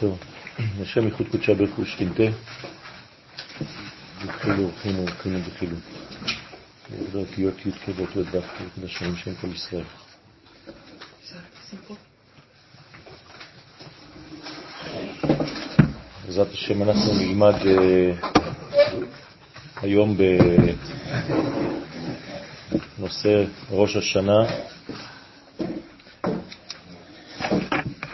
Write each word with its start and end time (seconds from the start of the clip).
טוב, 0.00 0.18
השם 0.82 1.04
ייחוד 1.04 1.26
קודשה 1.30 1.52
הוא 1.76 1.84
שכינתה. 1.84 2.22
התחילו, 4.24 4.68
התחילו, 4.68 5.08
התחילו 5.08 5.38
בחילו. 5.40 5.76
זה 7.12 7.18
אותיות 7.18 7.66
י' 7.66 7.70
כבוד 7.72 8.08
ודף, 8.16 8.44
נשמים 8.84 9.16
שם 9.16 9.34
כל 9.34 9.46
ישראל. 9.46 9.84
בעזרת 16.26 16.52
השם 16.52 16.82
אנחנו 16.82 17.14
נלמד 17.14 17.54
אה, 17.66 18.12
היום 19.76 20.16
בנושא 22.98 23.44
ראש 23.70 23.96
השנה 23.96 24.46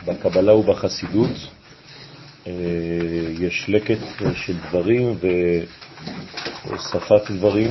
בקבלה 0.06 0.54
ובחסידות. 0.54 1.55
אה, 3.40 3.46
יש 3.46 3.64
לקט 3.68 3.98
של 4.34 4.56
דברים 4.68 5.18
והוספת 6.64 7.30
דברים 7.30 7.70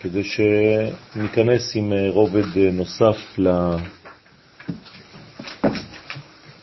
כדי 0.00 0.22
שניכנס 0.24 1.76
עם 1.76 1.92
רובד 2.08 2.58
נוסף 2.58 3.16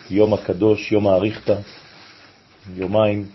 ליום 0.10 0.34
הקדוש, 0.34 0.92
יום 0.92 1.08
האריכתא, 1.08 1.56
יומיים. 2.76 3.26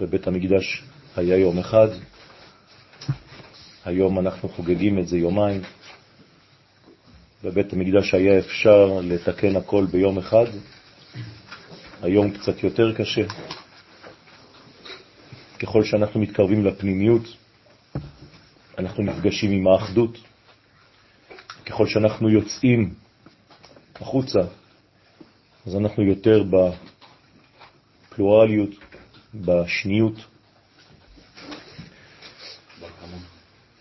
בבית 0.00 0.26
המקדש 0.26 0.82
היה 1.16 1.36
יום 1.36 1.58
אחד, 1.58 1.88
היום 3.84 4.18
אנחנו 4.18 4.48
חוגגים 4.48 4.98
את 4.98 5.08
זה 5.08 5.18
יומיים. 5.18 5.60
בבית 7.44 7.72
המקדש 7.72 8.14
היה 8.14 8.38
אפשר 8.38 9.00
לתקן 9.02 9.56
הכל 9.56 9.86
ביום 9.90 10.18
אחד, 10.18 10.46
היום 12.02 12.30
קצת 12.30 12.62
יותר 12.62 12.94
קשה. 12.94 13.22
ככל 15.58 15.84
שאנחנו 15.84 16.20
מתקרבים 16.20 16.64
לפנימיות, 16.64 17.22
אנחנו 18.78 19.02
נפגשים 19.02 19.50
עם 19.50 19.66
האחדות. 19.66 20.18
ככל 21.66 21.86
שאנחנו 21.86 22.30
יוצאים 22.30 22.94
החוצה, 23.94 24.40
אז 25.66 25.76
אנחנו 25.76 26.02
יותר 26.02 26.44
בפלורליות, 28.10 28.70
בשניות. 29.34 30.14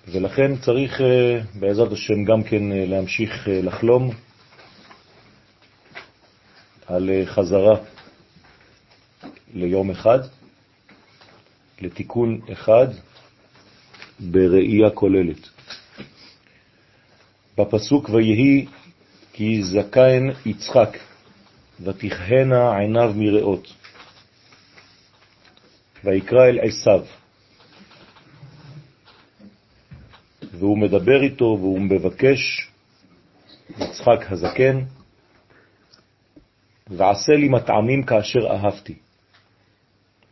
ולכן 0.07 0.57
צריך 0.57 1.01
אה, 1.01 1.41
בעזרת 1.59 1.91
השם 1.91 2.23
גם 2.23 2.43
כן 2.43 2.71
אה, 2.71 2.85
להמשיך 2.85 3.47
אה, 3.47 3.61
לחלום 3.61 4.11
על 6.87 7.09
חזרה 7.25 7.77
ליום 9.53 9.91
אחד, 9.91 10.19
לתיקון 11.81 12.39
אחד 12.51 12.87
בראייה 14.19 14.89
כוללת. 14.89 15.49
בפסוק 17.57 18.09
ויהי 18.09 18.65
כי 19.33 19.63
זכן 19.63 20.23
יצחק 20.45 20.97
ותכהנה 21.83 22.77
עיניו 22.77 23.13
מראות 23.15 23.73
ויקרא 26.03 26.45
אל 26.45 26.59
עשיו 26.59 27.05
והוא 30.59 30.77
מדבר 30.77 31.21
איתו 31.21 31.57
והוא 31.59 31.81
מבקש, 31.81 32.69
יצחק 33.69 34.25
הזקן, 34.29 34.81
ועשה 36.87 37.33
לי 37.33 37.47
מטעמים 37.49 38.03
כאשר 38.03 38.39
אהבתי. 38.49 39.08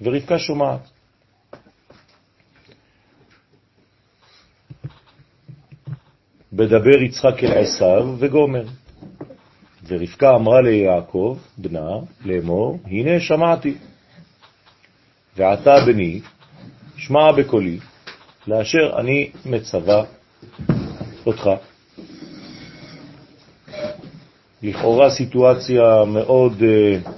ורבקה 0.02 0.40
שומעת. 0.40 0.80
בדבר 6.54 7.02
יצחק 7.02 7.44
אל 7.44 7.52
עשיו 7.58 8.16
וגומר. 8.20 8.66
ורבקה 9.88 10.36
אמרה 10.36 10.62
ליעקב, 10.62 11.38
בנה, 11.58 11.90
לאמור, 12.26 12.80
הנה 12.86 13.20
שמעתי. 13.20 13.78
ועתה 15.36 15.76
בני, 15.86 16.22
שמע 16.98 17.32
בקולי, 17.32 17.80
לאשר 18.48 19.00
אני 19.00 19.32
מצווה 19.46 20.04
אותך. 21.26 21.50
לכאורה 24.64 25.10
סיטואציה 25.10 26.06
מאוד 26.08 26.62
uh, 26.62 27.10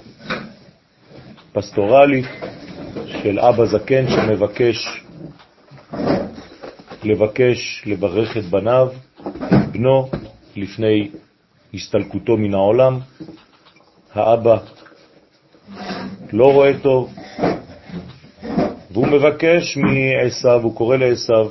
פסטורלית 1.52 2.26
של 3.22 3.38
אבא 3.38 3.66
זקן 3.66 4.08
שמבקש 4.08 5.02
לבקש 7.02 7.82
לברך 7.86 8.36
את 8.36 8.44
בניו, 8.44 8.88
את 9.20 9.72
בנו, 9.72 10.08
לפני 10.56 11.10
הסתלקותו 11.74 12.36
מן 12.36 12.54
העולם. 12.54 12.98
האבא 14.12 14.58
לא 16.32 16.52
רואה 16.52 16.78
טוב, 16.82 17.14
והוא 18.90 19.06
מבקש 19.06 19.76
מעשיו, 19.76 20.60
הוא 20.62 20.76
קורא 20.76 20.96
לעשיו, 20.96 21.48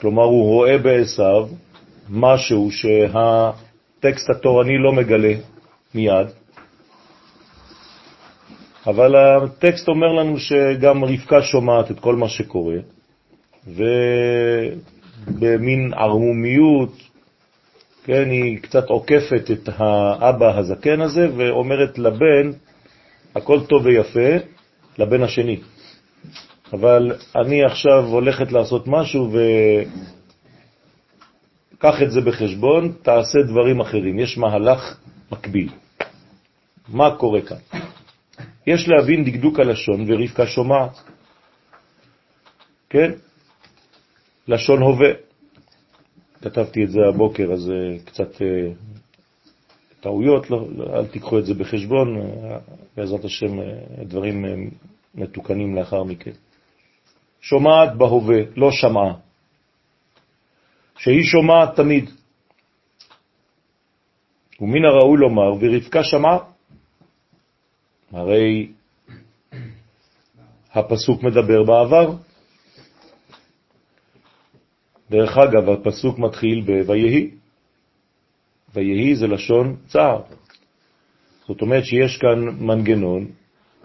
כלומר 0.00 0.24
הוא 0.24 0.44
רואה 0.44 0.78
בעשיו 0.78 1.48
משהו 2.10 2.70
שהטקסט 2.70 4.30
התורני 4.30 4.78
לא 4.78 4.92
מגלה 4.92 5.34
מיד, 5.94 6.26
אבל 8.86 9.16
הטקסט 9.16 9.88
אומר 9.88 10.12
לנו 10.12 10.38
שגם 10.38 11.04
רבקה 11.04 11.42
שומעת 11.42 11.90
את 11.90 12.00
כל 12.00 12.16
מה 12.16 12.28
שקורה, 12.28 12.76
ובמין 15.26 15.94
ערמומיות, 15.94 16.92
כן, 18.04 18.30
היא 18.30 18.58
קצת 18.58 18.88
עוקפת 18.88 19.50
את 19.52 19.68
האבא 19.76 20.58
הזקן 20.58 21.00
הזה 21.00 21.28
ואומרת 21.36 21.98
לבן, 21.98 22.50
הכל 23.34 23.60
טוב 23.66 23.86
ויפה, 23.86 24.36
לבן 24.98 25.22
השני. 25.22 25.60
אבל 26.72 27.12
אני 27.36 27.64
עכשיו 27.64 28.04
הולכת 28.04 28.52
לעשות 28.52 28.84
משהו 28.86 29.32
וקח 31.76 32.02
את 32.02 32.10
זה 32.10 32.20
בחשבון, 32.20 32.92
תעשה 33.02 33.42
דברים 33.42 33.80
אחרים. 33.80 34.18
יש 34.18 34.38
מהלך 34.38 34.98
מקביל. 35.32 35.68
מה 36.88 37.16
קורה 37.16 37.40
כאן? 37.40 37.56
יש 38.66 38.88
להבין 38.88 39.24
דקדוק 39.24 39.60
הלשון 39.60 40.04
ורבקה 40.08 40.46
שומעת. 40.46 41.02
כן? 42.90 43.10
לשון 44.48 44.82
הווה. 44.82 45.10
כתבתי 46.42 46.84
את 46.84 46.90
זה 46.90 46.98
הבוקר, 47.08 47.52
אז 47.52 47.70
אה, 47.70 47.98
קצת 48.04 48.42
אה, 48.42 48.72
טעויות, 50.00 50.50
לא, 50.50 50.66
לא, 50.76 50.96
אל 50.96 51.06
תיקחו 51.06 51.38
את 51.38 51.46
זה 51.46 51.54
בחשבון, 51.54 52.08
בעזרת 52.96 53.24
השם 53.24 53.58
דברים 54.02 54.44
מתוקנים 55.14 55.76
לאחר 55.76 56.02
מכן. 56.04 56.30
שומעת 57.40 57.96
בהווה, 57.96 58.38
לא 58.56 58.70
שמעה. 58.70 59.14
שהיא 60.98 61.22
שומעת 61.22 61.76
תמיד. 61.76 62.10
ומן 64.60 64.84
הראוי 64.84 65.18
לומר, 65.18 65.52
ורבקה 65.60 66.02
שמעה. 66.04 66.53
הרי 68.14 68.68
הפסוק 70.72 71.22
מדבר 71.22 71.62
בעבר. 71.62 72.12
דרך 75.10 75.38
אגב, 75.38 75.70
הפסוק 75.70 76.18
מתחיל 76.18 76.64
ב"ויהי". 76.66 77.30
ויהי 78.74 79.16
זה 79.16 79.26
לשון 79.26 79.76
צער. 79.86 80.20
זאת 81.48 81.62
אומרת 81.62 81.84
שיש 81.84 82.16
כאן 82.16 82.38
מנגנון 82.58 83.26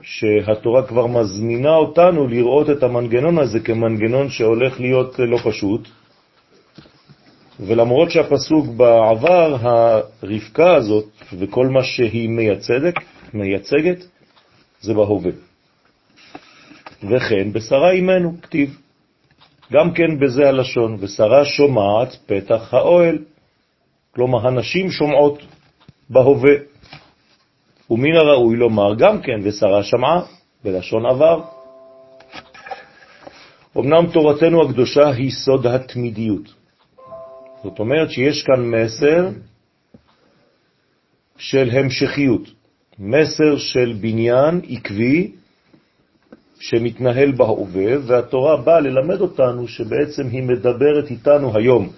שהתורה 0.02 0.88
כבר 0.88 1.08
מזמינה 1.08 1.76
אותנו 1.76 2.28
לראות 2.28 2.70
את 2.70 2.84
המנגנון 2.84 3.40
הזה 3.40 3.60
כמנגנון 3.60 4.30
שהולך 4.30 4.80
להיות 4.80 5.20
לא 5.20 5.38
פשוט, 5.44 5.88
ולמרות 7.60 8.12
שהפסוק 8.12 8.68
בעבר, 8.68 9.56
הרבקה 9.62 10.76
הזאת 10.76 11.10
וכל 11.40 11.68
מה 11.68 11.84
שהיא 11.84 12.30
מייצגת, 12.30 12.94
מייצגת 13.34 14.06
זה 14.81 14.94
בהווה. 14.94 15.31
וכן 17.04 17.54
בשרה 17.54 17.92
אימנו, 17.92 18.42
כתיב. 18.42 18.78
גם 19.72 19.94
כן 19.94 20.20
בזה 20.20 20.48
הלשון, 20.48 20.98
ושרה 21.00 21.46
שומעת 21.46 22.18
פתח 22.26 22.74
האוהל. 22.74 23.18
כלומר, 24.16 24.48
הנשים 24.48 24.92
שומעות 24.92 25.42
בהווה. 26.10 26.54
ומן 27.90 28.16
הראוי 28.16 28.56
לומר 28.58 28.96
גם 28.96 29.22
כן, 29.22 29.40
ושרה 29.44 29.84
שמעה, 29.84 30.22
בלשון 30.64 31.06
עבר. 31.06 31.42
אמנם 33.78 34.12
תורתנו 34.14 34.70
הקדושה 34.70 35.10
היא 35.10 35.31
סוד 35.31 35.68
התמידיות. 35.68 36.54
זאת 37.64 37.80
אומרת 37.80 38.12
שיש 38.12 38.44
כאן 38.44 38.62
מסר 38.66 39.30
של 41.38 41.70
המשכיות, 41.72 42.42
מסר 43.00 43.57
של 43.57 43.94
בניין 44.01 44.62
עקבי 44.69 45.31
שמתנהל 46.60 47.31
בהווה, 47.31 47.94
והתורה 48.06 48.57
באה 48.57 48.80
ללמד 48.80 49.22
אותנו 49.22 49.68
שבעצם 49.68 50.28
היא 50.28 50.44
מדברת 50.44 51.10
איתנו 51.10 51.57
היום, 51.57 51.90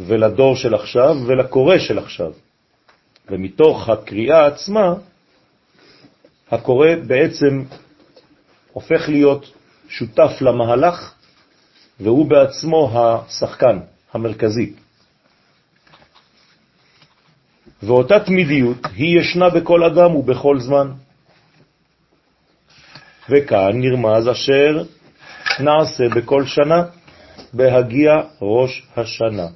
ולדור 0.00 0.56
של 0.56 0.74
עכשיו 0.74 1.16
ולקורא 1.26 1.78
של 1.78 1.98
עכשיו. 1.98 2.32
ומתוך 3.30 3.88
הקריאה 3.88 4.46
עצמה, 4.46 4.94
הקורא 6.50 6.88
בעצם 7.06 7.62
הופך 8.72 9.08
להיות 9.08 9.52
שותף 9.88 10.32
למהלך, 10.40 11.14
והוא 12.00 12.26
בעצמו 12.26 12.90
השחקן 12.94 13.78
המרכזי. 14.12 14.72
ואותה 17.82 18.20
תמידיות 18.20 18.86
היא 18.96 19.20
ישנה 19.20 19.50
בכל 19.50 19.84
אדם 19.84 20.14
ובכל 20.14 20.58
זמן. 20.60 20.90
וכאן 23.30 23.80
נרמז 23.80 24.28
אשר 24.28 24.82
נעשה 25.60 26.08
בכל 26.08 26.44
שנה 26.44 26.84
בהגיע 27.52 28.12
ראש 28.42 28.86
השנה. 28.96 29.46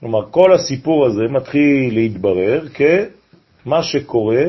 כלומר, 0.00 0.30
כל 0.30 0.52
הסיפור 0.52 1.06
הזה 1.06 1.22
מתחיל 1.30 1.94
להתברר 1.94 2.68
כמה 2.74 3.82
שקורה 3.82 4.44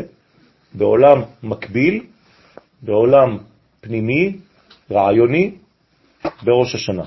בעולם 0.73 1.21
מקביל, 1.43 2.03
בעולם 2.81 3.37
פנימי, 3.81 4.37
רעיוני, 4.91 5.51
בראש 6.43 6.75
השנה. 6.75 7.03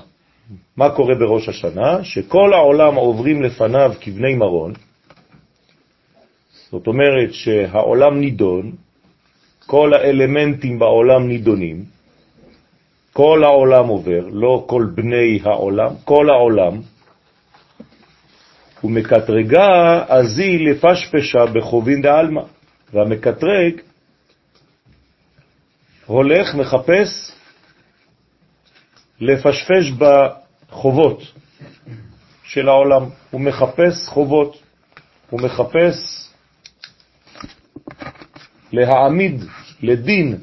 מה 0.77 0.89
קורה 0.89 1.15
בראש 1.15 1.49
השנה? 1.49 2.03
שכל 2.03 2.53
העולם 2.53 2.95
עוברים 2.95 3.41
לפניו 3.43 3.93
כבני 4.01 4.35
מרון, 4.35 4.73
זאת 6.71 6.87
אומרת 6.87 7.33
שהעולם 7.33 8.19
נידון, 8.19 8.71
כל 9.65 9.93
האלמנטים 9.93 10.79
בעולם 10.79 11.27
נידונים, 11.27 11.83
כל 13.13 13.43
העולם 13.43 13.87
עובר, 13.87 14.27
לא 14.31 14.65
כל 14.67 14.85
בני 14.95 15.39
העולם, 15.43 15.89
כל 16.05 16.29
העולם, 16.29 16.81
ומקטרגה 18.83 20.03
אזי 20.07 20.57
לפשפשה 20.57 21.45
בחובין 21.53 22.01
דעלמא, 22.01 22.41
והמקטרג 22.93 23.73
הולך, 26.05 26.55
מחפש 26.55 27.31
לפשפש 29.19 29.91
בחובות 29.97 31.21
של 32.43 32.69
העולם, 32.69 33.03
הוא 33.31 33.41
מחפש 33.41 34.07
חובות, 34.07 34.57
הוא 35.29 35.41
מחפש 35.41 36.30
להעמיד 38.73 39.43
לדין 39.81 40.37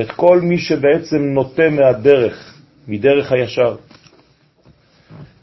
את 0.00 0.10
כל 0.10 0.40
מי 0.40 0.58
שבעצם 0.58 1.22
נוטה 1.22 1.70
מהדרך, 1.70 2.58
מדרך 2.88 3.32
הישר. 3.32 3.76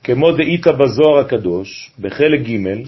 כמו 0.04 0.32
דאיתא 0.32 0.72
בזוהר 0.72 1.20
הקדוש, 1.20 1.92
בחלק 2.00 2.40
ג' 2.40 2.84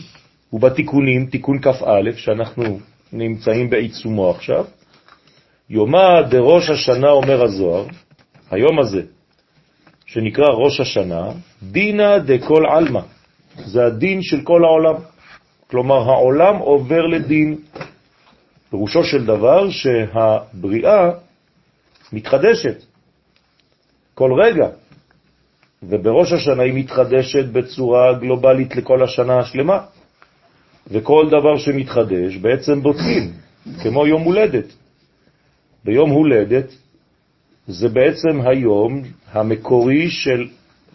ובתיקונים, 0.54 1.25
תיקון 1.25 1.59
כ"א, 1.62 2.12
שאנחנו 2.15 2.80
נמצאים 3.13 3.69
בעיצומו 3.69 4.30
עכשיו, 4.30 4.65
יומא 5.69 6.21
דראש 6.30 6.69
השנה, 6.69 7.09
אומר 7.09 7.44
הזוהר, 7.44 7.86
היום 8.51 8.80
הזה, 8.80 9.01
שנקרא 10.06 10.45
ראש 10.45 10.80
השנה, 10.80 11.31
דינא 11.63 12.18
דכל 12.18 12.63
עלמא, 12.69 13.01
זה 13.65 13.86
הדין 13.86 14.21
של 14.21 14.42
כל 14.42 14.63
העולם. 14.63 14.95
כלומר, 15.69 16.09
העולם 16.09 16.56
עובר 16.57 17.06
לדין. 17.06 17.57
פירושו 18.69 19.04
של 19.04 19.25
דבר 19.25 19.69
שהבריאה 19.69 21.12
מתחדשת 22.14 22.84
כל 24.14 24.31
רגע, 24.42 24.68
ובראש 25.84 26.34
השנה 26.34 26.64
היא 26.64 26.74
מתחדשת 26.74 27.46
בצורה 27.46 28.14
גלובלית 28.14 28.75
לכל 28.75 29.04
השנה 29.04 29.40
השלמה, 29.40 29.80
וכל 30.88 31.28
דבר 31.30 31.58
שמתחדש 31.58 32.38
בעצם 32.38 32.81
בודקים, 32.81 33.31
כמו 33.84 34.08
יום 34.08 34.22
הולדת. 34.22 34.74
ביום 35.86 36.10
הולדת 36.10 36.74
זה 37.68 37.90
בעצם 37.90 38.42
היום 38.42 39.02
המקורי 39.31 40.10
של 40.10 40.48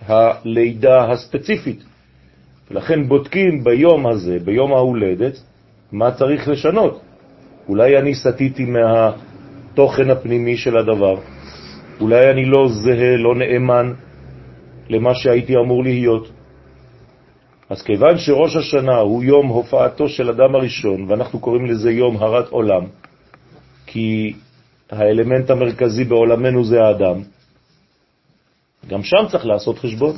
הלידה 0.07 1.11
הספציפית. 1.13 1.83
ולכן 2.71 3.09
בודקים 3.09 3.65
ביום 3.65 4.07
הזה, 4.07 4.39
ביום 4.45 4.73
ההולדת, 4.73 5.35
מה 5.93 6.11
צריך 6.13 6.49
לשנות. 6.49 7.01
אולי 7.69 7.99
אני 7.99 8.15
סטיתי 8.15 8.65
מהתוכן 8.65 10.11
הפנימי 10.11 10.57
של 10.57 10.77
הדבר, 10.77 11.15
אולי 12.01 12.31
אני 12.31 12.45
לא 12.45 12.69
זהה, 12.69 13.17
לא 13.17 13.35
נאמן 13.35 13.93
למה 14.89 15.15
שהייתי 15.15 15.57
אמור 15.57 15.83
להיות. 15.83 16.31
אז 17.71 17.83
כיוון 17.83 18.19
שראש 18.19 18.57
השנה 18.57 18.99
הוא 18.99 19.25
יום 19.25 19.47
הופעתו 19.47 20.09
של 20.09 20.31
אדם 20.31 20.55
הראשון, 20.55 21.07
ואנחנו 21.09 21.41
קוראים 21.41 21.67
לזה 21.67 21.91
יום 21.91 22.17
הרת 22.17 22.49
עולם, 22.49 22.85
כי 23.87 24.33
האלמנט 24.91 25.51
המרכזי 25.51 26.05
בעולמנו 26.05 26.65
זה 26.65 26.83
האדם, 26.83 27.23
גם 28.89 29.03
שם 29.03 29.25
צריך 29.31 29.47
לעשות 29.47 29.79
חשבון. 29.79 30.17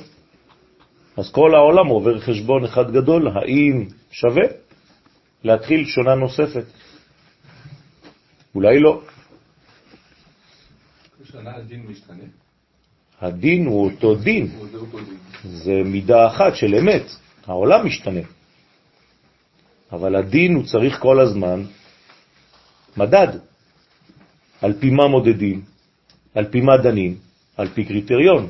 אז 1.16 1.32
כל 1.32 1.54
העולם 1.54 1.86
עובר 1.86 2.20
חשבון 2.20 2.64
אחד 2.64 2.90
גדול, 2.90 3.28
האם 3.28 3.84
שווה 4.10 4.44
להתחיל 5.44 5.84
שונה 5.84 6.14
נוספת? 6.14 6.64
אולי 8.54 8.80
לא. 8.80 9.02
הדין 13.20 13.66
הוא 13.66 13.84
אותו 13.84 14.14
דין. 14.14 14.48
זה 15.44 15.72
מידה 15.84 16.26
אחת 16.26 16.56
של 16.56 16.74
אמת. 16.74 17.02
העולם 17.46 17.86
משתנה. 17.86 18.20
אבל 19.92 20.16
הדין 20.16 20.54
הוא 20.54 20.64
צריך 20.64 20.98
כל 20.98 21.20
הזמן 21.20 21.64
מדד. 22.96 23.28
על 24.62 24.72
פי 24.80 24.90
מה 24.90 25.08
מודדים? 25.08 25.62
על 26.34 26.44
פי 26.44 26.60
מה 26.60 26.76
דנים? 26.76 27.16
על 27.56 27.68
פי 27.68 27.84
קריטריון. 27.84 28.48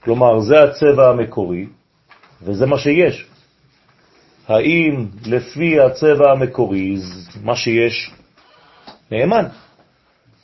כלומר, 0.00 0.40
זה 0.40 0.54
הצבע 0.62 1.08
המקורי, 1.08 1.66
וזה 2.42 2.66
מה 2.66 2.78
שיש. 2.78 3.26
האם 4.48 5.06
לפי 5.26 5.80
הצבע 5.80 6.32
המקורי, 6.32 6.96
מה 7.42 7.56
שיש 7.56 8.10
נאמן? 9.14 9.46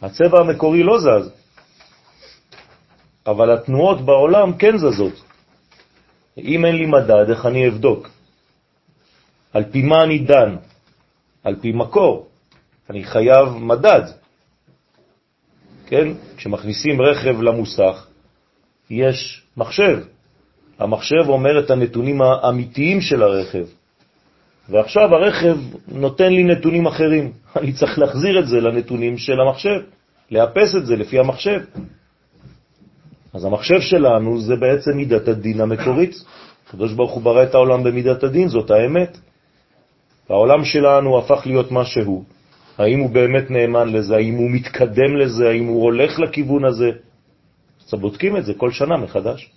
הצבע 0.03 0.41
המקורי 0.41 0.83
לא 0.83 0.99
זז, 0.99 1.31
אבל 3.27 3.50
התנועות 3.50 4.00
בעולם 4.00 4.57
כן 4.57 4.77
זזות. 4.79 5.23
אם 6.39 6.65
אין 6.65 6.77
לי 6.77 6.87
מדד, 6.87 7.31
איך 7.31 7.47
אני 7.47 7.69
אבדוק? 7.69 8.09
על 9.53 9.65
פי 9.65 9.83
מה 9.83 10.03
אני 10.05 10.19
דן? 10.19 10.57
על 11.45 11.57
פי 11.61 11.73
מקור. 11.73 12.29
אני 12.91 13.05
חייב 13.05 13.49
מדד. 13.49 14.03
כן? 15.87 16.09
כשמכניסים 16.37 17.03
רכב 17.03 17.41
למוסך, 17.41 18.07
יש 18.91 19.43
מחשב. 19.57 19.99
המחשב 20.79 21.29
אומר 21.29 21.65
את 21.65 21.71
הנתונים 21.71 22.23
האמיתיים 22.23 23.00
של 23.00 23.23
הרכב. 23.23 23.67
ועכשיו 24.71 25.15
הרכב 25.15 25.57
נותן 25.89 26.33
לי 26.33 26.45
נתונים 26.45 26.87
אחרים. 26.87 27.33
אני 27.61 27.73
צריך 27.73 27.99
להחזיר 27.99 28.39
את 28.39 28.49
זה 28.49 28.61
לנתונים 28.61 29.19
של 29.19 29.41
המחשב, 29.41 29.81
לאפס 30.31 30.77
את 30.77 30.87
זה 30.87 30.97
לפי 30.97 31.19
המחשב. 31.19 31.61
אז 33.35 33.45
המחשב 33.45 33.81
שלנו 33.81 34.41
זה 34.41 34.57
בעצם 34.57 34.91
מידת 34.97 35.29
הדין 35.29 35.61
המקורית. 35.61 36.15
הקדוש 36.69 36.93
ברוך 36.93 37.12
הוא 37.12 37.23
ברא 37.23 37.43
את 37.43 37.55
העולם 37.55 37.83
במידת 37.83 38.23
הדין, 38.23 38.49
זאת 38.49 38.71
האמת. 38.71 39.19
העולם 40.29 40.65
שלנו 40.65 41.19
הפך 41.19 41.43
להיות 41.47 41.73
מה 41.73 41.85
שהוא. 41.85 42.25
האם 42.79 43.00
הוא 43.00 43.11
באמת 43.11 43.50
נאמן 43.50 43.89
לזה? 43.89 44.17
האם 44.17 44.35
הוא 44.35 44.50
מתקדם 44.50 45.17
לזה? 45.17 45.49
האם 45.49 45.67
הוא 45.67 45.83
הולך 45.83 46.19
לכיוון 46.19 46.65
הזה? 46.65 46.91
אז 47.87 47.95
בודקים 48.00 48.37
את 48.37 48.45
זה 48.45 48.55
כל 48.55 48.71
שנה 48.71 48.97
מחדש. 48.97 49.50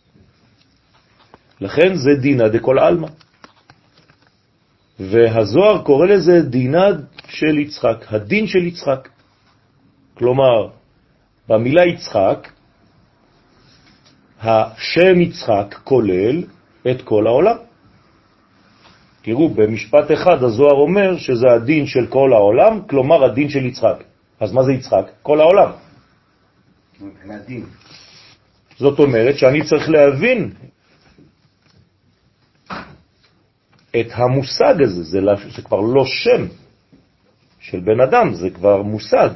לכן 1.61 1.95
זה 1.95 2.11
דינה 2.21 2.47
דכל 2.47 2.79
אלמה. 2.79 3.07
והזוהר 4.99 5.81
קורא 5.83 6.05
לזה 6.07 6.41
דינה 6.41 6.87
של 7.27 7.59
יצחק, 7.59 8.05
הדין 8.09 8.47
של 8.47 8.63
יצחק. 8.67 9.09
כלומר, 10.13 10.69
במילה 11.49 11.85
יצחק 11.85 12.49
השם 14.41 15.21
יצחק 15.21 15.75
כולל 15.83 16.43
את 16.91 17.01
כל 17.01 17.27
העולם. 17.27 17.55
תראו, 19.21 19.49
במשפט 19.49 20.11
אחד 20.11 20.43
הזוהר 20.43 20.75
אומר 20.75 21.17
שזה 21.17 21.51
הדין 21.51 21.85
של 21.87 22.07
כל 22.07 22.33
העולם, 22.33 22.81
כלומר 22.89 23.23
הדין 23.23 23.49
של 23.49 23.65
יצחק. 23.65 24.03
אז 24.39 24.53
מה 24.53 24.63
זה 24.63 24.73
יצחק? 24.73 25.05
כל 25.21 25.39
העולם. 25.39 25.71
זאת 28.77 28.99
אומרת 28.99 29.37
שאני 29.37 29.63
צריך 29.63 29.89
להבין 29.89 30.51
את 33.99 34.07
המושג 34.13 34.81
הזה, 34.81 35.03
זה, 35.03 35.19
זה 35.55 35.61
כבר 35.61 35.79
לא 35.79 36.05
שם 36.05 36.45
של 37.59 37.79
בן 37.79 37.99
אדם, 37.99 38.33
זה 38.33 38.49
כבר 38.49 38.81
מושג. 38.81 39.29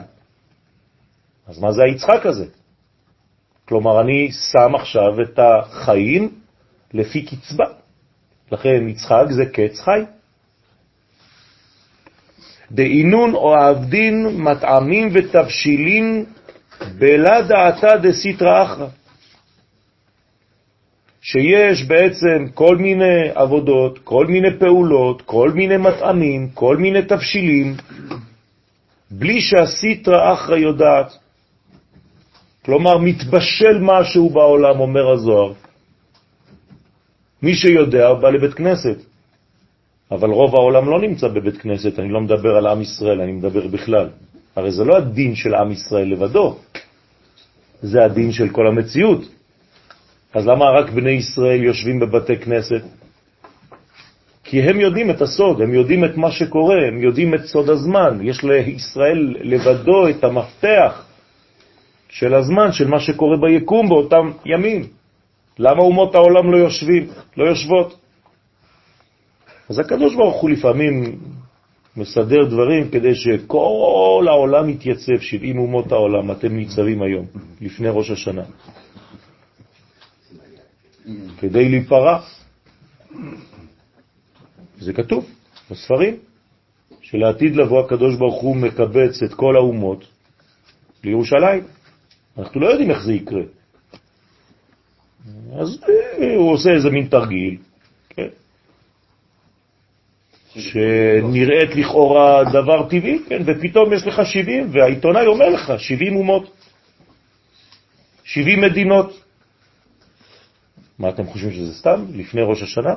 אז 1.48 1.60
מה 1.60 1.72
זה 1.72 1.82
היצחק 1.84 2.26
הזה? 2.26 2.46
כלומר, 3.68 4.02
אני 4.02 4.32
שם 4.32 4.76
עכשיו 4.76 5.22
את 5.22 5.40
החיים 5.40 6.30
לפי 6.94 7.26
קצבה. 7.26 7.66
לכן 8.52 8.88
יצחק 8.90 9.26
זה 9.30 9.46
קץ 9.46 9.80
חי. 9.80 10.02
דאינון 12.72 13.34
או 13.34 13.56
העבדין 13.56 14.28
מטעמים 14.28 15.10
ותבשילים 15.14 16.26
בלה 17.00 17.42
דעתה 17.42 17.98
דסיטרא 17.98 18.64
אחרא. 18.64 18.88
שיש 21.28 21.84
בעצם 21.84 22.48
כל 22.54 22.78
מיני 22.78 23.36
עבודות, 23.36 24.00
כל 24.04 24.28
מיני 24.28 24.48
פעולות, 24.60 25.22
כל 25.22 25.52
מיני 25.52 25.78
מטעמים, 25.78 26.50
כל 26.54 26.78
מיני 26.78 27.02
תבשילים, 27.02 27.76
בלי 29.12 29.42
שהסיטרא 29.42 30.34
אחרא 30.34 30.56
יודעת. 30.56 31.12
כלומר, 32.66 32.98
מתבשל 32.98 33.78
משהו 33.82 34.30
בעולם, 34.30 34.80
אומר 34.80 35.12
הזוהר. 35.12 35.54
מי 37.44 37.56
שיודע 37.56 38.14
בא 38.14 38.30
לבית 38.30 38.54
כנסת, 38.54 38.98
אבל 40.12 40.30
רוב 40.30 40.56
העולם 40.56 40.90
לא 40.90 41.02
נמצא 41.02 41.28
בבית 41.28 41.58
כנסת, 41.58 42.00
אני 42.00 42.10
לא 42.10 42.22
מדבר 42.22 42.56
על 42.56 42.68
עם 42.68 42.82
ישראל, 42.82 43.22
אני 43.22 43.32
מדבר 43.32 43.68
בכלל. 43.68 44.10
הרי 44.56 44.72
זה 44.72 44.84
לא 44.84 44.98
הדין 44.98 45.36
של 45.36 45.56
עם 45.56 45.72
ישראל 45.72 46.08
לבדו, 46.08 46.56
זה 47.82 48.06
הדין 48.06 48.32
של 48.32 48.50
כל 48.50 48.68
המציאות. 48.68 49.37
אז 50.38 50.48
למה 50.48 50.66
רק 50.70 50.90
בני 50.90 51.12
ישראל 51.12 51.64
יושבים 51.64 52.00
בבתי 52.00 52.38
כנסת? 52.38 52.82
כי 54.44 54.62
הם 54.62 54.80
יודעים 54.80 55.12
את 55.12 55.22
הסוד, 55.22 55.62
הם 55.62 55.74
יודעים 55.74 56.06
את 56.06 56.18
מה 56.18 56.32
שקורה, 56.32 56.88
הם 56.88 57.02
יודעים 57.02 57.34
את 57.34 57.46
סוד 57.46 57.70
הזמן. 57.70 58.20
יש 58.22 58.44
לישראל 58.44 59.36
לבדו 59.42 60.10
את 60.10 60.24
המפתח 60.24 61.06
של 62.10 62.34
הזמן, 62.34 62.72
של 62.72 62.88
מה 62.88 63.00
שקורה 63.00 63.38
ביקום 63.38 63.90
באותם 63.90 64.32
ימים. 64.46 64.88
למה 65.60 65.82
אומות 65.82 66.16
העולם 66.16 66.52
לא 66.52 66.58
יושבים, 66.58 67.08
לא 67.38 67.44
יושבות? 67.50 68.00
אז 69.70 69.80
הקדוש 69.80 70.16
ברוך 70.16 70.42
הוא 70.42 70.50
לפעמים 70.50 71.20
מסדר 71.98 72.46
דברים 72.46 72.90
כדי 72.90 73.16
שכל 73.16 74.26
העולם 74.30 74.70
יתייצב, 74.70 75.20
70 75.20 75.60
אומות 75.60 75.92
העולם, 75.92 76.32
אתם 76.32 76.56
ניצבים 76.56 77.02
היום, 77.02 77.26
לפני 77.62 77.90
ראש 77.90 78.12
השנה. 78.12 78.44
כדי 81.40 81.70
להיפרע. 81.70 82.20
זה 84.78 84.94
כתוב 84.94 85.26
בספרים, 85.72 86.16
שלעתיד 87.02 87.56
לבוא 87.56 87.86
הקדוש 87.86 88.16
ברוך 88.16 88.42
הוא 88.42 88.56
מקבץ 88.56 89.24
את 89.24 89.34
כל 89.34 89.56
האומות 89.56 90.06
לירושלים. 91.04 91.64
אנחנו 92.38 92.62
לא 92.62 92.68
יודעים 92.68 92.92
איך 92.92 93.04
זה 93.04 93.14
יקרה. 93.14 93.42
אז 95.60 95.84
אה, 95.90 96.36
הוא 96.36 96.52
עושה 96.52 96.70
איזה 96.70 96.90
מין 96.90 97.08
תרגיל, 97.08 97.58
כן? 98.10 98.28
שנראית 100.56 101.76
לכאורה 101.76 102.44
דבר 102.44 102.90
טבעי, 102.90 103.20
כן? 103.30 103.42
ופתאום 103.46 103.94
יש 103.94 104.08
לך 104.08 104.22
70, 104.26 104.70
והעיתונאי 104.72 105.26
אומר 105.26 105.50
לך 105.50 105.74
70 105.78 106.16
אומות, 106.16 106.52
70 108.24 108.62
מדינות. 108.62 109.27
מה 111.00 111.10
אתם 111.10 111.28
חושבים 111.28 111.52
שזה 111.52 111.74
סתם? 111.74 112.06
לפני 112.14 112.42
ראש 112.42 112.62
השנה? 112.64 112.94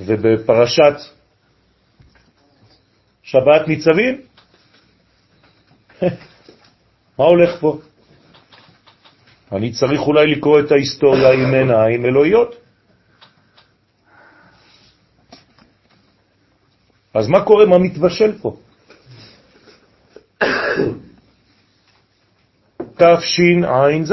ובפרשת 0.00 0.96
שבת 3.22 3.68
ניצבים, 3.68 4.20
מה 7.18 7.24
הולך 7.24 7.60
פה? 7.60 7.78
אני 9.52 9.72
צריך 9.72 10.00
אולי 10.00 10.26
לקרוא 10.26 10.60
את 10.60 10.72
ההיסטוריה 10.72 11.32
עם 11.32 11.54
עיניים 11.54 12.04
אלוהיות. 12.04 12.54
אז 17.14 17.28
מה 17.28 17.44
קורה, 17.44 17.66
מה 17.66 17.78
מתבשל 17.78 18.38
פה? 18.42 18.56
תשע"ז, 22.96 24.12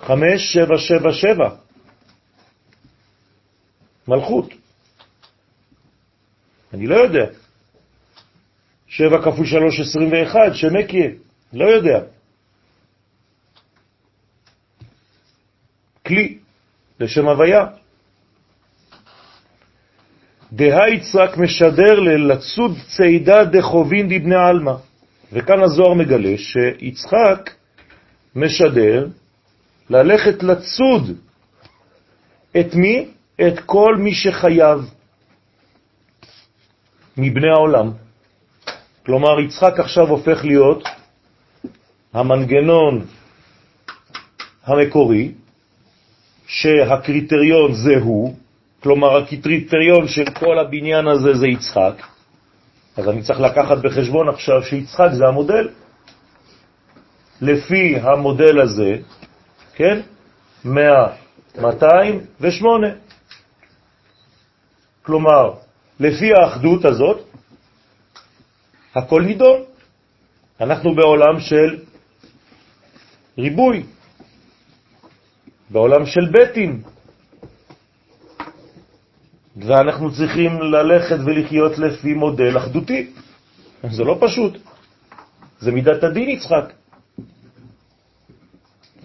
5777, 0.00 1.50
מלכות. 4.08 4.50
אני 6.74 6.86
לא 6.86 6.96
יודע. 6.96 7.26
7 8.86 9.22
כפול 9.22 9.46
3, 9.46 9.80
21, 9.80 10.40
שמקיה, 10.54 11.10
לא 11.52 11.64
יודע. 11.64 12.00
כלי, 16.06 16.38
לשם 17.00 17.28
הוויה. 17.28 17.66
דהייצרק 20.52 21.36
משדר 21.36 22.00
ללצוד 22.00 22.72
צידה 22.96 23.44
דחובין 23.44 24.06
דבני 24.06 24.36
אלמה. 24.50 24.76
וכאן 25.32 25.62
הזוהר 25.62 25.94
מגלה 25.94 26.38
שיצחק 26.38 27.50
משדר 28.36 29.08
ללכת 29.90 30.42
לצוד 30.42 31.16
את 32.60 32.74
מי? 32.74 33.08
את 33.40 33.58
כל 33.66 33.96
מי 33.98 34.14
שחייב 34.14 34.80
מבני 37.16 37.48
העולם. 37.48 37.90
כלומר, 39.06 39.40
יצחק 39.40 39.80
עכשיו 39.80 40.08
הופך 40.08 40.44
להיות 40.44 40.88
המנגנון 42.12 43.06
המקורי, 44.64 45.32
שהקריטריון 46.46 47.74
זה 47.74 47.96
הוא, 47.96 48.34
כלומר 48.82 49.16
הקריטריון 49.16 50.08
של 50.08 50.24
כל 50.34 50.58
הבניין 50.58 51.08
הזה 51.08 51.34
זה 51.34 51.46
יצחק, 51.46 52.02
אז 52.96 53.08
אני 53.08 53.22
צריך 53.22 53.40
לקחת 53.40 53.78
בחשבון 53.78 54.28
עכשיו 54.28 54.62
שיצחק 54.62 55.08
זה 55.12 55.24
המודל. 55.26 55.68
לפי 57.40 57.96
המודל 57.96 58.60
הזה, 58.60 58.96
כן, 59.74 60.00
100, 60.64 61.08
208. 61.58 62.86
כלומר, 65.02 65.52
לפי 66.00 66.32
האחדות 66.34 66.84
הזאת, 66.84 67.20
הכל 68.94 69.22
נידון. 69.22 69.62
אנחנו 70.60 70.94
בעולם 70.94 71.40
של 71.40 71.84
ריבוי, 73.38 73.82
בעולם 75.70 76.06
של 76.06 76.32
בטים, 76.32 76.82
ואנחנו 79.56 80.12
צריכים 80.12 80.60
ללכת 80.62 81.16
ולחיות 81.26 81.78
לפי 81.78 82.14
מודל 82.14 82.56
אחדותי. 82.56 83.10
זה 83.90 84.04
לא 84.04 84.16
פשוט. 84.20 84.58
זה 85.58 85.72
מידת 85.72 86.04
הדין 86.04 86.28
יצחק. 86.28 86.72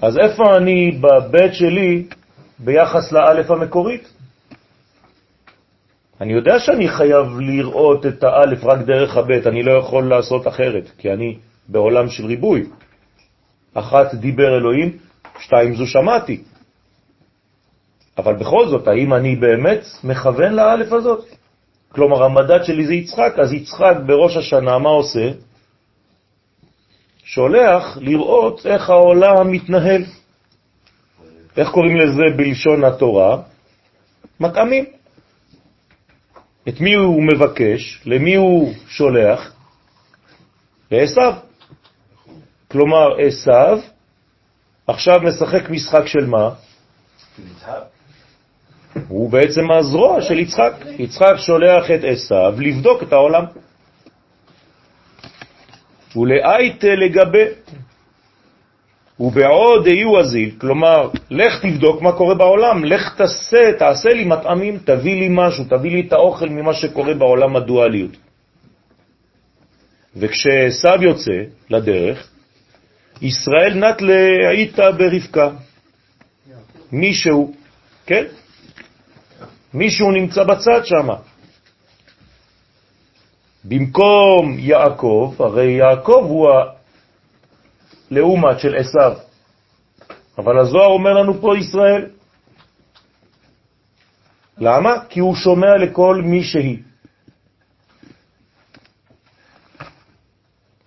אז 0.02 0.18
איפה 0.18 0.58
אני 0.58 0.92
בבית 1.02 1.54
שלי 1.54 2.08
ביחס 2.60 3.12
לאלף 3.12 3.52
המקורית? 3.52 4.14
אני 6.22 6.34
יודע 6.34 6.60
שאני 6.60 6.90
חייב 6.90 7.40
לראות 7.40 8.06
את 8.06 8.24
האלף 8.24 8.64
רק 8.64 8.80
דרך 8.80 9.18
הבית, 9.18 9.48
אני 9.48 9.64
לא 9.64 9.72
יכול 9.72 10.10
לעשות 10.10 10.48
אחרת, 10.48 10.92
כי 10.98 11.14
אני 11.14 11.38
בעולם 11.68 12.10
של 12.10 12.26
ריבוי. 12.26 12.64
אחת 13.74 14.14
דיבר 14.14 14.58
אלוהים, 14.58 14.98
שתיים 15.40 15.76
זו 15.76 15.88
שמעתי. 15.88 16.44
אבל 18.18 18.36
בכל 18.36 18.68
זאת, 18.68 18.88
האם 18.88 19.14
אני 19.14 19.36
באמת 19.36 19.86
מכוון 20.04 20.54
לאלף 20.54 20.94
הזאת? 20.94 21.26
כלומר, 21.92 22.24
המדד 22.24 22.64
שלי 22.64 22.86
זה 22.86 22.94
יצחק, 22.94 23.34
אז 23.44 23.54
יצחק 23.54 23.96
בראש 24.06 24.38
השנה, 24.38 24.78
מה 24.78 24.90
עושה? 24.90 25.32
שולח 27.24 27.98
לראות 28.02 28.66
איך 28.66 28.90
העולם 28.90 29.52
מתנהל. 29.52 30.04
איך 31.58 31.70
קוראים 31.70 31.98
לזה 31.98 32.24
בלשון 32.38 32.84
התורה? 32.84 33.42
מטעמים. 34.40 34.86
את 36.68 36.80
מי 36.80 36.94
הוא 36.94 37.24
מבקש? 37.24 38.02
למי 38.06 38.36
הוא 38.36 38.74
שולח? 38.88 39.54
לעשו. 40.92 41.22
כלומר, 42.72 43.08
עשו 43.20 43.82
עכשיו 44.88 45.20
משחק 45.24 45.70
משחק 45.70 46.08
של 46.08 46.26
מה? 46.26 46.50
הוא 49.08 49.30
בעצם 49.30 49.72
הזרוע 49.72 50.22
של 50.22 50.40
יצחק. 50.40 50.74
יצחק 51.00 51.36
שולח 51.38 51.92
את 51.92 52.00
עשיו 52.04 52.54
לבדוק 52.58 53.04
את 53.04 53.14
העולם. 53.14 53.46
ולאייתה 56.16 56.96
לגבי, 56.96 57.46
ובעוד 59.20 59.88
היו 59.88 60.20
אזיל, 60.20 60.52
כלומר, 60.58 61.10
לך 61.32 61.66
תבדוק 61.66 62.02
מה 62.02 62.12
קורה 62.12 62.36
בעולם, 62.36 62.86
לך 62.86 63.16
תעשה, 63.18 63.74
תעשה 63.80 64.10
לי 64.10 64.26
מטעמים, 64.26 64.78
תביא 64.78 65.20
לי 65.20 65.28
משהו, 65.32 65.64
תביא 65.70 65.92
לי 65.92 66.02
את 66.08 66.14
האוכל 66.14 66.50
ממה 66.50 66.74
שקורה 66.74 67.14
בעולם 67.14 67.56
הדואליות. 67.56 68.18
וכשעשו 70.16 71.02
יוצא 71.02 71.38
לדרך, 71.70 72.28
ישראל 73.22 73.74
נת 73.74 74.02
להיטה 74.02 74.92
ברבקה. 74.92 75.50
מישהו, 76.92 77.54
כן? 78.06 78.26
מישהו 79.74 80.12
נמצא 80.12 80.44
בצד 80.44 80.86
שם. 80.86 81.08
במקום 83.64 84.56
יעקב, 84.60 85.36
הרי 85.40 85.72
יעקב 85.72 86.26
הוא 86.30 86.50
הלעומת 88.12 88.60
של 88.60 88.76
עשיו, 88.76 89.18
אבל 90.38 90.60
הזוהר 90.60 90.88
אומר 90.88 91.14
לנו 91.14 91.42
פה 91.42 91.58
ישראל. 91.58 92.10
למה? 94.58 95.06
כי 95.10 95.20
הוא 95.20 95.36
שומע 95.36 95.78
לכל 95.78 96.22
מי 96.26 96.44
שהיא. 96.44 96.78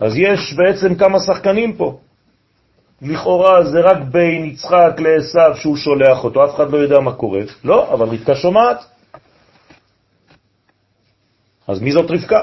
אז 0.00 0.12
יש 0.16 0.54
בעצם 0.54 0.94
כמה 0.94 1.18
שחקנים 1.20 1.76
פה. 1.76 2.00
לכאורה 3.02 3.64
זה 3.64 3.80
רק 3.80 3.96
בין 4.10 4.44
יצחק 4.44 4.92
לעשו 4.98 5.56
שהוא 5.60 5.76
שולח 5.76 6.24
אותו, 6.24 6.44
אף 6.44 6.54
אחד 6.54 6.70
לא 6.70 6.78
יודע 6.78 7.00
מה 7.00 7.12
קורה. 7.12 7.40
לא, 7.64 7.94
אבל 7.94 8.06
רבקה 8.06 8.34
שומעת. 8.34 8.84
אז 11.68 11.80
מי 11.80 11.92
זאת 11.92 12.10
רבקה? 12.10 12.40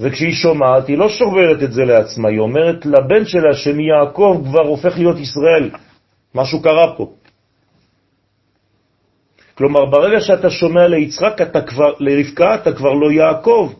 וכשהיא 0.00 0.32
שומעת, 0.32 0.86
היא 0.86 0.98
לא 0.98 1.08
שוברת 1.08 1.62
את 1.62 1.72
זה 1.72 1.84
לעצמה, 1.84 2.28
היא 2.28 2.38
אומרת 2.38 2.86
לבן 2.86 3.24
שלה 3.24 3.54
שמיעקב 3.54 4.42
כבר 4.44 4.66
הופך 4.66 4.98
להיות 4.98 5.18
ישראל. 5.18 5.70
משהו 6.34 6.62
קרה 6.62 6.96
פה. 6.96 7.12
כלומר, 9.54 9.84
ברגע 9.84 10.20
שאתה 10.20 10.50
שומע 10.50 10.86
ליצחק, 10.86 11.40
אתה 11.42 11.62
כבר, 11.62 11.92
לרבקה, 11.98 12.54
אתה 12.54 12.72
כבר 12.72 12.92
לא 12.92 13.12
יעקב, 13.12 13.72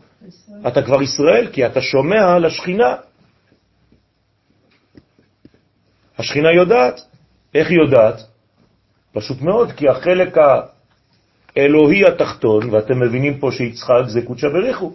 אתה 0.67 0.81
כבר 0.81 1.01
ישראל, 1.01 1.47
כי 1.51 1.65
אתה 1.65 1.81
שומע 1.81 2.39
לשכינה. 2.39 2.95
השכינה 6.19 6.51
יודעת. 6.51 7.01
איך 7.55 7.69
היא 7.69 7.77
יודעת? 7.79 8.15
פשוט 9.13 9.41
מאוד, 9.41 9.71
כי 9.71 9.89
החלק 9.89 10.37
האלוהי 11.55 12.05
התחתון, 12.05 12.69
ואתם 12.69 12.99
מבינים 12.99 13.39
פה 13.39 13.51
שיצחק 13.51 14.03
זה 14.07 14.21
קודשא 14.21 14.47
בריחו. 14.47 14.93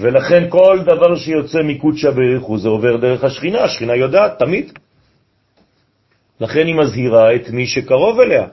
ולכן 0.00 0.50
כל 0.50 0.78
דבר 0.86 1.16
שיוצא 1.16 1.58
מקודשא 1.62 2.10
בריחו 2.10 2.58
זה 2.58 2.68
עובר 2.68 2.96
דרך 2.96 3.24
השכינה, 3.24 3.64
השכינה 3.64 3.96
יודעת 3.96 4.38
תמיד. 4.38 4.78
לכן 6.40 6.66
היא 6.66 6.74
מזהירה 6.74 7.34
את 7.34 7.50
מי 7.50 7.66
שקרוב 7.66 8.20
אליה, 8.20 8.46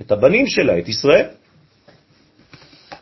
את 0.00 0.12
הבנים 0.12 0.46
שלה, 0.46 0.78
את 0.78 0.88
ישראל. 0.88 1.28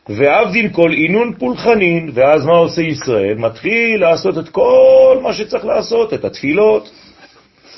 ועבדין 0.08 0.72
כל 0.72 0.92
אינון 0.92 1.34
פולחנין, 1.38 2.10
ואז 2.14 2.44
מה 2.46 2.56
עושה 2.56 2.82
ישראל? 2.82 3.34
מתחיל 3.34 4.00
לעשות 4.00 4.38
את 4.38 4.48
כל 4.48 5.18
מה 5.22 5.32
שצריך 5.32 5.64
לעשות, 5.64 6.14
את 6.14 6.24
התפילות, 6.24 6.90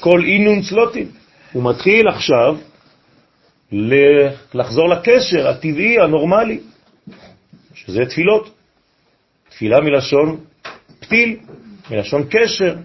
כל 0.01 0.25
אינון 0.25 0.63
צלוטין. 0.63 1.09
הוא 1.53 1.71
מתחיל 1.71 2.09
עכשיו 2.09 2.57
לחזור 4.55 4.89
לקשר 4.89 5.49
הטבעי, 5.49 6.01
הנורמלי, 6.01 6.59
שזה 7.75 8.07
תפילות. 8.07 8.51
תפילה 9.49 9.81
מלשון 9.81 10.37
פתיל, 11.01 11.37
מלשון 11.91 12.23
קשר, 12.31 12.77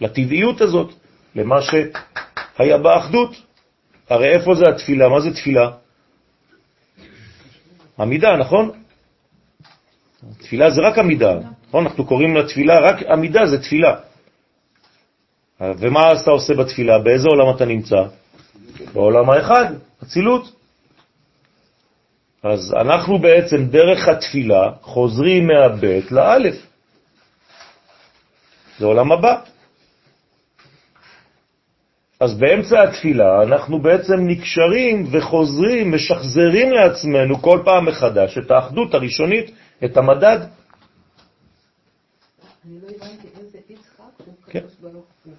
לטבעיות 0.00 0.60
הזאת, 0.60 0.92
למה 1.34 1.56
שהיה 1.62 2.78
באחדות. 2.78 3.42
הרי 4.10 4.28
איפה 4.28 4.54
זה 4.54 4.64
התפילה? 4.68 5.08
מה 5.08 5.20
זה 5.20 5.34
תפילה? 5.34 5.70
עמידה, 8.00 8.36
נכון? 8.36 8.70
תפילה 10.38 10.70
זה 10.70 10.80
רק 10.80 10.98
עמידה, 10.98 11.34
נכון? 11.68 11.86
אנחנו 11.86 12.06
קוראים 12.06 12.36
לתפילה, 12.36 12.80
רק 12.80 13.02
עמידה 13.02 13.46
זה 13.46 13.62
תפילה. 13.62 13.96
ומה 15.60 16.12
אתה 16.12 16.30
עושה 16.30 16.54
בתפילה? 16.54 16.98
באיזה 16.98 17.28
עולם 17.28 17.56
אתה 17.56 17.64
נמצא? 17.64 18.02
בעולם 18.92 19.30
האחד, 19.30 19.64
אצילות. 20.02 20.52
אז 22.42 22.74
אנחנו 22.80 23.18
בעצם 23.18 23.66
דרך 23.66 24.08
התפילה 24.08 24.70
חוזרים 24.82 25.46
מהבית 25.46 26.12
לאלף. 26.12 26.54
זה 28.78 28.86
עולם 28.86 29.12
הבא. 29.12 29.40
אז 32.20 32.38
באמצע 32.38 32.82
התפילה 32.82 33.42
אנחנו 33.42 33.82
בעצם 33.82 34.14
נקשרים 34.26 35.06
וחוזרים, 35.10 35.94
משחזרים 35.94 36.72
לעצמנו 36.72 37.42
כל 37.42 37.62
פעם 37.64 37.86
מחדש 37.86 38.38
את 38.38 38.50
האחדות 38.50 38.94
הראשונית, 38.94 39.50
את 39.84 39.96
המדד. 39.96 40.38
אני 42.64 42.78
לא 42.82 42.88
הבנתי 42.88 43.28
איזה 43.38 43.58
יצחק 43.68 44.02
הוא 44.26 44.34
כן. 44.46 44.60
קדוש 44.60 44.72
ברוך 44.80 45.04
הוא. 45.24 45.32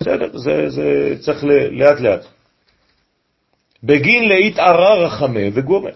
בסדר, 0.00 0.38
זה, 0.38 0.70
זה 0.70 1.14
צריך 1.20 1.44
לאט 1.70 2.00
לאט. 2.00 2.20
בגין 3.84 4.28
להתערר 4.28 5.04
רחמה 5.04 5.40
וגומה. 5.54 5.90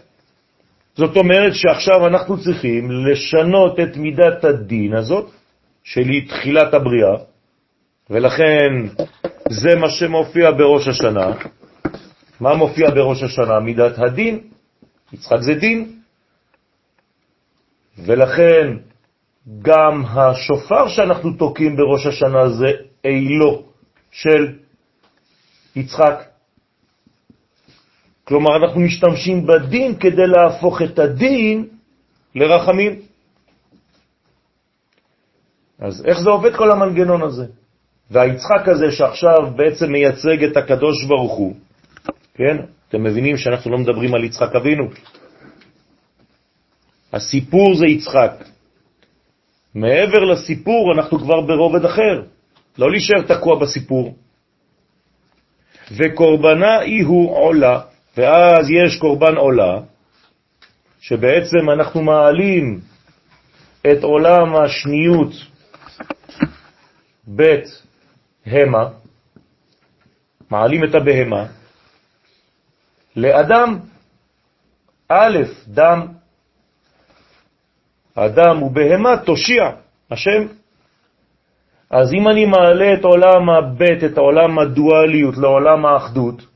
זאת 0.94 1.16
אומרת 1.16 1.54
שעכשיו 1.54 2.06
אנחנו 2.06 2.42
צריכים 2.42 2.90
לשנות 2.90 3.80
את 3.80 3.96
מידת 3.96 4.44
הדין 4.44 4.94
הזאת, 4.94 5.30
של 5.84 6.08
תחילת 6.28 6.74
הבריאה, 6.74 7.31
ולכן 8.10 8.72
זה 9.50 9.74
מה 9.80 9.90
שמופיע 9.90 10.50
בראש 10.50 10.88
השנה. 10.88 11.26
מה 12.40 12.54
מופיע 12.54 12.90
בראש 12.90 13.22
השנה? 13.22 13.60
מידת 13.60 13.98
הדין. 13.98 14.40
יצחק 15.12 15.40
זה 15.40 15.54
דין. 15.54 16.00
ולכן 17.98 18.76
גם 19.62 20.04
השופר 20.06 20.88
שאנחנו 20.88 21.32
תוקעים 21.32 21.76
בראש 21.76 22.06
השנה 22.06 22.48
זה 22.48 22.70
אילו 23.04 23.62
של 24.10 24.58
יצחק. 25.76 26.24
כלומר, 28.24 28.56
אנחנו 28.56 28.80
משתמשים 28.80 29.46
בדין 29.46 29.98
כדי 29.98 30.26
להפוך 30.26 30.82
את 30.82 30.98
הדין 30.98 31.68
לרחמים. 32.34 33.00
אז 35.78 36.04
איך 36.06 36.20
זה 36.20 36.30
עובד 36.30 36.56
כל 36.56 36.70
המנגנון 36.70 37.22
הזה? 37.22 37.46
והיצחק 38.12 38.68
הזה 38.68 38.90
שעכשיו 38.90 39.50
בעצם 39.56 39.92
מייצג 39.92 40.44
את 40.44 40.56
הקדוש 40.56 41.04
ברוך 41.04 41.32
הוא, 41.32 41.54
כן? 42.34 42.56
אתם 42.88 43.02
מבינים 43.02 43.36
שאנחנו 43.36 43.70
לא 43.70 43.78
מדברים 43.78 44.14
על 44.14 44.24
יצחק 44.24 44.54
אבינו. 44.56 44.84
הסיפור 47.12 47.74
זה 47.74 47.86
יצחק. 47.86 48.32
מעבר 49.74 50.24
לסיפור 50.24 50.92
אנחנו 50.96 51.18
כבר 51.18 51.40
ברובד 51.40 51.84
אחר, 51.84 52.22
לא 52.78 52.90
להישאר 52.90 53.22
תקוע 53.22 53.58
בסיפור. 53.58 54.14
וקורבנה 55.96 56.78
היא 56.78 57.04
הוא 57.04 57.36
עולה, 57.36 57.80
ואז 58.16 58.70
יש 58.70 58.98
קורבן 58.98 59.36
עולה, 59.36 59.80
שבעצם 61.00 61.70
אנחנו 61.72 62.02
מעלים 62.02 62.80
את 63.92 64.02
עולם 64.04 64.56
השניות 64.56 65.32
בית 67.26 67.64
המה, 68.46 68.88
מעלים 70.50 70.84
את 70.84 70.94
הבהמה, 70.94 71.44
לאדם 73.16 73.78
א', 75.08 75.38
דם, 75.68 76.06
אדם 78.14 78.62
ובהמה 78.62 79.16
תושיע, 79.16 79.70
השם. 80.10 80.46
אז 81.90 82.14
אם 82.14 82.28
אני 82.28 82.44
מעלה 82.44 82.94
את 82.94 83.04
עולם 83.04 83.50
הבית, 83.50 84.04
את 84.04 84.18
עולם 84.18 84.58
הדואליות 84.58 85.36
לעולם 85.38 85.86
האחדות, 85.86 86.46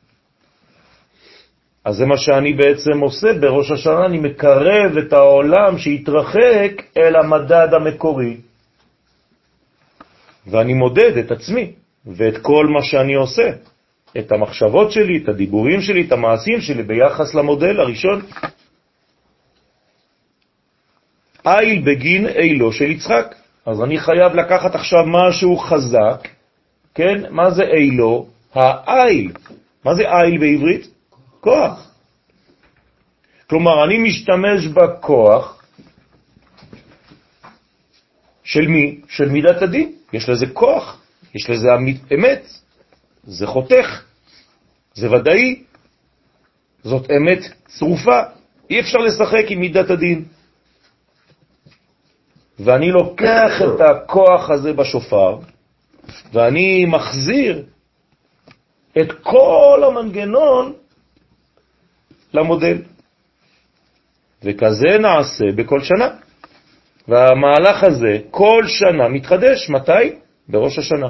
אז 1.84 1.96
זה 1.96 2.06
מה 2.06 2.16
שאני 2.16 2.52
בעצם 2.52 3.00
עושה 3.00 3.32
בראש 3.40 3.70
השנה, 3.70 4.06
אני 4.06 4.18
מקרב 4.18 4.96
את 4.98 5.12
העולם 5.12 5.78
שהתרחק 5.78 6.82
אל 6.96 7.16
המדד 7.16 7.68
המקורי, 7.74 8.36
ואני 10.46 10.74
מודד 10.74 11.18
את 11.18 11.30
עצמי 11.30 11.72
ואת 12.06 12.38
כל 12.42 12.66
מה 12.66 12.82
שאני 12.82 13.14
עושה, 13.14 13.50
את 14.18 14.32
המחשבות 14.32 14.92
שלי, 14.92 15.22
את 15.24 15.28
הדיבורים 15.28 15.80
שלי, 15.80 16.06
את 16.06 16.12
המעשים 16.12 16.60
שלי 16.60 16.82
ביחס 16.82 17.34
למודל 17.34 17.80
הראשון. 17.80 18.22
איל 21.46 21.82
בגין 21.86 22.26
אילו 22.26 22.72
של 22.72 22.90
יצחק. 22.90 23.34
אז 23.66 23.82
אני 23.82 23.98
חייב 23.98 24.34
לקחת 24.34 24.74
עכשיו 24.74 25.04
משהו 25.06 25.56
חזק, 25.56 26.28
כן? 26.94 27.22
מה 27.30 27.50
זה 27.50 27.62
אילו? 27.62 28.26
האיל. 28.54 29.32
מה 29.84 29.94
זה 29.94 30.02
איל 30.02 30.38
בעברית? 30.38 30.88
כוח. 31.40 31.90
כלומר, 33.50 33.84
אני 33.84 33.98
משתמש 33.98 34.66
בכוח 34.66 35.62
של 38.44 38.66
מי? 38.66 39.00
של 39.08 39.28
מידת 39.28 39.62
הדין. 39.62 39.95
יש 40.12 40.28
לזה 40.28 40.46
כוח, 40.52 41.02
יש 41.34 41.50
לזה 41.50 41.68
אמת, 42.14 42.46
זה 43.24 43.46
חותך, 43.46 44.02
זה 44.94 45.12
ודאי, 45.12 45.62
זאת 46.84 47.10
אמת 47.10 47.38
צרופה, 47.66 48.20
אי 48.70 48.80
אפשר 48.80 48.98
לשחק 48.98 49.44
עם 49.48 49.60
מידת 49.60 49.90
הדין. 49.90 50.24
ואני 52.58 52.90
לוקח 52.90 53.50
את 53.62 53.80
הכוח 53.80 54.50
הזה 54.50 54.72
בשופר, 54.72 55.38
ואני 56.32 56.84
מחזיר 56.84 57.64
את 59.00 59.12
כל 59.22 59.82
המנגנון 59.86 60.72
למודל. 62.34 62.82
וכזה 64.42 64.98
נעשה 64.98 65.44
בכל 65.56 65.80
שנה. 65.80 66.25
והמהלך 67.08 67.84
הזה 67.84 68.18
כל 68.30 68.62
שנה 68.66 69.08
מתחדש. 69.08 69.70
מתי? 69.70 70.18
בראש 70.48 70.78
השנה. 70.78 71.08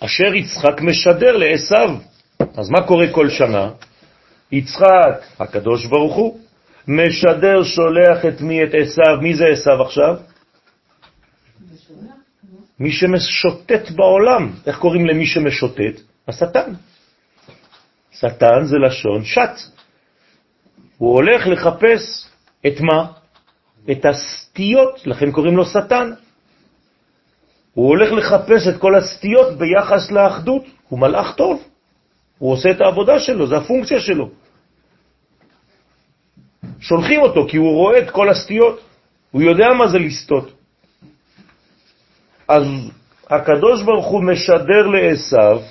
אשר 0.00 0.34
יצחק 0.34 0.80
משדר 0.80 1.36
לעשו. 1.36 2.00
אז 2.56 2.70
מה 2.70 2.86
קורה 2.86 3.06
כל 3.12 3.28
שנה? 3.28 3.70
יצחק, 4.52 5.22
הקדוש 5.40 5.86
ברוך 5.86 6.14
הוא, 6.14 6.38
משדר, 6.88 7.62
שולח 7.62 8.24
את 8.28 8.40
מי? 8.40 8.64
את 8.64 8.68
עשו. 8.72 9.20
מי 9.22 9.34
זה 9.34 9.44
עשו 9.52 9.82
עכשיו? 9.82 10.14
מי 12.80 12.92
שמשוטט 12.92 13.90
בעולם. 13.90 14.52
איך 14.66 14.78
קוראים 14.78 15.06
למי 15.06 15.26
שמשוטט? 15.26 16.00
השטן. 16.28 16.72
שטן 18.12 18.64
זה 18.64 18.76
לשון 18.86 19.24
שט. 19.24 19.77
הוא 20.98 21.14
הולך 21.14 21.46
לחפש 21.46 22.28
את 22.66 22.80
מה? 22.80 23.06
את 23.90 24.04
הסטיות, 24.04 25.06
לכן 25.06 25.32
קוראים 25.32 25.56
לו 25.56 25.64
שטן. 25.64 26.12
הוא 27.74 27.88
הולך 27.88 28.12
לחפש 28.12 28.68
את 28.68 28.80
כל 28.80 28.94
הסטיות 28.94 29.58
ביחס 29.58 30.10
לאחדות. 30.10 30.62
הוא 30.88 30.98
מלאך 30.98 31.34
טוב. 31.34 31.62
הוא 32.38 32.52
עושה 32.52 32.70
את 32.70 32.80
העבודה 32.80 33.18
שלו, 33.18 33.46
זה 33.46 33.56
הפונקציה 33.56 34.00
שלו. 34.00 34.30
שולחים 36.80 37.20
אותו 37.20 37.46
כי 37.48 37.56
הוא 37.56 37.74
רואה 37.74 37.98
את 37.98 38.10
כל 38.10 38.28
הסטיות. 38.28 38.80
הוא 39.30 39.42
יודע 39.42 39.66
מה 39.78 39.88
זה 39.88 39.98
לסטות. 39.98 40.52
אז 42.48 42.64
הקדוש 43.30 43.82
ברוך 43.82 44.06
הוא 44.06 44.22
משדר 44.24 44.86
לעשו, 44.86 45.62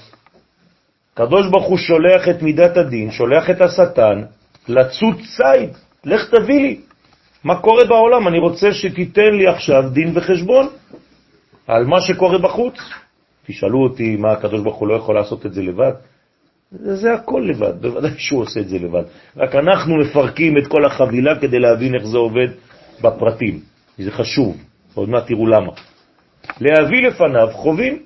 הקדוש 1.14 1.48
ברוך 1.48 1.66
הוא 1.66 1.78
שולח 1.78 2.30
את 2.30 2.42
מידת 2.42 2.78
הדין, 2.78 3.12
שולח 3.12 3.50
את 3.50 3.62
השטן, 3.62 4.22
לצוץ 4.68 5.18
ציד, 5.18 5.70
לך 6.06 6.30
תביא 6.30 6.62
לי. 6.62 6.80
מה 7.44 7.62
קורה 7.62 7.86
בעולם? 7.86 8.28
אני 8.28 8.40
רוצה 8.40 8.74
שתיתן 8.74 9.34
לי 9.34 9.48
עכשיו 9.48 9.84
דין 9.90 10.12
וחשבון 10.16 10.68
על 11.68 11.86
מה 11.86 12.02
שקורה 12.02 12.38
בחוץ. 12.38 12.76
תשאלו 13.48 13.84
אותי 13.84 14.16
מה 14.16 14.32
הקדוש 14.32 14.62
ברוך 14.62 14.78
הוא 14.78 14.88
לא 14.88 14.94
יכול 14.94 15.16
לעשות 15.16 15.46
את 15.46 15.54
זה 15.54 15.62
לבד. 15.62 15.92
זה, 16.72 16.96
זה 16.96 17.14
הכל 17.14 17.46
לבד, 17.50 17.82
בוודאי 17.82 18.12
שהוא 18.18 18.42
עושה 18.42 18.60
את 18.60 18.70
זה 18.70 18.78
לבד. 18.80 19.04
רק 19.38 19.56
אנחנו 19.56 19.96
מפרקים 19.98 20.58
את 20.58 20.68
כל 20.68 20.86
החבילה 20.86 21.40
כדי 21.40 21.60
להבין 21.60 21.96
איך 21.96 22.06
זה 22.06 22.18
עובד 22.18 22.48
בפרטים. 23.02 23.60
זה 23.98 24.12
חשוב, 24.12 24.58
עוד 24.94 25.10
מעט 25.10 25.28
תראו 25.28 25.48
למה. 25.48 25.72
להביא 26.62 27.08
לפניו 27.08 27.48
חובים. 27.52 28.00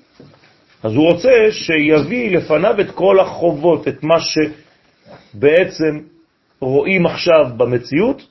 אז 0.84 0.94
הוא 0.94 1.12
רוצה 1.12 1.30
שיביא 1.52 2.38
לפניו 2.38 2.82
את 2.82 2.92
כל 2.92 3.20
החובות, 3.20 3.88
את 3.88 4.04
מה 4.04 4.16
שבעצם 4.20 6.00
רואים 6.62 7.06
עכשיו 7.06 7.46
במציאות, 7.58 8.28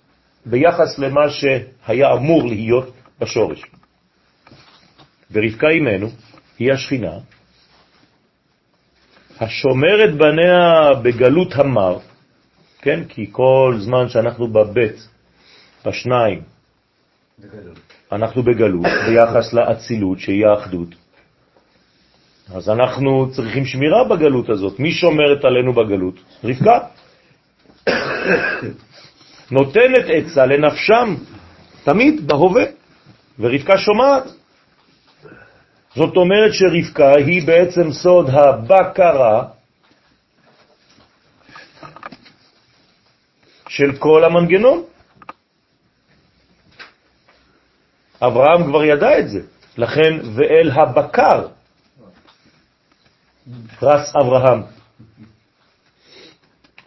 ביחס 0.46 0.98
למה 0.98 1.20
שהיה 1.30 2.12
אמור 2.12 2.42
להיות 2.46 2.92
בשורש. 3.20 3.62
ורבקה 5.32 5.68
אימנו 5.68 6.08
היא 6.58 6.72
השכינה, 6.72 7.12
השומרת 9.40 10.14
בניה 10.14 10.94
בגלות 11.02 11.54
המר, 11.54 11.98
כן? 12.82 13.04
כי 13.08 13.26
כל 13.32 13.76
זמן 13.78 14.08
שאנחנו 14.08 14.48
בבית, 14.48 15.08
בשניים, 15.86 16.42
אנחנו 18.12 18.42
בגלות, 18.42 18.86
ביחס 19.06 19.52
לאצילות 19.52 20.18
שהיא 20.18 20.46
האחדות. 20.46 20.88
אז 22.54 22.68
אנחנו 22.68 23.30
צריכים 23.32 23.64
שמירה 23.64 24.04
בגלות 24.04 24.48
הזאת. 24.48 24.80
מי 24.80 24.92
שומרת 24.92 25.44
עלינו 25.44 25.72
בגלות? 25.72 26.14
רבקה. 26.44 26.78
נותנת 29.50 30.04
עצה 30.08 30.46
לנפשם, 30.46 31.14
תמיד 31.84 32.26
בהווה, 32.26 32.64
ורבקה 33.38 33.78
שומעת. 33.78 34.24
זאת 35.94 36.16
אומרת 36.16 36.52
שרבקה 36.52 37.12
היא 37.16 37.46
בעצם 37.46 37.92
סוד 37.92 38.30
הבקרה 38.30 39.44
של 43.68 43.96
כל 43.98 44.24
המנגנון. 44.24 44.82
אברהם 48.22 48.64
כבר 48.64 48.84
ידע 48.84 49.18
את 49.18 49.28
זה, 49.28 49.40
לכן 49.76 50.12
ואל 50.34 50.70
הבקר 50.70 51.46
רץ 53.82 54.16
אברהם. 54.16 54.79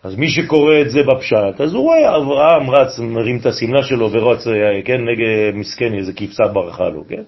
אז 0.04 0.16
מי 0.16 0.30
שקורא 0.30 0.82
את 0.82 0.92
זה 0.92 1.00
בפשט, 1.04 1.62
אז 1.62 1.74
הוא 1.74 1.84
רואה 1.84 2.18
אברהם 2.18 2.70
רץ, 2.70 3.00
מרים 3.00 3.38
את 3.38 3.46
הסמלה 3.46 3.84
שלו 3.84 4.12
ורץ, 4.12 4.44
כן, 4.86 5.00
נגד 5.02 5.56
מסכן, 5.56 5.94
איזה 5.94 6.13
כבשה 6.13 6.44
ברכה 6.54 6.89
לו, 6.89 7.08
כן? 7.08 7.24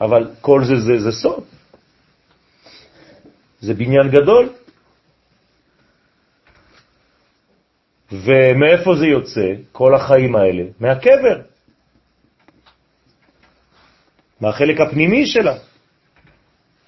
אבל 0.00 0.30
כל 0.40 0.64
זה 0.64 0.80
זה, 0.80 1.00
זה 1.00 1.12
סוד. 1.12 1.44
זה 3.60 3.74
בניין 3.74 4.10
גדול. 4.10 4.48
ומאיפה 8.12 8.96
זה 8.96 9.06
יוצא, 9.06 9.48
כל 9.72 9.94
החיים 9.94 10.36
האלה? 10.36 10.62
מהקבר. 10.80 11.40
מהחלק 14.40 14.80
הפנימי 14.80 15.26
שלה. 15.26 15.56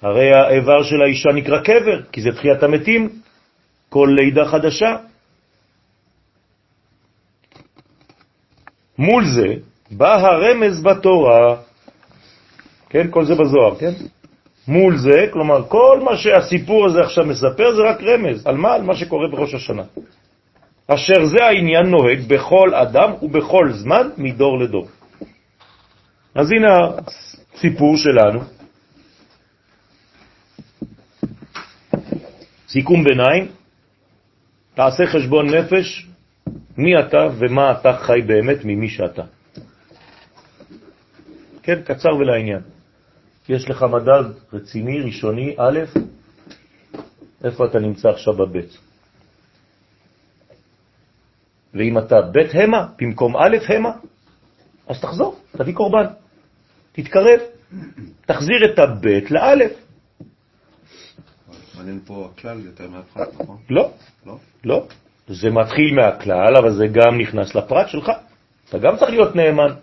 הרי 0.01 0.29
האיבר 0.33 0.83
של 0.83 1.01
האישה 1.01 1.29
נקרא 1.33 1.59
קבר, 1.63 2.01
כי 2.11 2.21
זה 2.21 2.29
תחיית 2.31 2.63
המתים, 2.63 3.21
כל 3.89 4.09
לידה 4.19 4.45
חדשה. 4.45 4.95
מול 8.97 9.25
זה 9.25 9.47
בא 9.91 10.13
הרמז 10.13 10.83
בתורה, 10.83 11.55
כן, 12.89 13.07
כל 13.11 13.25
זה 13.25 13.35
בזוהר, 13.35 13.75
כן? 13.75 13.91
מול 14.67 14.97
זה, 14.97 15.27
כלומר, 15.33 15.67
כל 15.67 15.99
מה 16.03 16.17
שהסיפור 16.17 16.85
הזה 16.85 17.01
עכשיו 17.01 17.25
מספר 17.25 17.75
זה 17.75 17.81
רק 17.81 18.01
רמז. 18.01 18.47
על 18.47 18.57
מה? 18.57 18.73
על 18.73 18.81
מה 18.81 18.95
שקורה 18.95 19.27
בראש 19.27 19.53
השנה. 19.53 19.83
אשר 20.87 21.25
זה 21.25 21.43
העניין 21.43 21.85
נוהג 21.85 22.19
בכל 22.27 22.75
אדם 22.75 23.11
ובכל 23.21 23.71
זמן 23.71 24.09
מדור 24.17 24.59
לדור. 24.59 24.87
אז 26.35 26.51
הנה 26.51 26.73
הסיפור 27.07 27.97
שלנו. 27.97 28.39
סיכום 32.67 33.03
ביניים, 33.03 33.47
תעשה 34.77 35.03
חשבון 35.05 35.55
נפש, 35.55 36.07
מי 36.77 36.99
אתה 36.99 37.17
ומה 37.37 37.71
אתה 37.71 37.97
חי 37.97 38.21
באמת 38.27 38.57
ממי 38.65 38.89
שאתה. 38.89 39.21
כן, 41.63 41.81
קצר 41.81 42.15
ולעניין. 42.15 42.61
יש 43.49 43.69
לך 43.69 43.83
מדד 43.83 44.23
רציני, 44.53 45.01
ראשוני, 45.01 45.55
א', 45.57 45.79
איפה 47.43 47.65
אתה 47.65 47.79
נמצא 47.79 48.09
עכשיו 48.09 48.33
בבית? 48.33 48.77
ואם 51.73 51.97
אתה 51.97 52.21
בית 52.21 52.51
המה 52.53 52.87
במקום 52.97 53.37
א' 53.37 53.57
המה, 53.67 53.91
אז 54.87 55.01
תחזור, 55.01 55.39
תביא 55.51 55.73
קורבן. 55.73 56.05
תתקרב, 56.91 57.39
תחזיר 58.25 58.65
את 58.73 58.79
הבית 58.79 59.31
לאלף. 59.31 59.86
מעניין 61.77 61.99
פה 62.05 62.29
הכלל 62.33 62.59
יותר 62.65 62.89
מהפרט, 62.89 63.27
נכון? 63.41 63.57
לא, 63.69 63.91
לא? 64.25 64.37
לא. 64.63 64.85
זה 65.27 65.49
מתחיל 65.49 65.95
מהכלל, 65.95 66.55
אבל 66.57 66.71
זה 66.71 66.87
גם 66.87 67.17
נכנס 67.17 67.55
לפרט 67.55 67.89
שלך. 67.89 68.11
אתה 68.69 68.77
גם 68.77 68.97
צריך 68.97 69.11
להיות 69.11 69.35
נאמן 69.35 69.73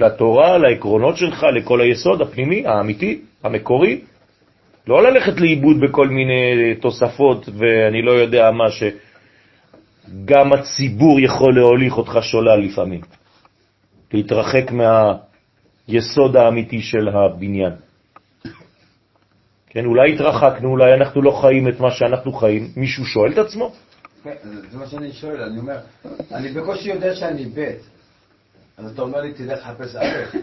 לתורה, 0.00 0.58
לעקרונות 0.58 1.16
שלך, 1.16 1.46
לכל 1.56 1.80
היסוד 1.80 2.20
הפנימי, 2.20 2.66
האמיתי, 2.66 3.20
המקורי. 3.42 4.00
לא 4.86 5.02
ללכת 5.02 5.40
לאיבוד 5.40 5.76
בכל 5.80 6.08
מיני 6.08 6.74
תוספות 6.80 7.48
ואני 7.48 8.02
לא 8.02 8.10
יודע 8.10 8.50
מה, 8.50 8.64
שגם 8.70 10.52
הציבור 10.52 11.20
יכול 11.20 11.54
להוליך 11.54 11.98
אותך 11.98 12.18
שולל 12.22 12.60
לפעמים. 12.60 13.00
להתרחק 14.12 14.70
מה... 14.70 15.14
היסוד 15.88 16.36
האמיתי 16.36 16.80
של 16.80 17.08
הבניין. 17.08 17.72
כן, 19.76 19.84
אולי 19.84 20.14
התרחקנו, 20.14 20.68
אולי 20.68 20.94
אנחנו 20.94 21.22
לא 21.22 21.30
חיים 21.30 21.68
את 21.68 21.80
מה 21.80 21.90
שאנחנו 21.90 22.32
חיים. 22.32 22.68
מישהו 22.76 23.04
שואל 23.04 23.32
את 23.32 23.38
עצמו? 23.38 23.72
כן, 24.24 24.34
זה 24.70 24.78
מה 24.78 24.86
שאני 24.86 25.12
שואל, 25.12 25.42
אני 25.42 25.58
אומר, 25.58 25.76
אני 26.32 26.52
בקושי 26.52 26.88
יודע 26.88 27.14
שאני 27.14 27.44
ב', 27.44 27.70
אז 28.78 28.92
אתה 28.92 29.02
אומר 29.02 29.20
לי, 29.20 29.32
תלך 29.32 29.58
לחפש 29.58 29.96
א'. 29.96 30.36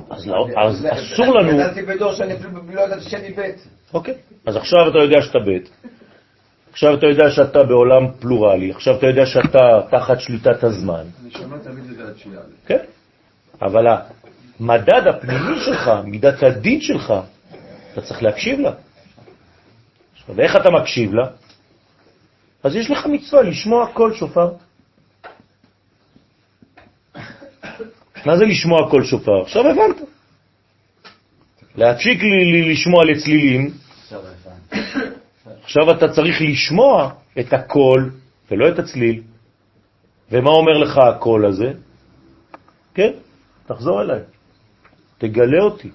אז 0.10 0.26
לא- 0.26 0.48
אז 0.56 0.86
אסור 0.90 1.26
לנו... 1.26 1.52
גדלתי 1.52 1.82
בדור 1.82 2.12
שאני 2.12 2.34
אפילו 2.34 2.50
לא 2.72 2.80
ידעתי 2.80 3.10
שאני 3.10 3.30
ב'. 3.36 3.40
אוקיי. 3.94 4.14
אז 4.46 4.56
עכשיו 4.56 4.88
אתה 4.90 4.98
יודע 4.98 5.22
שאתה 5.22 5.38
ב', 5.38 5.58
עכשיו 6.72 6.94
אתה 6.94 7.06
יודע 7.06 7.30
שאתה 7.30 7.62
בעולם 7.62 8.10
פלורלי, 8.20 8.70
עכשיו 8.70 8.98
אתה 8.98 9.06
יודע 9.06 9.26
שאתה 9.26 9.80
תחת 9.90 10.20
שליטת 10.20 10.64
הזמן, 10.64 11.04
אני 11.22 11.30
שומע 11.30 11.56
תמיד 11.58 11.84
את 11.90 11.96
זה 11.96 12.04
עד. 12.04 12.44
כן? 12.66 12.84
אבל 13.62 13.86
המדד 14.60 15.06
הפנימי 15.06 15.56
שלך, 15.64 15.90
מידת 16.04 16.42
הדין 16.42 16.80
שלך, 16.80 17.14
אתה 17.94 18.02
צריך 18.02 18.22
להקשיב 18.22 18.60
לה. 18.60 18.72
עכשיו, 20.12 20.36
ואיך 20.36 20.56
אתה 20.56 20.70
מקשיב 20.70 21.14
לה? 21.14 21.26
אז 22.62 22.76
יש 22.76 22.90
לך 22.90 23.06
מצווה 23.06 23.42
לשמוע 23.42 23.92
קול 23.92 24.14
שופר. 24.14 24.50
מה 28.26 28.36
זה 28.36 28.44
לשמוע 28.44 28.90
קול 28.90 29.04
שופר? 29.04 29.42
עכשיו 29.42 29.62
הבנת. 29.70 29.96
להפסיק 31.76 32.18
לשמוע 32.70 33.04
לצלילים. 33.04 33.70
עכשיו 35.62 35.90
אתה 35.90 36.08
צריך 36.08 36.36
לשמוע 36.40 37.10
את 37.40 37.52
הקול 37.52 38.10
ולא 38.50 38.68
את 38.68 38.78
הצליל. 38.78 39.22
ומה 40.30 40.50
אומר 40.50 40.78
לך 40.78 40.98
הקול 40.98 41.46
הזה? 41.46 41.72
כן, 42.94 43.12
תחזור 43.66 44.02
אליי, 44.02 44.20
תגלה 45.18 45.62
אותי. 45.62 45.90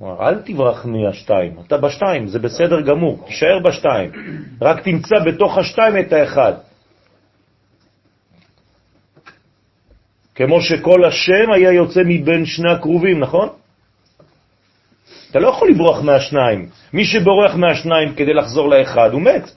כלומר, 0.00 0.28
אל 0.28 0.40
תברח 0.42 0.86
מהשתיים, 0.86 1.56
אתה 1.66 1.76
בשתיים, 1.76 2.28
זה 2.28 2.38
בסדר 2.38 2.80
גמור, 2.80 3.24
תישאר 3.26 3.58
בשתיים, 3.64 4.10
רק 4.60 4.80
תמצא 4.84 5.16
בתוך 5.26 5.58
השתיים 5.58 5.98
את 5.98 6.12
האחד. 6.12 6.52
כמו 10.34 10.60
שכל 10.60 11.04
השם 11.04 11.52
היה 11.54 11.72
יוצא 11.72 12.00
מבין 12.06 12.46
שני 12.46 12.72
הקרובים, 12.72 13.20
נכון? 13.20 13.48
אתה 15.30 15.38
לא 15.38 15.48
יכול 15.48 15.68
לברוח 15.70 16.02
מהשניים. 16.02 16.68
מי 16.92 17.04
שבורח 17.04 17.54
מהשניים 17.54 18.14
כדי 18.14 18.34
לחזור 18.34 18.68
לאחד, 18.68 19.12
הוא 19.12 19.22
מת. 19.22 19.50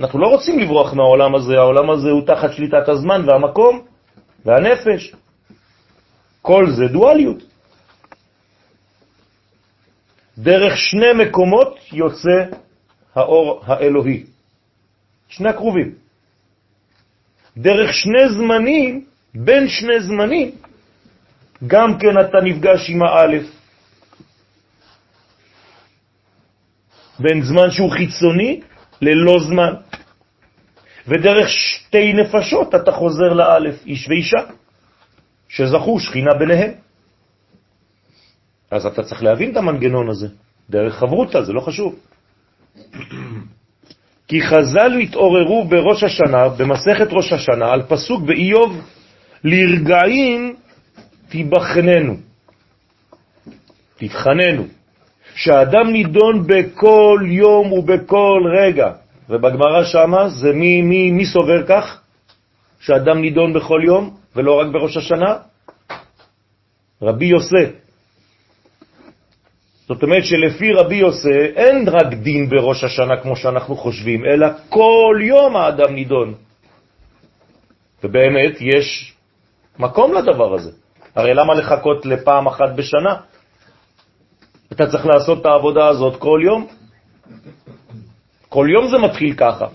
אנחנו 0.00 0.18
לא 0.18 0.26
רוצים 0.26 0.58
לברוח 0.58 0.94
מהעולם 0.94 1.34
הזה, 1.34 1.58
העולם 1.58 1.90
הזה 1.90 2.10
הוא 2.10 2.26
תחת 2.26 2.52
שליטת 2.52 2.88
הזמן 2.88 3.28
והמקום 3.28 3.80
והנפש. 4.44 5.14
כל 6.42 6.70
זה 6.70 6.88
דואליות. 6.88 7.51
דרך 10.38 10.76
שני 10.76 11.12
מקומות 11.12 11.78
יוצא 11.92 12.44
האור 13.14 13.62
האלוהי. 13.66 14.24
שני 15.28 15.48
הקרובים. 15.48 15.94
דרך 17.56 17.94
שני 17.94 18.28
זמנים, 18.28 19.04
בין 19.34 19.68
שני 19.68 20.00
זמנים, 20.00 20.50
גם 21.66 21.98
כן 21.98 22.20
אתה 22.20 22.38
נפגש 22.44 22.90
עם 22.90 23.02
האלף. 23.02 23.46
בין 27.18 27.42
זמן 27.42 27.70
שהוא 27.70 27.90
חיצוני 27.90 28.60
ללא 29.02 29.36
זמן. 29.48 29.74
ודרך 31.08 31.48
שתי 31.48 32.12
נפשות 32.12 32.74
אתה 32.74 32.92
חוזר 32.92 33.32
לאלף, 33.32 33.86
איש 33.86 34.08
ואישה, 34.08 34.42
שזכו 35.48 36.00
שכינה 36.00 36.34
ביניהם. 36.34 36.72
אז 38.72 38.86
אתה 38.86 39.02
צריך 39.02 39.22
להבין 39.22 39.52
את 39.52 39.56
המנגנון 39.56 40.08
הזה, 40.08 40.28
דרך 40.70 40.94
חברותה, 40.94 41.42
זה 41.42 41.52
לא 41.52 41.60
חשוב. 41.60 41.94
כי 44.28 44.42
חז"ל 44.42 44.92
התעוררו 45.02 45.64
בראש 45.64 46.04
השנה, 46.04 46.48
במסכת 46.48 47.08
ראש 47.10 47.32
השנה, 47.32 47.72
על 47.72 47.82
פסוק 47.82 48.22
באיוב, 48.22 48.80
לרגעים 49.44 50.56
תיבחננו, 51.28 52.16
תבחננו, 53.96 54.64
שהאדם 55.34 55.92
נידון 55.92 56.46
בכל 56.46 57.20
יום 57.24 57.72
ובכל 57.72 58.40
רגע, 58.60 58.92
ובגמרא 59.28 59.84
שמה 59.84 60.28
זה 60.28 60.52
מי, 60.52 60.82
מי, 60.82 61.10
מי 61.10 61.26
סובר 61.26 61.66
כך? 61.66 62.00
שאדם 62.80 63.20
נידון 63.20 63.52
בכל 63.52 63.80
יום 63.84 64.16
ולא 64.36 64.60
רק 64.60 64.66
בראש 64.72 64.96
השנה? 64.96 65.36
רבי 67.02 67.26
יוסי. 67.26 67.81
זאת 69.92 70.02
אומרת 70.02 70.24
שלפי 70.24 70.72
רבי 70.72 70.96
יוסי 70.96 71.28
אין 71.56 71.88
רק 71.88 72.06
דין 72.06 72.48
בראש 72.48 72.84
השנה 72.84 73.16
כמו 73.16 73.36
שאנחנו 73.36 73.76
חושבים, 73.76 74.24
אלא 74.24 74.46
כל 74.68 75.20
יום 75.20 75.56
האדם 75.56 75.94
נידון. 75.94 76.34
ובאמת 78.04 78.60
יש 78.60 79.14
מקום 79.78 80.14
לדבר 80.14 80.54
הזה. 80.54 80.70
הרי 81.14 81.34
למה 81.34 81.54
לחכות 81.54 82.06
לפעם 82.06 82.46
אחת 82.46 82.72
בשנה? 82.76 83.14
אתה 84.72 84.86
צריך 84.90 85.06
לעשות 85.06 85.40
את 85.40 85.46
העבודה 85.46 85.88
הזאת 85.88 86.16
כל 86.16 86.40
יום. 86.44 86.66
כל 88.48 88.66
יום 88.70 88.88
זה 88.88 88.98
מתחיל 88.98 89.34
ככה. 89.36 89.66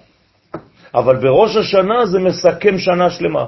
אבל 0.93 1.15
בראש 1.15 1.55
השנה 1.55 2.05
זה 2.05 2.19
מסכם 2.19 2.77
שנה 2.77 3.09
שלמה. 3.09 3.45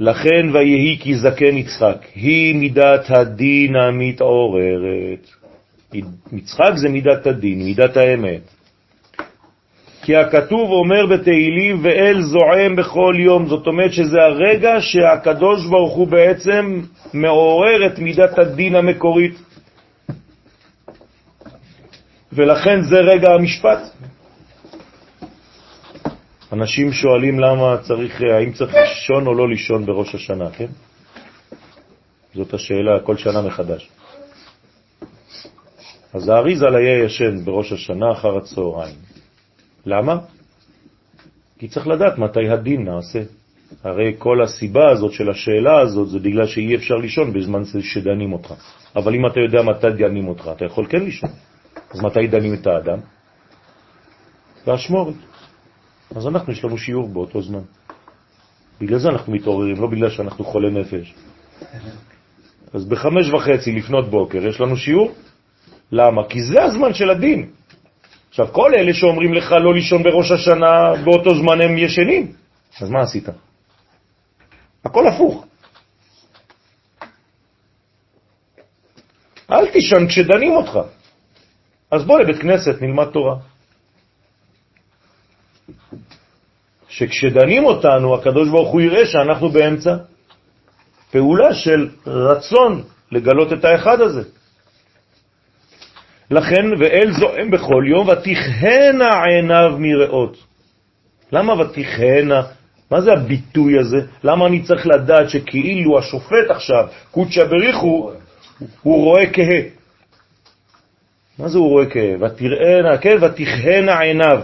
לכן 0.00 0.50
ויהי 0.52 0.98
כי 1.00 1.14
זקן 1.14 1.56
יצחק, 1.56 1.98
היא 2.14 2.54
מידת 2.54 3.10
הדין 3.10 3.76
המתעוררת. 3.76 5.26
יצחק 6.32 6.72
זה 6.76 6.88
מידת 6.88 7.26
הדין, 7.26 7.58
מידת 7.62 7.96
האמת. 7.96 8.40
כי 10.02 10.16
הכתוב 10.16 10.70
אומר 10.70 11.06
בתהילים 11.06 11.80
ואל 11.82 12.22
זועם 12.22 12.76
בכל 12.76 13.14
יום, 13.18 13.46
זאת 13.46 13.66
אומרת 13.66 13.92
שזה 13.92 14.18
הרגע 14.22 14.80
שהקדוש 14.80 15.66
ברוך 15.66 15.94
הוא 15.94 16.08
בעצם 16.08 16.80
מעורר 17.14 17.86
את 17.86 17.98
מידת 17.98 18.38
הדין 18.38 18.74
המקורית. 18.74 19.34
ולכן 22.32 22.82
זה 22.82 22.96
רגע 22.96 23.30
המשפט. 23.30 23.78
אנשים 26.52 26.92
שואלים 26.92 27.40
למה 27.40 27.76
צריך, 27.82 28.20
האם 28.20 28.52
צריך 28.52 28.74
לישון 28.74 29.26
או 29.26 29.34
לא 29.34 29.48
לישון 29.48 29.86
בראש 29.86 30.14
השנה, 30.14 30.50
כן? 30.50 30.66
זאת 32.34 32.54
השאלה 32.54 33.00
כל 33.04 33.16
שנה 33.16 33.42
מחדש. 33.42 33.90
אז 36.14 36.28
האריזל 36.28 36.74
היה 36.74 37.04
ישן 37.04 37.44
בראש 37.44 37.72
השנה 37.72 38.12
אחר 38.12 38.36
הצהריים. 38.36 38.96
למה? 39.86 40.16
כי 41.58 41.68
צריך 41.68 41.86
לדעת 41.86 42.18
מתי 42.18 42.48
הדין 42.48 42.84
נעשה. 42.84 43.22
הרי 43.84 44.14
כל 44.18 44.42
הסיבה 44.42 44.90
הזאת 44.90 45.12
של 45.12 45.30
השאלה 45.30 45.80
הזאת 45.80 46.08
זה 46.08 46.18
בגלל 46.18 46.46
שאי 46.46 46.74
אפשר 46.74 46.94
לישון 46.94 47.32
בזמן 47.32 47.62
שדנים 47.64 48.32
אותך. 48.32 48.54
אבל 48.96 49.14
אם 49.14 49.26
אתה 49.26 49.40
יודע 49.40 49.62
מתי 49.62 49.90
דנים 49.98 50.28
אותך, 50.28 50.50
אתה 50.56 50.64
יכול 50.64 50.86
כן 50.86 51.02
לישון. 51.04 51.30
אז 51.90 52.00
מתי 52.00 52.26
דנים 52.26 52.54
את 52.54 52.66
האדם? 52.66 52.98
באשמורת. 54.66 55.27
אז 56.16 56.26
אנחנו, 56.26 56.52
יש 56.52 56.64
לנו 56.64 56.78
שיעור 56.78 57.08
באותו 57.08 57.42
זמן. 57.42 57.62
בגלל 58.80 58.98
זה 58.98 59.08
אנחנו 59.08 59.32
מתעוררים, 59.32 59.80
לא 59.80 59.86
בגלל 59.86 60.10
שאנחנו 60.10 60.44
חולי 60.44 60.70
נפש. 60.70 61.14
אז 62.72 62.84
בחמש 62.84 63.30
וחצי 63.30 63.72
לפנות 63.72 64.10
בוקר 64.10 64.46
יש 64.46 64.60
לנו 64.60 64.76
שיעור. 64.76 65.12
למה? 65.92 66.28
כי 66.28 66.42
זה 66.42 66.62
הזמן 66.62 66.94
של 66.94 67.10
הדין. 67.10 67.50
עכשיו, 68.28 68.48
כל 68.52 68.74
אלה 68.74 68.94
שאומרים 68.94 69.34
לך 69.34 69.52
לא 69.52 69.74
לישון 69.74 70.02
בראש 70.02 70.30
השנה, 70.30 71.02
באותו 71.04 71.34
זמן 71.34 71.60
הם 71.60 71.78
ישנים. 71.78 72.32
אז 72.80 72.90
מה 72.90 73.00
עשית? 73.02 73.28
הכל 74.84 75.08
הפוך. 75.08 75.46
אל 79.50 79.66
תישן 79.72 80.06
כשדנים 80.08 80.52
אותך. 80.52 80.78
אז 81.90 82.04
בוא 82.04 82.20
לבית 82.20 82.38
כנסת, 82.38 82.82
נלמד 82.82 83.06
תורה. 83.12 83.36
שכשדנים 86.88 87.64
אותנו, 87.64 88.14
הקדוש 88.14 88.48
ברוך 88.48 88.70
הוא 88.70 88.80
יראה 88.80 89.06
שאנחנו 89.06 89.48
באמצע 89.48 89.96
פעולה 91.10 91.54
של 91.54 91.88
רצון 92.06 92.82
לגלות 93.12 93.52
את 93.52 93.64
האחד 93.64 94.00
הזה. 94.00 94.22
לכן, 96.30 96.64
ואל 96.78 97.12
זועם 97.12 97.50
בכל 97.50 97.84
יום, 97.90 98.08
ותכהנה 98.08 99.24
עיניו 99.24 99.76
מראות. 99.78 100.36
למה 101.32 101.60
ותכהנה? 101.60 102.42
מה 102.90 103.00
זה 103.00 103.12
הביטוי 103.12 103.78
הזה? 103.78 103.96
למה 104.24 104.46
אני 104.46 104.62
צריך 104.62 104.86
לדעת 104.86 105.30
שכאילו 105.30 105.98
השופט 105.98 106.50
עכשיו, 106.50 106.88
קודשא 107.10 107.44
בריחו, 107.44 108.12
הוא 108.82 109.04
רואה 109.04 109.32
כהה? 109.32 109.62
מה 111.38 111.48
זה 111.48 111.58
הוא 111.58 111.68
רואה 111.68 111.86
כהה? 111.90 112.14
ותראינה, 112.20 112.98
כן, 113.00 113.16
ותכהנה 113.22 114.00
עיניו. 114.00 114.40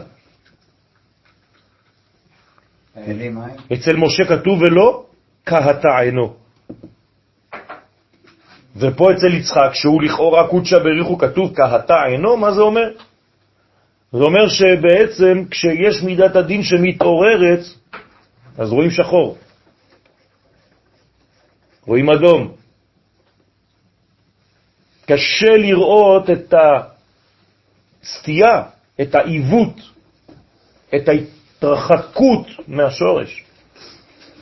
מים? 2.97 3.39
אצל 3.73 3.97
משה 3.97 4.25
כתוב 4.25 4.63
ולא 4.63 5.05
כהתה 5.47 5.89
עינו. 6.01 6.35
ופה 8.77 9.13
אצל 9.13 9.35
יצחק, 9.35 9.71
שהוא 9.73 10.03
לכאורה 10.03 10.49
קודשא 10.49 10.79
בריחו, 10.79 11.19
כתוב 11.19 11.55
כהתה 11.57 11.95
עינו, 12.03 12.37
מה 12.37 12.53
זה 12.53 12.61
אומר? 12.61 12.91
זה 14.13 14.19
אומר 14.19 14.49
שבעצם 14.49 15.45
כשיש 15.51 16.03
מידת 16.03 16.37
הדין 16.37 16.63
שמתעוררת, 16.63 17.61
אז 18.59 18.73
רואים 18.73 18.91
שחור, 18.91 19.39
רואים 21.87 22.11
אדום. 22.11 22.53
קשה 25.07 25.57
לראות 25.57 26.31
את 26.31 26.55
הסטייה, 28.03 28.63
את 29.01 29.15
העיוות, 29.15 29.81
את 30.95 31.09
ההתרחקות 31.65 32.47
מהשורש. 32.69 33.45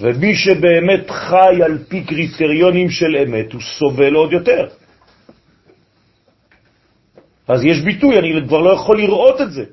ומי 0.01 0.35
שבאמת 0.35 1.11
חי 1.11 1.63
על 1.65 1.79
פי 1.89 2.05
קריטריונים 2.05 2.91
של 2.91 3.17
אמת, 3.17 3.53
הוא 3.53 3.63
סובל 3.79 4.15
עוד 4.15 4.33
יותר. 4.33 4.69
אז 7.49 7.65
יש 7.65 7.81
ביטוי, 7.81 8.19
אני 8.19 8.49
כבר 8.49 8.59
לא 8.59 8.71
יכול 8.75 8.99
לראות 8.99 9.41
את 9.41 9.53
זה. 9.53 9.65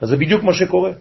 אז 0.00 0.08
זה 0.08 0.16
בדיוק 0.16 0.42
מה 0.42 0.54
שקורה. 0.54 0.92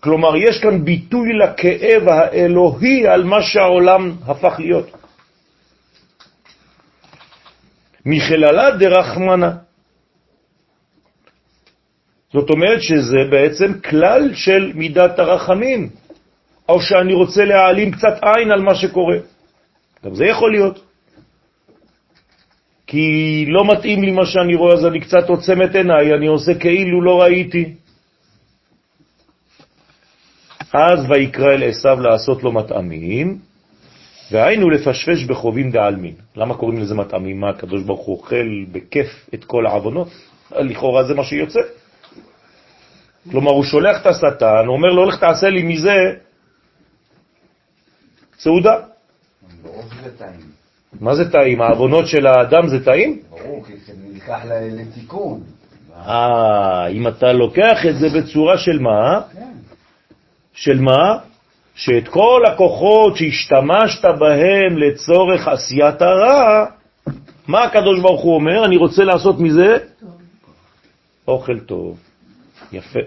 כלומר, 0.00 0.36
יש 0.36 0.60
כאן 0.62 0.84
ביטוי 0.84 1.28
לכאב 1.32 2.08
האלוהי 2.08 3.06
על 3.06 3.24
מה 3.24 3.42
שהעולם 3.42 4.16
הפך 4.26 4.54
להיות. 4.58 4.88
מחללה 8.06 8.70
דרחמנה. 8.70 9.69
זאת 12.32 12.50
אומרת 12.50 12.82
שזה 12.82 13.18
בעצם 13.30 13.80
כלל 13.80 14.34
של 14.34 14.72
מידת 14.74 15.18
הרחמים, 15.18 15.90
או 16.68 16.80
שאני 16.80 17.14
רוצה 17.14 17.44
להעלים 17.44 17.90
קצת 17.90 18.14
עין 18.22 18.50
על 18.50 18.62
מה 18.62 18.74
שקורה. 18.74 19.18
גם 20.04 20.14
זה 20.14 20.24
יכול 20.24 20.52
להיות. 20.52 20.84
כי 22.86 23.44
לא 23.48 23.64
מתאים 23.72 24.02
לי 24.02 24.10
מה 24.10 24.26
שאני 24.26 24.54
רואה, 24.54 24.74
אז 24.74 24.86
אני 24.86 25.00
קצת 25.00 25.28
עוצם 25.28 25.62
את 25.62 25.74
עיניי, 25.74 26.14
אני 26.14 26.26
עושה 26.26 26.54
כאילו 26.54 27.02
לא 27.02 27.22
ראיתי. 27.22 27.74
אז 30.72 31.10
ויקרא 31.10 31.52
אל 31.54 31.62
עשיו 31.62 32.00
לעשות 32.00 32.42
לו 32.42 32.52
מטעמים, 32.52 33.38
והיינו 34.30 34.70
לפשפש 34.70 35.24
בחובים 35.24 35.70
דעלמין. 35.70 36.14
למה 36.36 36.54
קוראים 36.54 36.78
לזה 36.78 36.94
מטעמים? 36.94 37.40
מה, 37.40 37.50
הקדוש 37.50 37.82
ברוך 37.82 38.06
הוא 38.06 38.16
אוכל 38.16 38.64
בכיף 38.72 39.26
את 39.34 39.44
כל 39.44 39.66
העוונות? 39.66 40.08
לכאורה 40.52 41.04
זה 41.04 41.14
מה 41.14 41.24
שיוצא. 41.24 41.60
כלומר, 43.30 43.50
הוא 43.50 43.64
שולח 43.64 44.00
את 44.00 44.06
השטן, 44.06 44.64
הוא 44.66 44.76
אומר 44.76 44.88
לו, 44.88 45.02
הולך 45.02 45.20
תעשה 45.20 45.48
לי 45.48 45.62
מזה 45.62 45.96
סעודה. 48.38 48.76
מה 51.00 51.14
זה 51.14 51.30
טעים? 51.30 51.60
העוונות 51.60 52.06
של 52.06 52.26
האדם 52.26 52.68
זה 52.68 52.84
טעים? 52.84 53.18
ברור, 53.30 53.64
כי 53.66 53.72
זה 53.76 53.92
נלקח 54.04 54.40
לתיקון. 54.46 55.40
אה, 55.96 56.88
אם 56.88 57.08
אתה 57.08 57.32
לוקח 57.32 57.86
את 57.90 57.98
זה 57.98 58.08
בצורה 58.18 58.58
של 58.58 58.78
מה? 58.78 59.20
כן. 59.32 59.52
של 60.52 60.80
מה? 60.80 61.18
שאת 61.74 62.08
כל 62.08 62.42
הכוחות 62.46 63.16
שהשתמשת 63.16 64.04
בהם 64.04 64.78
לצורך 64.78 65.48
עשיית 65.48 66.02
הרע, 66.02 66.66
מה 67.48 67.62
הקדוש 67.62 68.00
ברוך 68.00 68.22
הוא 68.22 68.34
אומר? 68.34 68.64
אני 68.64 68.76
רוצה 68.76 69.04
לעשות 69.04 69.40
מזה 69.40 69.76
אוכל 71.28 71.60
טוב. 71.60 72.09
יפה. 72.72 73.00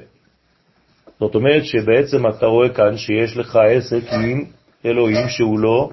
זאת 1.19 1.36
אומרת 1.36 1.65
שבעצם 1.65 2.28
אתה 2.28 2.45
רואה 2.45 2.69
כאן 2.69 2.97
שיש 2.97 3.38
לך 3.38 3.56
עסק 3.56 4.13
עם 4.13 4.45
אלוהים 4.86 5.30
שהוא 5.30 5.60
לא 5.60 5.89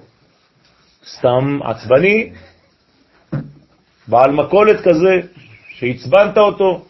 סתם 1.05 1.59
עצבני, 1.65 2.33
בעל 4.09 4.31
מקולת 4.33 4.81
כזה, 4.81 5.21
שהצבנת 5.69 6.39
אותו, 6.39 6.85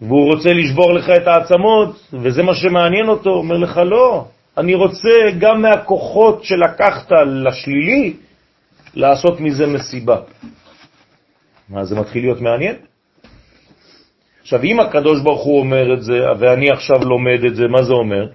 והוא 0.00 0.32
רוצה 0.34 0.52
לשבור 0.52 0.92
לך 0.92 1.10
את 1.10 1.26
העצמות, 1.26 2.08
וזה 2.12 2.42
מה 2.42 2.54
שמעניין 2.54 3.08
אותו, 3.08 3.30
אומר 3.30 3.56
לך 3.56 3.76
לא, 3.76 4.24
אני 4.58 4.74
רוצה 4.74 5.08
גם 5.38 5.62
מהכוחות 5.62 6.44
שלקחת 6.44 7.12
לשלילי, 7.26 8.16
לעשות 8.94 9.40
מזה 9.40 9.66
מסיבה. 9.66 10.20
מה, 11.68 11.84
זה 11.84 11.96
מתחיל 11.96 12.22
להיות 12.22 12.40
מעניין? 12.40 12.76
עכשיו, 14.46 14.62
אם 14.62 14.80
הקדוש 14.80 15.20
ברוך 15.20 15.42
הוא 15.42 15.60
אומר 15.60 15.94
את 15.94 16.02
זה, 16.02 16.18
ואני 16.38 16.70
עכשיו 16.70 16.98
לומד 17.02 17.44
את 17.46 17.56
זה, 17.56 17.66
מה 17.66 17.82
זה 17.82 17.92
אומר? 17.92 18.26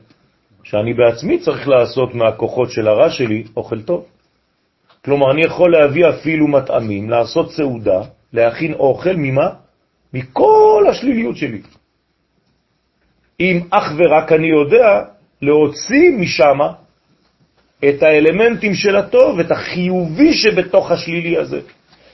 שאני 0.64 0.94
בעצמי 0.94 1.40
צריך 1.40 1.68
לעשות 1.68 2.16
מהכוחות 2.16 2.72
של 2.72 2.88
הרע 2.88 3.10
שלי 3.10 3.44
אוכל 3.58 3.82
טוב. 3.82 4.06
כלומר, 5.06 5.32
אני 5.32 5.42
יכול 5.46 5.72
להביא 5.72 6.10
אפילו 6.10 6.48
מטעמים, 6.48 7.10
לעשות 7.10 7.52
סעודה, 7.52 8.02
להכין 8.34 8.74
אוכל, 8.74 9.16
ממה? 9.16 9.50
מכל 10.14 10.86
השליליות 10.90 11.38
שלי. 11.38 11.62
אם 13.40 13.60
אך 13.72 13.92
ורק 13.98 14.32
אני 14.32 14.48
יודע 14.48 15.04
להוציא 15.42 16.12
משם 16.20 16.60
את 17.90 18.04
האלמנטים 18.04 18.74
של 18.74 18.96
הטוב, 18.96 19.40
את 19.40 19.52
החיובי 19.52 20.34
שבתוך 20.34 20.92
השלילי 20.92 21.38
הזה, 21.38 21.60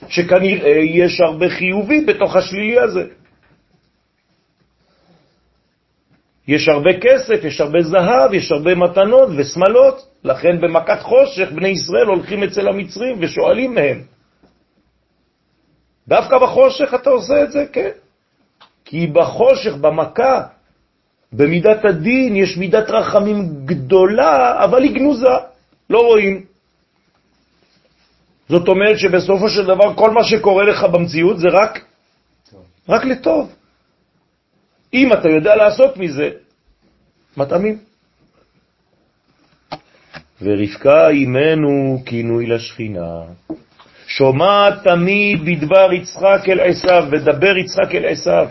שכנראה 0.08 0.78
יש 0.86 1.20
הרבה 1.20 1.50
חיובי 1.50 2.04
בתוך 2.04 2.36
השלילי 2.36 2.78
הזה. 2.78 3.17
יש 6.48 6.68
הרבה 6.68 6.90
כסף, 7.00 7.44
יש 7.44 7.60
הרבה 7.60 7.82
זהב, 7.82 8.34
יש 8.34 8.52
הרבה 8.52 8.74
מתנות 8.74 9.28
ושמלות, 9.36 10.08
לכן 10.24 10.60
במכת 10.60 11.02
חושך 11.02 11.48
בני 11.52 11.68
ישראל 11.68 12.06
הולכים 12.06 12.42
אצל 12.42 12.68
המצרים 12.68 13.16
ושואלים 13.20 13.74
מהם. 13.74 14.02
דווקא 16.08 16.38
בחושך 16.38 16.94
אתה 16.94 17.10
עושה 17.10 17.42
את 17.42 17.52
זה? 17.52 17.64
כן. 17.72 17.90
כי 18.84 19.06
בחושך, 19.06 19.74
במכה, 19.74 20.42
במידת 21.32 21.84
הדין, 21.84 22.36
יש 22.36 22.56
מידת 22.56 22.90
רחמים 22.90 23.64
גדולה, 23.64 24.64
אבל 24.64 24.82
היא 24.82 24.94
גנוזה, 24.94 25.36
לא 25.90 25.98
רואים. 25.98 26.44
זאת 28.48 28.68
אומרת 28.68 28.98
שבסופו 28.98 29.48
של 29.48 29.64
דבר 29.66 29.94
כל 29.94 30.10
מה 30.10 30.24
שקורה 30.24 30.64
לך 30.64 30.84
במציאות 30.84 31.38
זה 31.38 31.48
רק, 31.52 31.84
רק 32.88 33.04
לטוב. 33.04 33.57
אם 34.94 35.12
אתה 35.12 35.28
יודע 35.28 35.56
לעשות 35.56 35.96
מזה, 35.96 36.30
מטעמים. 37.36 37.78
ורבקה 40.42 41.08
אימנו 41.08 42.02
כינוי 42.06 42.46
לשכינה. 42.46 43.20
שומעת 44.06 44.74
תמיד 44.84 45.44
בדבר 45.44 45.92
יצחק 45.92 46.48
אל 46.48 46.60
עשיו, 46.60 47.04
ודבר 47.10 47.56
יצחק 47.56 47.94
אל 47.94 48.04
עשיו. 48.04 48.48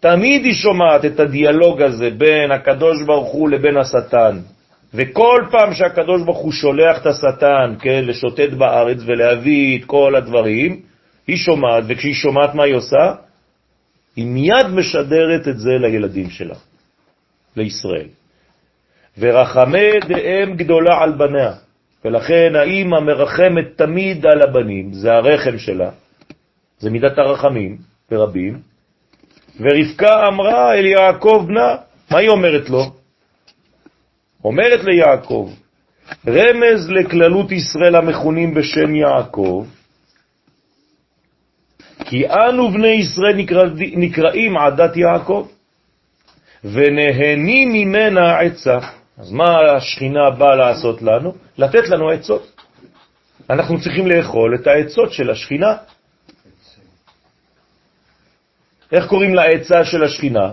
תמיד 0.00 0.44
היא 0.44 0.54
שומעת 0.54 1.04
את 1.04 1.20
הדיאלוג 1.20 1.82
הזה 1.82 2.10
בין 2.10 2.52
הקדוש 2.52 3.02
ברוך 3.06 3.32
הוא 3.32 3.50
לבין 3.50 3.76
השטן. 3.76 4.38
וכל 4.94 5.42
פעם 5.50 5.74
שהקדוש 5.74 6.22
ברוך 6.22 6.38
הוא 6.38 6.52
שולח 6.52 7.00
את 7.00 7.06
השטן, 7.06 7.74
כן, 7.80 8.04
לשוטט 8.06 8.52
בארץ 8.58 8.98
ולהביא 9.06 9.78
את 9.78 9.84
כל 9.84 10.14
הדברים, 10.16 10.80
היא 11.26 11.36
שומעת, 11.36 11.84
וכשהיא 11.86 12.14
שומעת 12.14 12.54
מה 12.54 12.64
היא 12.64 12.74
עושה? 12.74 13.14
היא 14.16 14.26
מיד 14.26 14.66
משדרת 14.66 15.48
את 15.48 15.58
זה 15.58 15.70
לילדים 15.80 16.30
שלה, 16.30 16.54
לישראל. 17.56 18.08
ורחמי 19.18 19.90
דאם 20.08 20.56
גדולה 20.56 21.02
על 21.02 21.12
בניה. 21.12 21.52
ולכן 22.04 22.52
האמא 22.56 23.00
מרחמת 23.00 23.64
תמיד 23.76 24.26
על 24.26 24.42
הבנים, 24.42 24.92
זה 24.92 25.12
הרחם 25.12 25.58
שלה, 25.58 25.90
זה 26.78 26.90
מידת 26.90 27.18
הרחמים 27.18 27.78
ברבים. 28.10 28.58
ורבקה 29.60 30.28
אמרה 30.28 30.74
אל 30.74 30.86
יעקב 30.86 31.44
בנה, 31.48 31.76
מה 32.10 32.18
היא 32.18 32.28
אומרת 32.28 32.70
לו? 32.70 32.92
אומרת 34.44 34.84
ליעקב, 34.84 35.50
רמז 36.26 36.90
לכללות 36.90 37.52
ישראל 37.52 37.96
המכונים 37.96 38.54
בשם 38.54 38.94
יעקב, 38.94 39.66
כי 42.04 42.28
אנו 42.28 42.70
בני 42.70 42.88
ישראל 42.88 43.36
נקרא, 43.36 43.62
נקראים 43.76 44.56
עדת 44.56 44.96
יעקב, 44.96 45.48
ונהנים 46.64 47.72
ממנה 47.72 48.38
עצה. 48.38 48.78
אז 49.18 49.32
מה 49.32 49.76
השכינה 49.76 50.30
באה 50.30 50.54
לעשות 50.54 51.02
לנו? 51.02 51.34
לתת 51.58 51.88
לנו 51.88 52.10
עצות. 52.10 52.60
אנחנו 53.50 53.80
צריכים 53.80 54.06
לאכול 54.06 54.54
את 54.54 54.66
העצות 54.66 55.12
של 55.12 55.30
השכינה. 55.30 55.76
איך 58.92 59.06
קוראים 59.06 59.34
לעצה 59.34 59.84
של 59.84 60.04
השכינה? 60.04 60.52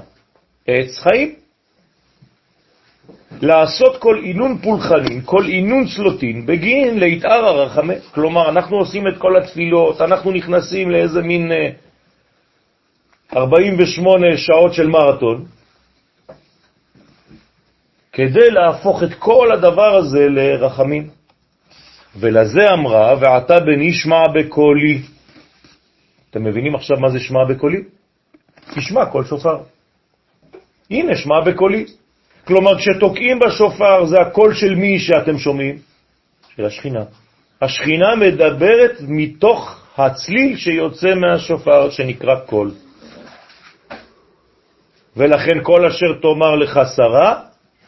עץ 0.67 0.99
חיים. 0.99 1.40
לעשות 3.41 3.97
כל 3.97 4.19
עינון 4.23 4.57
פולחנים, 4.57 5.21
כל 5.21 5.45
עינון 5.45 5.87
סלוטין, 5.87 6.45
בגין 6.45 6.99
להתאר 6.99 7.45
הרחמה. 7.45 7.93
כלומר, 8.13 8.49
אנחנו 8.49 8.77
עושים 8.77 9.07
את 9.07 9.17
כל 9.17 9.37
התפילות, 9.37 10.01
אנחנו 10.01 10.31
נכנסים 10.31 10.91
לאיזה 10.91 11.21
מין 11.21 11.51
48 13.35 14.27
אה, 14.27 14.37
שעות 14.37 14.73
של 14.73 14.87
מרתון, 14.87 15.45
כדי 18.11 18.51
להפוך 18.51 19.03
את 19.03 19.13
כל 19.13 19.51
הדבר 19.51 19.95
הזה 19.95 20.29
לרחמים. 20.29 21.21
ולזה 22.15 22.73
אמרה, 22.73 23.15
ועתה 23.21 23.59
בני 23.59 23.93
שמע 23.93 24.27
בקולי. 24.35 25.01
אתם 26.29 26.43
מבינים 26.43 26.75
עכשיו 26.75 26.97
מה 26.99 27.09
זה 27.09 27.19
שמע 27.19 27.43
בקולי? 27.49 27.83
תשמע 28.75 29.05
קול 29.05 29.25
שופר. 29.25 29.57
הנה, 30.91 31.15
שמע 31.15 31.41
בקולי. 31.45 31.85
כלומר, 32.51 32.77
כשתוקעים 32.77 33.39
בשופר 33.39 34.05
זה 34.05 34.15
הקול 34.21 34.53
של 34.53 34.75
מי 34.75 34.99
שאתם 34.99 35.37
שומעים? 35.37 35.75
של 36.55 36.65
השכינה. 36.65 37.03
השכינה 37.61 38.15
מדברת 38.15 38.97
מתוך 39.07 39.79
הצליל 39.97 40.57
שיוצא 40.57 41.15
מהשופר 41.15 41.89
שנקרא 41.89 42.35
קול. 42.45 42.71
ולכן 45.17 45.63
כל 45.63 45.85
אשר 45.85 46.19
תאמר 46.21 46.55
לך 46.55 46.79
שרה, 46.95 47.41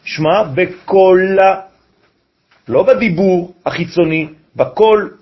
שמע 0.04 0.42
בקולה, 0.54 1.60
לא 2.68 2.82
בדיבור 2.82 3.54
החיצוני, 3.66 4.28
בקול. 4.56 5.16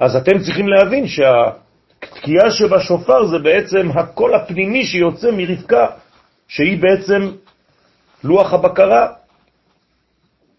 אז 0.00 0.16
אתם 0.16 0.38
צריכים 0.38 0.68
להבין 0.68 1.04
שהתקיעה 1.08 2.50
שבשופר 2.50 3.26
זה 3.26 3.38
בעצם 3.38 3.88
הקול 3.94 4.34
הפנימי 4.34 4.84
שיוצא 4.84 5.30
מרבקה, 5.30 5.86
שהיא 6.48 6.78
בעצם 6.82 7.43
לוח 8.24 8.52
הבקרה. 8.52 9.12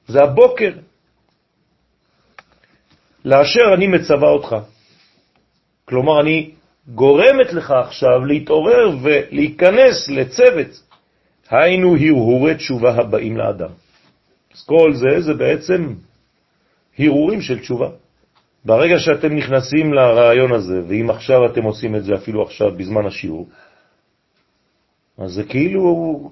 זה 0.08 0.24
הבוקר. 0.24 0.72
לאשר 3.26 3.74
אני 3.74 3.88
מצווה 3.88 4.30
אותך. 4.30 4.56
כלומר, 5.86 6.22
אני 6.22 6.52
גורמת 6.88 7.54
לך 7.54 7.72
עכשיו 7.72 8.26
להתעורר 8.26 8.98
ולהיכנס 9.02 10.10
לצוות, 10.10 10.82
היינו 11.50 11.96
הרהורי 11.96 12.56
תשובה 12.56 12.96
הבאים 12.96 13.38
לאדם. 13.38 13.70
אז 14.54 14.64
כל 14.66 14.94
זה, 14.94 15.22
זה 15.22 15.34
בעצם 15.34 15.94
הרהורים 17.00 17.42
של 17.42 17.60
תשובה. 17.60 17.90
ברגע 18.66 19.00
שאתם 19.00 19.36
נכנסים 19.36 19.94
לרעיון 19.94 20.52
הזה, 20.52 20.82
ואם 20.88 21.10
עכשיו 21.10 21.46
אתם 21.46 21.64
עושים 21.64 21.96
את 21.96 22.04
זה 22.04 22.14
אפילו 22.16 22.44
עכשיו 22.44 22.72
בזמן 22.78 23.06
השיעור, 23.06 23.50
אז 25.18 25.32
זה 25.32 25.44
כאילו 25.44 25.84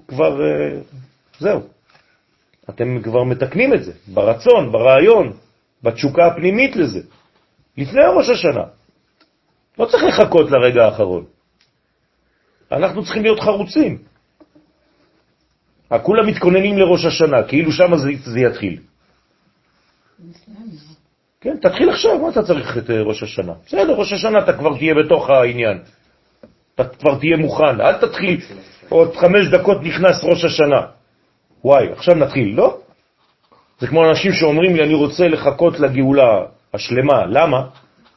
כבר, 0.08 0.40
אה, 0.40 0.80
זהו. 1.38 1.60
אתם 2.70 3.02
כבר 3.02 3.24
מתקנים 3.24 3.74
את 3.74 3.84
זה, 3.84 3.92
ברצון, 4.08 4.72
ברעיון, 4.72 5.32
בתשוקה 5.82 6.26
הפנימית 6.26 6.76
לזה, 6.76 7.00
לפני 7.78 8.00
ראש 8.16 8.28
השנה. 8.28 8.64
לא 9.78 9.86
צריך 9.86 10.02
לחכות 10.04 10.50
לרגע 10.50 10.84
האחרון. 10.84 11.24
אנחנו 12.72 13.04
צריכים 13.04 13.22
להיות 13.22 13.40
חרוצים. 13.40 13.98
כולם 16.02 16.26
מתכוננים 16.26 16.78
לראש 16.78 17.04
השנה, 17.04 17.42
כאילו 17.42 17.72
שם 17.72 17.96
זה, 17.96 18.08
זה 18.24 18.40
יתחיל. 18.40 18.78
כן, 21.40 21.56
תתחיל 21.62 21.90
עכשיו, 21.90 22.18
מה 22.18 22.28
אתה 22.28 22.42
צריך 22.42 22.78
את 22.78 22.90
אה, 22.90 23.02
ראש 23.02 23.22
השנה? 23.22 23.52
בסדר, 23.66 23.94
ראש 23.94 24.12
השנה 24.12 24.38
אתה 24.38 24.52
כבר 24.52 24.76
תהיה 24.78 24.94
בתוך 24.94 25.30
העניין. 25.30 25.78
אתה 26.74 26.84
כבר 26.84 27.18
תהיה 27.18 27.36
מוכן, 27.36 27.80
אל 27.80 27.98
תתחיל, 28.00 28.40
עוד 28.88 29.16
חמש 29.16 29.48
דקות 29.52 29.78
נכנס 29.82 30.24
ראש 30.24 30.44
השנה. 30.44 30.80
וואי, 31.64 31.92
עכשיו 31.92 32.14
נתחיל. 32.14 32.54
לא. 32.56 32.78
זה 33.78 33.86
כמו 33.86 34.10
אנשים 34.10 34.32
שאומרים 34.32 34.76
לי, 34.76 34.82
אני 34.82 34.94
רוצה 34.94 35.28
לחכות 35.28 35.80
לגאולה 35.80 36.46
השלמה. 36.74 37.26
למה? 37.26 37.68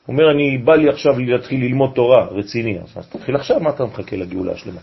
אומר, 0.07 0.31
אני 0.31 0.57
בא 0.57 0.75
לי 0.75 0.89
עכשיו 0.89 1.19
להתחיל 1.19 1.63
ללמוד 1.63 1.91
תורה 1.95 2.25
רציני. 2.25 2.79
אז 2.79 3.07
תתחיל 3.09 3.35
עכשיו, 3.35 3.59
מה 3.59 3.69
אתה 3.69 3.85
מחכה 3.85 4.15
לגאולה 4.15 4.51
השלמה? 4.53 4.81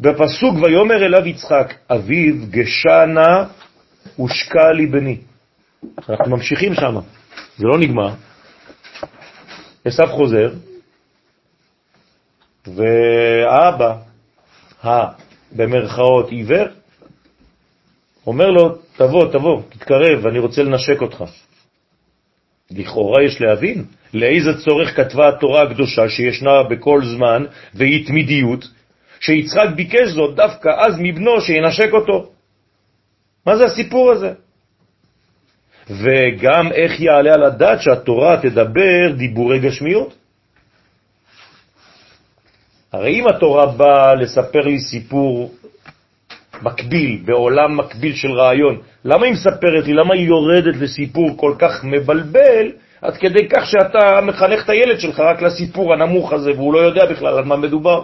בפסוק 0.00 0.54
ויומר 0.62 1.06
אליו 1.06 1.26
יצחק, 1.26 1.74
אביו 1.90 2.34
גשנה 2.50 3.46
ושקע 4.24 4.72
לי 4.72 4.86
בני. 4.86 5.18
אנחנו 6.08 6.30
ממשיכים 6.36 6.74
שם, 6.74 6.94
זה 7.56 7.66
לא 7.66 7.78
נגמר. 7.78 8.14
עשיו 9.84 10.06
חוזר, 10.06 10.52
והאבא, 12.66 13.90
ה, 13.90 14.13
במרכאות 15.52 16.30
עיוור, 16.30 16.66
אומר 18.26 18.50
לו, 18.50 18.76
תבוא, 18.96 19.32
תבוא, 19.32 19.62
תתקרב, 19.68 20.26
אני 20.26 20.38
רוצה 20.38 20.62
לנשק 20.62 21.02
אותך. 21.02 21.24
לכאורה 22.70 23.22
יש 23.22 23.40
להבין 23.40 23.84
לאיזה 24.14 24.50
צורך 24.64 24.96
כתבה 24.96 25.28
התורה 25.28 25.62
הקדושה 25.62 26.08
שישנה 26.08 26.62
בכל 26.62 27.00
זמן 27.04 27.44
והיא 27.74 28.06
תמידיות, 28.06 28.64
שיצחק 29.20 29.68
ביקש 29.76 30.08
זאת 30.08 30.36
דווקא 30.36 30.68
אז 30.68 30.94
מבנו 30.98 31.40
שינשק 31.40 31.92
אותו. 31.92 32.30
מה 33.46 33.56
זה 33.56 33.64
הסיפור 33.64 34.10
הזה? 34.10 34.32
וגם 35.90 36.72
איך 36.72 37.00
יעלה 37.00 37.34
על 37.34 37.44
הדעת 37.44 37.82
שהתורה 37.82 38.40
תדבר 38.42 39.12
דיבורי 39.16 39.58
גשמיות? 39.58 40.14
הרי 42.94 43.20
אם 43.20 43.28
התורה 43.28 43.66
באה 43.66 44.14
לספר 44.14 44.60
לי 44.60 44.78
סיפור 44.78 45.52
מקביל, 46.62 47.22
בעולם 47.24 47.76
מקביל 47.76 48.14
של 48.14 48.32
רעיון. 48.32 48.78
למה 49.04 49.26
היא 49.26 49.32
מספרת 49.32 49.86
לי? 49.86 49.92
למה 49.92 50.14
היא 50.14 50.26
יורדת 50.26 50.76
לסיפור 50.76 51.36
כל 51.36 51.54
כך 51.58 51.84
מבלבל, 51.84 52.72
עד 53.02 53.16
כדי 53.16 53.48
כך 53.48 53.66
שאתה 53.66 54.20
מחנך 54.22 54.64
את 54.64 54.70
הילד 54.70 55.00
שלך 55.00 55.20
רק 55.20 55.42
לסיפור 55.42 55.92
הנמוך 55.92 56.32
הזה, 56.32 56.52
והוא 56.52 56.74
לא 56.74 56.78
יודע 56.78 57.06
בכלל 57.06 57.38
על 57.38 57.44
מה 57.44 57.56
מדובר? 57.56 58.02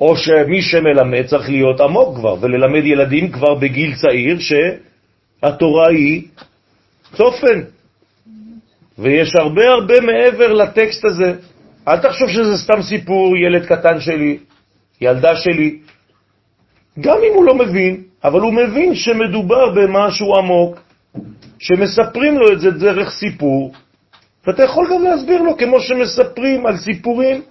או 0.00 0.16
שמי 0.16 0.62
שמלמד 0.62 1.26
צריך 1.26 1.48
להיות 1.48 1.80
עמוק 1.80 2.16
כבר, 2.16 2.36
וללמד 2.40 2.84
ילדים 2.84 3.32
כבר 3.32 3.54
בגיל 3.54 3.94
צעיר 3.94 4.38
שהתורה 4.38 5.88
היא 5.88 6.22
צופן. 7.14 7.60
ויש 8.98 9.36
הרבה 9.36 9.68
הרבה 9.68 10.00
מעבר 10.00 10.52
לטקסט 10.52 11.04
הזה. 11.04 11.34
אל 11.88 11.98
תחשוב 11.98 12.28
שזה 12.28 12.56
סתם 12.64 12.82
סיפור 12.82 13.36
ילד 13.36 13.66
קטן 13.66 14.00
שלי, 14.00 14.38
ילדה 15.00 15.36
שלי. 15.36 15.78
גם 17.00 17.16
אם 17.16 17.34
הוא 17.34 17.44
לא 17.44 17.54
מבין, 17.54 18.02
אבל 18.24 18.40
הוא 18.40 18.52
מבין 18.52 18.94
שמדובר 18.94 19.74
במשהו 19.74 20.36
עמוק, 20.36 20.80
שמספרים 21.58 22.38
לו 22.38 22.52
את 22.52 22.60
זה 22.60 22.70
דרך 22.70 23.10
סיפור, 23.10 23.72
ואתה 24.46 24.62
יכול 24.62 24.86
גם 24.94 25.02
להסביר 25.02 25.42
לו 25.42 25.58
כמו 25.58 25.80
שמספרים 25.80 26.66
על 26.66 26.76
סיפורים. 26.76 27.42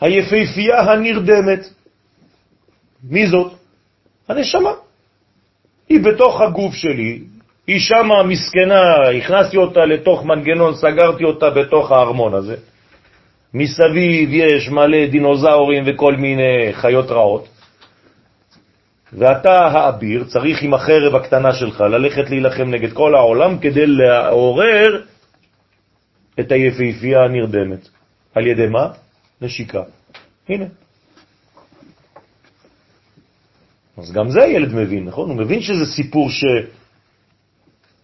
היפהפייה 0.00 0.80
הנרדמת, 0.80 1.68
מי 3.02 3.26
זאת? 3.26 3.52
הנשמה. 4.28 4.72
היא 5.88 6.00
בתוך 6.00 6.40
הגוף 6.40 6.74
שלי, 6.74 7.22
היא 7.68 7.80
שמה 7.80 8.22
מסכנה, 8.22 9.10
הכנסתי 9.18 9.56
אותה 9.56 9.84
לתוך 9.84 10.24
מנגנון, 10.24 10.74
סגרתי 10.74 11.24
אותה 11.24 11.50
בתוך 11.50 11.92
הארמון 11.92 12.34
הזה. 12.34 12.56
מסביב 13.54 14.28
יש 14.32 14.68
מלא 14.68 15.06
דינוזאורים 15.06 15.84
וכל 15.86 16.16
מיני 16.16 16.72
חיות 16.72 17.10
רעות, 17.10 17.48
ואתה 19.12 19.66
האביר 19.66 20.24
צריך 20.24 20.62
עם 20.62 20.74
החרב 20.74 21.14
הקטנה 21.14 21.52
שלך 21.52 21.80
ללכת 21.80 22.30
להילחם 22.30 22.70
נגד 22.70 22.92
כל 22.92 23.14
העולם 23.14 23.58
כדי 23.58 23.86
לעורר 23.86 25.02
את 26.40 26.52
היפהפייה 26.52 27.24
הנרדמת. 27.24 27.88
על 28.34 28.46
ידי 28.46 28.66
מה? 28.66 28.88
נשיקה. 29.40 29.82
הנה. 30.48 30.66
אז 33.98 34.12
גם 34.12 34.30
זה 34.30 34.40
ילד 34.40 34.74
מבין, 34.74 35.04
נכון? 35.04 35.30
הוא 35.30 35.36
מבין 35.36 35.60
שזה 35.60 35.86
סיפור 35.86 36.30
ש... 36.30 36.44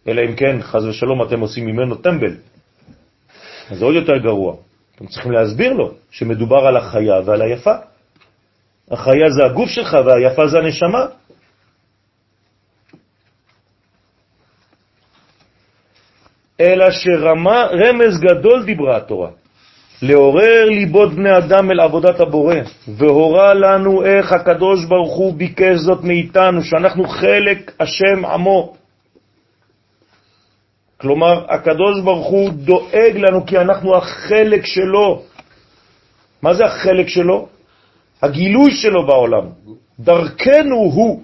אלא 0.08 0.22
אם 0.28 0.36
כן, 0.36 0.62
חז 0.62 0.84
ושלום, 0.84 1.22
אתם 1.22 1.40
עושים 1.40 1.66
ממנו 1.66 1.94
טמבל. 1.94 2.36
אז 3.70 3.78
זה 3.78 3.84
עוד 3.84 3.94
יותר 3.94 4.16
גרוע. 4.16 4.56
אתם 4.96 5.06
צריכים 5.06 5.32
להסביר 5.32 5.72
לו 5.72 5.94
שמדובר 6.10 6.66
על 6.66 6.76
החיה 6.76 7.14
ועל 7.24 7.42
היפה. 7.42 7.74
החיה 8.90 9.30
זה 9.30 9.44
הגוף 9.44 9.68
שלך 9.68 9.96
והיפה 10.06 10.48
זה 10.48 10.58
הנשמה. 10.58 11.06
אלא 16.60 16.90
שרמה, 16.90 17.66
רמז 17.66 18.20
גדול 18.20 18.64
דיברה 18.64 18.96
התורה, 18.96 19.30
לעורר 20.02 20.64
ליבות 20.64 21.12
בני 21.12 21.38
אדם 21.38 21.70
אל 21.70 21.80
עבודת 21.80 22.20
הבורא, 22.20 22.54
והורה 22.88 23.54
לנו 23.54 24.04
איך 24.04 24.32
הקדוש 24.32 24.84
ברוך 24.84 25.16
הוא 25.16 25.34
ביקש 25.34 25.76
זאת 25.76 26.04
מאיתנו, 26.04 26.62
שאנחנו 26.62 27.08
חלק 27.08 27.72
השם 27.80 28.24
עמו. 28.24 28.83
כלומר, 31.04 31.44
הקדוש 31.52 32.00
ברוך 32.00 32.26
הוא 32.26 32.50
דואג 32.64 33.16
לנו 33.16 33.46
כי 33.46 33.58
אנחנו 33.58 33.96
החלק 33.96 34.64
שלו. 34.66 35.22
מה 36.42 36.54
זה 36.54 36.64
החלק 36.64 37.08
שלו? 37.08 37.48
הגילוי 38.22 38.72
שלו 38.72 39.06
בעולם. 39.06 39.46
דרכנו 40.00 40.76
הוא 40.76 41.22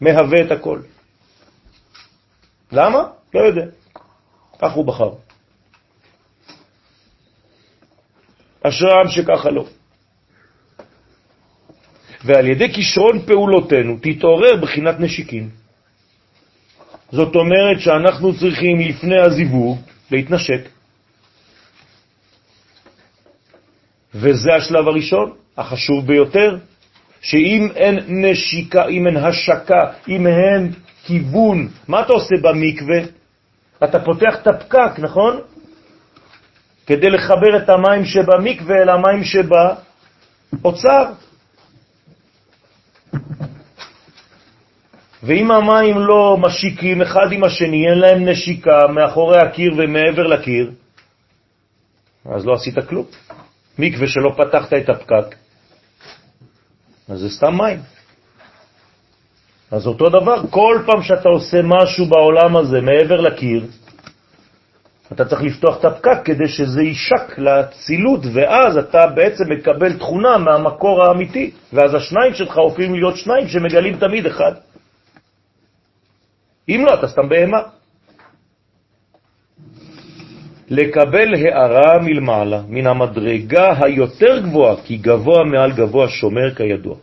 מהווה 0.00 0.40
את 0.40 0.50
הכל. 0.50 0.80
למה? 2.72 2.98
לא 3.34 3.40
יודע. 3.40 3.66
כך 4.58 4.72
הוא 4.72 4.84
בחר. 4.84 5.12
אשרם 8.64 9.08
שככה 9.08 9.50
לא. 9.50 9.64
ועל 12.24 12.46
ידי 12.46 12.72
כישרון 12.72 13.26
פעולותינו 13.26 13.96
תתעורר 14.00 14.56
בחינת 14.56 15.00
נשיקין. 15.00 15.63
זאת 17.14 17.34
אומרת 17.36 17.80
שאנחנו 17.80 18.38
צריכים 18.38 18.80
לפני 18.80 19.20
הזיווג 19.20 19.78
להתנשק. 20.10 20.68
וזה 24.14 24.54
השלב 24.54 24.88
הראשון, 24.88 25.32
החשוב 25.56 26.06
ביותר, 26.06 26.58
שאם 27.20 27.68
אין 27.76 27.98
נשיקה, 28.08 28.86
אם 28.86 29.06
אין 29.06 29.16
השקה, 29.16 29.92
אם 30.08 30.26
אין 30.26 30.72
כיוון, 31.06 31.68
מה 31.88 32.00
אתה 32.00 32.12
עושה 32.12 32.34
במקווה? 32.42 33.00
אתה 33.84 34.00
פותח 34.04 34.34
את 34.42 34.46
הפקק, 34.46 34.98
נכון? 34.98 35.40
כדי 36.86 37.10
לחבר 37.10 37.56
את 37.56 37.68
המים 37.68 38.04
שבמקווה 38.04 38.76
אל 38.82 38.88
המים 38.88 39.24
שבאוצר. 39.24 41.12
ואם 45.24 45.50
המים 45.50 45.98
לא 45.98 46.36
משיקים 46.40 47.02
אחד 47.02 47.32
עם 47.32 47.44
השני, 47.44 47.88
אין 47.88 47.98
להם 47.98 48.28
נשיקה 48.28 48.86
מאחורי 48.94 49.38
הקיר 49.38 49.72
ומעבר 49.78 50.26
לקיר, 50.26 50.70
אז 52.34 52.46
לא 52.46 52.52
עשית 52.52 52.78
כלום. 52.88 53.04
מקווה 53.78 54.06
שלא 54.08 54.34
פתחת 54.36 54.72
את 54.72 54.88
הפקק, 54.88 55.34
אז 57.08 57.18
זה 57.18 57.30
סתם 57.30 57.56
מים. 57.56 57.78
אז 59.70 59.86
אותו 59.86 60.08
דבר, 60.08 60.42
כל 60.50 60.82
פעם 60.86 61.02
שאתה 61.02 61.28
עושה 61.28 61.60
משהו 61.64 62.06
בעולם 62.06 62.56
הזה 62.56 62.80
מעבר 62.80 63.20
לקיר, 63.20 63.66
אתה 65.12 65.24
צריך 65.24 65.42
לפתוח 65.42 65.80
את 65.80 65.84
הפקק 65.84 66.18
כדי 66.24 66.48
שזה 66.48 66.82
יישק 66.82 67.38
לצילות, 67.38 68.20
ואז 68.34 68.76
אתה 68.76 69.06
בעצם 69.06 69.44
מקבל 69.50 69.98
תכונה 69.98 70.38
מהמקור 70.38 71.04
האמיתי, 71.04 71.50
ואז 71.72 71.94
השניים 71.94 72.34
שלך 72.34 72.56
הופכים 72.56 72.94
להיות 72.94 73.16
שניים 73.16 73.48
שמגלים 73.48 73.96
תמיד 73.96 74.26
אחד. 74.26 74.52
אם 76.68 76.84
לא, 76.86 76.94
אתה 76.94 77.08
סתם 77.08 77.28
בהמה. 77.28 77.58
לקבל 80.70 81.34
הערה 81.34 81.98
מלמעלה, 82.02 82.62
מן 82.68 82.86
המדרגה 82.86 83.74
היותר 83.84 84.38
גבוהה, 84.38 84.76
כי 84.84 84.96
גבוה 84.96 85.44
מעל 85.44 85.72
גבוה 85.72 86.08
שומר 86.08 86.54
כידוע. 86.54 86.96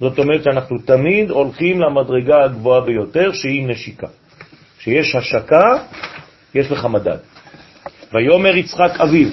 זאת 0.00 0.18
אומרת 0.18 0.42
שאנחנו 0.44 0.78
תמיד 0.78 1.30
הולכים 1.30 1.80
למדרגה 1.80 2.44
הגבוהה 2.44 2.80
ביותר, 2.80 3.32
שהיא 3.32 3.68
נשיקה. 3.68 4.06
שיש 4.78 5.14
השקה, 5.14 5.76
יש 6.54 6.70
לך 6.70 6.84
מדד. 6.84 7.18
ויומר 8.12 8.56
יצחק 8.56 9.00
אביו, 9.00 9.28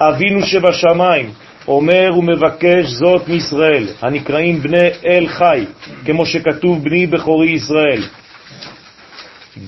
אבינו 0.00 0.42
שבשמיים, 0.42 1.32
אומר 1.68 2.10
ומבקש 2.18 2.86
זאת 2.86 3.28
מישראל, 3.28 3.88
הנקראים 4.02 4.60
בני 4.60 4.90
אל 5.06 5.28
חי, 5.28 5.64
כמו 6.06 6.26
שכתוב 6.26 6.84
בני 6.84 7.06
בכורי 7.06 7.50
ישראל. 7.50 8.02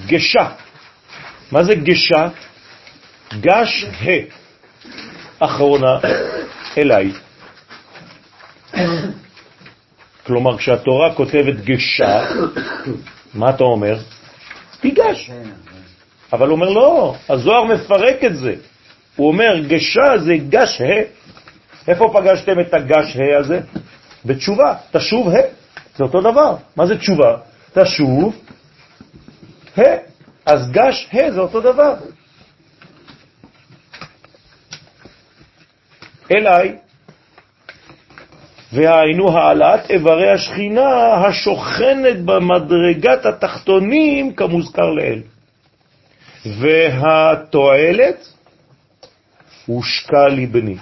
גשה, 0.07 0.48
מה 1.53 1.64
זה 1.64 1.74
גשה? 1.74 2.28
גש 3.40 3.84
ה, 3.84 4.09
אחרונה 5.38 5.98
אליי. 6.78 7.11
כלומר, 10.26 10.59
כשהתורה 10.59 11.14
כותבת 11.14 11.57
גשה, 11.64 12.24
מה 13.34 13.51
אתה 13.51 13.64
אומר? 13.64 13.98
תיגש. 14.80 15.30
אבל 16.32 16.46
הוא 16.48 16.57
אומר, 16.57 16.68
לא, 16.68 17.14
הזוהר 17.28 17.64
מפרק 17.64 18.24
את 18.24 18.36
זה. 18.36 18.55
הוא 19.16 19.28
אומר, 19.28 19.59
גשה 19.68 20.18
זה 20.18 20.34
גש 20.48 20.80
ה. 20.80 21.20
איפה 21.91 22.11
פגשתם 22.14 22.61
את 22.61 22.74
הגש 22.74 23.16
ה 23.16 23.38
הזה? 23.38 23.61
בתשובה, 24.24 24.74
תשוב 24.93 25.28
ה. 25.28 25.41
זה 25.97 26.05
אותו 26.05 26.20
דבר. 26.20 26.57
מה 26.76 26.86
זה 26.86 26.99
תשובה? 26.99 27.36
תשוב 27.72 28.34
ה. 29.78 29.82
אז 30.47 30.70
גש 30.70 31.09
ה 31.12 31.30
זה 31.30 31.41
אותו 31.41 31.61
דבר. 31.61 31.95
אליי, 36.30 36.76
והיינו 38.72 39.38
העלאת 39.38 39.91
איברי 39.91 40.30
השכינה 40.30 41.14
השוכנת 41.14 42.20
במדרגת 42.24 43.26
התחתונים 43.26 44.34
כמוזכר 44.34 44.91
לאל. 44.91 45.22
והתועלת 46.47 48.28
הושקע 49.66 50.28
לבני. 50.28 50.76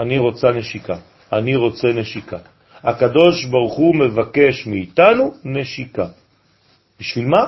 אני 0.00 0.18
רוצה 0.18 0.50
נשיקה, 0.50 0.96
אני 1.32 1.56
רוצה 1.56 1.88
נשיקה. 1.92 2.38
הקדוש 2.84 3.44
ברוך 3.44 3.74
הוא 3.74 3.96
מבקש 3.96 4.66
מאיתנו 4.66 5.34
נשיקה. 5.44 6.06
בשביל 7.00 7.26
מה? 7.26 7.44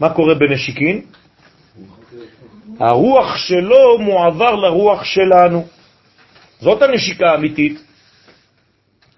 מה 0.00 0.10
קורה 0.10 0.34
בנשיקין? 0.34 1.00
הרוח 2.78 3.36
שלו 3.36 3.98
מועבר 3.98 4.54
לרוח 4.54 5.04
שלנו. 5.04 5.66
זאת 6.60 6.82
הנשיקה 6.82 7.26
האמיתית. 7.26 7.80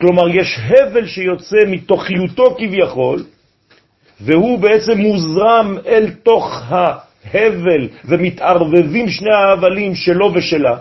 כלומר, 0.01 0.29
יש 0.29 0.59
הבל 0.59 1.07
שיוצא 1.07 1.57
מתוכיותו 1.67 2.57
כביכול, 2.59 3.25
והוא 4.21 4.59
בעצם 4.59 4.99
מוזרם 4.99 5.77
אל 5.87 6.11
תוך 6.23 6.63
ההבל, 6.67 7.89
ומתערבבים 8.05 9.09
שני 9.09 9.35
ההבלים 9.35 9.95
שלו 9.95 10.35
ושלה. 10.35 10.79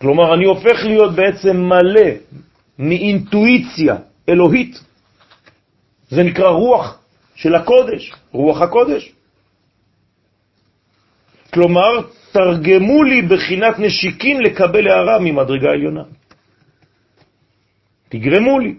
כלומר, 0.00 0.34
אני 0.34 0.44
הופך 0.44 0.84
להיות 0.84 1.14
בעצם 1.14 1.56
מלא 1.56 2.10
מאינטואיציה 2.78 3.96
אלוהית. 4.28 4.80
זה 6.08 6.22
נקרא 6.22 6.48
רוח 6.48 6.98
של 7.34 7.54
הקודש, 7.54 8.12
רוח 8.32 8.60
הקודש. 8.60 9.12
כלומר, 11.52 11.90
תרגמו 12.32 13.02
לי 13.02 13.22
בחינת 13.22 13.78
נשיקין 13.78 14.40
לקבל 14.40 14.88
הערה 14.88 15.18
ממדרגה 15.18 15.70
עליונה. 15.70 16.02
תגרמו 18.08 18.58
לי. 18.58 18.74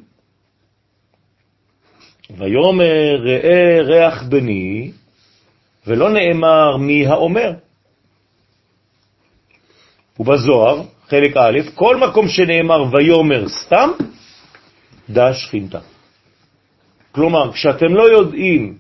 ויאמר 2.38 3.16
ראה 3.24 3.82
ריח 3.82 4.24
בני, 4.24 4.92
ולא 5.88 6.10
נאמר 6.10 6.78
מי 6.78 7.08
האומר. 7.08 7.54
ובזוהר, 10.20 10.82
חלק 11.12 11.38
א', 11.38 11.60
כל 11.76 11.98
מקום 11.98 12.28
שנאמר 12.28 12.84
ויאמר 12.92 13.50
סתם, 13.50 13.90
דע 15.10 15.34
שכינתה. 15.34 15.80
כלומר, 17.12 17.52
כשאתם 17.52 17.96
לא 17.96 18.04
יודעים 18.04 18.78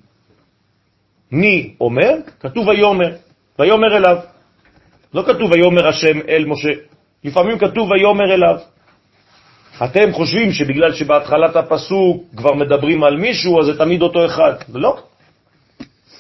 מי 1.32 1.76
אומר, 1.82 2.14
כתוב 2.40 2.68
ויאמר, 2.68 3.12
ויאמר 3.60 3.98
אליו. 3.98 4.18
לא 5.14 5.24
כתוב 5.28 5.52
ויאמר 5.52 5.88
השם 5.88 6.18
אל 6.30 6.46
משה, 6.46 6.74
לפעמים 7.24 7.60
כתוב 7.60 7.92
ויאמר 7.92 8.34
אליו. 8.34 8.58
אתם 9.84 10.14
חושבים 10.14 10.52
שבגלל 10.52 10.94
שבהתחלת 10.94 11.56
הפסוק 11.56 12.24
כבר 12.38 12.54
מדברים 12.54 13.04
על 13.04 13.18
מישהו, 13.18 13.60
אז 13.60 13.66
זה 13.66 13.78
תמיד 13.78 14.02
אותו 14.02 14.26
אחד. 14.26 14.54
לא. 14.74 14.98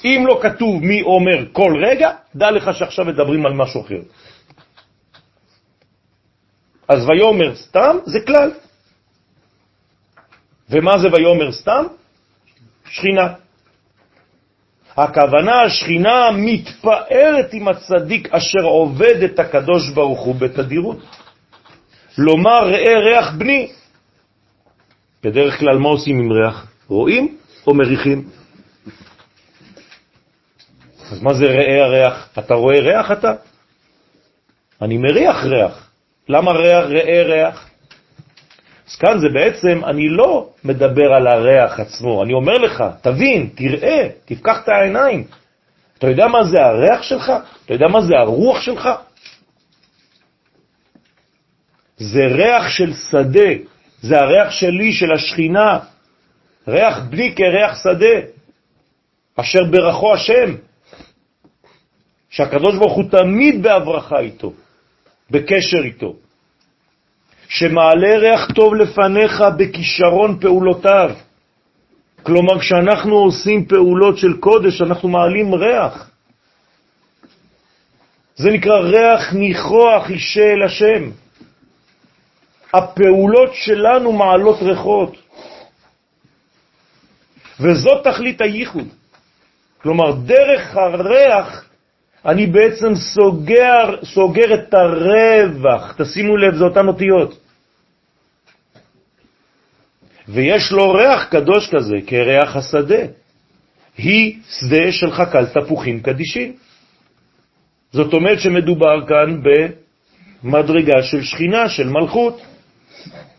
אם 0.05 0.23
לא 0.27 0.39
כתוב 0.41 0.83
מי 0.83 1.01
אומר 1.01 1.45
כל 1.51 1.73
רגע, 1.85 2.11
דע 2.35 2.51
לך 2.51 2.69
שעכשיו 2.73 3.05
מדברים 3.05 3.45
על 3.45 3.53
משהו 3.53 3.81
אחר. 3.81 4.01
אז 6.87 7.09
ויאמר 7.09 7.55
סתם 7.55 7.97
זה 8.05 8.19
כלל. 8.27 8.51
ומה 10.69 10.97
זה 10.97 11.07
ויאמר 11.13 11.51
סתם? 11.51 11.85
שכינה. 12.85 13.33
הכוונה 14.97 15.61
השכינה 15.61 16.31
מתפארת 16.31 17.53
עם 17.53 17.67
הצדיק 17.67 18.33
אשר 18.33 18.63
עובד 18.63 19.23
את 19.23 19.39
הקדוש 19.39 19.89
ברוך 19.89 20.21
הוא 20.21 20.35
בתדירות. 20.35 20.97
לומר 22.17 22.59
ראה 22.67 22.99
ריח 22.99 23.31
בני. 23.37 23.71
בדרך 25.23 25.59
כלל 25.59 25.77
מה 25.77 25.89
עושים 25.89 26.19
עם 26.19 26.31
ריח? 26.31 26.67
רואים 26.87 27.37
או 27.67 27.73
מריחים? 27.73 28.29
אז 31.11 31.21
מה 31.21 31.33
זה 31.33 31.45
ראה 31.45 31.85
הריח? 31.85 32.29
אתה 32.39 32.53
רואה 32.53 32.79
ריח 32.79 33.11
אתה? 33.11 33.33
אני 34.81 34.97
מריח 34.97 35.45
ריח. 35.45 35.90
למה 36.31 36.51
ריח, 36.51 36.85
ראה 36.85 37.23
ריח? 37.23 37.69
אז 38.87 38.95
כאן 38.95 39.19
זה 39.19 39.27
בעצם, 39.33 39.85
אני 39.85 40.09
לא 40.09 40.49
מדבר 40.63 41.13
על 41.13 41.27
הריח 41.27 41.79
עצמו, 41.79 42.23
אני 42.23 42.33
אומר 42.33 42.57
לך, 42.57 42.83
תבין, 43.01 43.49
תראה, 43.55 44.07
תפקח 44.25 44.63
את 44.63 44.69
העיניים. 44.69 45.23
אתה 45.97 46.07
יודע 46.09 46.27
מה 46.27 46.43
זה 46.43 46.65
הריח 46.65 47.03
שלך? 47.03 47.31
אתה 47.65 47.73
יודע 47.73 47.87
מה 47.87 48.01
זה 48.01 48.13
הרוח 48.17 48.61
שלך? 48.61 48.89
זה 51.97 52.25
ריח 52.25 52.69
של 52.69 52.93
שדה, 52.93 53.51
זה 54.01 54.19
הריח 54.19 54.51
שלי, 54.51 54.91
של 54.93 55.11
השכינה, 55.11 55.79
ריח 56.67 56.99
בלי 57.09 57.35
כריח 57.35 57.83
שדה, 57.83 58.15
אשר 59.35 59.63
ברכו 59.71 60.13
השם, 60.13 60.55
שהקדוש 62.29 62.75
ברוך 62.75 62.93
הוא 62.93 63.03
תמיד 63.11 63.63
בהברכה 63.63 64.19
איתו, 64.19 64.53
בקשר 65.31 65.83
איתו. 65.83 66.15
שמעלה 67.47 68.17
ריח 68.17 68.51
טוב 68.55 68.75
לפניך 68.75 69.43
בכישרון 69.57 70.39
פעולותיו. 70.39 71.11
כלומר, 72.23 72.59
כשאנחנו 72.59 73.15
עושים 73.15 73.65
פעולות 73.65 74.17
של 74.17 74.37
קודש, 74.39 74.81
אנחנו 74.81 75.09
מעלים 75.09 75.53
ריח. 75.53 76.09
זה 78.35 78.49
נקרא 78.51 78.79
ריח 78.79 79.33
ניחוח 79.33 80.09
אישה 80.09 80.53
אל 80.53 80.63
השם. 80.63 81.11
הפעולות 82.73 83.53
שלנו 83.53 84.11
מעלות 84.11 84.61
ריחות. 84.61 85.15
וזאת 87.59 88.03
תכלית 88.03 88.41
הייחוד. 88.41 88.87
כלומר, 89.81 90.11
דרך 90.11 90.75
הריח 90.75 91.70
אני 92.25 92.45
בעצם 92.47 92.95
סוגר, 92.95 93.95
סוגר 94.03 94.53
את 94.53 94.73
הרווח. 94.73 95.95
תשימו 95.97 96.37
לב, 96.37 96.55
זה 96.55 96.63
אותן 96.63 96.87
אותיות. 96.87 97.39
ויש 100.27 100.71
לו 100.71 100.93
ריח 100.93 101.23
קדוש 101.25 101.69
כזה, 101.69 101.95
כריח 102.07 102.55
השדה. 102.55 103.03
היא 103.97 104.39
שדה 104.49 104.91
של 104.91 105.11
חקל 105.11 105.45
תפוחים 105.45 105.99
קדישים. 105.99 106.53
זאת 107.91 108.13
אומרת 108.13 108.39
שמדובר 108.39 109.07
כאן 109.07 109.41
במדרגה 110.43 111.03
של 111.03 111.21
שכינה, 111.21 111.69
של 111.69 111.89
מלכות, 111.89 112.41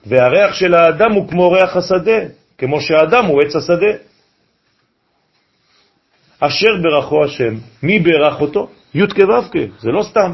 והריח 0.06 0.54
של 0.54 0.74
האדם 0.74 1.12
הוא 1.12 1.28
כמו 1.28 1.50
ריח 1.50 1.76
השדה, 1.76 2.18
כמו 2.58 2.80
שהאדם 2.80 3.26
הוא 3.26 3.42
עץ 3.42 3.56
השדה. 3.56 4.11
אשר 6.46 6.82
ברכו 6.82 7.24
השם. 7.24 7.54
מי 7.82 7.98
ברך 7.98 8.40
אותו? 8.40 8.68
י' 8.94 9.06
כו' 9.06 9.58
זה 9.78 9.90
לא 9.90 10.02
סתם. 10.02 10.32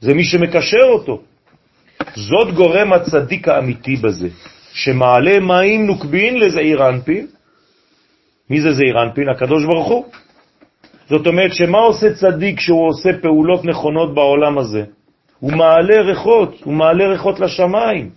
זה 0.00 0.14
מי 0.14 0.24
שמקשר 0.24 0.84
אותו. 0.84 1.20
זאת 2.14 2.54
גורם 2.54 2.92
הצדיק 2.92 3.48
האמיתי 3.48 3.96
בזה, 3.96 4.28
שמעלה 4.72 5.40
מים 5.40 5.86
נוקבין 5.86 6.38
לזעיר 6.38 6.88
אנפין. 6.88 7.26
מי 8.50 8.60
זה 8.60 8.72
זעיר 8.72 9.02
אנפין? 9.02 9.28
הקדוש 9.28 9.64
ברוך 9.64 9.88
הוא. 9.88 10.04
זאת 11.08 11.26
אומרת 11.26 11.52
שמה 11.54 11.78
עושה 11.78 12.14
צדיק 12.14 12.58
כשהוא 12.58 12.88
עושה 12.88 13.10
פעולות 13.22 13.64
נכונות 13.64 14.14
בעולם 14.14 14.58
הזה? 14.58 14.84
הוא 15.40 15.52
מעלה 15.52 16.00
ריחות, 16.00 16.60
הוא 16.64 16.74
מעלה 16.74 17.08
ריחות 17.08 17.40
לשמיים. 17.40 18.10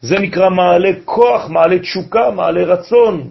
זה 0.00 0.18
נקרא 0.18 0.50
מעלה 0.50 0.90
כוח, 1.04 1.48
מעלה 1.48 1.78
תשוקה, 1.78 2.30
מעלה 2.30 2.62
רצון. 2.62 3.30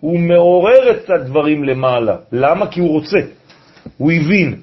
הוא 0.00 0.18
מעורר 0.18 0.90
את 0.90 1.10
הדברים 1.10 1.64
למעלה. 1.64 2.16
למה? 2.32 2.70
כי 2.70 2.80
הוא 2.80 2.90
רוצה. 2.90 3.18
הוא 3.96 4.12
הבין, 4.12 4.60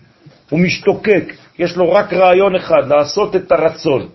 הוא 0.50 0.60
משתוקק. 0.60 1.34
יש 1.60 1.78
לו 1.78 1.92
רק 1.92 2.14
רעיון 2.14 2.56
אחד, 2.56 2.88
לעשות 2.88 3.36
את 3.36 3.52
הרצון 3.52 4.10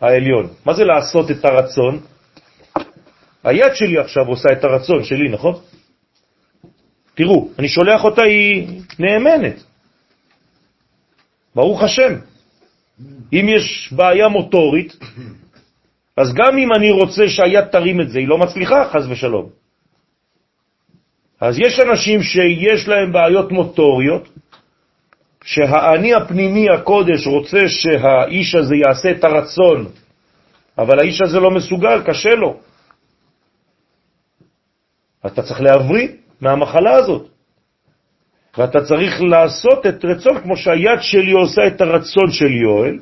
העליון. 0.00 0.48
מה 0.66 0.74
זה 0.74 0.84
לעשות 0.84 1.30
את 1.30 1.44
הרצון? 1.44 2.00
היד 3.44 3.74
שלי 3.74 3.98
עכשיו 3.98 4.26
עושה 4.26 4.48
את 4.52 4.64
הרצון 4.64 5.04
שלי, 5.04 5.28
נכון? 5.28 5.54
תראו, 7.14 7.48
אני 7.58 7.68
שולח 7.68 8.04
אותה, 8.04 8.22
היא 8.22 8.80
נאמנת. 8.98 9.62
ברוך 11.54 11.82
השם. 11.82 12.14
אם 13.32 13.46
יש 13.56 13.92
בעיה 13.92 14.28
מוטורית, 14.28 14.96
אז 16.16 16.34
גם 16.34 16.58
אם 16.58 16.68
אני 16.76 16.90
רוצה 16.90 17.28
שהיד 17.28 17.64
תרים 17.64 18.00
את 18.00 18.10
זה, 18.10 18.18
היא 18.18 18.28
לא 18.28 18.38
מצליחה, 18.38 18.90
חז 18.92 19.06
ושלום. 19.10 19.48
אז 21.40 21.58
יש 21.58 21.80
אנשים 21.80 22.22
שיש 22.22 22.88
להם 22.88 23.12
בעיות 23.12 23.52
מוטוריות, 23.52 24.28
שהאני 25.44 26.14
הפנימי 26.14 26.70
הקודש 26.70 27.26
רוצה 27.26 27.68
שהאיש 27.68 28.54
הזה 28.54 28.76
יעשה 28.76 29.10
את 29.10 29.24
הרצון, 29.24 29.86
אבל 30.78 30.98
האיש 30.98 31.20
הזה 31.20 31.40
לא 31.40 31.50
מסוגל, 31.50 32.02
קשה 32.06 32.34
לו. 32.34 32.60
אתה 35.26 35.42
צריך 35.42 35.60
להבריא 35.60 36.08
מהמחלה 36.40 36.94
הזאת. 36.94 37.28
ואתה 38.58 38.84
צריך 38.84 39.22
לעשות 39.22 39.86
את 39.86 40.04
רצון, 40.04 40.40
כמו 40.40 40.56
שהיד 40.56 41.00
שלי 41.00 41.32
עושה 41.32 41.66
את 41.66 41.80
הרצון 41.80 42.30
של 42.30 42.52
יואל, 42.52 42.98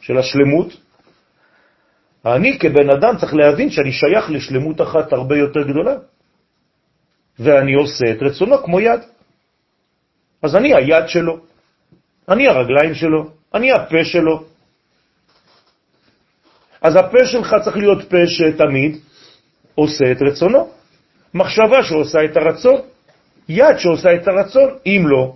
של 0.00 0.18
השלמות. 0.18 0.76
אני 2.26 2.58
כבן 2.58 2.90
אדם 2.90 3.16
צריך 3.16 3.34
להבין 3.34 3.70
שאני 3.70 3.92
שייך 3.92 4.30
לשלמות 4.30 4.80
אחת 4.80 5.12
הרבה 5.12 5.36
יותר 5.38 5.62
גדולה. 5.62 5.94
ואני 7.40 7.74
עושה 7.74 8.10
את 8.10 8.22
רצונו 8.22 8.62
כמו 8.64 8.80
יד. 8.80 9.00
אז 10.42 10.56
אני 10.56 10.74
היד 10.74 11.08
שלו, 11.08 11.38
אני 12.28 12.48
הרגליים 12.48 12.94
שלו, 12.94 13.30
אני 13.54 13.72
הפה 13.72 14.04
שלו. 14.04 14.44
אז 16.82 16.96
הפה 16.96 17.24
שלך 17.24 17.56
צריך 17.64 17.76
להיות 17.76 18.10
פה 18.10 18.16
שתמיד 18.26 18.96
עושה 19.74 20.12
את 20.12 20.22
רצונו. 20.22 20.70
מחשבה 21.34 21.82
שעושה 21.82 22.24
את 22.24 22.36
הרצון, 22.36 22.80
יד 23.48 23.78
שעושה 23.78 24.14
את 24.14 24.28
הרצון. 24.28 24.70
אם 24.86 25.02
לא, 25.06 25.34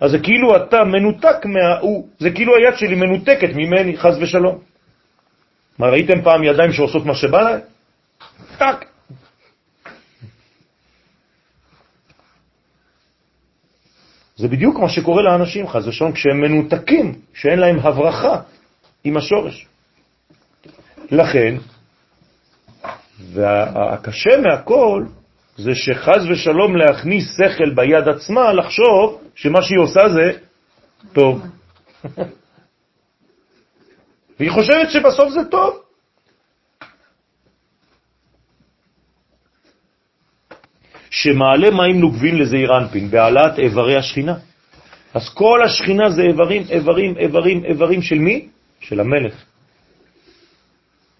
אז 0.00 0.10
זה 0.10 0.18
כאילו 0.18 0.56
אתה 0.56 0.84
מנותק 0.84 1.46
מההוא, 1.46 2.08
זה 2.18 2.30
כאילו 2.30 2.56
היד 2.56 2.74
שלי 2.76 2.94
מנותקת 2.94 3.50
ממני, 3.54 3.96
חז 3.96 4.18
ושלום. 4.20 4.58
מה, 5.78 5.86
ראיתם 5.88 6.22
פעם 6.22 6.44
ידיים 6.44 6.72
שעושות 6.72 7.06
מה 7.06 7.14
שבא 7.14 7.42
להם? 7.42 7.60
טק. 8.58 8.84
זה 14.38 14.48
בדיוק 14.48 14.78
מה 14.78 14.88
שקורה 14.88 15.22
לאנשים, 15.22 15.68
חז 15.68 15.88
ושלום, 15.88 16.12
כשהם 16.12 16.40
מנותקים, 16.40 17.14
שאין 17.34 17.58
להם 17.58 17.78
הברכה 17.78 18.40
עם 19.04 19.16
השורש. 19.16 19.66
לכן, 21.10 21.56
והקשה 23.32 24.30
מהכל 24.40 25.04
זה 25.56 25.74
שחז 25.74 26.26
ושלום 26.30 26.76
להכניס 26.76 27.36
שכל 27.36 27.74
ביד 27.74 28.08
עצמה, 28.08 28.52
לחשוב 28.52 29.20
שמה 29.34 29.62
שהיא 29.62 29.78
עושה 29.78 30.08
זה 30.08 30.32
טוב. 31.12 31.42
והיא 34.38 34.50
חושבת 34.50 34.90
שבסוף 34.90 35.28
זה 35.30 35.44
טוב. 35.50 35.87
שמעלה 41.22 41.70
מים 41.70 42.00
נוגבין 42.00 42.38
לזעיר 42.38 42.78
אנפין, 42.78 43.10
בהעלאת 43.10 43.58
איברי 43.58 43.96
השכינה. 43.96 44.34
אז 45.14 45.28
כל 45.34 45.62
השכינה 45.64 46.10
זה 46.10 46.22
איברים, 46.22 46.62
איברים, 46.70 47.16
איברים, 47.18 47.64
איברים 47.64 48.02
של 48.02 48.18
מי? 48.18 48.48
של 48.80 49.00
המלך. 49.00 49.34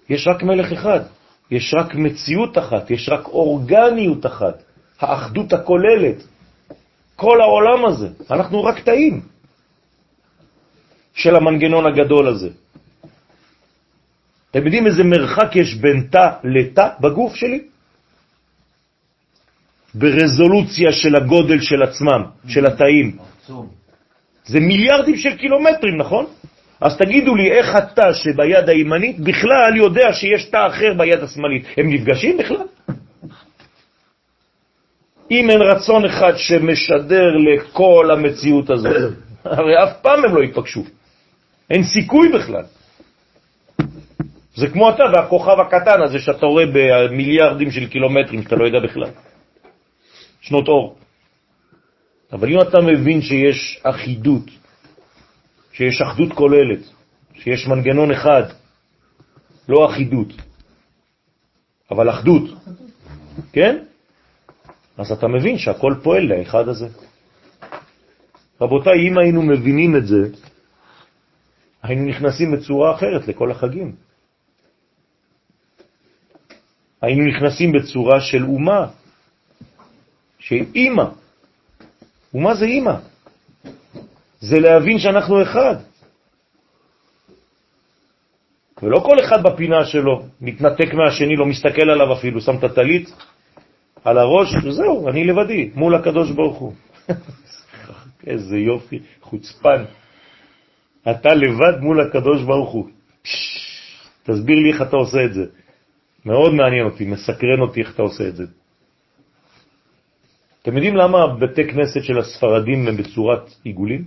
יש 0.09 0.29
רק 0.29 0.43
מלך 0.43 0.73
אחד, 0.73 1.01
יש 1.51 1.75
רק 1.75 1.95
מציאות 1.95 2.59
אחת, 2.59 2.91
יש 2.91 3.09
רק 3.09 3.27
אורגניות 3.27 4.27
אחת, 4.27 4.63
האחדות 5.01 5.53
הכוללת. 5.53 6.23
כל 7.17 7.41
העולם 7.41 7.85
הזה, 7.85 8.09
אנחנו 8.31 8.65
רק 8.65 8.79
תאים 8.81 9.21
של 11.15 11.37
המנגנון 11.37 11.87
הגדול 11.87 12.29
הזה. 12.29 12.51
אתם 14.51 14.65
יודעים 14.65 14.87
איזה 14.87 15.05
מרחק 15.05 15.57
יש 15.57 15.75
בין 15.75 16.07
תא 16.11 16.31
לתא 16.45 16.89
בגוף 17.01 17.35
שלי? 17.35 17.61
ברזולוציה 19.95 20.93
של 20.93 21.17
הגודל 21.17 21.61
של 21.61 21.83
עצמם, 21.83 22.23
של 22.49 22.67
התאים. 22.67 23.17
זה 24.47 24.61
מיליארדים 24.61 25.17
של 25.17 25.37
קילומטרים, 25.37 25.97
נכון? 25.99 26.27
אז 26.81 26.97
תגידו 26.97 27.35
לי, 27.35 27.53
איך 27.53 27.75
התא 27.75 28.13
שביד 28.13 28.69
הימנית 28.69 29.21
בכלל 29.21 29.77
יודע 29.77 30.13
שיש 30.13 30.45
תא 30.45 30.67
אחר 30.67 30.95
ביד 30.97 31.21
השמאלית? 31.23 31.67
הם 31.77 31.93
נפגשים 31.93 32.39
בכלל? 32.39 32.67
אם 35.31 35.51
אין 35.51 35.61
רצון 35.61 36.05
אחד 36.05 36.33
שמשדר 36.37 37.37
לכל 37.37 38.11
המציאות 38.13 38.71
הזאת, 38.71 39.13
הרי 39.45 39.85
אף 39.85 40.01
פעם 40.03 40.25
הם 40.25 40.35
לא 40.35 40.41
ייפגשו. 40.41 40.85
אין 41.71 41.83
סיכוי 41.83 42.29
בכלל. 42.33 42.65
זה 44.55 44.67
כמו 44.73 44.91
אתה 44.91 45.03
והכוכב 45.13 45.61
הקטן 45.61 46.03
הזה 46.03 46.19
שאתה 46.19 46.47
רואה 46.47 46.65
במיליארדים 46.73 47.71
של 47.71 47.87
קילומטרים 47.87 48.43
שאתה 48.43 48.57
לא 48.57 48.65
יודע 48.65 48.79
בכלל. 48.81 49.11
שנות 50.41 50.69
אור. 50.69 50.99
אבל 52.33 52.49
אם 52.53 52.61
אתה 52.61 52.79
מבין 52.81 53.23
שיש 53.23 53.81
אחידות, 53.83 54.51
שיש 55.73 56.03
אחדות 56.03 56.33
כוללת, 56.33 56.79
שיש 57.35 57.67
מנגנון 57.67 58.11
אחד, 58.11 58.43
לא 59.69 59.91
אחידות, 59.91 60.29
אבל 61.91 62.11
אחדות, 62.11 62.45
כן? 63.53 63.85
אז 64.99 65.13
אתה 65.13 65.29
מבין 65.29 65.59
שהכל 65.59 65.95
פועל 66.03 66.23
לאחד 66.23 66.69
הזה. 66.69 66.89
רבותיי, 68.61 69.09
אם 69.09 69.19
היינו 69.19 69.43
מבינים 69.43 69.97
את 69.97 70.07
זה, 70.07 70.23
היינו 71.83 72.09
נכנסים 72.09 72.53
בצורה 72.53 72.95
אחרת 72.95 73.29
לכל 73.29 73.51
החגים. 73.51 73.95
היינו 77.03 77.27
נכנסים 77.27 77.73
בצורה 77.73 78.21
של 78.21 78.45
אומה, 78.45 78.87
שהיא 80.49 80.65
אימא. 80.75 81.05
ומה 82.35 82.55
זה 82.55 82.65
אימא? 82.65 82.95
זה 84.41 84.61
להבין 84.61 84.99
שאנחנו 84.99 85.43
אחד. 85.43 85.77
ולא 88.83 88.99
כל 89.01 89.21
אחד 89.25 89.43
בפינה 89.43 89.85
שלו, 89.85 90.23
מתנתק 90.41 90.95
מהשני, 90.95 91.37
לא 91.37 91.47
מסתכל 91.47 91.91
עליו 91.91 92.13
אפילו, 92.13 92.41
שם 92.41 92.57
את 92.59 92.65
הטלית 92.65 93.13
על 94.05 94.19
הראש, 94.19 94.49
וזהו, 94.65 95.09
אני 95.09 95.25
לבדי, 95.25 95.71
מול 95.75 95.95
הקדוש 95.95 96.31
ברוך 96.31 96.59
הוא. 96.59 96.73
איזה 98.27 98.57
יופי, 98.57 98.99
חוצפן. 99.21 99.85
אתה 101.11 101.35
לבד 101.35 101.81
מול 101.81 102.01
הקדוש 102.01 102.43
ברוך 102.43 102.71
הוא. 102.71 102.89
תסביר 104.23 104.57
לי 104.57 104.73
איך 104.73 104.83
אתה 104.83 104.97
עושה 104.97 105.25
את 105.25 105.35
זה. 105.35 105.45
מאוד 106.25 106.55
מעניין 106.55 106.85
אותי, 106.85 107.05
מסקרן 107.05 107.61
אותי 107.61 107.81
איך 107.81 107.95
אתה 107.95 108.03
עושה 108.03 108.29
את 108.29 108.37
זה. 108.37 108.45
אתם 110.69 110.77
יודעים 110.77 110.97
למה 110.97 111.27
בתי 111.27 111.65
כנסת 111.65 112.03
של 112.03 112.19
הספרדים 112.19 112.89
הם 112.89 112.97
בצורת 112.97 113.51
עיגולים? 113.65 114.05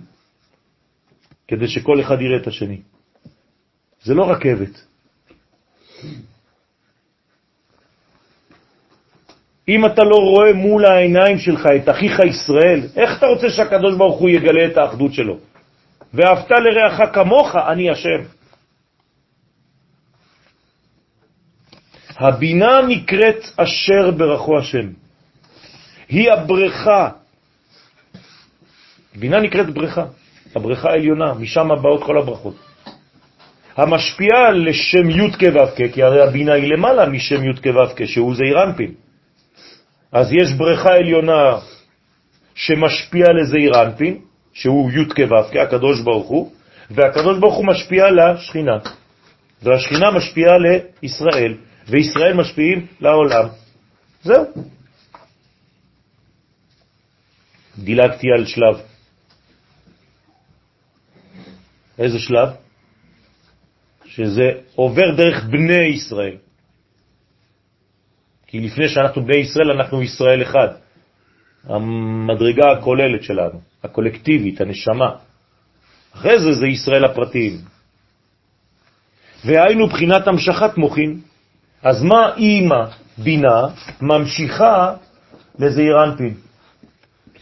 כדי 1.48 1.68
שכל 1.68 2.00
אחד 2.00 2.20
יראה 2.20 2.36
את 2.36 2.46
השני. 2.46 2.80
זה 4.02 4.14
לא 4.14 4.30
רכבת. 4.30 4.86
אם 9.68 9.86
אתה 9.86 10.02
לא 10.04 10.16
רואה 10.16 10.52
מול 10.52 10.84
העיניים 10.86 11.38
שלך 11.38 11.66
את 11.66 11.88
אחיך 11.88 12.18
ישראל, 12.30 12.80
איך 12.96 13.18
אתה 13.18 13.26
רוצה 13.26 13.50
שהקדוש 13.50 13.94
ברוך 13.98 14.20
הוא 14.20 14.30
יגלה 14.30 14.66
את 14.66 14.76
האחדות 14.76 15.12
שלו? 15.12 15.38
ואהבת 16.14 16.50
לרעך 16.50 17.14
כמוך, 17.14 17.56
אני 17.56 17.90
השם. 17.90 18.22
הבינה 22.16 22.80
נקראת 22.88 23.42
אשר 23.56 24.10
ברכו 24.10 24.58
השם. 24.58 25.01
היא 26.12 26.32
הבריכה. 26.32 27.08
בינה 29.16 29.40
נקראת 29.40 29.70
בריכה, 29.70 30.04
הבריכה 30.54 30.88
העליונה, 30.88 31.34
משם 31.34 31.68
באות 31.82 32.02
כל 32.02 32.18
הברכות. 32.18 32.54
המשפיעה 33.76 34.50
לשם 34.50 35.10
י' 35.10 35.32
כו' 35.32 35.88
כי 35.92 36.02
הרי 36.02 36.22
הבינה 36.22 36.52
היא 36.52 36.72
למעלה 36.72 37.06
משם 37.06 37.44
י' 37.44 37.62
כו' 37.62 38.06
שהוא 38.06 38.34
זעיר. 38.34 38.58
אז 40.12 40.32
יש 40.32 40.52
בריכה 40.52 40.94
עליונה 40.94 41.58
שמשפיע 42.54 43.26
לזעיר 43.32 43.72
שהוא 44.52 44.90
י' 44.90 45.08
כו' 45.08 45.60
הקדוש 45.60 46.00
ברוך 46.00 46.28
הוא, 46.28 46.52
והקדוש 46.90 47.38
ברוך 47.38 47.54
הוא 47.54 47.66
משפיע 47.66 48.04
לשכינה, 48.10 48.78
והשכינה 49.62 50.10
משפיעה 50.10 50.58
לישראל, 51.02 51.54
וישראל 51.88 52.32
משפיעים 52.32 52.86
לעולם. 53.00 53.48
זהו. 54.22 54.44
דילגתי 57.78 58.26
על 58.36 58.46
שלב. 58.46 58.76
איזה 61.98 62.18
שלב? 62.18 62.48
שזה 64.06 64.50
עובר 64.74 65.16
דרך 65.16 65.44
בני 65.44 65.84
ישראל. 65.94 66.36
כי 68.46 68.60
לפני 68.60 68.88
שאנחנו 68.88 69.24
בני 69.24 69.36
ישראל, 69.36 69.70
אנחנו 69.70 70.02
ישראל 70.02 70.42
אחד. 70.42 70.68
המדרגה 71.64 72.72
הכוללת 72.72 73.22
שלנו, 73.22 73.60
הקולקטיבית, 73.82 74.60
הנשמה. 74.60 75.10
אחרי 76.14 76.38
זה 76.40 76.52
זה 76.52 76.66
ישראל 76.66 77.04
הפרטיים. 77.04 77.56
והיינו 79.44 79.86
בחינת 79.86 80.26
המשכת 80.28 80.76
מוחין. 80.76 81.20
אז 81.82 82.02
מה 82.02 82.36
אימא 82.36 82.84
בינה 83.18 83.68
ממשיכה 84.00 84.94
לזעיר 85.58 86.04
אנפין? 86.04 86.34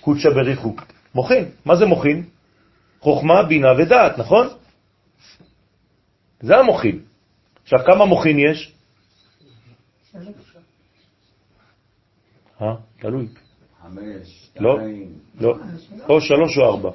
קודשא 0.00 0.30
בריחו. 0.30 0.74
מוחין. 1.14 1.44
מה 1.64 1.76
זה 1.76 1.86
מוחין? 1.86 2.24
חוכמה, 3.00 3.42
בינה 3.42 3.72
ודעת, 3.78 4.18
נכון? 4.18 4.48
זה 6.40 6.56
המוחין. 6.56 7.00
עכשיו, 7.62 7.78
כמה 7.86 8.04
מוחין 8.04 8.38
יש? 8.38 8.72
אה? 12.62 12.74
תלוי. 12.98 13.26
חמש, 13.82 14.50
לא. 14.60 14.78
לא. 15.40 15.54
או 16.08 16.20
שלוש 16.20 16.58
או 16.58 16.64
ארבע. 16.64 16.90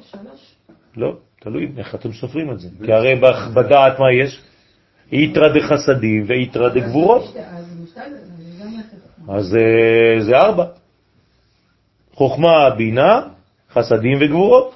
לא, 0.98 1.18
תלוי 1.40 1.72
איך 1.78 1.96
אתם 1.96 2.14
סופרים 2.14 2.52
את 2.52 2.60
זה. 2.60 2.70
כי 2.86 2.94
הרי 2.94 3.16
בדעת 3.54 4.00
מה 4.00 4.06
יש? 4.24 4.42
איתרא 5.12 5.48
דחסדים 5.48 6.26
ואיתרא 6.28 6.70
דגבורות. 6.70 7.24
אז. 7.36 7.66
אז 9.30 9.56
אה, 9.56 10.24
זה 10.26 10.38
ארבע. 10.38 10.66
חוכמה, 12.16 12.70
בינה, 12.70 13.22
חסדים 13.72 14.18
וגבורות. 14.22 14.76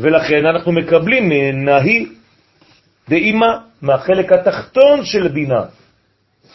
ולכן 0.00 0.46
אנחנו 0.46 0.72
מקבלים 0.72 1.32
נהי 1.64 2.06
דאימא 3.08 3.46
מהחלק 3.82 4.32
התחתון 4.32 5.04
של 5.04 5.28
בינה. 5.28 5.64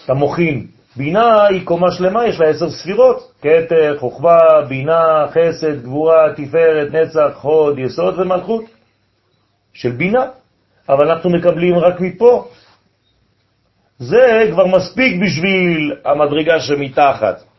המוחין. 0.07 0.67
בינה 0.95 1.45
היא 1.45 1.65
קומה 1.65 1.91
שלמה, 1.91 2.25
יש 2.25 2.39
לה 2.39 2.49
עשר 2.49 2.69
ספירות, 2.69 3.31
כתר, 3.41 3.97
חוכמה, 3.99 4.37
בינה, 4.67 5.25
חסד, 5.29 5.81
גבורה, 5.83 6.33
תפארת, 6.35 6.93
נצח, 6.93 7.29
חוד, 7.35 7.79
יסוד 7.79 8.19
ומלכות. 8.19 8.63
של 9.73 9.91
בינה. 9.91 10.25
אבל 10.89 11.11
אנחנו 11.11 11.29
מקבלים 11.29 11.75
רק 11.77 12.01
מפה. 12.01 12.47
זה 13.99 14.49
כבר 14.51 14.67
מספיק 14.67 15.21
בשביל 15.21 15.93
המדרגה 16.05 16.59
שמתחת. 16.59 17.54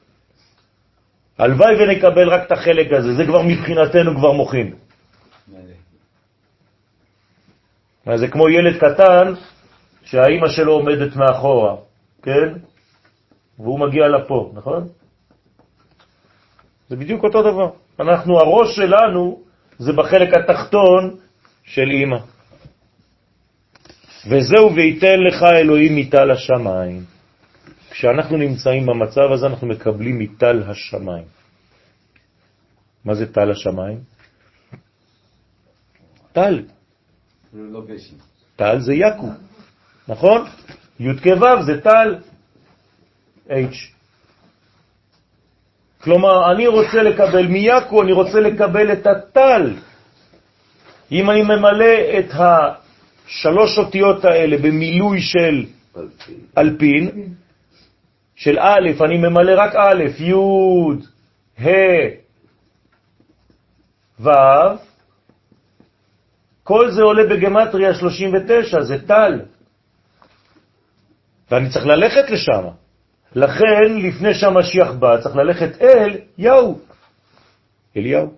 הלוואי 1.39 1.75
ונקבל 1.83 2.29
רק 2.29 2.47
את 2.47 2.53
החלק 2.53 2.93
הזה, 2.93 3.15
זה 3.15 3.25
כבר 3.25 3.43
מבחינתנו 3.43 4.17
כבר 4.17 4.33
מוכין. 4.33 4.73
אז 8.07 8.21
זה 8.21 8.29
כמו 8.29 8.49
ילד 8.49 8.77
קטן 8.77 9.33
שהאימא 10.05 10.49
שלו 10.49 10.73
עומדת 10.73 11.17
מאחורה, 11.17 11.77
כן? 12.23 12.49
והוא 13.59 13.81
מגיע 13.81 14.09
לפה, 14.09 14.53
נכון? 14.55 14.89
זה 16.89 16.97
בדיוק 16.97 17.25
אותו 17.25 17.43
דבר. 17.43 17.71
אנחנו, 18.01 18.39
הראש 18.39 18.77
שלנו 18.77 19.41
זה 19.79 19.93
בחלק 19.93 20.29
התחתון 20.35 21.17
של 21.65 21.91
אימא. 21.91 22.19
וזהו 24.31 24.75
ויתן 24.75 25.21
לך 25.21 25.43
אלוהים 25.43 25.97
מטל 25.97 26.31
השמיים. 26.31 27.16
כשאנחנו 27.99 28.37
נמצאים 28.37 28.87
במצב 28.87 29.33
הזה 29.33 29.47
אנחנו 29.47 29.67
מקבלים 29.67 30.19
מטל 30.19 30.63
השמיים. 30.67 31.25
מה 33.05 33.15
זה 33.15 33.33
טל 33.33 33.51
השמיים? 33.51 33.99
טל. 36.33 36.63
טל 38.57 38.81
זה 38.81 38.95
יקו, 38.95 39.29
נכון? 40.09 40.45
י' 41.01 41.17
כו' 41.23 41.63
זה 41.67 41.81
טל, 41.81 42.17
H. 43.49 43.77
כלומר, 46.01 46.53
אני 46.53 46.67
רוצה 46.67 47.03
לקבל 47.03 47.47
מייקו, 47.47 48.03
אני 48.03 48.13
רוצה 48.13 48.41
לקבל 48.41 48.93
את 48.93 49.07
הטל. 49.07 49.75
אם 51.13 51.31
אני 51.31 51.43
ממלא 51.43 52.19
את 52.19 52.31
השלוש 52.31 53.79
אותיות 53.79 54.25
האלה 54.25 54.57
במילוי 54.59 55.21
של 55.21 55.67
אלפין, 56.59 57.35
של 58.37 58.59
א', 58.59 59.05
אני 59.05 59.19
ממלא 59.19 59.53
רק 59.57 59.75
א', 59.75 60.03
י', 60.23 60.33
ה', 61.59 62.27
ו', 64.21 64.31
כל 66.63 66.91
זה 66.91 67.03
עולה 67.03 67.23
בגמטריה 67.31 67.95
39, 67.95 68.83
זה 68.83 69.07
טל. 69.07 69.41
ואני 71.51 71.71
צריך 71.71 71.87
ללכת 71.87 72.31
לשם. 72.31 72.63
לכן, 73.35 73.99
לפני 74.03 74.35
שהמשיח 74.35 74.93
בא, 74.93 75.21
צריך 75.23 75.37
ללכת 75.37 75.81
אל 75.81 76.19
יאו. 76.39 76.79
אליהו. 77.97 78.35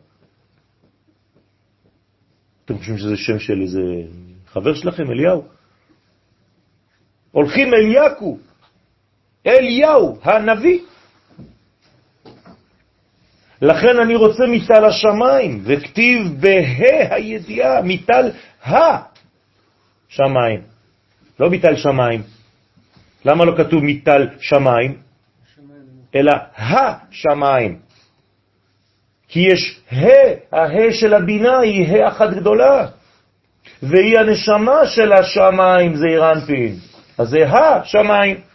אתם 2.65 2.79
חושבים 2.79 2.99
שזה 2.99 3.17
שם 3.17 3.39
של 3.39 3.63
איזה 3.63 3.81
חבר 4.47 4.75
שלכם, 4.75 5.11
אליהו? 5.11 5.45
הולכים 7.31 7.75
אל 7.75 7.87
יעקו, 7.93 8.39
אליהו, 9.49 10.19
הנביא. 10.23 10.79
לכן 13.63 13.99
אני 14.03 14.17
רוצה 14.17 14.47
מטל 14.47 14.85
השמיים, 14.85 15.61
וכתיב 15.65 16.41
בה 16.41 16.59
הידיעה, 17.11 17.83
מטל 17.83 18.31
השמיים, 18.63 20.61
לא 21.41 21.51
מטל 21.51 21.77
שמיים. 21.77 22.23
למה 23.25 23.45
לא 23.45 23.57
כתוב 23.57 23.85
מטל 23.85 24.29
שמיים? 24.41 24.97
אלא 26.15 26.33
השמיים. 26.57 27.79
כי 29.29 29.41
יש 29.41 29.81
ה, 29.93 30.07
הה 30.53 30.93
של 30.93 31.15
הבינה 31.15 31.59
היא 31.59 31.87
ה 31.87 32.09
אחת 32.09 32.31
גדולה, 32.31 32.87
והיא 33.83 34.19
הנשמה 34.19 34.87
של 34.87 35.13
השמיים, 35.13 35.97
זה 35.97 36.07
אירנפין. 36.07 36.75
אז 37.19 37.29
זה 37.29 37.49
השמיים. 37.49 38.48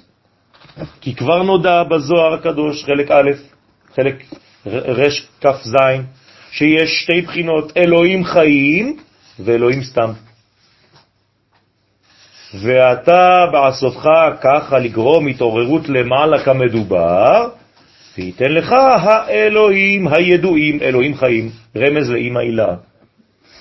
כי 1.02 1.16
כבר 1.16 1.44
נודע 1.44 1.84
בזוהר 1.84 2.34
הקדוש, 2.34 2.86
חלק 2.86 3.12
א', 3.12 3.32
חלק 3.96 4.24
רש 4.66 5.28
כף 5.42 5.62
זין, 5.64 6.06
שיש 6.52 7.02
שתי 7.04 7.22
בחינות, 7.22 7.78
אלוהים 7.78 8.26
חיים 8.26 8.98
ואלוהים 9.40 9.84
סתם. 9.84 10.12
ואתה 12.54 13.46
בעשותך 13.52 14.10
ככה 14.42 14.80
לגרום 14.80 15.28
התעוררות 15.28 15.90
למעלה 15.90 16.44
כמדובר, 16.44 17.50
וייתן 18.18 18.52
לך 18.52 18.72
האלוהים 18.72 20.08
הידועים, 20.08 20.82
אלוהים 20.82 21.16
חיים, 21.16 21.50
רמז 21.78 22.10
לאמא 22.10 22.40
הילה. 22.40 22.76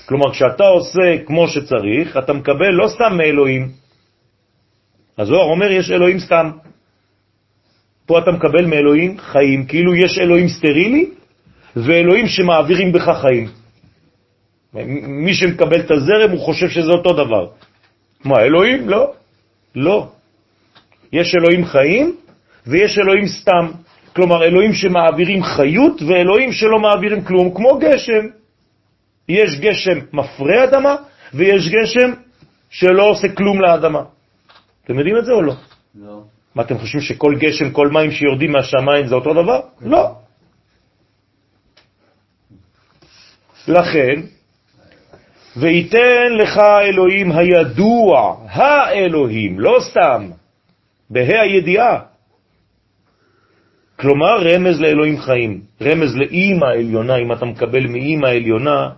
כלומר, 0.07 0.33
כשאתה 0.33 0.65
עושה 0.65 1.25
כמו 1.27 1.49
שצריך, 1.49 2.17
אתה 2.17 2.33
מקבל 2.33 2.71
לא 2.71 2.89
סתם 2.89 3.17
מאלוהים. 3.17 3.69
הזוהר 5.19 5.51
אומר, 5.51 5.71
יש 5.73 5.91
אלוהים 5.91 6.19
סתם. 6.19 6.51
פה 8.07 8.19
אתה 8.19 8.31
מקבל 8.31 8.67
מאלוהים 8.67 9.19
חיים, 9.19 9.67
כאילו 9.67 9.95
יש 9.95 10.19
אלוהים 10.19 10.49
סטרילי 10.49 11.11
ואלוהים 11.77 12.27
שמעבירים 12.27 12.93
בך 12.93 13.11
חיים. 13.21 13.49
מי 15.07 15.35
שמקבל 15.35 15.81
את 15.81 15.91
הזרם, 15.91 16.31
הוא 16.31 16.41
חושב 16.41 16.69
שזה 16.69 16.93
אותו 16.93 17.13
דבר. 17.13 17.47
מה, 18.25 18.41
אלוהים? 18.41 18.89
לא. 18.89 19.13
לא. 19.75 20.09
יש 21.13 21.35
אלוהים 21.35 21.65
חיים 21.65 22.17
ויש 22.67 22.99
אלוהים 22.99 23.27
סתם. 23.27 23.67
כלומר, 24.17 24.45
אלוהים 24.45 24.73
שמעבירים 24.73 25.43
חיות 25.43 26.03
ואלוהים 26.03 26.53
שלא 26.53 26.79
מעבירים 26.79 27.25
כלום, 27.25 27.55
כמו 27.55 27.79
גשם. 27.79 28.27
יש 29.29 29.61
גשם 29.61 29.99
מפרה 30.13 30.65
אדמה 30.65 30.97
ויש 31.35 31.69
גשם 31.69 32.11
שלא 32.71 33.03
עושה 33.03 33.29
כלום 33.29 33.61
לאדמה. 33.61 34.03
אתם 34.85 34.99
יודעים 34.99 35.17
את 35.17 35.25
זה 35.25 35.33
או 35.33 35.43
לא? 35.43 35.55
לא. 35.95 36.23
מה, 36.55 36.63
אתם 36.63 36.79
חושבים 36.79 37.01
שכל 37.01 37.35
גשם, 37.39 37.71
כל 37.71 37.89
מים 37.89 38.11
שיורדים 38.11 38.53
מהשמיים 38.53 39.07
זה 39.07 39.15
אותו 39.15 39.35
דבר? 39.35 39.61
לא. 39.81 40.15
לכן, 43.69 44.21
וייתן 45.57 46.33
לך 46.39 46.59
אלוהים 46.59 47.33
הידוע, 47.33 48.37
האלוהים, 48.51 49.61
לא 49.61 49.79
סתם, 49.81 50.31
בה"א 51.11 51.41
הידיעה. 51.43 52.10
כלומר, 54.01 54.43
רמז 54.43 54.81
לאלוהים 54.81 55.21
חיים, 55.21 55.61
רמז 55.83 56.17
לאימא 56.17 56.67
עליונה, 56.67 57.17
אם 57.17 57.33
אתה 57.33 57.45
מקבל 57.45 57.87
מאימא 57.87 58.27
עליונה, 58.27 58.91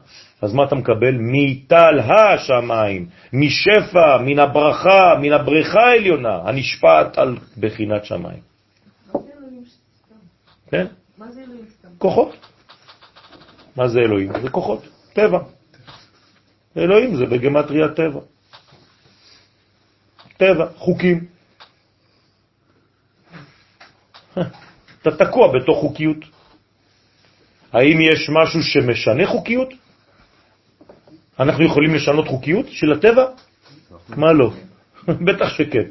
אז 0.43 0.55
מה 0.55 0.65
אתה 0.65 0.75
מקבל? 0.75 1.15
מטל 1.19 2.01
השמיים, 2.01 3.07
משפע, 3.33 4.19
מן 4.27 4.39
הברכה, 4.39 5.15
מן 5.21 5.33
הבריכה 5.33 5.81
העליונה, 5.81 6.39
הנשפעת 6.45 7.19
על 7.19 7.37
בחינת 7.59 8.05
שמיים. 8.05 8.41
מה 9.13 9.21
זה 9.21 9.31
אלוהים 9.39 9.65
סתם? 9.65 10.15
כן? 10.71 10.87
מה 11.19 11.31
זה 11.33 11.41
אלוהים 11.41 11.65
סתם? 11.79 11.89
כוחות. 11.99 12.37
מה 13.77 13.89
זה 13.89 13.99
אלוהים? 13.99 14.33
זה 14.43 14.49
כוחות, 14.49 14.89
טבע. 15.13 15.39
אלוהים 16.77 17.17
זה 17.17 17.27
בגמטריה 17.27 17.89
טבע. 17.89 18.21
טבע, 20.37 20.67
חוקים. 20.77 21.25
אתה 25.03 25.11
תקוע 25.17 25.53
בתוך 25.53 25.79
חוקיות. 25.79 26.25
האם 27.73 28.01
יש 28.01 28.31
משהו 28.31 28.63
שמשנה 28.63 29.27
חוקיות? 29.27 29.75
אנחנו 31.41 31.65
יכולים 31.65 31.95
לשנות 31.95 32.29
חוקיות 32.29 32.67
של 32.71 32.93
הטבע? 32.93 33.25
מה 34.09 34.33
לא? 34.33 34.51
בטח 35.27 35.49
שכן. 35.49 35.89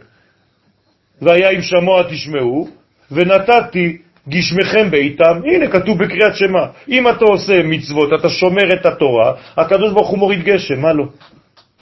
והיה 1.22 1.49
אם 1.49 1.62
שמוע 1.62 2.03
תשמעו, 2.03 2.70
ונתתי 3.12 3.97
גשמכם 4.30 4.91
בעיתם, 4.91 5.41
הנה 5.45 5.68
כתוב 5.72 6.03
בקריאת 6.03 6.36
שמה, 6.36 6.68
אם 6.89 7.09
אתה 7.09 7.26
עושה 7.26 7.64
מצוות, 7.64 8.09
אתה 8.20 8.30
שומר 8.30 8.74
את 8.74 8.86
התורה, 8.86 9.34
הקדוש 9.57 9.93
ברוך 9.93 10.09
הוא 10.09 10.20
מוריד 10.20 10.43
גשם, 10.43 10.80
מה 10.82 10.93
לא? 10.93 11.05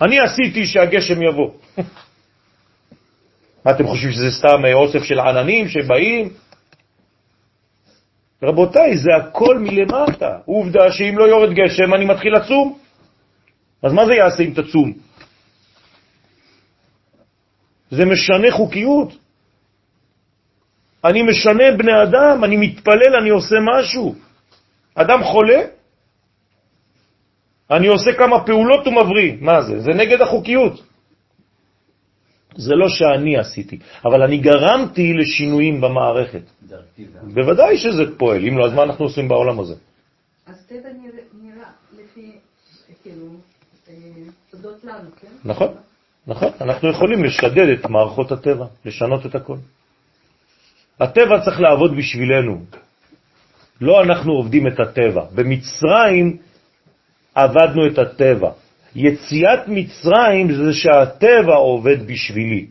אני 0.01 0.19
עשיתי 0.19 0.65
שהגשם 0.65 1.21
יבוא. 1.21 1.51
מה 3.65 3.71
אתם 3.71 3.87
חושבים 3.87 4.11
שזה 4.11 4.31
סתם 4.31 4.61
אוסף 4.73 5.03
של 5.03 5.19
עננים 5.19 5.67
שבאים? 5.67 6.29
רבותיי, 8.43 8.97
זה 8.97 9.15
הכל 9.15 9.57
מלמטה. 9.59 10.37
עובדה 10.45 10.91
שאם 10.91 11.17
לא 11.17 11.23
יורד 11.23 11.53
גשם 11.53 11.93
אני 11.93 12.05
מתחיל 12.05 12.33
לצום. 12.35 12.77
אז 13.83 13.93
מה 13.93 14.05
זה 14.05 14.13
יעשה 14.13 14.43
אם 14.43 14.53
תצום? 14.55 14.93
זה 17.91 18.05
משנה 18.05 18.51
חוקיות. 18.51 19.17
אני 21.05 21.21
משנה 21.21 21.63
בני 21.77 22.03
אדם, 22.03 22.43
אני 22.43 22.57
מתפלל, 22.57 23.15
אני 23.21 23.29
עושה 23.29 23.55
משהו. 23.59 24.15
אדם 24.95 25.23
חולה, 25.23 25.61
אני 27.71 27.87
עושה 27.87 28.13
כמה 28.13 28.45
פעולות 28.45 28.87
ומבריא. 28.87 29.33
מה 29.41 29.61
זה? 29.61 29.79
זה 29.79 29.91
נגד 29.91 30.21
החוקיות. 30.21 30.88
זה 32.59 32.75
לא 32.75 32.89
שאני 32.89 33.37
עשיתי, 33.37 33.79
אבל 34.05 34.21
אני 34.23 34.37
גרמתי 34.37 35.13
לשינויים 35.13 35.81
במערכת. 35.81 36.41
בוודאי 37.33 37.77
שזה 37.77 38.03
פועל, 38.17 38.45
אם 38.47 38.57
לא, 38.57 38.65
אז 38.65 38.73
מה 38.73 38.83
אנחנו 38.83 39.05
עושים 39.05 39.27
בעולם 39.27 39.59
הזה? 39.59 39.75
אז 40.47 40.65
טבע 40.67 40.89
נראה- 41.01 41.23
נראה 41.41 41.67
לפי, 41.97 42.31
כאילו, 43.03 43.25
אה, 43.89 43.93
תודות 44.51 44.83
לנו, 44.83 45.09
כן? 45.21 45.27
נכון, 45.45 45.67
נכון. 46.27 46.49
אנחנו 46.61 46.89
יכולים 46.89 47.23
לשדד 47.23 47.67
את 47.79 47.85
מערכות 47.89 48.31
הטבע, 48.31 48.65
לשנות 48.85 49.25
את 49.25 49.35
הכל. 49.35 49.55
הטבע 50.99 51.39
צריך 51.45 51.59
לעבוד 51.59 51.97
בשבילנו. 51.97 52.61
לא 53.81 54.01
אנחנו 54.03 54.33
עובדים 54.33 54.67
את 54.67 54.79
הטבע. 54.79 55.25
במצרים 55.35 56.37
עבדנו 57.35 57.87
את 57.87 57.97
הטבע. 57.97 58.51
יציאת 58.95 59.59
מצרים 59.67 60.53
זה 60.53 60.73
שהטבע 60.73 61.55
עובד 61.55 62.07
בשבילי, 62.07 62.67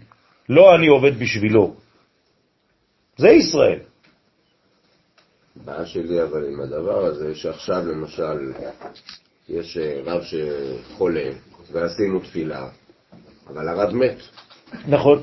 לא 0.48 0.74
אני 0.74 0.86
עובד 0.86 1.18
בשבילו. 1.18 1.74
זה 3.16 3.28
ישראל. 3.28 3.78
הבעיה 5.62 5.86
שלי 5.86 6.22
אבל 6.22 6.44
עם 6.52 6.60
הדבר 6.60 7.04
הזה, 7.04 7.34
שעכשיו 7.34 7.86
למשל 7.86 8.52
יש 9.48 9.78
אה, 9.78 10.00
רב 10.04 10.22
שחולה 10.22 11.30
ועשינו 11.72 12.20
תפילה, 12.20 12.68
אבל 13.48 13.68
הרב 13.68 13.94
מת. 13.94 14.16
נכון. 14.88 15.20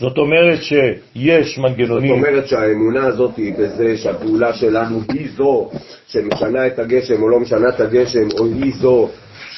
זאת 0.00 0.18
אומרת 0.18 0.62
שיש 0.62 1.56
זאת 1.56 1.64
מנגנונים, 1.64 2.10
אומרת 2.10 2.48
שהאמונה 2.48 3.06
הזאת 3.06 3.36
היא 3.36 3.54
בזה 3.54 3.96
שהפעולה 3.96 4.54
שלנו 4.54 5.00
היא 5.12 5.28
זו 5.36 5.70
שמשנה 6.06 6.66
את 6.66 6.78
הגשם 6.78 7.22
או 7.22 7.28
לא 7.28 7.40
משנה 7.40 7.68
את 7.68 7.80
הגשם, 7.80 8.28
או 8.38 8.46
היא 8.46 8.72
זו 8.80 9.10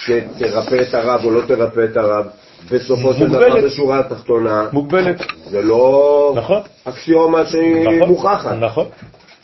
שתרפא 0.05 0.75
את 0.89 0.95
הרב 0.95 1.21
או 1.25 1.31
לא 1.31 1.41
תרפא 1.47 1.85
את 1.85 1.97
הרב. 1.97 2.27
בסופו 2.71 3.15
של 3.15 3.29
דבר. 3.29 3.65
בשורה 3.65 3.99
התחתונה, 3.99 4.69
מוגבלת. 4.73 5.23
זה 5.51 5.63
לא 5.63 6.33
נכון. 6.37 6.61
אקסיומה 6.85 7.47
שהיא 7.47 7.89
נכון, 7.89 8.09
מוכחת. 8.09 8.57
נכון. 8.61 8.87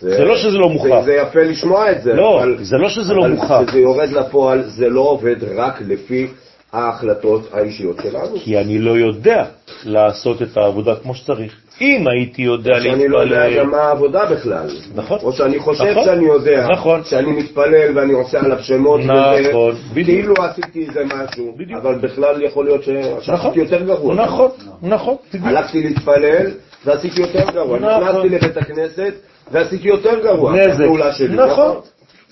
זה 0.00 0.24
לא 0.24 0.36
שזה 0.36 0.58
לא 0.58 0.68
מוכח. 0.68 1.00
זה, 1.00 1.04
זה 1.04 1.12
יפה 1.12 1.42
לשמוע 1.42 1.92
את 1.92 2.02
זה, 2.02 2.12
לא, 2.14 2.38
אבל, 2.38 2.56
זה 2.64 2.76
לא 2.76 2.88
שזה 2.88 3.14
לא 3.14 3.20
אבל 3.20 3.32
מוכח. 3.32 3.60
כשזה 3.66 3.78
יורד 3.78 4.08
לפועל, 4.08 4.62
זה 4.62 4.88
לא 4.88 5.00
עובד 5.00 5.36
רק 5.56 5.80
לפי 5.80 6.26
ההחלטות 6.72 7.48
האישיות 7.52 7.96
שלנו. 8.02 8.36
כי 8.38 8.58
אני 8.58 8.78
לא 8.78 8.98
יודע 8.98 9.44
לעשות 9.84 10.42
את 10.42 10.56
העבודה 10.56 10.96
כמו 10.96 11.14
שצריך. 11.14 11.54
אם 11.80 12.06
הייתי 12.08 12.42
יודע 12.42 12.80
שאני 12.80 13.08
לא 13.08 13.18
יודע 13.18 13.48
להתפלל... 13.48 13.64
גם 13.64 13.70
מה 13.70 13.76
העבודה 13.76 14.24
בכלל. 14.24 14.68
נכון. 14.94 15.18
או 15.22 15.32
שאני 15.32 15.58
חושב 15.58 15.84
נכון. 15.84 16.04
שאני 16.04 16.24
יודע. 16.26 16.68
נכון. 16.72 17.04
שאני 17.04 17.32
מתפלל 17.32 17.98
ואני 17.98 18.12
עושה 18.12 18.40
עליו 18.40 18.58
שמות. 18.62 19.00
וזה, 19.00 19.48
נכון, 19.48 19.74
בדיוק. 19.90 20.06
כאילו 20.06 20.34
עשיתי 20.44 20.86
איזה 20.88 21.04
משהו. 21.04 21.52
בדיוק. 21.56 21.80
אבל 21.82 21.94
בכלל 21.94 22.42
יכול 22.42 22.64
להיות 22.64 22.80
נכון. 22.88 23.22
שעשיתי 23.22 23.58
יותר 23.58 23.82
גרוע. 23.82 24.14
נכון, 24.14 24.50
נכון. 24.82 25.16
הלכתי 25.42 25.82
להתפלל 25.82 26.46
ועשיתי 26.84 27.20
יותר 27.20 27.50
גרוע. 27.54 27.78
נכון. 27.78 28.02
נכנסתי 28.02 28.28
לבית 28.28 28.56
הכנסת 28.56 29.14
ועשיתי 29.52 29.88
יותר 29.88 30.22
גרוע. 30.22 30.52
נזק. 30.56 30.84
שלי. 31.12 31.36
נכון, 31.36 31.76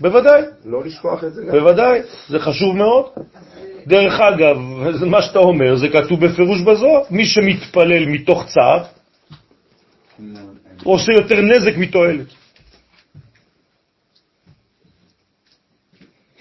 בוודאי, 0.01 0.43
לא 0.65 0.83
לשכוח 0.85 1.25
את 1.25 1.35
זה 1.35 1.43
גם. 1.43 1.51
בוודאי, 1.51 2.01
זה 2.29 2.39
חשוב 2.39 2.77
מאוד. 2.77 3.05
דרך 3.87 4.21
אגב, 4.21 4.57
מה 5.07 5.23
שאתה 5.23 5.39
אומר, 5.39 5.77
זה 5.77 5.89
כתוב 5.89 6.27
בפירוש 6.27 6.61
בזוהר, 6.61 7.01
מי 7.11 7.25
שמתפלל 7.25 8.07
מתוך 8.07 8.45
צער, 8.47 8.83
עושה 10.85 11.13
יותר 11.13 11.41
נזק 11.41 11.77
מתועלת. 11.77 12.27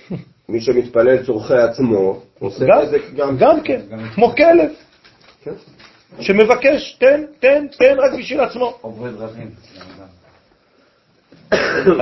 מי 0.50 0.62
שמתפלל 0.62 1.26
צורכי 1.26 1.54
עצמו, 1.54 2.22
עושה 2.40 2.66
גם, 2.66 2.82
נזק 2.82 3.14
גם. 3.16 3.38
גם 3.38 3.62
כן, 3.64 3.82
כמו 4.16 4.36
כלב, 4.36 4.72
כן. 5.44 5.52
שמבקש, 6.20 6.98
תן, 7.00 7.24
תן, 7.40 7.68
תן 7.68 7.96
רק 8.00 8.20
בשביל 8.20 8.40
עצמו. 8.40 8.78
עוברי 8.82 9.12
דרכים. 9.12 9.50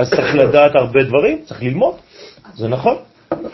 אז 0.00 0.10
צריך 0.10 0.34
לדעת 0.34 0.74
הרבה 0.74 1.02
דברים, 1.02 1.42
צריך 1.44 1.62
ללמוד, 1.62 1.96
זה 2.54 2.68
נכון, 2.68 2.96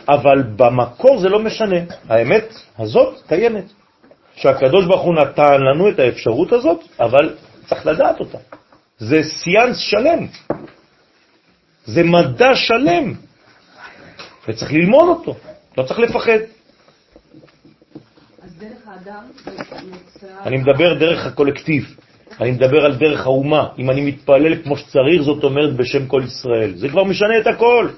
אבל 0.08 0.42
במקור 0.56 1.18
זה 1.18 1.28
לא 1.28 1.38
משנה. 1.38 1.80
האמת 2.08 2.54
הזאת 2.78 3.22
קיימת, 3.28 3.64
שהקדוש 4.34 4.86
ברוך 4.86 5.02
הוא 5.02 5.14
נתן 5.14 5.60
לנו 5.60 5.88
את 5.88 5.98
האפשרות 5.98 6.52
הזאת, 6.52 6.80
אבל 7.00 7.34
צריך 7.68 7.86
לדעת 7.86 8.20
אותה. 8.20 8.38
זה 8.98 9.22
סיאנס 9.22 9.78
שלם, 9.78 10.26
זה 11.84 12.02
מדע 12.02 12.54
שלם, 12.54 13.14
וצריך 14.48 14.72
ללמוד 14.72 15.08
אותו, 15.08 15.36
לא 15.78 15.82
צריך 15.82 15.98
לפחד. 15.98 16.38
אני 20.46 20.56
מדבר 20.56 20.98
דרך 20.98 21.26
הקולקטיב, 21.26 21.96
אני 22.40 22.50
מדבר 22.50 22.84
על 22.84 22.96
דרך 22.96 23.26
האומה. 23.26 23.68
אם 23.78 23.90
אני 23.90 24.00
מתפלל 24.00 24.62
כמו 24.62 24.76
שצריך, 24.76 25.22
זאת 25.22 25.44
אומרת 25.44 25.76
בשם 25.76 26.06
כל 26.06 26.22
ישראל. 26.26 26.76
זה 26.76 26.88
כבר 26.88 27.04
משנה 27.04 27.38
את 27.38 27.46
הכל. 27.46 27.88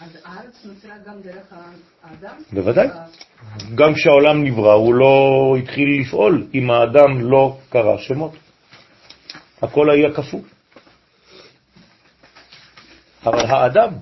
אז 0.00 0.18
הארץ 0.24 0.64
נוצרה 0.64 0.94
גם 1.06 1.20
דרך 1.22 1.52
האדם? 2.02 2.36
בוודאי. 2.52 2.88
גם 3.74 3.94
כשהעולם 3.94 4.44
נברא, 4.44 4.72
הוא 4.72 4.94
לא 4.94 5.56
התחיל 5.58 6.00
לפעול 6.00 6.46
אם 6.54 6.70
האדם 6.70 7.20
לא 7.20 7.56
קרא 7.70 7.98
שמות. 7.98 8.32
הכל 9.64 9.90
היה 9.90 10.14
קפוא. 10.14 10.40
אבל 13.26 13.46
האדם, 13.46 13.92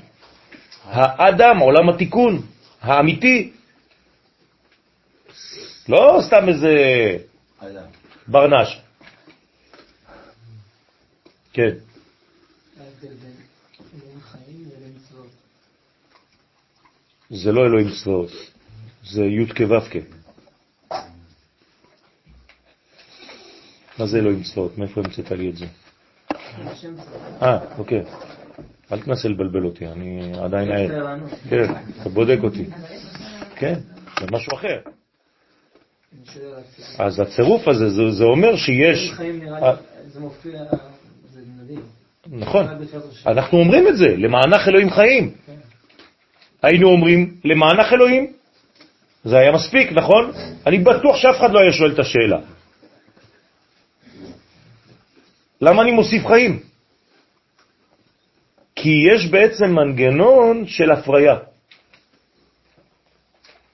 האדם, 0.85 1.59
עולם 1.59 1.89
התיקון, 1.89 2.43
האמיתי, 2.81 3.53
לא 5.89 6.19
סתם 6.27 6.49
איזה. 6.49 6.75
ברנש. 8.29 8.81
כן. 11.53 11.71
זה 17.31 17.53
לא 17.53 17.67
אלוהים 17.67 17.91
צבאות, 18.03 18.31
זה 19.05 19.25
י' 19.25 19.47
כו' 19.55 20.22
מה 23.99 24.07
זה 24.07 24.19
אלוהים 24.19 24.43
צבאות? 24.43 24.79
מאיפה 24.79 25.01
המצאת 25.01 25.31
לי 25.31 25.51
את 25.51 25.57
זה? 25.57 25.67
אה, 27.43 27.59
אוקיי. 27.79 28.03
אל 28.93 29.01
תנסה 29.01 29.29
לבלבל 29.29 29.65
אותי, 29.65 29.87
אני 29.87 30.33
עדיין 30.41 30.73
ער. 30.73 31.17
כן, 31.49 31.73
אתה 32.01 32.09
בודק 32.09 32.39
אותי. 32.43 32.65
כן, 33.57 33.75
זה 34.21 34.27
משהו 34.33 34.55
אחר. 34.55 34.79
אז 36.99 37.21
הצירוף 37.21 37.69
הזה, 37.69 38.11
זה, 38.11 38.25
אומר 38.25 38.57
שיש... 38.57 39.13
אה. 39.63 39.75
נכון, 42.27 42.67
אנחנו 43.27 43.59
אומרים 43.59 43.89
את 43.89 43.97
זה, 43.97 44.07
למענך 44.17 44.69
אלוהים 44.69 44.91
חיים. 44.91 45.31
היינו 46.63 46.89
אומרים, 46.89 47.37
למענך 47.45 47.93
אלוהים. 47.93 48.33
זה 49.25 49.39
היה 49.39 49.53
מספיק, 49.53 49.93
נכון? 49.93 50.33
אני 50.67 50.79
בטוח 50.79 51.17
שאף 51.17 51.37
אחד 51.37 51.53
לא 51.53 51.59
היה 51.61 51.73
שואל 51.73 51.93
את 51.93 51.99
השאלה. 51.99 52.39
למה 55.63 55.83
אני 55.83 55.91
מוסיף 55.91 56.27
חיים? 56.27 56.61
כי 58.77 58.91
יש 59.13 59.27
בעצם 59.31 59.71
מנגנון 59.71 60.67
של 60.67 60.91
הפריה. 60.91 61.37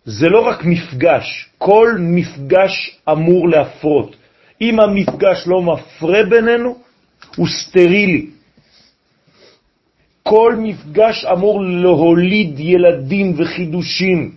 זה 0.05 0.29
לא 0.29 0.41
רק 0.41 0.65
מפגש, 0.65 1.49
כל 1.59 1.97
מפגש 1.99 3.01
אמור 3.09 3.49
להפרות. 3.49 4.17
אם 4.61 4.81
המפגש 4.81 5.47
לא 5.47 5.63
מפרה 5.63 6.23
בינינו, 6.23 6.77
הוא 7.37 7.49
סטרילי. 7.49 8.27
כל 10.23 10.55
מפגש 10.59 11.25
אמור 11.25 11.65
להוליד 11.65 12.61
ילדים 12.61 13.35
וחידושים. 13.37 14.33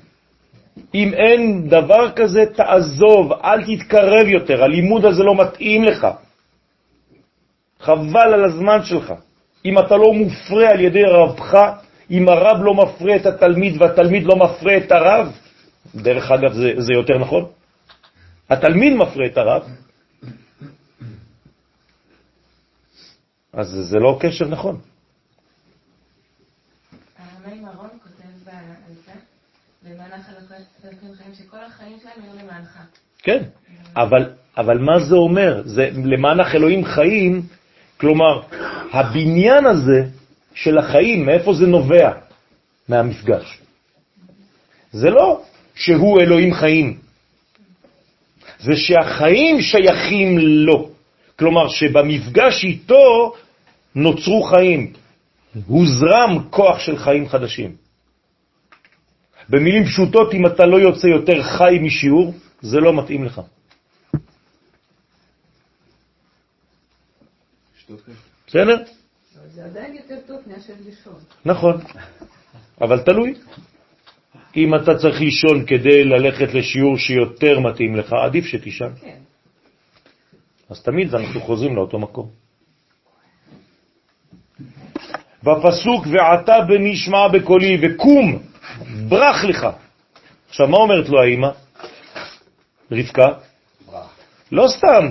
אם 0.96 1.14
אין 1.14 1.68
דבר 1.70 2.12
כזה, 2.12 2.46
תעזוב, 2.56 3.34
אל 3.34 3.60
תתקרב 3.76 4.28
יותר, 4.28 4.64
הלימוד 4.64 5.06
הזה 5.06 5.24
לא 5.24 5.36
מתאים 5.36 5.84
לך. 5.84 6.08
חבל 7.82 8.34
על 8.34 8.44
הזמן 8.46 8.84
שלך. 8.84 9.14
אם 9.66 9.80
אתה 9.80 9.98
לא 9.98 10.14
מופרה 10.14 10.70
על 10.70 10.80
ידי 10.80 11.04
רבך, 11.04 11.58
אם 12.12 12.30
הרב 12.30 12.58
לא 12.64 12.74
מפרה 12.74 13.16
את 13.16 13.26
התלמיד 13.26 13.82
והתלמיד 13.82 14.24
לא 14.24 14.36
מפרה 14.36 14.78
את 14.78 14.92
הרב, 14.92 15.32
דרך 15.96 16.32
אגב 16.32 16.54
זה, 16.54 16.74
זה 16.78 16.94
יותר 16.94 17.18
נכון, 17.18 17.46
התלמיד 18.50 18.94
מפרה 18.94 19.26
את 19.26 19.38
הרב, 19.38 19.64
אז 23.54 23.68
זה 23.68 24.00
לא 24.00 24.18
קשר 24.20 24.48
נכון. 24.48 24.80
כן, 33.18 33.44
אבל, 33.96 34.34
אבל 34.58 34.78
מה 34.78 35.00
זה 35.00 35.16
אומר? 35.16 35.62
זה 35.66 35.90
למענך 36.04 36.56
אלוהים 36.56 36.86
חיים, 36.86 37.42
כלומר, 38.02 38.42
הבניין 38.92 39.66
הזה 39.66 40.04
של 40.54 40.78
החיים, 40.78 41.26
מאיפה 41.26 41.54
זה 41.54 41.68
נובע? 41.68 42.12
מהמפגש. 42.90 43.62
זה 44.92 45.10
לא 45.10 45.42
שהוא 45.76 46.22
אלוהים 46.22 46.54
חיים, 46.54 46.98
זה 48.60 48.76
שהחיים 48.76 49.62
שייכים 49.62 50.38
לו. 50.40 50.90
כלומר, 51.40 51.68
שבמפגש 51.68 52.64
איתו 52.64 53.34
נוצרו 53.96 54.44
חיים, 54.44 54.94
הוזרם 55.68 56.48
כוח 56.50 56.80
של 56.80 56.98
חיים 56.98 57.30
חדשים. 57.30 57.72
במילים 59.50 59.86
פשוטות, 59.86 60.34
אם 60.34 60.46
אתה 60.46 60.66
לא 60.66 60.78
יוצא 60.78 61.08
יותר 61.08 61.44
חי 61.44 61.80
משיעור, 61.82 62.34
זה 62.62 62.80
לא 62.80 62.94
מתאים 62.94 63.24
לך. 63.24 63.42
בסדר? 68.48 68.84
זה 69.48 69.66
עדיין 69.66 69.96
יותר 69.96 70.16
טוב 70.28 70.38
מאשר 70.48 70.74
לישון. 70.86 71.20
נכון, 71.46 71.78
אבל 72.82 73.00
תלוי. 73.00 73.34
אם 74.56 74.76
אתה 74.76 74.98
צריך 74.98 75.22
לישון 75.22 75.66
כדי 75.66 76.04
ללכת 76.04 76.54
לשיעור 76.54 76.98
שיותר 76.98 77.60
מתאים 77.60 77.96
לך, 77.96 78.14
עדיף 78.14 78.46
שתישן. 78.46 78.92
כן. 79.02 79.18
אז 80.70 80.84
תמיד 80.84 81.16
אנחנו 81.16 81.42
חוזרים 81.42 81.76
לאותו 81.76 82.00
מקום. 82.00 82.30
בפסוק 85.44 86.08
ועתה 86.12 86.56
בנשמע 86.68 87.28
בקולי 87.28 87.78
וקום, 87.82 88.40
ברח 89.10 89.44
לך. 89.44 89.68
עכשיו, 90.50 90.68
מה 90.68 90.78
אומרת 90.78 91.10
לו 91.10 91.22
האמא? 91.22 91.50
רבקה? 92.92 93.28
לא 94.52 94.68
סתם. 94.68 95.08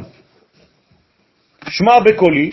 שמע 1.68 2.00
בקולי, 2.04 2.50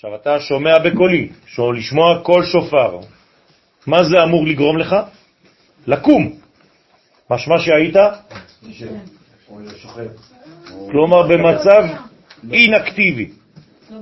עכשיו 0.00 0.14
אתה 0.14 0.40
שומע 0.40 0.78
בקולי, 0.78 1.28
לשמוע 1.74 2.18
קול 2.22 2.44
שופר. 2.44 2.98
מה 3.86 4.04
זה 4.04 4.22
אמור 4.22 4.46
לגרום 4.46 4.78
לך? 4.78 4.96
לקום. 5.86 6.32
משמע 7.30 7.58
שהיית. 7.58 7.96
כלומר 10.90 11.22
במצב 11.22 11.82
אינאקטיבי, 12.52 13.30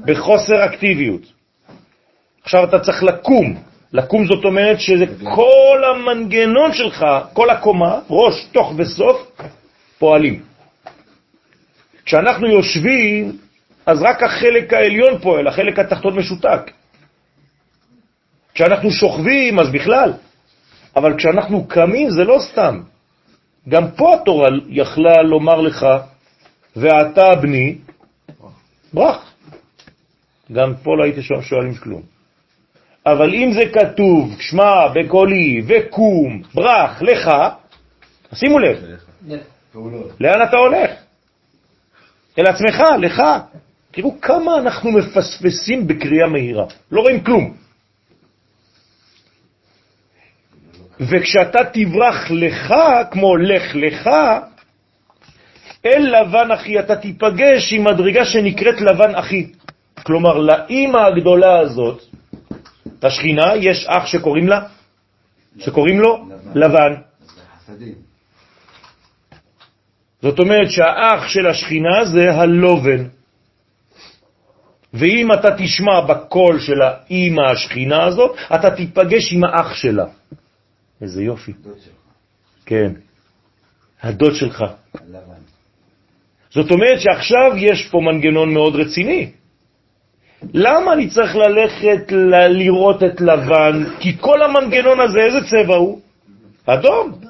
בחוסר 0.04 0.64
אקטיביות. 0.64 1.22
עכשיו 2.42 2.64
אתה 2.64 2.78
צריך 2.78 3.02
לקום. 3.02 3.62
לקום 3.92 4.26
זאת 4.26 4.44
אומרת 4.44 4.80
שזה 4.80 5.04
כל 5.34 5.82
המנגנון 5.90 6.72
שלך, 6.72 7.06
כל 7.32 7.50
הקומה, 7.50 8.00
ראש, 8.10 8.46
תוך 8.52 8.72
וסוף, 8.76 9.30
פועלים. 9.98 10.42
כשאנחנו 12.04 12.46
יושבים, 12.46 13.47
אז 13.88 14.02
רק 14.02 14.22
החלק 14.22 14.72
העליון 14.72 15.18
פועל, 15.18 15.48
החלק 15.48 15.78
התחתון 15.78 16.18
משותק. 16.18 16.60
כשאנחנו 18.54 18.90
שוכבים, 18.90 19.58
אז 19.60 19.72
בכלל. 19.72 20.12
אבל 20.96 21.16
כשאנחנו 21.18 21.64
קמים, 21.68 22.10
זה 22.10 22.24
לא 22.24 22.38
סתם. 22.52 22.80
גם 23.68 23.90
פה 23.96 24.14
התורה 24.14 24.48
יכלה 24.68 25.22
לומר 25.22 25.60
לך, 25.60 25.86
ואתה 26.76 27.34
בני, 27.34 27.78
ברח. 28.94 29.32
גם 30.52 30.74
פה 30.82 30.90
לא 30.98 31.04
הייתי 31.04 31.22
שואל- 31.22 31.42
שואלים 31.42 31.74
כלום. 31.74 32.02
אבל 33.06 33.34
אם 33.34 33.50
זה 33.52 33.60
כתוב, 33.72 34.36
שמע 34.40 34.88
בקולי 34.94 35.60
וקום, 35.68 36.42
ברח, 36.54 37.02
לך, 37.02 37.30
שימו 38.34 38.58
לב. 38.58 38.76
לאן 40.20 40.42
אתה 40.48 40.56
הולך? 40.56 40.90
אל 42.38 42.46
עצמך, 42.46 42.82
לך. 43.00 43.22
תראו 43.90 44.20
כמה 44.20 44.58
אנחנו 44.58 44.90
מפספסים 44.92 45.86
בקריאה 45.86 46.26
מהירה, 46.26 46.64
לא 46.92 47.00
רואים 47.00 47.24
כלום. 47.24 47.54
וכשאתה 51.00 51.58
תברח 51.72 52.30
לך, 52.30 52.74
כמו 53.10 53.36
לך 53.36 53.74
לך, 53.74 54.10
אל 55.86 56.02
לבן 56.20 56.50
אחי, 56.50 56.78
אתה 56.78 56.96
תיפגש 56.96 57.72
עם 57.72 57.84
מדרגה 57.84 58.24
שנקראת 58.24 58.80
לבן 58.80 59.14
אחי. 59.14 59.46
כלומר, 60.02 60.38
לאימא 60.38 60.98
הגדולה 60.98 61.58
הזאת, 61.58 62.02
השכינה, 63.02 63.56
יש 63.56 63.86
אח 63.88 64.06
שקוראים 64.06 64.48
לה, 64.48 64.60
שקוראים 65.58 66.00
לו 66.00 66.28
לבן. 66.54 66.94
זאת 70.22 70.38
אומרת 70.38 70.70
שהאח 70.70 71.28
של 71.28 71.46
השכינה 71.46 72.04
זה 72.04 72.32
הלובן. 72.32 73.17
ואם 74.94 75.32
אתה 75.32 75.48
תשמע 75.58 76.00
בקול 76.00 76.60
של 76.60 76.82
האימא 76.82 77.40
השכינה 77.52 78.04
הזאת, 78.04 78.36
אתה 78.54 78.70
תיפגש 78.70 79.32
עם 79.32 79.44
האח 79.44 79.74
שלה. 79.74 80.04
איזה 81.02 81.22
יופי. 81.22 81.52
כן. 82.66 82.92
הדוד 84.02 84.34
שלך. 84.34 84.64
הלבן. 84.94 85.40
זאת 86.50 86.70
אומרת 86.70 87.00
שעכשיו 87.00 87.52
יש 87.56 87.88
פה 87.90 87.98
מנגנון 88.00 88.54
מאוד 88.54 88.76
רציני. 88.76 89.30
למה 90.54 90.92
אני 90.92 91.08
צריך 91.10 91.36
ללכת 91.36 92.12
ל- 92.12 92.46
לראות 92.48 93.02
את 93.02 93.20
לבן? 93.20 93.84
כי 94.00 94.16
כל 94.20 94.42
המנגנון 94.42 95.00
הזה, 95.00 95.18
איזה 95.20 95.38
צבע 95.50 95.76
הוא? 95.76 96.00
אדום. 96.66 97.20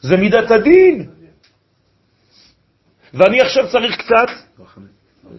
זה 0.00 0.16
מידת 0.16 0.50
הדין. 0.50 1.06
ואני 3.14 3.40
עכשיו 3.40 3.70
צריך 3.70 3.96
קצת 3.96 4.28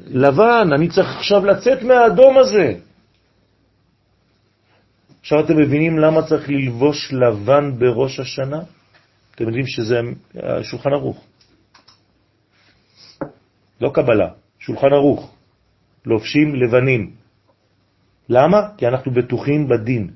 לבן, 0.08 0.68
אני 0.76 0.90
צריך 0.90 1.18
עכשיו 1.18 1.46
לצאת 1.46 1.84
מהאדום 1.84 2.38
הזה. 2.38 2.74
עכשיו 5.22 5.40
אתם 5.46 5.58
מבינים 5.58 6.00
למה 6.00 6.28
צריך 6.28 6.50
ללבוש 6.50 7.14
לבן 7.14 7.80
בראש 7.80 8.20
השנה? 8.20 8.60
אתם 9.36 9.44
יודעים 9.44 9.68
שזה 9.68 10.00
שולחן 10.64 10.90
ערוך. 10.94 11.26
לא 13.82 13.90
קבלה, 13.94 14.30
שולחן 14.60 14.94
ערוך. 14.94 15.36
לובשים 16.06 16.56
לבנים. 16.56 17.16
למה? 18.30 18.58
כי 18.78 18.88
אנחנו 18.88 19.12
בטוחים 19.12 19.68
בדין. 19.68 20.10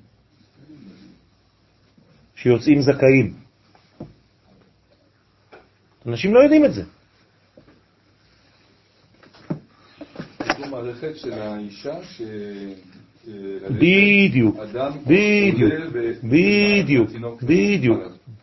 שיוצאים 2.36 2.82
זכאים. 2.82 3.34
אנשים 6.08 6.34
לא 6.34 6.40
יודעים 6.40 6.66
את 6.66 6.74
זה. 6.74 6.84
זו 10.80 10.86
מערכת 10.86 11.16
של 11.16 11.34
האישה 11.34 12.04
ש... 12.04 12.22
אה, 13.28 13.34
בדיוק, 13.70 14.58
בדיוק, 15.08 15.74
בדיוק, 16.24 17.10
בדיוק. 17.44 18.00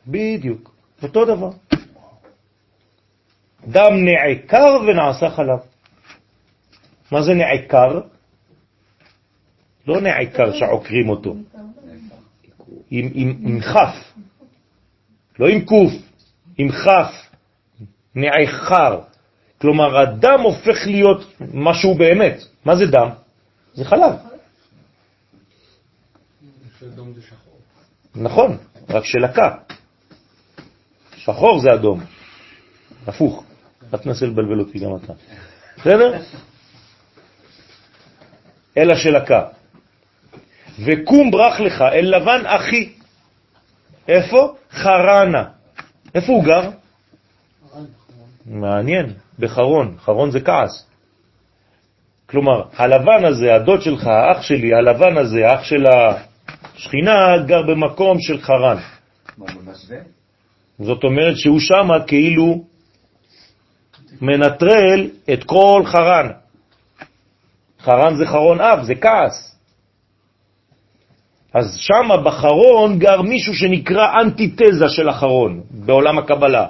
בדיוק, 0.07 0.75
אותו 1.03 1.25
דבר. 1.25 1.51
דם 3.67 3.93
נעקר 4.05 4.79
ונעשה 4.89 5.31
חלב. 5.31 5.59
מה 7.13 7.23
זה 7.23 7.35
נעקר? 7.35 8.01
לא 9.87 10.01
נעקר 10.01 10.53
שעוקרים 10.53 11.09
אותו, 11.09 11.37
עם 12.91 13.61
חף, 13.61 14.15
לא 15.39 15.49
עם 15.49 15.65
קוף, 15.65 15.93
עם 16.59 16.73
חף, 16.73 17.13
נעקר. 18.15 19.01
כלומר, 19.61 19.99
הדם 19.99 20.41
הופך 20.43 20.87
להיות 20.87 21.33
משהו 21.55 21.95
באמת. 21.95 22.45
מה 22.65 22.77
זה 22.77 22.87
דם? 22.87 23.09
זה 23.75 23.85
חלב. 23.85 24.13
נכון, 28.15 28.59
רק 28.89 29.05
שלקה. 29.05 29.55
שחור 31.17 31.61
זה 31.61 31.75
אדום. 31.75 32.01
הפוך. 33.07 33.45
אל 33.95 33.99
תנסה 33.99 34.27
לבלבל 34.27 34.61
אותי 34.61 34.79
גם 34.79 34.91
אתה. 34.97 35.13
בסדר? 35.77 36.23
אלא 38.77 38.97
שלקה. 38.97 39.43
וקום 40.85 41.31
ברח 41.31 41.61
לך 41.61 41.83
אל 41.83 42.17
לבן 42.17 42.43
אחי. 42.47 42.93
איפה? 44.09 44.55
חרנה. 44.71 45.45
איפה 46.15 46.33
הוא 46.33 46.45
גר? 46.45 46.71
מעניין, 48.47 49.13
בחרון. 49.39 49.97
חרון 49.99 50.31
זה 50.31 50.41
כעס. 50.41 50.87
כלומר, 52.27 52.63
הלבן 52.77 53.25
הזה, 53.25 53.55
הדוד 53.55 53.83
שלך, 53.83 54.07
האח 54.07 54.43
שלי, 54.43 54.75
הלבן 54.75 55.17
הזה, 55.19 55.47
האח 55.49 55.65
של 55.65 55.85
השכינה, 55.87 57.39
גר 57.47 57.63
במקום 57.63 58.21
של 58.21 58.41
חרן. 58.41 58.77
זאת 60.79 61.05
אומרת 61.05 61.37
שהוא 61.37 61.61
שמה 61.61 62.07
כאילו 62.07 62.65
מנטרל 64.21 65.11
את 65.33 65.45
כל 65.45 65.83
חרן. 65.87 66.31
חרן 67.81 68.17
זה 68.17 68.27
חרון 68.27 68.61
אב, 68.61 68.83
זה 68.83 68.95
כעס. 68.95 69.57
אז 71.55 71.77
שמה 71.77 72.17
בחרון 72.17 72.99
גר 72.99 73.23
מישהו 73.23 73.55
שנקרא 73.55 74.21
אנטיתזה 74.21 74.89
של 74.89 75.09
החרון 75.09 75.61
בעולם 75.71 76.19
הקבלה. 76.19 76.67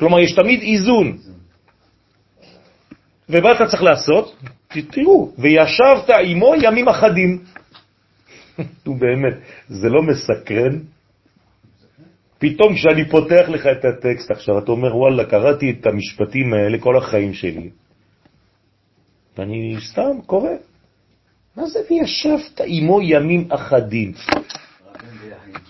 כלומר, 0.00 0.20
יש 0.20 0.32
תמיד 0.32 0.60
איזון. 0.62 1.18
ומה 3.28 3.52
אתה 3.52 3.66
צריך 3.66 3.82
לעשות? 3.82 4.36
תראו, 4.68 5.32
וישבת 5.38 6.10
עמו 6.24 6.54
ימים 6.62 6.88
אחדים. 6.88 7.38
נו 8.86 8.94
באמת, 8.94 9.34
זה 9.68 9.88
לא 9.88 10.02
מסקרן? 10.02 10.78
פתאום 12.38 12.74
כשאני 12.74 13.08
פותח 13.10 13.48
לך 13.48 13.66
את 13.66 13.84
הטקסט 13.84 14.30
עכשיו, 14.30 14.58
אתה 14.58 14.72
אומר, 14.72 14.96
וואלה, 14.96 15.24
קראתי 15.24 15.70
את 15.70 15.86
המשפטים 15.86 16.54
האלה 16.54 16.78
כל 16.78 16.96
החיים 16.96 17.34
שלי, 17.34 17.70
ואני 19.38 19.76
סתם 19.80 20.24
קורא. 20.26 20.50
מה 21.56 21.66
זה 21.66 21.78
וישבת 21.90 22.60
עמו 22.64 23.02
ימים 23.02 23.48
אחדים? 23.52 24.12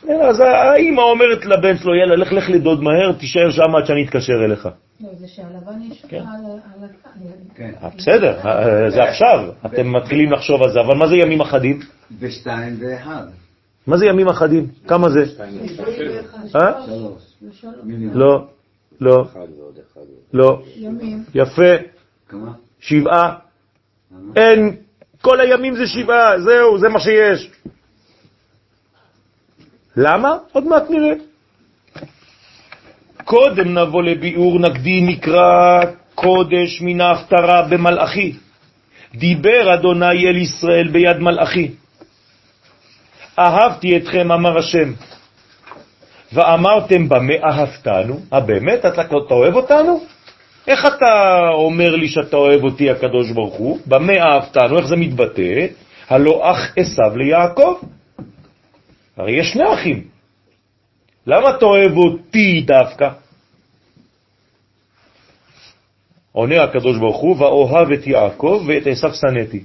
אלא, 0.09 0.25
אז 0.25 0.41
האמא 0.41 1.01
אומרת 1.01 1.47
לבן 1.47 1.77
שלו, 1.77 1.95
יאללה, 1.95 2.17
לך 2.17 2.33
לך 2.33 2.51
לדוד 2.51 2.83
מהר, 2.83 3.13
תישאר 3.13 3.51
שם 3.51 3.77
עד 3.77 3.87
שאני 3.87 4.05
אתקשר 4.05 4.45
אליך. 4.45 4.69
לא, 5.01 5.09
זה 5.15 5.29
שהלבן 5.29 5.83
יש 5.91 6.05
כן. 6.09 6.17
על. 6.17 6.89
כן. 7.55 7.71
בסדר, 7.97 8.39
זה 8.89 9.03
עכשיו, 9.03 9.51
אתם 9.67 9.93
מתחילים 9.93 10.33
לחשוב 10.33 10.63
על 10.63 10.73
זה, 10.73 10.81
אבל 10.81 10.95
מה 10.95 11.09
זה 11.09 11.17
ימים 11.17 11.41
אחדים? 11.41 11.81
בשתיים 12.21 12.77
ואחד. 12.81 13.23
מה 13.87 13.97
זה 13.97 14.07
ימים 14.07 14.29
אחדים? 14.29 14.67
כמה 14.87 15.09
זה? 15.11 15.25
אה? 16.57 16.73
לא, 18.13 18.47
לא. 19.01 19.25
לא, 20.33 20.63
ימים. 20.77 21.25
יפה, 21.35 21.73
כמה? 22.29 22.53
שבעה? 22.81 23.35
אין, 24.37 24.77
כל 25.23 25.41
הימים 25.41 25.77
זה 25.77 25.87
שבעה, 25.87 26.41
זהו, 26.41 26.79
זה 26.79 26.89
מה 26.89 27.01
שיש. 27.01 27.51
למה? 29.97 30.37
עוד 30.53 30.65
מעט 30.65 30.91
נראה. 30.91 31.15
קודם 33.25 33.79
נבוא 33.79 34.03
לביאור 34.03 34.59
נגדי 34.59 35.01
נקרא 35.01 35.81
קודש 36.15 36.83
מן 36.83 37.01
ההפטרה 37.01 37.63
במלאכי. 37.63 38.33
דיבר 39.15 39.75
אדוני 39.75 40.27
אל 40.27 40.37
ישראל 40.37 40.89
ביד 40.89 41.19
מלאכי. 41.19 41.71
אהבתי 43.39 43.97
אתכם, 43.97 44.33
אמר 44.33 44.59
השם. 44.59 44.93
ואמרתם 46.33 47.09
במה 47.09 47.33
אהבתנו? 47.45 48.21
אה, 48.33 48.41
באמת? 48.41 48.87
אתה, 48.87 49.03
אתה 49.03 49.35
אוהב 49.35 49.55
אותנו? 49.55 50.01
איך 50.67 50.87
אתה 50.87 51.39
אומר 51.53 51.97
לי 51.97 52.09
שאתה 52.09 52.37
אוהב 52.37 52.65
אותי, 52.65 52.91
הקדוש 52.91 53.31
ברוך 53.31 53.55
הוא? 53.55 53.79
במה 53.87 54.13
אהבתנו? 54.13 54.79
איך 54.79 54.87
זה 54.87 54.97
מתבטא? 54.97 55.67
הלא 56.11 56.51
אח 56.51 56.73
עשיו 56.77 57.17
ליעקב. 57.17 57.75
הרי 59.21 59.41
יש 59.41 59.53
שני 59.53 59.75
אחים. 59.75 60.09
למה 61.27 61.51
אתה 61.57 61.65
אוהב 61.65 61.97
אותי 61.97 62.63
דווקא? 62.67 63.09
עונה 66.33 66.63
הקדוש 66.63 66.99
ברוך 66.99 67.21
הוא, 67.21 67.37
ואוהב 67.39 67.93
את 67.93 68.07
יעקב 68.07 68.65
ואת 68.69 68.87
עשיו 68.87 69.15
שנאתי. 69.15 69.65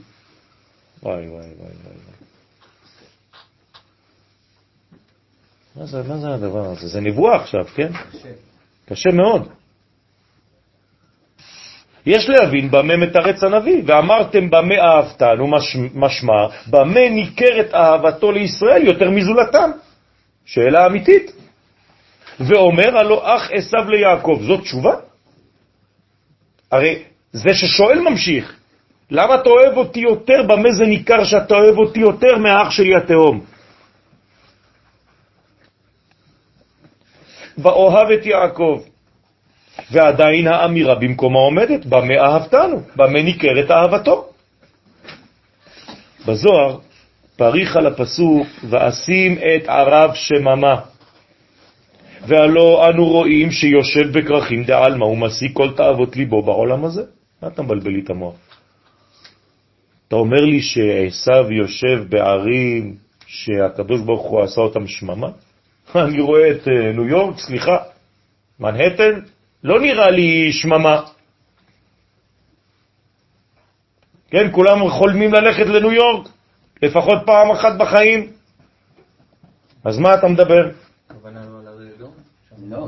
וואי 1.04 1.28
וואי 1.28 1.30
וואי 1.30 1.48
וואי. 1.58 1.96
מה 5.76 5.86
זה, 5.86 6.04
מה 6.04 6.18
זה 6.18 6.34
הדבר 6.34 6.66
הזה? 6.66 6.88
זה 6.88 7.02
נבואה 7.02 7.36
עכשיו, 7.36 7.66
כן? 7.76 7.92
קשה. 7.94 8.30
קשה 8.86 9.10
מאוד. 9.12 9.50
יש 12.06 12.30
להבין 12.30 12.72
במה 12.72 12.98
מתרץ 12.98 13.44
הנביא, 13.44 13.82
ואמרתם 13.86 14.50
במה 14.50 14.76
אהבתנו, 14.82 15.48
מש, 15.48 15.78
משמע, 15.96 16.48
במה 16.68 17.10
ניכרת 17.10 17.74
אהבתו 17.74 18.32
לישראל 18.32 18.84
יותר 18.84 19.10
מזולתם? 19.10 19.72
שאלה 20.46 20.86
אמיתית. 20.86 21.32
ואומר 22.40 22.98
הלא 22.98 23.36
אח 23.36 23.50
עשיו 23.52 23.90
ליעקב, 23.90 24.40
זאת 24.42 24.62
תשובה? 24.62 24.94
הרי 26.72 27.04
זה 27.34 27.54
ששואל 27.54 28.00
ממשיך, 28.00 28.56
למה 29.12 29.36
אתה 29.36 29.50
אוהב 29.50 29.78
אותי 29.78 30.00
יותר, 30.00 30.44
במה 30.44 30.72
זה 30.72 30.86
ניכר 30.86 31.24
שאתה 31.24 31.56
אוהב 31.56 31.78
אותי 31.78 32.00
יותר 32.00 32.38
מהאח 32.38 32.70
שלי 32.72 32.96
התהום? 32.96 33.46
ואוהב 37.58 38.12
את 38.12 38.26
יעקב. 38.26 38.80
ועדיין 39.92 40.48
האמירה 40.48 40.96
במקומה 40.96 41.40
עומדת, 41.40 41.86
במה 41.86 42.14
אהבתנו, 42.20 42.82
במה 42.96 43.22
ניכרת 43.22 43.72
אהבתו. 43.72 44.30
בזוהר 46.28 46.78
פריך 47.38 47.76
על 47.76 47.88
הפסוק, 47.88 48.48
ואשים 48.70 49.38
את 49.38 49.70
ערב 49.70 50.12
שממה. 50.14 50.76
והלא 52.28 52.90
אנו 52.90 53.06
רואים 53.06 53.52
שיושב 53.52 54.18
בכרכים 54.18 54.64
דעלמא 54.64 55.04
ומשיג 55.04 55.54
כל 55.54 55.74
תאוות 55.76 56.16
ליבו 56.16 56.42
בעולם 56.42 56.86
הזה. 56.86 57.04
מה 57.42 57.48
אתה 57.48 57.62
מבלבל 57.62 57.92
לי 57.92 58.02
את 58.04 58.10
המוח? 58.10 58.36
אתה 60.08 60.16
אומר 60.16 60.42
לי 60.46 60.62
שעשו 60.62 61.52
יושב 61.52 62.04
בערים 62.10 62.96
שהקדוש 63.28 64.02
ברוך 64.02 64.22
הוא 64.22 64.42
עשה 64.44 64.62
אותם 64.62 64.88
שממה? 64.88 65.28
אני 65.96 66.22
רואה 66.22 66.52
את 66.52 66.68
אה, 66.68 66.92
ניו 66.94 67.08
יורק, 67.08 67.40
סליחה, 67.40 67.78
מנהטן, 68.60 69.20
לא 69.66 69.80
נראה 69.82 70.12
לי 70.12 70.52
שממה. 70.54 71.02
כן, 74.30 74.52
כולם 74.52 74.90
חולמים 74.90 75.34
ללכת 75.34 75.66
לניו 75.66 75.92
יורק, 75.92 76.28
לפחות 76.82 77.20
פעם 77.26 77.52
אחת 77.52 77.78
בחיים. 77.78 78.32
אז 79.84 79.98
מה 79.98 80.14
אתה 80.14 80.28
מדבר? 80.28 80.64
לא? 82.00 82.08
לא, 82.70 82.88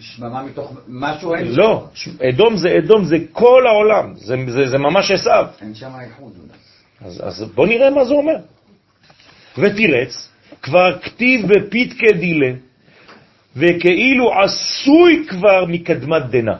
שממה- 0.00 0.42
מתוך 0.42 0.72
משהו 0.88 1.34
אין. 1.34 1.46
לא, 1.54 1.88
אדום 2.28 2.56
זה 2.56 2.68
אדום, 2.78 3.04
זה 3.04 3.16
כל 3.32 3.62
העולם, 3.66 4.14
זה, 4.14 4.36
זה, 4.48 4.66
זה 4.66 4.78
ממש 4.78 5.10
עשיו. 5.10 5.46
אין 5.62 5.74
שם 5.74 5.90
איחוד. 6.00 6.32
אז, 7.00 7.20
אז 7.24 7.42
בוא 7.54 7.66
נראה 7.66 7.90
מה 7.90 8.04
זה 8.04 8.14
אומר. 8.14 8.36
ותירץ, 9.58 10.28
כבר 10.62 10.98
כתיב 11.02 11.46
בפיתקה 11.46 12.12
דילה, 12.20 12.52
וכאילו 13.58 14.32
עשוי 14.42 15.26
כבר 15.28 15.64
מקדמת 15.68 16.22
דנה. 16.30 16.58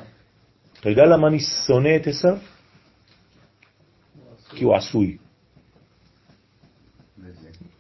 אתה 0.81 0.91
יודע 0.91 1.03
למה 1.03 1.29
אני 1.29 1.41
שונא 1.41 1.97
את 1.97 2.07
עשיו? 2.07 2.37
כי 4.51 4.65
הוא 4.65 4.77
עשוי. 4.77 5.17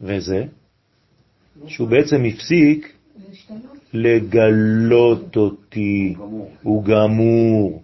וזה, 0.00 0.44
שהוא 1.66 1.88
בעצם 1.88 2.24
הפסיק 2.24 2.92
לגלות 3.92 5.36
אותי. 5.36 6.14
הוא 6.62 6.84
גמור. 6.84 7.82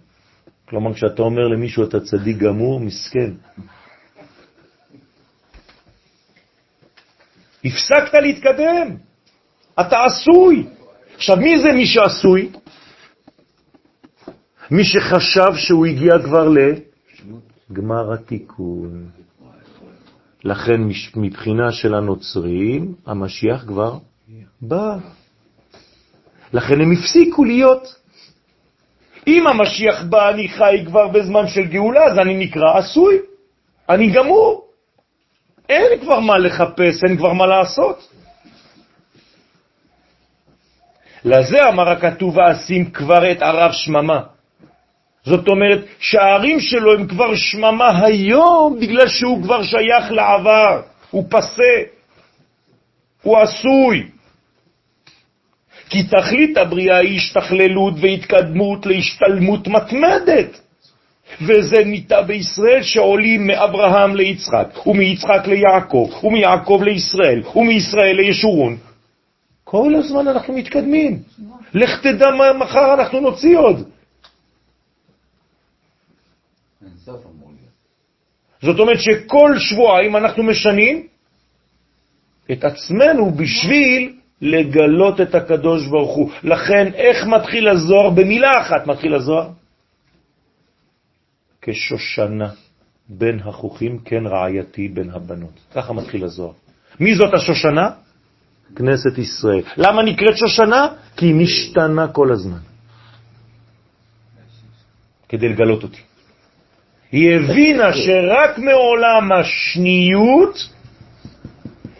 כלומר, 0.65 0.93
כשאתה 0.93 1.21
אומר 1.21 1.47
למישהו 1.47 1.83
אתה 1.83 1.99
צדיק 1.99 2.37
גמור, 2.37 2.79
מסכן. 2.79 3.31
הפסקת 7.65 8.13
להתקדם, 8.13 8.97
אתה 9.79 9.97
עשוי. 10.05 10.67
עכשיו, 11.15 11.37
מי 11.37 11.59
זה 11.59 11.71
מי 11.71 11.85
שעשוי? 11.85 12.51
מי 14.71 14.83
שחשב 14.83 15.55
שהוא 15.55 15.85
הגיע 15.85 16.19
כבר 16.23 16.49
לגמר 17.69 18.13
התיקון. 18.13 19.09
לכן 20.43 20.81
מבחינה 21.15 21.71
של 21.71 21.95
הנוצרים, 21.95 22.93
המשיח 23.05 23.63
כבר 23.67 23.97
בא. 24.61 24.97
לכן 26.53 26.81
הם 26.81 26.91
הפסיקו 26.91 27.43
להיות. 27.43 27.95
אם 29.27 29.47
המשיח 29.47 30.03
בא, 30.03 30.29
אני 30.29 30.49
חי 30.49 30.83
כבר 30.85 31.07
בזמן 31.07 31.47
של 31.47 31.65
גאולה, 31.65 32.03
אז 32.03 32.19
אני 32.19 32.37
נקרא 32.37 32.77
עשוי. 32.77 33.17
אני 33.89 34.11
גמור. 34.11 34.67
אין 35.69 35.99
כבר 36.01 36.19
מה 36.19 36.37
לחפש, 36.37 37.03
אין 37.07 37.17
כבר 37.17 37.33
מה 37.33 37.45
לעשות. 37.45 38.14
לזה 41.25 41.69
אמר 41.69 41.89
הכתוב, 41.89 42.37
ואשים 42.37 42.91
כבר 42.91 43.31
את 43.31 43.41
ערב 43.41 43.71
שממה. 43.71 44.21
זאת 45.23 45.47
אומרת 45.47 45.85
שהערים 45.99 46.59
שלו 46.59 46.93
הם 46.93 47.07
כבר 47.07 47.35
שממה 47.35 48.05
היום, 48.05 48.77
בגלל 48.81 49.07
שהוא 49.07 49.43
כבר 49.43 49.63
שייך 49.63 50.11
לעבר, 50.11 50.81
הוא 51.11 51.23
פסה, 51.29 51.73
הוא 53.21 53.37
עשוי. 53.37 54.07
כי 55.89 56.03
תכלית 56.03 56.57
הבריאה 56.57 56.97
היא 56.97 57.17
השתכללות 57.17 57.93
והתקדמות 58.01 58.85
להשתלמות 58.85 59.67
מתמדת. 59.67 60.59
וזה 61.41 61.83
ניטה 61.85 62.21
בישראל 62.21 62.83
שעולים 62.83 63.47
מאברהם 63.47 64.15
ליצחק, 64.15 64.87
ומיצחק 64.87 65.47
ליעקב, 65.47 66.09
ומיעקב 66.23 66.81
לישראל, 66.83 67.41
ומישראל 67.55 68.15
לישורון. 68.15 68.77
כל 69.75 69.95
הזמן 69.95 70.27
אנחנו 70.27 70.53
מתקדמים. 70.53 71.19
לך 71.73 72.01
תדע 72.01 72.31
מה 72.37 72.53
מחר 72.53 72.93
אנחנו 72.93 73.19
נוציא 73.19 73.57
עוד. 73.57 73.89
זאת 78.61 78.79
אומרת 78.79 78.99
שכל 78.99 79.59
שבועיים 79.59 80.15
אנחנו 80.15 80.43
משנים 80.43 81.07
את 82.51 82.63
עצמנו 82.63 83.31
בשביל 83.31 84.15
לגלות 84.41 85.21
את 85.21 85.35
הקדוש 85.35 85.87
ברוך 85.87 86.15
הוא. 86.15 86.31
לכן, 86.43 86.93
איך 86.93 87.25
מתחיל 87.27 87.67
הזוהר? 87.67 88.09
במילה 88.09 88.51
אחת 88.61 88.87
מתחיל 88.87 89.13
הזוהר. 89.13 89.49
כשושנה 91.61 92.49
בין 93.09 93.39
החוכים, 93.39 93.99
כן 93.99 94.23
רעייתי 94.27 94.87
בין 94.87 95.09
הבנות. 95.09 95.59
ככה 95.75 95.93
מתחיל 95.93 96.23
הזוהר. 96.23 96.53
מי 96.99 97.15
זאת 97.15 97.33
השושנה? 97.33 98.04
כנסת 98.75 99.17
ישראל. 99.17 99.61
למה 99.77 100.03
נקראת 100.03 100.37
שושנה? 100.37 100.87
כי 101.17 101.25
היא 101.25 101.35
משתנה 101.35 102.07
כל 102.07 102.31
הזמן. 102.31 102.57
כדי 105.29 105.49
לגלות 105.49 105.83
אותי. 105.83 106.01
היא 107.11 107.35
הבינה 107.35 107.93
שרק 107.93 108.57
מעולם 108.57 109.31
השניות 109.31 110.69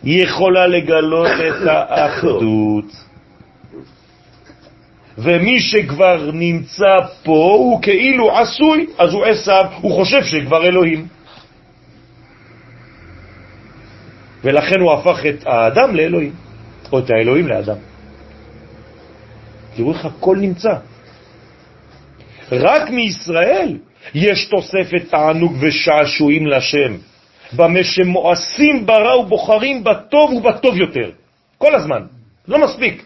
היא 0.04 0.24
יכולה 0.24 0.68
לגלות 0.68 1.32
את 1.48 1.68
האחדות. 1.68 2.86
ומי 5.18 5.60
שכבר 5.60 6.32
נמצא 6.34 6.98
פה 7.24 7.56
הוא 7.58 7.82
כאילו 7.82 8.38
עשוי, 8.38 8.88
אז 8.98 9.14
הוא 9.14 9.26
עשיו, 9.26 9.66
הוא 9.82 9.92
חושב 9.96 10.24
שכבר 10.24 10.66
אלוהים. 10.66 11.08
ולכן 14.44 14.80
הוא 14.80 14.94
הפך 14.94 15.26
את 15.26 15.48
האדם 15.48 15.96
לאלוהים, 15.96 16.34
או 16.92 17.00
את 17.00 17.10
האלוהים 17.10 17.48
לאדם. 17.48 17.78
תראו 19.76 19.94
איך 19.94 20.06
הכל 20.06 20.38
נמצא. 20.38 20.74
רק 22.52 22.90
מישראל 22.90 23.78
יש 24.14 24.46
תוספת 24.46 25.10
תענוג 25.10 25.54
ושעשועים 25.62 26.48
לשם, 26.48 26.98
במה 27.54 27.84
שמואסים 27.84 28.86
ברע 28.86 29.20
ובוחרים 29.20 29.84
בטוב 29.84 30.32
ובטוב 30.34 30.76
יותר. 30.78 31.12
כל 31.58 31.76
הזמן, 31.76 32.02
לא 32.48 32.58
מספיק. 32.60 33.04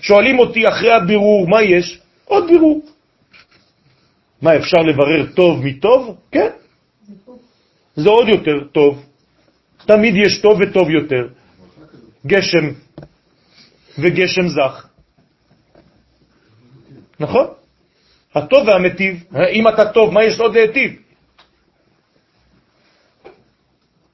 שואלים 0.00 0.38
אותי 0.38 0.68
אחרי 0.68 0.92
הבירור, 0.92 1.48
מה 1.48 1.62
יש? 1.62 2.00
עוד 2.24 2.46
בירור. 2.46 2.80
מה, 4.42 4.56
אפשר 4.56 4.78
לברר 4.78 5.26
טוב 5.34 5.64
מטוב? 5.64 6.16
כן. 6.32 6.50
זה 7.96 8.08
עוד 8.08 8.28
יותר 8.28 8.64
טוב. 8.72 9.02
תמיד 9.86 10.14
יש 10.16 10.40
טוב 10.40 10.60
וטוב 10.60 10.90
יותר. 10.90 11.28
גשם 12.26 12.83
וגשם 13.98 14.48
זך. 14.48 14.86
נכון? 17.20 17.46
הטוב 18.34 18.68
והמטיב. 18.68 19.24
אם 19.52 19.68
אתה 19.68 19.84
טוב, 19.84 20.12
מה 20.14 20.24
יש 20.24 20.40
עוד 20.40 20.56
להטיב? 20.56 20.92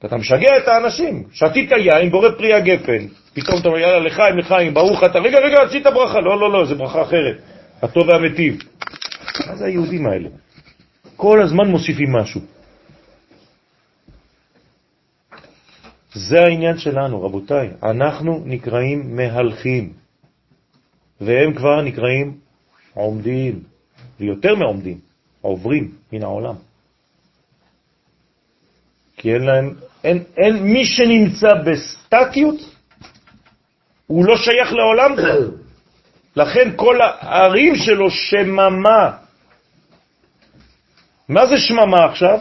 אתה 0.05 0.17
משגע 0.17 0.57
את 0.57 0.67
האנשים. 0.67 1.23
שתית 1.31 1.71
יין, 1.71 2.11
בורא 2.11 2.29
פרי 2.37 2.53
הגפן. 2.53 3.07
פתאום 3.33 3.59
אתה 3.59 3.67
אומר, 3.67 3.79
יאללה, 3.79 3.99
לחיים, 3.99 4.37
לחיים, 4.37 4.73
ברוך 4.73 5.03
אתה. 5.03 5.19
רגע, 5.19 5.39
רגע, 5.39 5.61
עשית 5.61 5.83
ברכה. 5.83 6.19
לא, 6.19 6.39
לא, 6.39 6.51
לא, 6.51 6.65
זה 6.65 6.75
ברכה 6.75 7.01
אחרת. 7.01 7.37
הטוב 7.81 8.09
והמטיב. 8.09 8.57
מה 9.47 9.55
זה 9.55 9.65
היהודים 9.65 10.07
האלה? 10.07 10.29
כל 11.15 11.41
הזמן 11.41 11.67
מוסיפים 11.67 12.13
משהו. 12.13 12.41
זה 16.13 16.41
העניין 16.41 16.77
שלנו, 16.77 17.23
רבותיי. 17.23 17.69
אנחנו 17.83 18.43
נקראים 18.45 19.15
מהלכים, 19.15 19.93
והם 21.21 21.53
כבר 21.53 21.81
נקראים 21.81 22.37
עומדים, 22.93 23.59
ויותר 24.19 24.55
מעומדים, 24.55 24.99
עוברים 25.41 25.91
מן 26.11 26.23
העולם. 26.23 26.55
כי 29.17 29.33
אין 29.33 29.43
להם, 29.43 29.75
אין, 30.03 30.23
אין 30.37 30.63
מי 30.63 30.85
שנמצא 30.85 31.53
בסטטיות, 31.65 32.59
הוא 34.07 34.25
לא 34.25 34.35
שייך 34.37 34.73
לעולם. 34.73 35.15
לכן 36.35 36.71
כל 36.75 36.97
הערים 37.01 37.75
שלו 37.75 38.11
שממה. 38.11 39.11
מה 41.29 41.45
זה 41.45 41.57
שממה 41.57 42.05
עכשיו? 42.05 42.39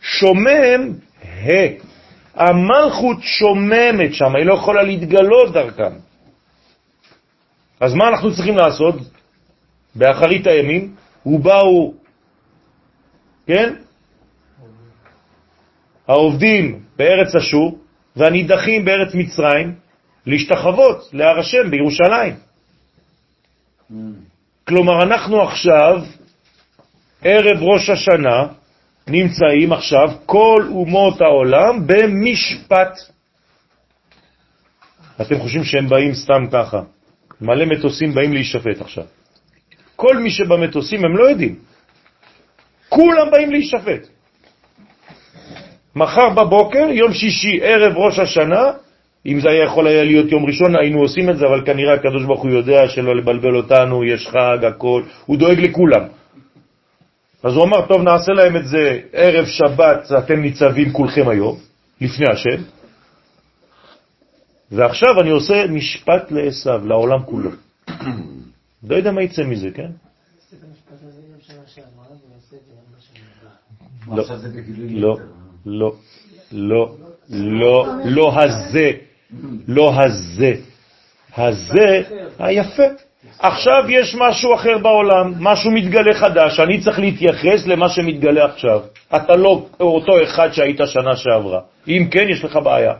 שומם 0.00 0.92
ה. 1.24 1.91
המלכות 2.34 3.16
שוממת 3.20 4.14
שם, 4.14 4.36
היא 4.36 4.46
לא 4.46 4.54
יכולה 4.54 4.82
להתגלות 4.82 5.52
דרכם. 5.52 5.92
אז 7.80 7.94
מה 7.94 8.08
אנחנו 8.08 8.34
צריכים 8.34 8.56
לעשות? 8.56 8.94
באחרית 9.94 10.46
הימים, 10.46 10.94
ובאו, 11.26 11.94
כן? 13.46 13.74
העובדים 16.08 16.82
בארץ 16.96 17.34
אשור 17.34 17.78
והנידחים 18.16 18.84
בארץ 18.84 19.14
מצרים 19.14 19.74
להשתחוות 20.26 21.08
להר 21.12 21.38
השם 21.38 21.70
בירושלים. 21.70 22.34
כלומר, 24.68 25.02
אנחנו 25.02 25.42
עכשיו, 25.42 26.02
ערב 27.22 27.62
ראש 27.62 27.90
השנה, 27.90 28.46
נמצאים 29.08 29.72
עכשיו 29.72 30.08
כל 30.26 30.68
אומות 30.70 31.20
העולם 31.20 31.86
במשפט. 31.86 32.98
אתם 35.20 35.38
חושבים 35.38 35.64
שהם 35.64 35.88
באים 35.88 36.14
סתם 36.14 36.46
ככה. 36.52 36.80
מלא 37.40 37.64
מטוסים 37.64 38.14
באים 38.14 38.32
להישפט 38.32 38.80
עכשיו. 38.80 39.04
כל 39.96 40.16
מי 40.16 40.30
שבמטוסים 40.30 41.04
הם 41.04 41.16
לא 41.16 41.24
יודעים. 41.24 41.54
כולם 42.88 43.30
באים 43.30 43.50
להישפט. 43.50 44.08
מחר 45.96 46.30
בבוקר, 46.30 46.86
יום 46.90 47.12
שישי, 47.12 47.60
ערב 47.62 47.96
ראש 47.96 48.18
השנה, 48.18 48.72
אם 49.26 49.40
זה 49.40 49.48
היה 49.48 49.64
יכול 49.64 49.86
היה 49.86 50.04
להיות 50.04 50.32
יום 50.32 50.46
ראשון, 50.46 50.76
היינו 50.76 50.98
עושים 51.00 51.30
את 51.30 51.36
זה, 51.36 51.46
אבל 51.46 51.66
כנראה 51.66 51.94
הקדוש 51.94 52.24
ברוך 52.24 52.42
הוא 52.42 52.50
יודע 52.50 52.88
שלא 52.88 53.16
לבלבל 53.16 53.56
אותנו, 53.56 54.04
יש 54.04 54.28
חג, 54.28 54.64
הכל, 54.64 55.02
הוא 55.26 55.36
דואג 55.36 55.60
לכולם. 55.60 56.02
אז 57.42 57.56
הוא 57.56 57.64
אמר, 57.64 57.86
טוב, 57.86 58.02
נעשה 58.02 58.32
להם 58.32 58.56
את 58.56 58.66
זה 58.66 59.00
ערב 59.12 59.46
שבת, 59.46 60.12
אתם 60.18 60.40
ניצבים 60.40 60.92
כולכם 60.92 61.28
היום, 61.28 61.58
לפני 62.00 62.26
השם, 62.32 62.62
ועכשיו 64.72 65.20
אני 65.20 65.30
עושה 65.30 65.66
משפט 65.68 66.30
לעשו, 66.30 66.78
לעולם 66.78 67.22
כולו. 67.22 67.50
לא 68.88 68.96
יודע 68.96 69.12
מה 69.12 69.22
יצא 69.22 69.42
מזה, 69.44 69.70
כן? 69.74 69.90
לא, 74.06 74.24
לא, 74.90 75.16
לא, 75.66 75.96
לא, 76.52 76.96
לא, 77.30 77.86
לא 78.04 78.42
הזה, 78.42 78.90
לא 79.68 79.92
הזה, 80.02 80.54
הזה 81.36 82.02
היפה. 82.38 82.82
עכשיו 83.38 83.90
יש 83.90 84.14
משהו 84.18 84.54
אחר 84.54 84.78
בעולם, 84.78 85.34
משהו 85.38 85.70
מתגלה 85.70 86.14
חדש, 86.14 86.60
אני 86.60 86.80
צריך 86.80 86.98
להתייחס 86.98 87.66
למה 87.66 87.88
שמתגלה 87.88 88.44
עכשיו. 88.44 88.80
אתה 89.16 89.36
לא 89.36 89.66
אותו 89.80 90.22
אחד 90.22 90.52
שהיית 90.52 90.80
שנה 90.86 91.16
שעברה. 91.16 91.60
אם 91.88 92.08
כן, 92.10 92.28
יש 92.28 92.44
לך 92.44 92.56
בעיה. 92.56 92.94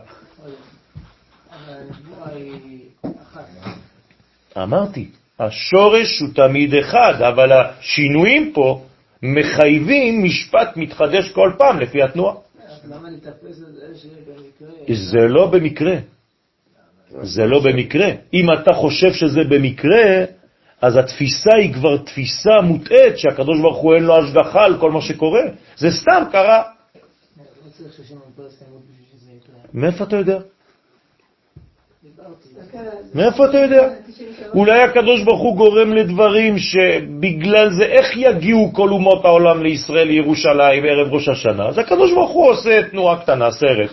אמרתי, 4.57 5.07
השורש 5.39 6.19
הוא 6.19 6.29
תמיד 6.35 6.75
אחד, 6.75 7.21
אבל 7.21 7.51
השינויים 7.51 8.51
פה 8.53 8.81
מחייבים 9.23 10.23
משפט 10.23 10.77
מתחדש 10.77 11.31
כל 11.31 11.51
פעם 11.57 11.79
לפי 11.79 12.03
התנועה. 12.03 12.35
זה 14.93 15.27
לא 15.27 15.45
במקרה. 15.45 15.95
זה 17.21 17.45
לא 17.45 17.59
במקרה. 17.59 18.07
אם 18.33 18.45
אתה 18.53 18.73
חושב 18.73 19.13
שזה 19.13 19.43
במקרה, 19.49 20.25
אז 20.81 20.97
התפיסה 20.97 21.55
היא 21.55 21.73
כבר 21.73 21.97
תפיסה 21.97 22.61
מוטעת 22.63 23.17
שהקדוש 23.17 23.61
ברוך 23.61 23.77
הוא 23.77 23.95
אין 23.95 24.03
לו 24.03 24.17
השגחה 24.17 24.65
על 24.65 24.77
כל 24.79 24.91
מה 24.91 25.01
שקורה. 25.01 25.41
זה 25.77 25.87
סתם 25.91 26.23
קרה. 26.31 26.63
מאיפה 29.73 30.03
אתה 30.03 30.15
יודע? 30.15 30.39
מאיפה 33.15 33.45
אתה 33.45 33.57
יודע? 33.57 33.89
אולי 34.53 34.81
הקדוש 34.81 35.23
ברוך 35.23 35.41
הוא 35.41 35.57
גורם 35.57 35.93
לדברים 35.93 36.57
שבגלל 36.57 37.73
זה, 37.73 37.83
איך 37.85 38.17
יגיעו 38.17 38.71
כל 38.73 38.89
אומות 38.89 39.25
העולם 39.25 39.63
לישראל, 39.63 40.07
לירושלים, 40.07 40.83
ערב 40.85 41.13
ראש 41.13 41.27
השנה? 41.27 41.67
אז 41.67 41.77
הקדוש 41.77 42.13
ברוך 42.13 42.31
הוא 42.31 42.49
עושה 42.49 42.81
תנועה 42.91 43.21
קטנה, 43.21 43.51
סרט. 43.51 43.91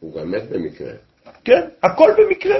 הוא 0.00 0.20
גם 0.20 0.30
מת 0.30 0.50
במקרה. 0.50 1.09
כן, 1.44 1.60
הכל 1.82 2.10
במקרה. 2.18 2.56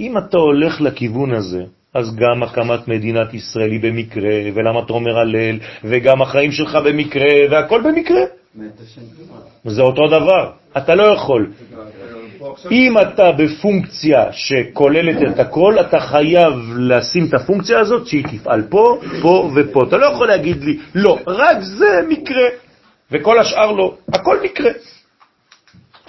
אם 0.00 0.18
אתה 0.18 0.36
הולך 0.36 0.80
לכיוון 0.80 1.34
הזה, 1.34 1.64
אז 1.94 2.16
גם 2.16 2.42
הקמת 2.42 2.88
מדינת 2.88 3.34
ישראל 3.34 3.70
היא 3.70 3.80
במקרה, 3.82 4.30
ולמה 4.54 4.80
אתה 4.80 4.92
אומר 4.92 5.18
הלל, 5.18 5.58
וגם 5.84 6.22
החיים 6.22 6.52
שלך 6.52 6.78
במקרה, 6.84 7.28
והכל 7.50 7.82
במקרה. 7.82 8.20
זה 9.64 9.82
אותו 9.82 10.06
דבר. 10.08 10.50
אתה 10.76 10.94
לא 10.94 11.02
יכול. 11.02 11.50
אם 12.70 12.98
אתה 12.98 13.32
בפונקציה 13.32 14.32
שכוללת 14.32 15.16
את 15.30 15.38
הכל, 15.38 15.76
אתה 15.80 16.00
חייב 16.00 16.52
לשים 16.76 17.26
את 17.28 17.34
הפונקציה 17.34 17.80
הזאת 17.80 18.06
שהיא 18.06 18.24
תפעל 18.24 18.62
פה, 18.62 19.00
פה 19.22 19.50
ופה. 19.56 19.84
אתה 19.88 19.96
לא 19.96 20.06
יכול 20.06 20.28
להגיד 20.28 20.64
לי, 20.64 20.78
לא, 20.94 21.18
רק 21.26 21.56
זה 21.60 22.00
מקרה, 22.08 22.48
וכל 23.12 23.38
השאר 23.38 23.72
לא. 23.72 23.94
הכל 24.12 24.36
מקרה. 24.44 24.70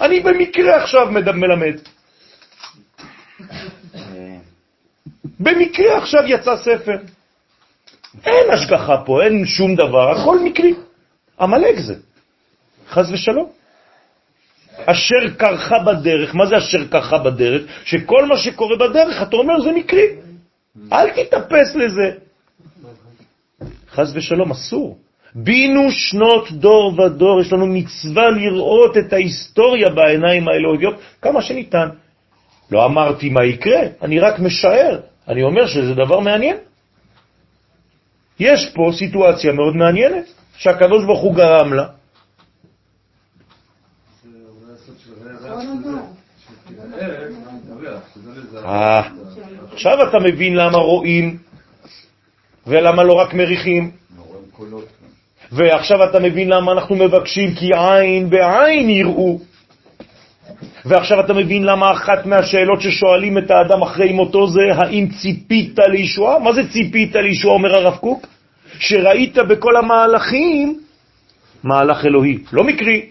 אני 0.00 0.20
במקרה 0.20 0.76
עכשיו 0.82 1.06
מלמד. 1.10 1.76
במקרה 5.40 5.98
עכשיו 5.98 6.20
יצא 6.26 6.56
ספר. 6.56 6.96
אין 8.26 8.50
השגחה 8.50 8.96
פה, 9.06 9.22
אין 9.22 9.46
שום 9.46 9.74
דבר, 9.74 10.10
הכל 10.10 10.38
מקרי. 10.38 10.74
עמלק 11.40 11.78
זה, 11.78 11.94
חז 12.88 13.12
ושלום. 13.12 13.50
אשר 14.86 15.34
קרחה 15.38 15.78
בדרך, 15.78 16.34
מה 16.34 16.46
זה 16.46 16.58
אשר 16.58 16.88
קרחה 16.90 17.18
בדרך? 17.18 17.62
שכל 17.84 18.26
מה 18.26 18.36
שקורה 18.36 18.76
בדרך, 18.76 19.22
אתה 19.22 19.36
אומר, 19.36 19.60
זה 19.60 19.72
מקרי. 19.72 20.06
אל 20.92 21.10
תתאפס 21.10 21.74
לזה. 21.74 22.10
חז 23.90 24.16
ושלום, 24.16 24.50
אסור. 24.50 24.98
בינו 25.34 25.90
שנות 25.90 26.52
דור 26.52 27.00
ודור, 27.00 27.40
יש 27.40 27.52
לנו 27.52 27.66
מצווה 27.66 28.30
לראות 28.30 28.96
את 28.96 29.12
ההיסטוריה 29.12 29.88
בעיניים 29.90 30.48
האלוהיות 30.48 30.94
כמה 31.22 31.42
שניתן. 31.42 31.88
לא 32.70 32.84
אמרתי 32.84 33.28
מה 33.28 33.44
יקרה, 33.44 33.80
אני 34.02 34.18
רק 34.20 34.38
משער, 34.38 35.00
אני 35.28 35.42
אומר 35.42 35.66
שזה 35.66 35.94
דבר 35.94 36.20
מעניין. 36.20 36.56
יש 38.40 38.70
פה 38.74 38.90
סיטואציה 38.92 39.52
מאוד 39.52 39.76
מעניינת, 39.76 40.24
שהקדוש 40.56 41.04
ברוך 41.04 41.20
הוא 41.20 41.34
גרם 41.34 41.72
לה. 41.72 41.86
אה, 48.64 49.02
עכשיו 49.72 50.08
אתה 50.08 50.18
מבין 50.18 50.56
למה 50.56 50.78
רואים 50.78 51.38
ולמה 52.66 53.04
לא 53.04 53.12
רק 53.12 53.34
מריחים. 53.34 53.90
ועכשיו 55.52 56.04
אתה 56.10 56.18
מבין 56.20 56.48
למה 56.48 56.72
אנחנו 56.72 56.96
מבקשים 56.96 57.54
כי 57.54 57.70
עין 57.74 58.30
בעין 58.30 58.90
יראו. 58.90 59.40
ועכשיו 60.84 61.20
אתה 61.20 61.32
מבין 61.32 61.64
למה 61.64 61.92
אחת 61.92 62.26
מהשאלות 62.26 62.80
ששואלים 62.80 63.38
את 63.38 63.50
האדם 63.50 63.82
אחרי 63.82 64.12
מותו 64.12 64.46
זה 64.46 64.60
האם 64.76 65.08
ציפית 65.22 65.78
לישועה? 65.78 66.38
מה 66.38 66.52
זה 66.52 66.68
ציפית 66.72 67.14
לישועה, 67.16 67.54
אומר 67.54 67.76
הרב 67.76 67.96
קוק? 67.96 68.26
שראית 68.78 69.38
בכל 69.38 69.76
המהלכים 69.76 70.80
מהלך 71.64 72.04
אלוהי, 72.04 72.38
לא 72.52 72.64
מקרי. 72.64 73.10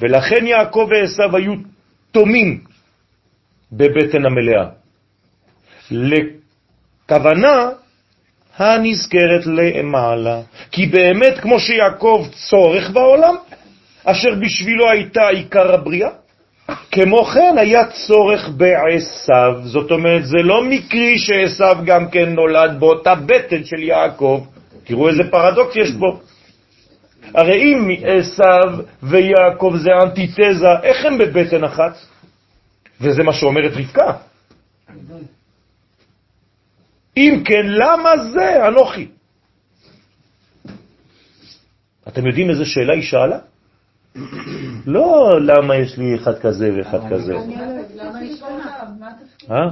ולכן 0.00 0.46
יעקב 0.46 0.88
ועשיו 0.90 1.36
היו 1.36 1.52
תומים 2.12 2.60
בבטן 3.72 4.26
המלאה. 4.26 4.66
לכוונה 5.90 7.70
הנזכרת 8.56 9.46
למעלה. 9.46 10.40
כי 10.70 10.86
באמת, 10.86 11.38
כמו 11.40 11.60
שיעקב 11.60 12.26
צורך 12.50 12.90
בעולם, 12.90 13.34
אשר 14.04 14.34
בשבילו 14.34 14.90
הייתה 14.90 15.28
עיקר 15.28 15.74
הבריאה, 15.74 16.10
כמו 16.90 17.24
כן 17.24 17.54
היה 17.58 17.86
צורך 17.86 18.48
בעשיו. 18.48 19.52
זאת 19.64 19.90
אומרת, 19.90 20.24
זה 20.24 20.38
לא 20.42 20.64
מקרי 20.64 21.18
שעשיו 21.18 21.76
גם 21.84 22.10
כן 22.10 22.28
נולד 22.28 22.80
באותה 22.80 23.14
בטן 23.14 23.64
של 23.64 23.82
יעקב. 23.82 24.44
תראו 24.84 25.08
איזה 25.08 25.22
פרדוקס 25.30 25.76
יש 25.76 25.90
פה. 25.98 26.18
הרי 27.34 27.62
אם 27.62 27.90
עשיו 28.04 28.84
ויעקב 29.02 29.74
זה 29.76 29.90
אנטיתזה, 30.02 30.68
איך 30.82 31.04
הם 31.04 31.18
בבטן 31.18 31.64
אחת? 31.64 31.96
וזה 33.00 33.22
מה 33.22 33.32
שאומרת 33.32 33.72
רבקה. 33.74 34.12
אם 37.16 37.42
כן, 37.44 37.66
למה 37.66 38.10
זה 38.32 38.68
אנוכי? 38.68 39.08
אתם 42.08 42.26
יודעים 42.26 42.50
איזה 42.50 42.64
שאלה 42.64 42.92
היא 42.92 43.02
שאלה? 43.02 43.38
לא 44.94 45.38
למה 45.40 45.76
יש 45.76 45.98
לי 45.98 46.14
אחד 46.14 46.38
כזה 46.38 46.70
ואחד 46.76 46.98
כזה. 47.10 47.34
אה? 49.50 49.70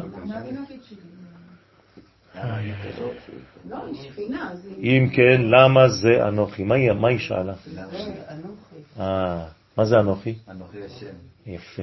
אם 4.79 5.09
כן, 5.12 5.41
למה 5.43 5.89
זה 5.89 6.29
אנוכי? 6.29 6.65
מה 6.65 7.09
היא 7.09 7.19
שאלה? 7.19 7.55
אה, 9.01 9.47
מה 9.77 9.85
זה 9.85 10.01
אנוכי? 10.01 10.35
אנוכי 10.49 10.85
השם. 10.85 11.30
יפה. 11.47 11.83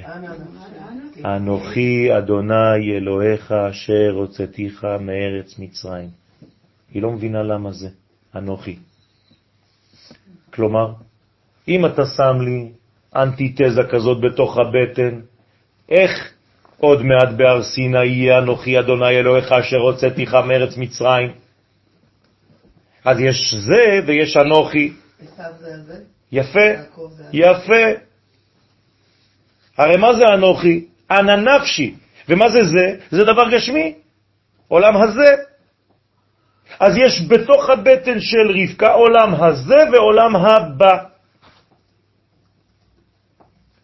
אנוכי 1.26 2.18
אדוני 2.18 2.98
אלוהיך 2.98 3.52
אשר 3.52 4.12
הוצאתיך 4.14 4.88
מארץ 5.00 5.60
מצרים. 5.60 6.10
היא 6.94 7.02
לא 7.02 7.12
מבינה 7.12 7.44
למה 7.44 7.72
זה 7.72 7.90
אנוכי. 8.36 8.80
כלומר, 10.54 10.94
אם 11.68 11.86
אתה 11.86 12.06
שם 12.06 12.42
לי 12.42 12.72
אנטיתזה 13.16 13.82
כזאת 13.92 14.18
בתוך 14.22 14.58
הבטן, 14.58 15.20
איך 15.90 16.34
עוד 16.78 17.02
מעט 17.02 17.30
בהר 17.38 17.64
סיני 17.64 18.06
יהיה 18.06 18.40
אנוכי 18.40 18.80
אדוני 18.80 19.10
אלוהיך 19.10 19.52
אשר 19.52 19.78
הוצאתיך 19.78 20.34
מארץ 20.34 20.78
מצרים? 20.78 21.32
אז 23.06 23.20
יש 23.20 23.54
זה 23.54 24.00
ויש 24.08 24.38
אנוכי. 24.38 24.94
יפה? 26.32 26.60
יפה. 27.34 28.07
הרי 29.78 29.98
מה 29.98 30.14
זה 30.14 30.24
אנוכי? 30.34 30.86
אנא 31.12 31.36
נפשי. 31.36 31.95
ומה 32.30 32.49
זה 32.49 32.64
זה? 32.64 32.95
זה 33.12 33.24
דבר 33.24 33.49
גשמי. 33.49 33.94
עולם 34.68 34.98
הזה. 34.98 35.36
אז 36.80 36.98
יש 36.98 37.22
בתוך 37.28 37.70
הבטן 37.70 38.20
של 38.20 38.52
רבקה 38.62 38.94
עולם 38.94 39.34
הזה 39.44 39.78
ועולם 39.94 40.36
הבא. 40.36 40.98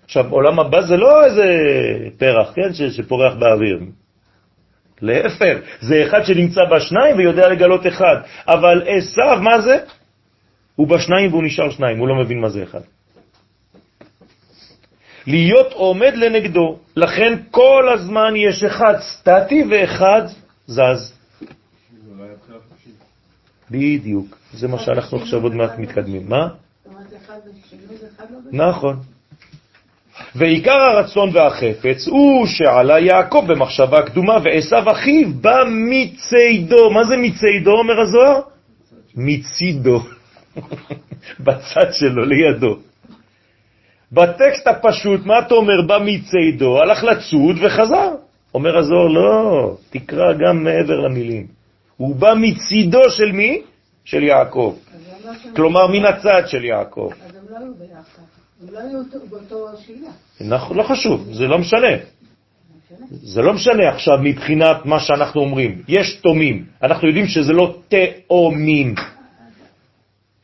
עכשיו, 0.05 0.29
עולם 0.29 0.59
הבא 0.59 0.81
זה 0.81 0.97
לא 0.97 1.25
איזה 1.25 1.47
פרח, 2.17 2.51
כן, 2.55 2.73
ש- 2.73 2.81
שפורח 2.97 3.33
באוויר. 3.33 3.79
להפך, 5.01 5.57
זה 5.81 6.03
אחד 6.07 6.23
שנמצא 6.23 6.61
בשניים 6.65 7.17
ויודע 7.17 7.49
לגלות 7.49 7.87
אחד. 7.87 8.15
אבל 8.47 8.83
עשיו, 8.87 9.39
מה 9.41 9.61
זה? 9.61 9.77
הוא 10.75 10.87
בשניים 10.87 11.31
והוא 11.31 11.43
נשאר 11.43 11.69
שניים, 11.69 11.97
הוא 11.97 12.07
לא 12.07 12.15
מבין 12.15 12.41
מה 12.41 12.49
זה 12.49 12.63
אחד. 12.63 12.81
להיות 15.27 15.73
עומד 15.73 16.13
לנגדו, 16.15 16.77
לכן 16.95 17.33
כל 17.51 17.89
הזמן 17.93 18.35
יש 18.35 18.63
אחד 18.63 18.93
סטטי 18.99 19.63
ואחד 19.71 20.21
זז. 20.67 21.13
בדיוק, 23.71 24.37
זה 24.53 24.67
מה 24.67 24.79
שאנחנו 24.79 25.17
עכשיו 25.17 25.43
עוד 25.43 25.55
מעט 25.55 25.79
מתקדמים. 25.79 26.29
מה? 26.29 26.47
נכון. 28.51 28.99
ועיקר 30.35 30.71
הרצון 30.71 31.29
והחפץ 31.33 32.07
הוא 32.07 32.45
שעלה 32.47 32.99
יעקב 32.99 33.43
במחשבה 33.47 34.01
קדומה 34.01 34.37
ועשיו 34.43 34.91
אחיו 34.91 35.33
בא 35.41 35.63
מצידו. 35.67 36.91
מה 36.91 37.03
זה 37.03 37.17
מצידו, 37.17 37.71
אומר 37.71 38.01
הזוהר? 38.01 38.41
מצידו. 39.15 40.01
בצד 41.45 41.93
שלו, 41.93 42.25
לידו. 42.25 42.77
בטקסט 44.13 44.67
הפשוט, 44.67 45.25
מה 45.25 45.39
אתה 45.39 45.53
אומר? 45.53 45.81
בא 45.87 45.99
מצידו, 46.05 46.79
הלך 46.81 47.03
לצוד 47.03 47.55
וחזר. 47.61 48.09
אומר 48.53 48.77
הזוהר, 48.77 49.07
לא, 49.07 49.75
תקרא 49.89 50.33
גם 50.33 50.63
מעבר 50.63 50.99
למילים. 50.99 51.47
הוא 51.97 52.15
בא 52.15 52.33
מצידו 52.37 53.09
של 53.09 53.31
מי? 53.31 53.61
של 54.05 54.23
יעקב. 54.23 54.75
שהם- 55.43 55.53
כלומר, 55.55 55.87
מן 55.87 56.05
הצד 56.05 56.41
של 56.47 56.63
יעקב. 56.65 57.09
אז 57.25 57.35
הם 57.35 57.43
לא 57.49 57.57
היו 57.57 57.73
ביחד. 57.79 58.21
הם 58.61 58.73
לא 58.73 58.79
היו 58.79 58.99
אותו- 58.99 59.27
באותו 59.29 59.65
שאלה. 59.85 60.09
נכון, 60.49 60.77
לא 60.77 60.83
חשוב, 60.83 61.27
זה 61.31 61.47
לא 61.47 61.57
משנה. 61.59 61.87
זה 63.11 63.41
לא 63.41 63.53
משנה 63.53 63.89
עכשיו 63.89 64.17
מבחינת 64.23 64.85
מה 64.85 64.99
שאנחנו 64.99 65.41
אומרים. 65.41 65.81
יש 65.87 66.15
תומים, 66.15 66.65
אנחנו 66.83 67.07
יודעים 67.07 67.27
שזה 67.27 67.53
לא 67.53 67.75
תאומים. 67.87 68.95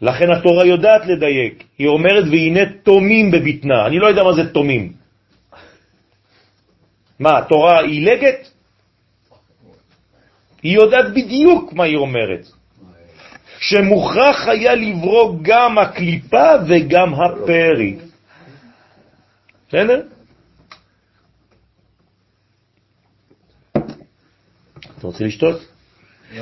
לכן 0.02 0.32
התורה 0.32 0.66
יודעת 0.66 1.06
לדייק. 1.06 1.64
היא 1.78 1.88
אומרת, 1.88 2.24
והנה 2.32 2.60
תומים 2.84 3.32
בבטנה. 3.32 3.86
אני 3.86 4.00
לא 4.00 4.08
יודע 4.08 4.24
מה 4.24 4.34
זה 4.34 4.54
תומים. 4.54 4.94
מה, 7.20 7.38
התורה 7.38 7.82
עילגת? 7.82 8.50
היא 10.64 10.76
יודעת 10.76 11.06
בדיוק 11.12 11.74
מה 11.74 11.84
היא 11.84 11.98
אומרת. 11.98 12.48
שמוכרח 13.60 14.48
היה 14.48 14.76
לברוא 14.76 15.36
גם 15.42 15.78
הקליפה 15.78 16.48
וגם 16.68 17.14
הפרי. 17.14 17.98
בסדר? 19.68 20.02
אתה 25.00 25.08
רוצה 25.08 25.24
לשתות? 25.24 25.79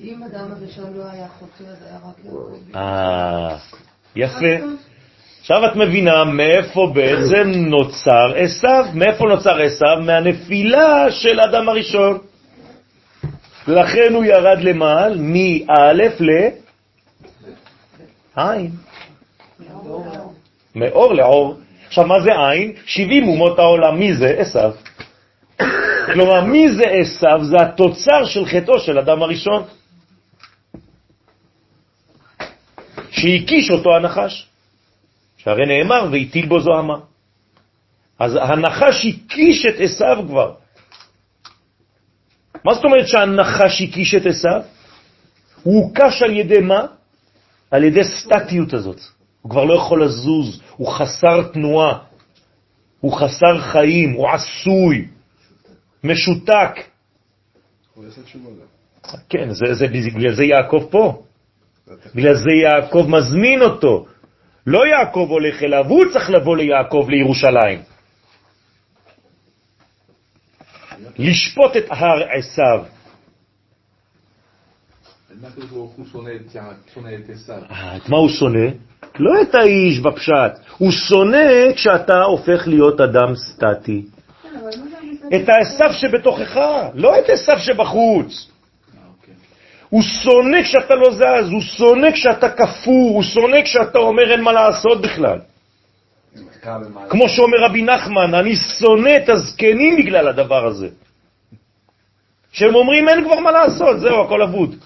אם 0.00 0.22
אדם 0.22 0.52
הראשון 0.52 0.96
לא 0.96 1.04
היה 1.12 1.28
חוטא, 1.28 1.62
אז 1.62 1.82
היה 1.82 1.96
רק 1.96 2.24
יעקב. 2.24 2.76
אה, 2.76 3.56
יפה. 4.16 4.66
עכשיו 5.40 5.66
את 5.66 5.76
מבינה 5.76 6.24
מאיפה 6.24 6.92
בעצם 6.94 7.50
נוצר 7.54 8.32
עשיו. 8.36 8.84
מאיפה 8.94 9.24
נוצר 9.24 9.60
עשיו? 9.62 9.96
מהנפילה 10.06 11.10
של 11.10 11.40
אדם 11.40 11.68
הראשון. 11.68 12.18
לכן 13.68 14.14
הוא 14.14 14.24
ירד 14.24 14.58
למעל 14.60 15.18
מאלף 15.18 16.20
לעין. 18.36 18.70
מאור 20.74 21.14
לאור. 21.14 21.54
עכשיו, 21.86 22.06
מה 22.06 22.20
זה 22.20 22.30
עין? 22.48 22.72
70 22.86 23.28
אומות 23.28 23.58
העולם. 23.58 23.98
מי 23.98 24.14
זה? 24.14 24.34
עשיו. 24.38 24.72
כלומר, 26.12 26.44
מי 26.44 26.74
זה 26.74 26.84
עשיו? 27.00 27.44
זה 27.44 27.56
התוצר 27.56 28.24
של 28.24 28.46
חטאו 28.46 28.78
של 28.78 28.98
אדם 28.98 29.22
הראשון. 29.22 29.62
שהקיש 33.10 33.70
אותו 33.70 33.96
הנחש. 33.96 34.46
שהרי 35.36 35.66
נאמר, 35.66 36.08
והטיל 36.12 36.46
בו 36.46 36.60
זוהמה. 36.60 36.98
אז 38.18 38.36
הנחש 38.36 39.06
הקיש 39.06 39.66
את 39.66 39.74
עשיו 39.78 40.16
כבר. 40.28 40.54
מה 42.64 42.74
זאת 42.74 42.84
אומרת 42.84 43.08
שהנחש 43.08 43.82
הקיש 43.82 44.14
את 44.14 44.26
עשיו? 44.26 44.62
הוא 45.62 45.84
הוקש 45.84 46.22
על 46.22 46.30
ידי 46.36 46.60
מה? 46.60 46.86
על 47.70 47.84
ידי 47.84 48.04
סטטיות 48.04 48.74
הזאת. 48.74 49.00
הוא 49.42 49.50
כבר 49.50 49.64
לא 49.64 49.74
יכול 49.74 50.04
לזוז, 50.04 50.60
הוא 50.76 50.88
חסר 50.88 51.42
תנועה, 51.52 51.98
הוא 53.00 53.12
חסר 53.12 53.58
חיים, 53.60 54.12
הוא 54.12 54.28
עשוי, 54.28 55.08
משותק. 56.04 56.70
כן, 59.28 59.50
זה, 59.50 59.74
זה, 59.74 59.86
בגלל 59.88 60.34
זה 60.34 60.44
יעקב 60.44 60.86
פה. 60.90 61.22
בגלל 62.14 62.34
זה 62.34 62.52
יעקב 62.62 63.06
מזמין 63.08 63.62
אותו. 63.62 64.06
לא 64.66 64.80
יעקב 64.86 65.26
הולך 65.30 65.62
אליו, 65.62 65.84
הוא 65.88 66.04
צריך 66.12 66.30
לבוא 66.30 66.56
ליעקב 66.56 67.06
לירושלים. 67.08 67.82
לשפוט 71.18 71.76
את 71.76 71.84
הר 71.90 72.22
עשיו. 72.38 72.84
אה, 77.70 77.96
את 77.96 78.08
מה 78.08 78.16
הוא 78.16 78.28
שונא? 78.28 78.68
לא 79.18 79.42
את 79.42 79.54
האיש 79.54 80.00
בפשט, 80.00 80.52
הוא 80.78 80.90
שונא 80.90 81.72
כשאתה 81.74 82.22
הופך 82.22 82.68
להיות 82.68 83.00
אדם 83.00 83.34
סטטי. 83.34 84.04
את 85.36 85.48
העשיו 85.48 85.92
שבתוכך, 85.92 86.56
לא 86.94 87.18
את 87.18 87.28
עשיו 87.28 87.58
שבחוץ. 87.58 88.50
הוא 89.88 90.02
שונא 90.02 90.62
כשאתה 90.62 90.94
לא 90.94 91.10
זז, 91.10 91.50
הוא 91.50 91.60
שונא 91.60 92.10
כשאתה 92.10 92.48
כפור, 92.50 93.10
הוא 93.14 93.22
שונא 93.22 93.62
כשאתה 93.62 93.98
אומר 93.98 94.32
אין 94.32 94.40
מה 94.40 94.52
לעשות 94.52 95.00
בכלל. 95.00 95.38
כמו 97.08 97.28
שאומר 97.28 97.58
רבי 97.64 97.82
נחמן, 97.82 98.34
אני 98.34 98.56
שונא 98.56 99.16
את 99.16 99.28
הזקנים 99.28 99.96
בגלל 99.96 100.28
הדבר 100.28 100.66
הזה. 100.66 100.88
שהם 102.52 102.74
אומרים 102.74 103.08
אין 103.08 103.24
כבר 103.24 103.40
מה 103.40 103.50
לעשות, 103.50 104.00
זהו, 104.00 104.24
הכל 104.24 104.42
אבוד. 104.42 104.76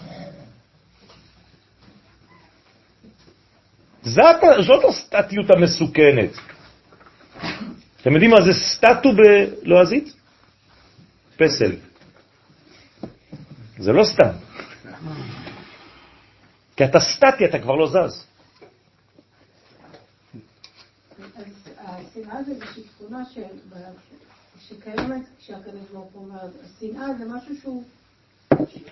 זאת, 4.03 4.37
זאת 4.61 4.85
הסטטיות 4.85 5.51
המסוכנת. 5.51 6.31
אתם 8.01 8.13
יודעים 8.13 8.31
מה 8.31 8.43
זה 8.43 8.53
סטטו 8.53 9.09
בלועזית? 9.13 10.22
פסל. 11.45 11.77
זה 13.79 13.93
לא 13.93 14.05
סתם. 14.05 14.31
כי 16.77 16.85
אתה 16.85 17.01
סטטי, 17.01 17.45
אתה 17.45 17.59
כבר 17.59 17.75
לא 17.75 17.87
זז. 17.89 18.27
אז 21.35 21.45
השנאה 21.77 22.43
זה 22.43 22.53
איזושהי 22.53 22.83
תכונה 22.83 23.25
שקיימת 24.59 25.23
כשהקדוש 25.39 25.91
ברוך 25.93 26.13
הוא 26.13 26.25
אומר, 26.25 26.39
השנאה 26.65 27.07
זה 27.19 27.25
משהו 27.25 27.57
שהוא 27.63 27.85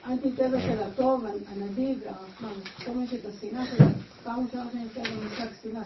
אנטי 0.06 0.32
טבע 0.32 0.60
של 0.60 0.82
הטוב, 0.82 1.26
הנדיב 1.48 1.98
והרחמן. 2.04 2.60
זאת 2.78 2.88
אומרת 2.88 3.08
את 3.14 3.24
השנאה 3.24 3.66
שלו, 3.66 3.86
פעם 4.24 4.46
ראשונה 4.46 4.64
שאני 4.72 4.82
יוצא 4.84 5.10
במושג 5.10 5.46
שנאה, 5.62 5.82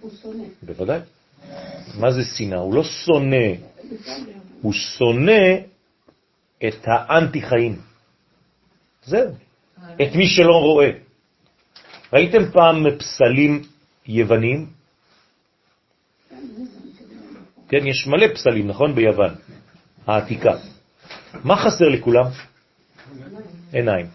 שהוא 0.00 0.10
שונא. 0.22 0.44
בוודאי. 0.62 1.00
מה 2.00 2.12
זה 2.12 2.24
שנאה? 2.24 2.58
הוא 2.58 2.74
לא 2.74 2.84
שונא. 2.84 3.46
הוא 4.62 4.72
שונא 4.72 5.32
את 6.58 6.84
האנטי 6.84 7.42
חיים. 7.42 7.80
זהו. 9.02 9.34
את 10.02 10.14
מי 10.14 10.26
שלא 10.26 10.56
רואה. 10.62 10.90
ראיתם 12.12 12.50
פעם 12.52 12.76
פסלים 12.98 13.62
יוונים? 14.06 14.66
כן, 17.68 17.86
יש 17.86 18.06
מלא 18.06 18.34
פסלים, 18.34 18.68
נכון? 18.68 18.94
ביוון, 18.94 19.34
העתיקה. 20.06 20.52
מה 21.44 21.56
חסר 21.56 21.88
לכולם? 21.88 22.24
עיניים. 23.72 24.06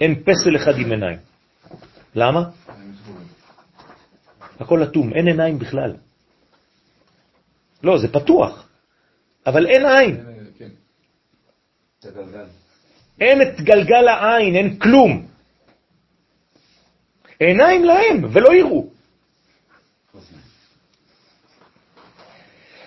אין 0.00 0.22
פסל 0.24 0.56
אחד 0.56 0.78
עם 0.78 0.90
עיניים. 0.90 1.18
למה? 2.14 2.50
הכל 4.60 4.82
אטום, 4.82 5.12
אין 5.12 5.26
עיניים 5.26 5.58
בכלל. 5.58 5.96
לא, 7.82 7.98
זה 7.98 8.08
פתוח, 8.12 8.68
אבל 9.46 9.66
אין 9.66 9.86
עין. 9.86 10.20
כן, 10.58 10.68
זה 12.00 12.10
גלגל. 12.10 12.44
אין 13.20 13.42
את 13.42 13.60
גלגל 13.60 14.08
העין, 14.08 14.56
אין 14.56 14.78
כלום. 14.78 15.26
עיניים 17.40 17.84
להם, 17.84 18.24
ולא 18.32 18.54
יראו. 18.54 18.86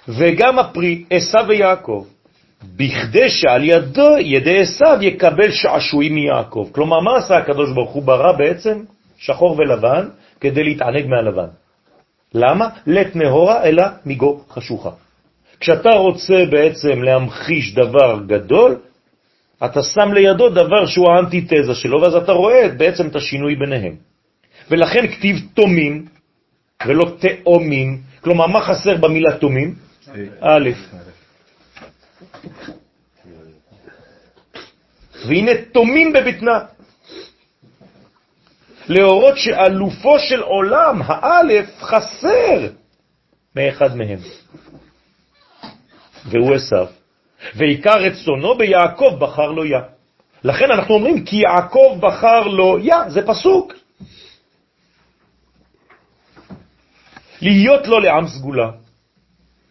וגם 0.07 0.59
הפרי, 0.59 1.03
עשיו 1.09 1.45
ויעקב, 1.47 2.05
בכדי 2.63 3.29
שעל 3.29 3.63
ידו, 3.63 4.17
ידי 4.19 4.61
עשיו 4.61 4.97
יקבל 5.01 5.51
שעשועים 5.51 6.15
מיעקב. 6.15 6.69
כלומר, 6.71 6.99
מה 6.99 7.17
עשה 7.17 7.37
הקדוש 7.37 7.71
ברוך 7.71 7.91
הוא? 7.91 8.03
ברא 8.03 8.31
בעצם 8.31 8.83
שחור 9.17 9.57
ולבן 9.59 10.09
כדי 10.39 10.63
להתענג 10.63 11.05
מהלבן. 11.07 11.47
למה? 12.33 12.69
נהורה 13.15 13.63
אלא 13.63 13.83
מגו 14.05 14.41
חשוכה. 14.49 15.02
כשאתה 15.59 15.89
רוצה 15.89 16.45
בעצם 16.51 17.03
להמחיש 17.03 17.73
דבר 17.75 18.19
גדול, 18.27 18.75
אתה 19.65 19.83
שם 19.83 20.13
לידו 20.13 20.49
דבר 20.49 20.85
שהוא 20.85 21.11
האנטיתזה 21.11 21.75
שלו, 21.75 22.01
ואז 22.01 22.15
אתה 22.15 22.31
רואה 22.31 22.69
בעצם 22.77 23.07
את 23.07 23.15
השינוי 23.15 23.55
ביניהם. 23.55 23.95
ולכן 24.71 25.07
כתיב 25.07 25.35
תומים 25.53 26.05
ולא 26.87 27.05
תאומים. 27.19 28.01
כלומר, 28.21 28.47
מה 28.47 28.61
חסר 28.61 28.97
במילה 28.97 29.37
תומים? 29.37 29.75
א', 30.41 30.69
והנה 35.27 35.51
תומים 35.71 36.13
בבטנה. 36.13 36.59
להורות 38.87 39.37
שאלופו 39.37 40.19
של 40.19 40.41
עולם, 40.41 41.01
האלף, 41.05 41.69
חסר 41.81 42.67
מאחד 43.55 43.97
מהם. 43.97 44.19
והוא 46.25 46.55
עשיו. 46.55 46.87
ועיקר 47.55 47.97
רצונו 47.97 48.57
ביעקב 48.57 49.15
בחר 49.19 49.51
לו 49.51 49.65
יא. 49.65 49.79
לכן 50.43 50.71
אנחנו 50.71 50.95
אומרים 50.95 51.25
כי 51.25 51.35
יעקב 51.35 51.97
בחר 51.99 52.47
לו 52.47 52.79
יא, 52.79 53.09
זה 53.09 53.21
פסוק. 53.27 53.73
להיות 57.41 57.87
לו 57.87 57.99
לעם 57.99 58.27
סגולה. 58.27 58.71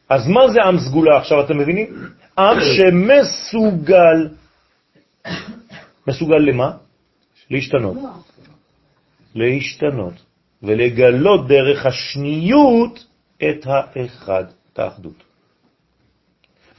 אז 0.08 0.28
מה 0.28 0.48
זה 0.48 0.62
עם 0.62 0.78
סגולה 0.78 1.18
עכשיו, 1.18 1.44
אתם 1.44 1.58
מבינים? 1.58 1.86
עם 2.38 2.56
שמסוגל, 2.60 4.28
מסוגל 6.06 6.38
למה? 6.38 6.70
להשתנות. 7.50 7.96
להשתנות 9.34 10.14
ולגלות 10.62 11.48
דרך 11.48 11.86
השניות 11.86 13.04
את 13.38 13.66
האחד, 13.66 14.44
את 14.72 14.78
האחדות. 14.78 15.31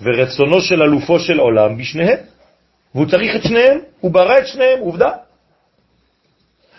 ורצונו 0.02 0.61
של 0.61 0.84
אלופו 0.84 1.20
של 1.20 1.40
עולם 1.40 1.78
בשניהם, 1.78 2.18
והוא 2.95 3.06
צריך 3.06 3.36
את 3.36 3.44
שניהם, 3.44 3.80
הוא 3.99 4.11
ברא 4.11 4.40
את 4.40 4.48
שניהם, 4.48 4.80
עובדה. 4.80 5.11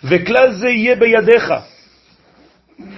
וכלל 0.04 0.52
זה 0.52 0.68
יהיה 0.68 0.96
בידיך. 0.96 1.52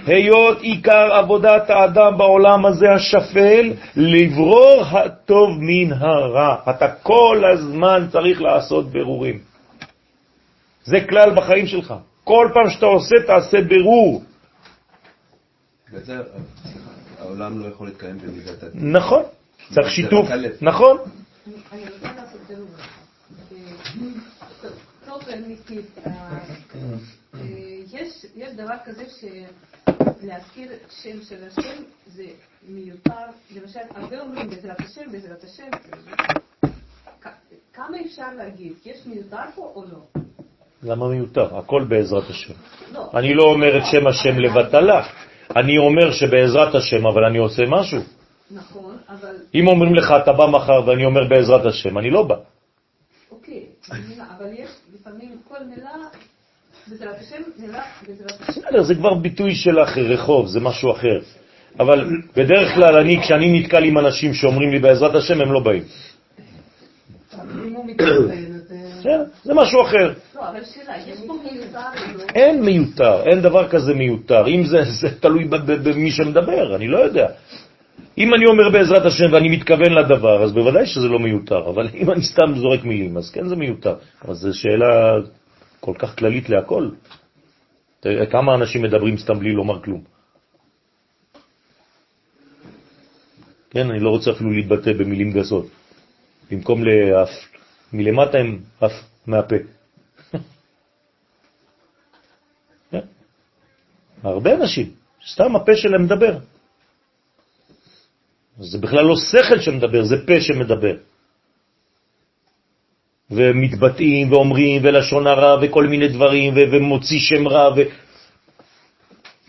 היות 0.05 0.61
עיקר 0.61 1.13
עבודת 1.13 1.69
האדם 1.69 2.17
בעולם 2.17 2.65
הזה 2.65 2.85
השפל, 2.91 3.73
לברור 3.95 4.83
הטוב 4.91 5.49
מן 5.59 5.93
הרע. 5.93 6.55
אתה 6.69 6.91
כל 6.91 7.43
הזמן 7.53 8.07
צריך 8.11 8.41
לעשות 8.41 8.91
ברורים. 8.91 9.39
זה 10.83 10.97
כלל 11.09 11.35
בחיים 11.35 11.67
שלך. 11.67 11.93
כל 12.23 12.49
פעם 12.53 12.69
שאתה 12.69 12.85
עושה, 12.85 13.15
תעשה 13.27 13.57
ברור. 13.61 14.23
בגלל 15.93 16.23
העולם 17.19 17.59
לא 17.59 17.67
יכול 17.67 17.87
להתקיים 17.87 18.17
במידת 18.17 18.63
הדין. 18.63 18.91
נכון, 18.91 19.23
צריך 19.73 19.89
שיתוף. 19.89 20.29
נכון. 20.61 20.97
אני 21.71 21.81
רוצה 21.93 22.13
לעשות 22.15 22.41
בירור. 22.47 22.67
טוב, 25.05 25.21
אמיתי, 25.33 25.81
יש 27.93 28.25
יש 28.35 28.53
דבר 28.53 28.73
כזה 28.85 29.03
שלהזכיר 29.09 30.71
שם 30.89 31.21
של 31.29 31.35
השם 31.47 31.83
זה 32.05 32.23
מיותר, 32.67 33.11
למשל, 33.55 33.79
הרבה 33.95 34.21
אומרים 34.21 34.49
בעזרת 34.49 34.79
השם, 34.79 35.11
בעזרת 35.11 35.43
השם. 35.43 35.69
כמה 37.73 37.97
אפשר 38.05 38.33
להגיד? 38.37 38.73
יש 38.85 39.05
מיותר 39.05 39.37
פה 39.55 39.71
או 39.75 39.83
לא? 39.91 40.21
למה 40.83 41.07
מיותר? 41.09 41.57
הכל 41.57 41.85
בעזרת 41.89 42.29
השם. 42.29 42.53
לא. 42.93 43.09
אני 43.13 43.33
לא 43.33 43.43
אומר 43.43 43.77
את 43.77 43.83
שם 43.91 44.07
השם 44.07 44.39
לבטלה. 44.39 45.07
אני 45.55 45.77
אומר 45.77 46.11
שבעזרת 46.11 46.75
השם, 46.75 47.07
אבל 47.07 47.25
אני 47.29 47.37
עושה 47.37 47.63
משהו. 47.67 48.01
נכון, 48.51 48.97
אבל 49.09 49.35
אם 49.55 49.67
אומרים 49.67 49.95
לך, 49.95 50.13
אתה 50.23 50.33
בא 50.33 50.45
מחר, 50.45 50.87
ואני 50.87 51.05
אומר 51.05 51.27
בעזרת 51.29 51.65
השם, 51.65 51.97
אני 51.97 52.09
לא 52.09 52.23
בא. 52.23 52.35
אוקיי, 53.31 53.63
אבל 54.37 54.53
יש 54.53 54.69
לפעמים 54.93 55.37
כל 55.47 55.63
מילה, 55.69 55.91
בעזרת 56.87 57.15
השם, 57.19 57.41
מילה 57.57 57.83
בעזרת 58.07 58.41
השם. 58.41 58.61
בסדר, 58.61 58.83
זה 58.83 58.95
כבר 58.95 59.13
ביטוי 59.13 59.55
של 59.55 59.83
אחר, 59.83 60.01
רחוב, 60.01 60.47
זה 60.47 60.59
משהו 60.59 60.91
אחר. 60.91 61.19
אבל 61.79 62.05
בדרך 62.35 62.75
כלל, 62.75 62.95
אני, 62.95 63.21
כשאני 63.21 63.59
נתקל 63.59 63.83
עם 63.83 63.97
אנשים 63.97 64.33
שאומרים 64.33 64.71
לי 64.71 64.79
בעזרת 64.79 65.15
השם, 65.15 65.41
הם 65.41 65.51
לא 65.51 65.59
באים. 65.59 65.83
בסדר, 68.99 69.23
זה 69.43 69.53
משהו 69.53 69.81
אחר. 69.81 70.13
לא, 70.35 70.41
לא? 70.53 72.23
אין 72.35 72.61
מיותר, 72.61 73.23
אין 73.25 73.41
דבר 73.41 73.69
כזה 73.69 73.93
מיותר. 73.93 74.47
אם 74.47 74.63
זה, 74.65 74.83
תלוי 75.19 75.47
במי 75.65 76.11
שמדבר, 76.11 76.75
אני 76.75 76.87
לא 76.87 76.97
יודע. 76.97 77.27
אם 78.17 78.33
אני 78.33 78.45
אומר 78.45 78.69
בעזרת 78.69 79.05
השם 79.05 79.33
ואני 79.33 79.49
מתכוון 79.49 79.93
לדבר, 79.93 80.43
אז 80.43 80.53
בוודאי 80.53 80.85
שזה 80.85 81.07
לא 81.07 81.19
מיותר, 81.19 81.69
אבל 81.69 81.89
אם 81.95 82.11
אני 82.11 82.21
סתם 82.21 82.55
זורק 82.55 82.83
מילים, 82.83 83.17
אז 83.17 83.31
כן 83.31 83.47
זה 83.47 83.55
מיותר. 83.55 83.95
אבל 84.25 84.33
זו 84.33 84.53
שאלה 84.53 85.13
כל 85.79 85.93
כך 85.99 86.17
כללית 86.17 86.49
להכל. 86.49 86.89
תראה, 87.99 88.25
כמה 88.25 88.55
אנשים 88.55 88.81
מדברים 88.81 89.17
סתם 89.17 89.39
בלי 89.39 89.51
לומר 89.51 89.81
כלום? 89.81 90.03
כן, 93.69 93.89
אני 93.89 93.99
לא 93.99 94.09
רוצה 94.09 94.31
אפילו 94.31 94.51
להתבטא 94.51 94.93
במילים 94.93 95.31
גסות. 95.31 95.65
במקום 96.51 96.83
לאף, 96.83 97.29
מלמטה 97.93 98.37
הם 98.37 98.59
אף 98.79 98.91
מהפה. 99.27 99.55
כן. 102.91 103.05
הרבה 104.23 104.55
אנשים, 104.55 104.91
סתם 105.31 105.55
הפה 105.55 105.75
שלהם 105.75 106.03
מדבר. 106.03 106.37
זה 108.57 108.77
בכלל 108.77 109.05
לא 109.05 109.15
שכל 109.15 109.59
שמדבר, 109.59 110.03
זה 110.03 110.25
פה 110.27 110.41
שמדבר. 110.41 110.95
ומתבטאים 113.31 114.31
ואומרים 114.31 114.81
ולשון 114.85 115.27
הרע 115.27 115.59
וכל 115.61 115.87
מיני 115.87 116.07
דברים 116.07 116.53
ו- 116.53 116.67
ומוציא 116.71 117.19
שם 117.19 117.47
רע. 117.47 117.69
ו... 117.75 117.79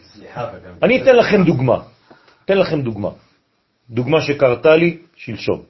סליחה. 0.02 0.50
אני 0.82 1.02
אתן 1.02 1.16
לכם 1.16 1.44
דוגמה. 1.44 1.78
אתן 2.44 2.58
לכם 2.58 2.82
דוגמה. 2.82 3.10
דוגמה 3.90 4.20
שקרתה 4.20 4.76
לי 4.76 4.98
שלשום. 5.16 5.62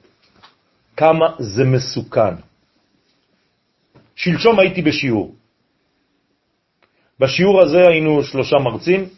כמה 0.97 1.25
זה 1.39 1.63
מסוכן. 1.63 2.35
שלשום 4.15 4.59
הייתי 4.59 4.81
בשיעור. 4.81 5.35
בשיעור 7.19 7.61
הזה 7.61 7.87
היינו 7.87 8.23
שלושה 8.23 8.55
מרצים 8.57 9.09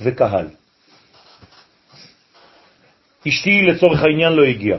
וקהל. 0.00 0.61
אשתי 3.28 3.62
לצורך 3.62 4.02
העניין 4.02 4.32
לא 4.32 4.44
הגיעה. 4.44 4.78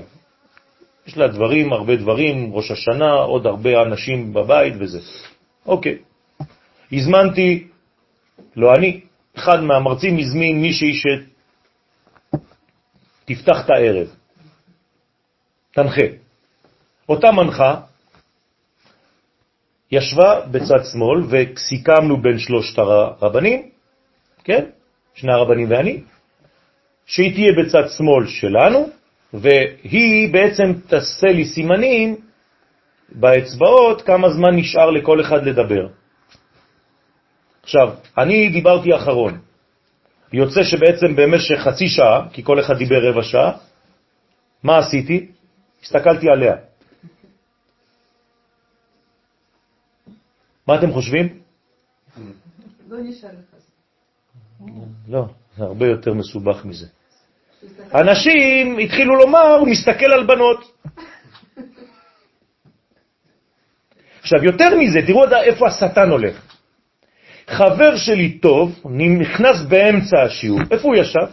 יש 1.07 1.18
לה 1.18 1.28
דברים, 1.28 1.74
הרבה 1.74 1.95
דברים, 1.95 2.53
ראש 2.53 2.72
השנה, 2.72 3.11
עוד 3.11 3.45
הרבה 3.45 3.82
אנשים 3.82 4.34
בבית 4.34 4.74
וזה. 4.80 4.99
אוקיי. 5.65 5.98
הזמנתי, 6.91 7.68
לא 8.56 8.76
אני, 8.76 9.02
אחד 9.36 9.64
מהמרצים 9.64 10.18
הזמין 10.18 10.61
מישהי 10.61 10.94
שתפתח 13.26 13.65
את 13.65 13.70
הערב, 13.70 14.07
תנחה. 15.72 16.06
אותה 17.10 17.32
מנחה 17.32 17.82
ישבה 19.91 20.45
בצד 20.52 20.84
שמאל 20.91 21.22
וסיכמנו 21.30 22.22
בין 22.22 22.40
שלושת 22.40 22.78
הרבנים, 22.78 23.70
כן? 24.44 24.65
שני 25.15 25.34
הרבנים 25.34 25.72
ואני, 25.72 26.02
שהיא 27.06 27.34
תהיה 27.34 27.52
בצד 27.54 27.90
שמאל 27.98 28.28
שלנו, 28.28 28.90
והיא 29.34 30.34
בעצם 30.34 30.74
תעשה 30.88 31.28
לי 31.28 31.46
סימנים 31.46 32.16
באצבעות 33.10 34.02
כמה 34.02 34.30
זמן 34.30 34.56
נשאר 34.56 34.90
לכל 34.90 35.22
אחד 35.22 35.46
לדבר. 35.46 35.88
עכשיו, 37.64 37.94
אני 38.18 38.50
דיברתי 38.50 38.96
אחרון. 38.96 39.40
יוצא 40.34 40.64
שבעצם 40.64 41.16
במשך 41.16 41.60
חצי 41.60 41.88
שעה, 41.88 42.30
כי 42.34 42.44
כל 42.44 42.60
אחד 42.60 42.78
דיבר 42.78 43.10
רבע 43.10 43.24
שעה, 43.24 43.52
מה 44.64 44.78
עשיתי? 44.78 45.32
הסתכלתי 45.84 46.30
עליה. 46.30 46.56
מה 50.68 50.76
אתם 50.76 50.92
חושבים? 50.92 51.40
לא 52.90 52.98
נשאר 53.04 53.30
לך. 53.30 53.54
לא, 55.08 55.26
הרבה 55.58 55.88
יותר 55.88 56.14
מסובך 56.14 56.66
מזה. 56.66 56.88
אנשים 57.96 58.78
התחילו 58.78 59.16
לומר, 59.16 59.56
הוא 59.60 59.68
מסתכל 59.68 60.12
על 60.14 60.26
בנות. 60.26 60.74
עכשיו, 64.22 64.44
יותר 64.44 64.76
מזה, 64.76 65.00
תראו 65.08 65.24
עד 65.24 65.34
איפה 65.34 65.68
השטן 65.68 66.10
הולך. 66.10 66.42
חבר 67.48 67.96
שלי 67.96 68.38
טוב 68.38 68.82
נכנס 69.20 69.62
באמצע 69.70 70.22
השיעור, 70.22 70.60
איפה 70.72 70.88
הוא 70.88 70.96
ישב? 70.96 71.28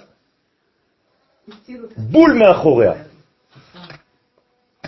בול 1.97 2.33
מאחוריה. 2.33 2.93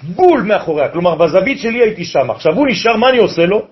בול 0.02 0.42
מאחוריה, 0.42 0.88
כלומר 0.88 1.14
בזווית 1.14 1.58
שלי 1.58 1.82
הייתי 1.82 2.04
שם. 2.04 2.30
עכשיו 2.30 2.54
הוא 2.54 2.66
נשאר, 2.68 2.96
מה 2.96 3.08
אני 3.08 3.18
עושה 3.18 3.46
לו? 3.46 3.66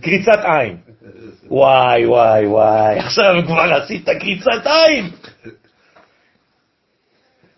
קריצת 0.00 0.40
עין. 0.44 0.76
וואי, 1.50 2.06
וואי, 2.06 2.46
וואי, 2.46 2.98
עכשיו 2.98 3.34
כבר 3.46 3.74
עשית 3.74 4.08
קריצת 4.08 4.66
עין. 4.66 5.10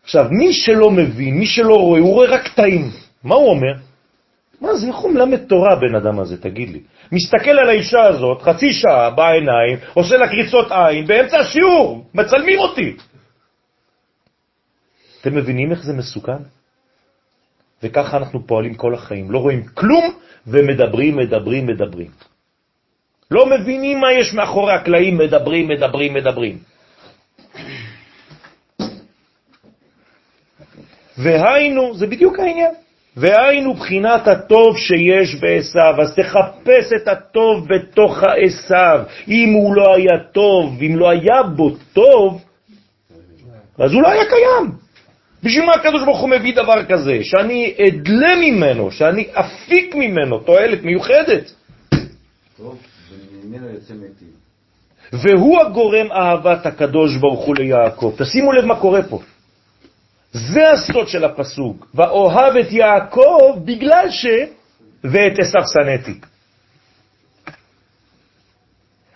עכשיו, 0.05 0.27
מי 0.31 0.53
שלא 0.53 0.91
מבין, 0.91 1.39
מי 1.39 1.47
שלא 1.47 1.75
רואה, 1.75 2.01
הוא 2.01 2.15
רואה 2.15 2.29
רק 2.29 2.45
קטעים. 2.45 2.91
מה 3.25 3.35
הוא 3.35 3.51
אומר? 3.51 3.73
מה 4.61 4.75
זה, 4.75 4.87
איך 4.87 4.97
הוא 4.97 5.11
מלמד 5.11 5.45
תורה 5.47 5.77
בן 5.77 5.95
אדם 5.95 6.21
הזה, 6.21 6.41
תגיד 6.41 6.69
לי? 6.69 6.81
מסתכל 7.13 7.51
על 7.51 7.69
האישה 7.69 8.03
הזאת, 8.03 8.43
חצי 8.43 8.73
שעה 8.73 9.11
בעיניים, 9.11 9.79
עושה 9.95 10.17
לה 10.17 10.29
קריצות 10.29 10.73
עין, 10.73 11.07
באמצע 11.07 11.39
השיעור, 11.39 12.07
מצלמים 12.15 12.59
אותי. 12.59 12.97
אתם 15.21 15.35
מבינים 15.35 15.71
איך 15.71 15.83
זה 15.83 15.93
מסוכן? 15.93 16.43
וככה 17.83 18.17
אנחנו 18.17 18.47
פועלים 18.47 18.75
כל 18.75 18.95
החיים, 18.95 19.31
לא 19.31 19.39
רואים 19.39 19.67
כלום 19.75 20.15
ומדברים, 20.47 21.17
מדברים, 21.17 21.67
מדברים. 21.67 22.32
לא 23.33 23.47
מבינים 23.47 24.01
מה 24.01 24.13
יש 24.13 24.35
מאחורי 24.35 24.73
הקלעים, 24.73 25.19
מדברים, 25.19 25.69
מדברים, 25.69 26.15
מדברים. 26.15 26.59
והיינו, 31.19 31.95
זה 31.95 32.07
בדיוק 32.07 32.39
העניין, 32.39 32.71
והיינו 33.17 33.75
בחינת 33.75 34.29
הטוב 34.29 34.77
שיש 34.79 35.35
בעשיו, 35.35 35.95
אז 36.03 36.15
תחפש 36.15 36.93
את 36.97 37.09
הטוב 37.09 37.69
בתוך 37.69 38.23
העשיו. 38.23 39.01
אם 39.29 39.53
הוא 39.53 39.75
לא 39.75 39.95
היה 39.95 40.19
טוב, 40.33 40.83
אם 40.83 40.97
לא 40.97 41.11
היה 41.11 41.43
בו 41.43 41.71
טוב, 41.93 42.45
אז 43.79 43.93
הוא 43.93 44.03
לא 44.03 44.09
היה 44.09 44.25
קיים. 44.25 44.73
בשביל 45.43 45.65
מה 45.65 45.73
הקדוש 45.73 46.05
ברוך 46.05 46.21
הוא 46.21 46.31
מביא 46.31 46.55
דבר 46.55 46.85
כזה? 46.85 47.19
שאני 47.23 47.75
אדלה 47.89 48.37
ממנו, 48.37 48.91
שאני 48.91 49.27
אפיק 49.33 49.95
ממנו 49.95 50.39
תועלת 50.39 50.83
מיוחדת. 50.83 51.53
טוב, 52.57 52.79
וממנו 53.53 53.69
יוצא 53.69 53.95
מתים. 53.95 54.33
והוא 55.13 55.61
הגורם 55.61 56.13
אהבת 56.13 56.67
הקדוש 56.67 57.17
ברוך 57.17 57.45
הוא 57.45 57.57
ליעקב. 57.57 58.15
תשימו 58.19 58.53
לב 58.53 58.65
מה 58.65 58.81
קורה 58.81 59.03
פה. 59.03 59.21
זה 60.33 60.71
הסוד 60.71 61.09
של 61.09 61.25
הפסוק, 61.25 61.87
ואוהב 61.95 62.57
את 62.57 62.73
יעקב 62.73 63.59
בגלל 63.65 64.11
ש... 64.11 64.27
ואת 65.05 65.39
עשיו 65.39 65.63
שנאתי. 65.73 66.21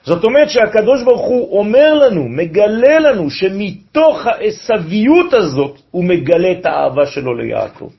זאת 0.02 0.24
אומרת 0.24 0.50
שהקדוש 0.50 1.02
ברוך 1.02 1.26
הוא 1.26 1.58
אומר 1.58 1.94
לנו, 1.94 2.28
מגלה 2.28 2.98
לנו, 2.98 3.30
שמתוך 3.30 4.26
העשוויות 4.26 5.32
הזאת 5.32 5.80
הוא 5.90 6.04
מגלה 6.04 6.52
את 6.60 6.66
האהבה 6.66 7.06
שלו 7.06 7.34
ליעקב. 7.34 7.90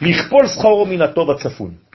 לכפול 0.00 0.46
שכרו 0.46 0.86
מן 0.86 1.02
הטוב 1.02 1.30
הצפון. 1.30 1.87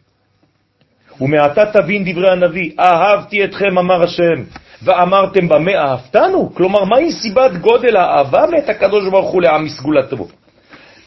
ומעתה 1.22 1.66
תבין 1.66 2.04
דברי 2.12 2.32
הנביא, 2.32 2.72
אהבתי 2.80 3.44
אתכם, 3.44 3.78
אמר 3.78 4.04
השם, 4.04 4.44
ואמרתם 4.84 5.50
במה 5.50 5.72
אהבתנו? 5.76 6.52
כלומר, 6.54 6.84
מהי 6.84 7.12
סיבת 7.12 7.52
גודל 7.52 7.98
האהבה 7.98 8.46
מאת 8.52 8.70
הקדוש 8.70 9.10
ברוך 9.10 9.32
הוא 9.32 9.42
לעם 9.42 9.64
מסגולתו? 9.66 10.28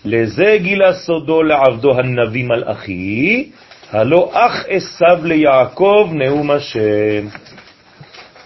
לזה 0.05 0.57
גילה 0.57 0.93
סודו 0.93 1.43
לעבדו 1.43 1.99
הנביא 1.99 2.45
מלאכי, 2.45 3.51
הלא 3.93 4.31
אח 4.33 4.65
עשיו 4.69 5.19
ליעקב 5.25 6.11
נאום 6.13 6.51
השם. 6.51 7.27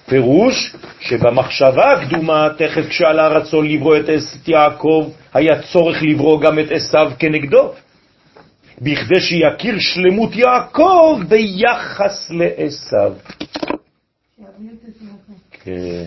פירוש 0.08 0.74
שבמחשבה 1.00 1.92
הקדומה, 1.92 2.48
תכף 2.56 2.88
כשעלה 2.88 3.24
הרצון 3.24 3.68
לברוא 3.68 3.96
את 3.96 4.48
יעקב, 4.48 5.08
היה 5.34 5.62
צורך 5.62 6.02
לברוא 6.02 6.40
גם 6.40 6.58
את 6.58 6.70
עשיו 6.70 7.12
כנגדו, 7.18 7.72
בכדי 8.80 9.20
שיכיר 9.20 9.78
שלמות 9.78 10.36
יעקב 10.36 11.20
ביחס 11.28 12.30
לעשיו. 12.30 13.12
כן. 15.50 16.04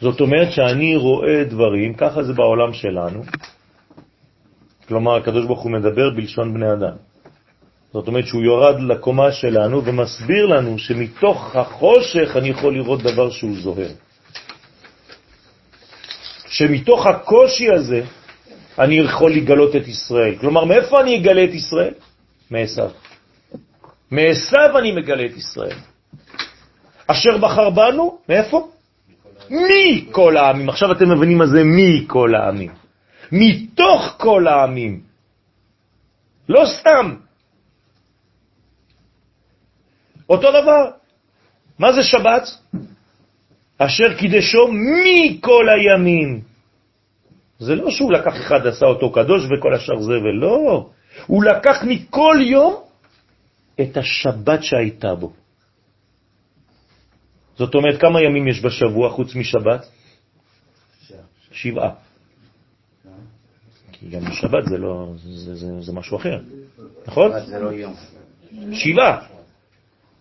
זאת 0.00 0.20
אומרת 0.20 0.52
שאני 0.52 0.96
רואה 0.96 1.44
דברים, 1.44 1.94
ככה 1.94 2.22
זה 2.22 2.32
בעולם 2.32 2.72
שלנו, 2.72 3.22
כלומר 4.88 5.16
הקדוש 5.16 5.46
ברוך 5.46 5.60
הוא 5.60 5.72
מדבר 5.72 6.10
בלשון 6.10 6.54
בני 6.54 6.72
אדם. 6.72 6.96
זאת 7.92 8.08
אומרת 8.08 8.26
שהוא 8.26 8.42
יורד 8.42 8.80
לקומה 8.80 9.32
שלנו 9.32 9.84
ומסביר 9.84 10.46
לנו 10.46 10.78
שמתוך 10.78 11.56
החושך 11.56 12.36
אני 12.36 12.48
יכול 12.48 12.74
לראות 12.74 13.02
דבר 13.02 13.30
שהוא 13.30 13.56
זוהר. 13.60 13.90
שמתוך 16.46 17.06
הקושי 17.06 17.70
הזה 17.70 18.02
אני 18.78 18.94
יכול 18.94 19.32
לגלות 19.32 19.76
את 19.76 19.88
ישראל. 19.88 20.36
כלומר, 20.40 20.64
מאיפה 20.64 21.00
אני 21.00 21.18
אגלה 21.18 21.44
את 21.44 21.54
ישראל? 21.54 21.94
מעשיו. 22.50 22.90
מעשיו 24.10 24.78
אני 24.78 24.92
מגלה 24.92 25.24
את 25.26 25.36
ישראל. 25.36 25.76
אשר 27.06 27.38
בחר 27.38 27.70
בנו, 27.70 28.18
מאיפה? 28.28 28.68
מכל 29.50 30.36
העמים. 30.36 30.68
עכשיו 30.68 30.92
אתם 30.92 31.10
מבינים 31.16 31.38
מה 31.38 31.46
זה 31.46 31.62
מכל 31.64 32.34
העמים. 32.34 32.72
מתוך 33.32 34.14
כל 34.16 34.48
העמים. 34.48 35.00
לא 36.48 36.64
סתם. 36.66 37.14
אותו 40.28 40.48
דבר. 40.50 40.90
מה 41.78 41.92
זה 41.92 42.02
שבת? 42.02 42.48
אשר 43.78 44.14
קידשו 44.18 44.68
מכל 44.68 45.66
הימים. 45.68 46.40
זה 47.58 47.74
לא 47.74 47.90
שהוא 47.90 48.12
לקח 48.12 48.32
אחד, 48.36 48.66
עשה 48.66 48.86
אותו 48.86 49.12
קדוש 49.12 49.44
וכל 49.44 49.74
השאר 49.74 50.00
זבל, 50.00 50.36
לא. 50.40 50.90
הוא 51.26 51.44
לקח 51.44 51.84
מכל 51.86 52.36
יום 52.40 52.74
את 53.80 53.96
השבת 53.96 54.62
שהייתה 54.62 55.14
בו. 55.14 55.32
זאת 57.56 57.74
אומרת, 57.74 58.00
כמה 58.00 58.22
ימים 58.22 58.48
יש 58.48 58.64
בשבוע 58.64 59.10
חוץ 59.10 59.34
משבת? 59.34 59.86
שבעה. 61.52 61.90
כי 63.92 64.08
גם 64.08 64.32
שבת 64.32 64.64
זה 64.70 64.78
לא, 64.78 65.12
זה, 65.16 65.54
זה, 65.54 65.80
זה 65.80 65.92
משהו 65.92 66.16
אחר, 66.16 66.38
נכון? 67.06 67.30
זה 67.46 67.58
לא 67.58 67.72
יום. 67.72 67.94
שבעה. 68.72 69.26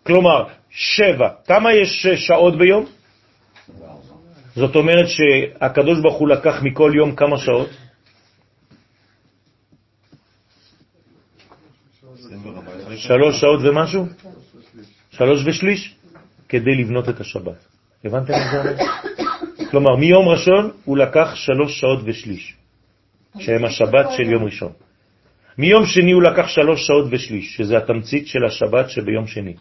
כלומר, 0.03 0.43
שבע. 0.69 1.30
כמה 1.45 1.73
יש 1.73 2.07
שעות 2.15 2.57
ביום? 2.57 2.85
זאת 4.57 4.75
אומרת 4.75 5.07
שהקדוש 5.07 6.01
ברוך 6.01 6.17
הוא 6.17 6.27
לקח 6.27 6.55
מכל 6.61 6.91
יום 6.95 7.15
כמה 7.15 7.38
שעות? 7.38 7.69
שלוש 12.95 13.41
שעות 13.41 13.59
ומשהו? 13.63 14.05
שלוש 15.11 15.45
ושליש? 15.45 15.95
כדי 16.49 16.75
לבנות 16.75 17.09
את 17.09 17.19
השבת. 17.19 17.65
הבנתם 18.05 18.34
את 18.34 18.63
זה? 18.63 18.84
כלומר, 19.71 19.95
מיום 19.95 20.27
ראשון 20.27 20.71
הוא 20.85 20.97
לקח 20.97 21.35
שלוש 21.35 21.79
שעות 21.79 21.99
ושליש, 22.05 22.55
שהם 23.39 23.65
השבת 23.65 24.05
של 24.17 24.23
יום 24.23 24.43
ראשון. 24.43 24.71
מיום 25.57 25.85
שני 25.85 26.11
הוא 26.11 26.23
לקח 26.23 26.47
שלוש 26.47 26.88
שעות 26.88 27.07
ושליש, 27.11 27.55
שזה 27.57 27.77
התמצית 27.77 28.27
של 28.27 28.45
השבת 28.45 28.89
שביום 28.89 29.27
שני. 29.27 29.55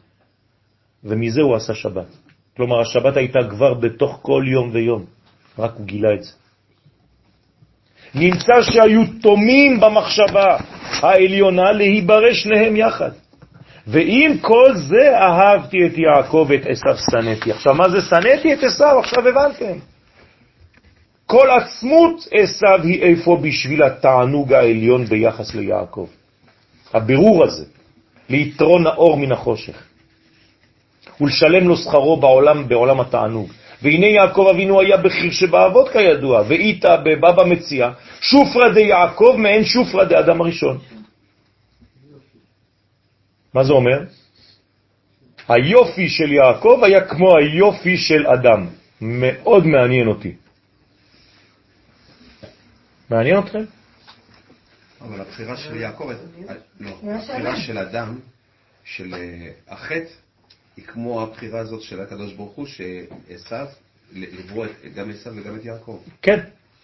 ומזה 1.04 1.42
הוא 1.42 1.56
עשה 1.56 1.74
שבת. 1.74 2.25
כלומר, 2.56 2.80
השבת 2.80 3.16
הייתה 3.16 3.38
כבר 3.50 3.74
בתוך 3.74 4.18
כל 4.22 4.44
יום 4.46 4.70
ויום, 4.72 5.04
רק 5.58 5.72
הוא 5.74 5.86
גילה 5.86 6.14
את 6.14 6.22
זה. 6.22 6.32
נמצא 8.14 8.62
שהיו 8.62 9.02
תומים 9.22 9.80
במחשבה 9.80 10.56
העליונה 11.00 11.72
להיברא 11.72 12.32
שניהם 12.32 12.76
יחד. 12.76 13.10
ועם 13.86 14.38
כל 14.38 14.74
זה 14.74 15.18
אהבתי 15.18 15.86
את 15.86 15.98
יעקב 15.98 16.46
ואת 16.48 16.66
עשיו 16.66 16.96
שנאתי. 17.10 17.52
עכשיו, 17.52 17.74
מה 17.74 17.88
זה 17.88 18.00
שנאתי 18.00 18.54
את 18.54 18.62
עשיו? 18.62 18.98
עכשיו 18.98 19.28
הבנתם. 19.28 19.78
כל 21.26 21.48
עצמות 21.50 22.26
עשיו 22.32 22.82
היא 22.82 23.02
איפה 23.02 23.38
בשביל 23.42 23.82
התענוג 23.82 24.52
העליון 24.52 25.04
ביחס 25.04 25.54
ליעקב. 25.54 26.06
הבירור 26.94 27.44
הזה, 27.44 27.64
ליתרון 28.28 28.86
האור 28.86 29.16
מן 29.16 29.32
החושך. 29.32 29.82
ולשלם 31.20 31.68
לו 31.68 31.76
שכרו 31.76 32.16
בעולם, 32.16 32.68
בעולם 32.68 33.00
התענוג. 33.00 33.52
והנה 33.82 34.06
יעקב 34.06 34.46
אבינו 34.50 34.80
היה 34.80 34.96
בחיר 34.96 35.30
שבאבות 35.30 35.88
כידוע, 35.88 36.42
ואיתה 36.48 36.96
בבבא 36.96 37.44
מציע, 37.44 37.90
שופרא 38.20 38.68
די 38.74 38.80
יעקב 38.80 39.34
מעין 39.38 39.64
שופרא 39.64 40.04
די 40.04 40.18
אדם 40.18 40.40
הראשון. 40.40 40.78
מה 43.54 43.64
זה 43.64 43.72
אומר? 43.72 44.04
היופי 45.48 46.08
של 46.08 46.32
יעקב 46.32 46.80
היה 46.82 47.00
כמו 47.04 47.36
היופי 47.36 47.96
של 47.96 48.26
אדם. 48.26 48.66
מאוד 49.00 49.66
מעניין 49.66 50.08
אותי. 50.08 50.34
מעניין 53.10 53.38
אתכם? 53.38 53.64
אבל 55.00 55.20
הבחירה 55.20 55.56
של 55.56 55.76
יעקב, 55.76 56.10
לא, 56.80 56.90
הבחירה. 57.02 57.56
של 57.56 57.78
אדם, 57.78 58.18
של 58.84 59.14
אה, 59.14 59.50
החטא, 59.68 60.25
היא 60.76 60.84
כמו 60.84 61.22
הבחירה 61.22 61.60
הזאת 61.60 61.82
של 61.82 62.00
הקדוש 62.00 62.32
ברוך 62.32 62.52
הוא, 62.52 62.66
שעשו, 62.66 63.70
לברוא 64.12 64.66
גם 64.94 65.10
עשו 65.10 65.30
וגם 65.36 65.56
את 65.56 65.64
יעקב. 65.64 65.98
כן. 66.22 66.40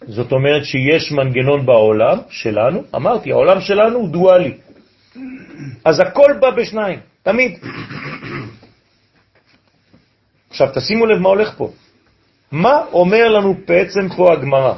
זאת 0.06 0.32
אומרת 0.32 0.64
שיש 0.64 1.12
מנגנון 1.12 1.66
בעולם 1.66 2.18
שלנו, 2.30 2.82
אמרתי, 2.94 3.32
העולם 3.32 3.60
שלנו 3.60 3.98
הוא 3.98 4.08
דואלי. 4.08 4.54
אז 5.84 6.00
הכל 6.00 6.32
בא 6.40 6.50
בשניים, 6.50 7.00
תמיד. 7.22 7.58
עכשיו 10.50 10.68
תשימו 10.74 11.06
לב 11.06 11.18
מה 11.18 11.28
הולך 11.28 11.54
פה. 11.56 11.72
מה 12.52 12.84
אומר 12.92 13.28
לנו 13.28 13.54
בעצם 13.66 14.08
פה 14.16 14.32
הגמרא? 14.32 14.74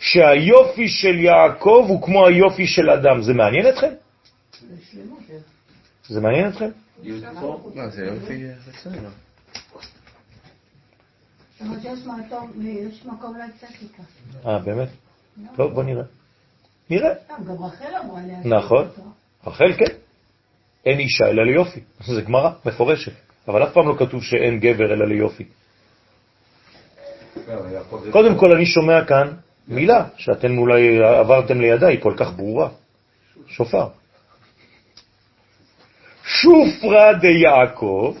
שהיופי 0.00 0.88
של 0.88 1.20
יעקב 1.20 1.84
הוא 1.88 2.02
כמו 2.02 2.26
היופי 2.26 2.66
של 2.66 2.90
אדם. 2.90 3.22
זה 3.22 3.34
מעניין 3.34 3.68
אתכם? 3.68 3.92
זה 6.08 6.20
מעניין 6.20 6.48
אתכם? 6.48 6.68
לא, 7.74 7.88
זה 7.88 8.04
יופי 8.04 8.44
רציני. 8.68 8.96
אומרת 11.60 11.82
שיש 11.82 11.98
מקום- 12.06 12.52
יש 12.62 13.06
מקום 13.06 13.36
לאסתטיקה. 13.36 14.02
אה, 14.46 14.58
באמת? 14.58 14.88
טוב, 15.56 15.72
בוא 15.72 15.82
נראה. 15.82 16.02
נראה. 16.90 17.10
סתם, 17.24 17.44
גם 17.44 17.64
רחל 17.64 17.94
אמרה 18.04 18.20
עליה. 18.22 18.38
נכון. 18.44 18.88
רחל 19.46 19.72
כן. 19.78 19.94
אין 20.86 20.98
אישה 20.98 21.24
אלא 21.24 21.44
ליופי. 21.46 21.80
זה 22.06 22.22
גמרא 22.22 22.50
מפורשת. 22.66 23.12
אבל 23.48 23.62
אף 23.62 23.72
פעם 23.72 23.88
לא 23.88 23.94
כתוב 23.98 24.22
שאין 24.22 24.60
גבר 24.60 24.92
אלא 24.94 25.06
ליופי. 25.08 25.44
קודם 28.10 28.38
כל 28.38 28.52
אני 28.56 28.66
שומע 28.66 29.04
כאן 29.04 29.28
מילה 29.68 30.08
שאתם 30.16 30.58
אולי 30.58 30.98
עברתם 31.20 31.60
לידה, 31.60 31.86
היא 31.88 32.00
כל 32.02 32.14
כך 32.16 32.32
ברורה. 32.36 32.68
שופר. 33.46 33.88
שופרה 36.24 37.12
דיעקב 37.12 38.14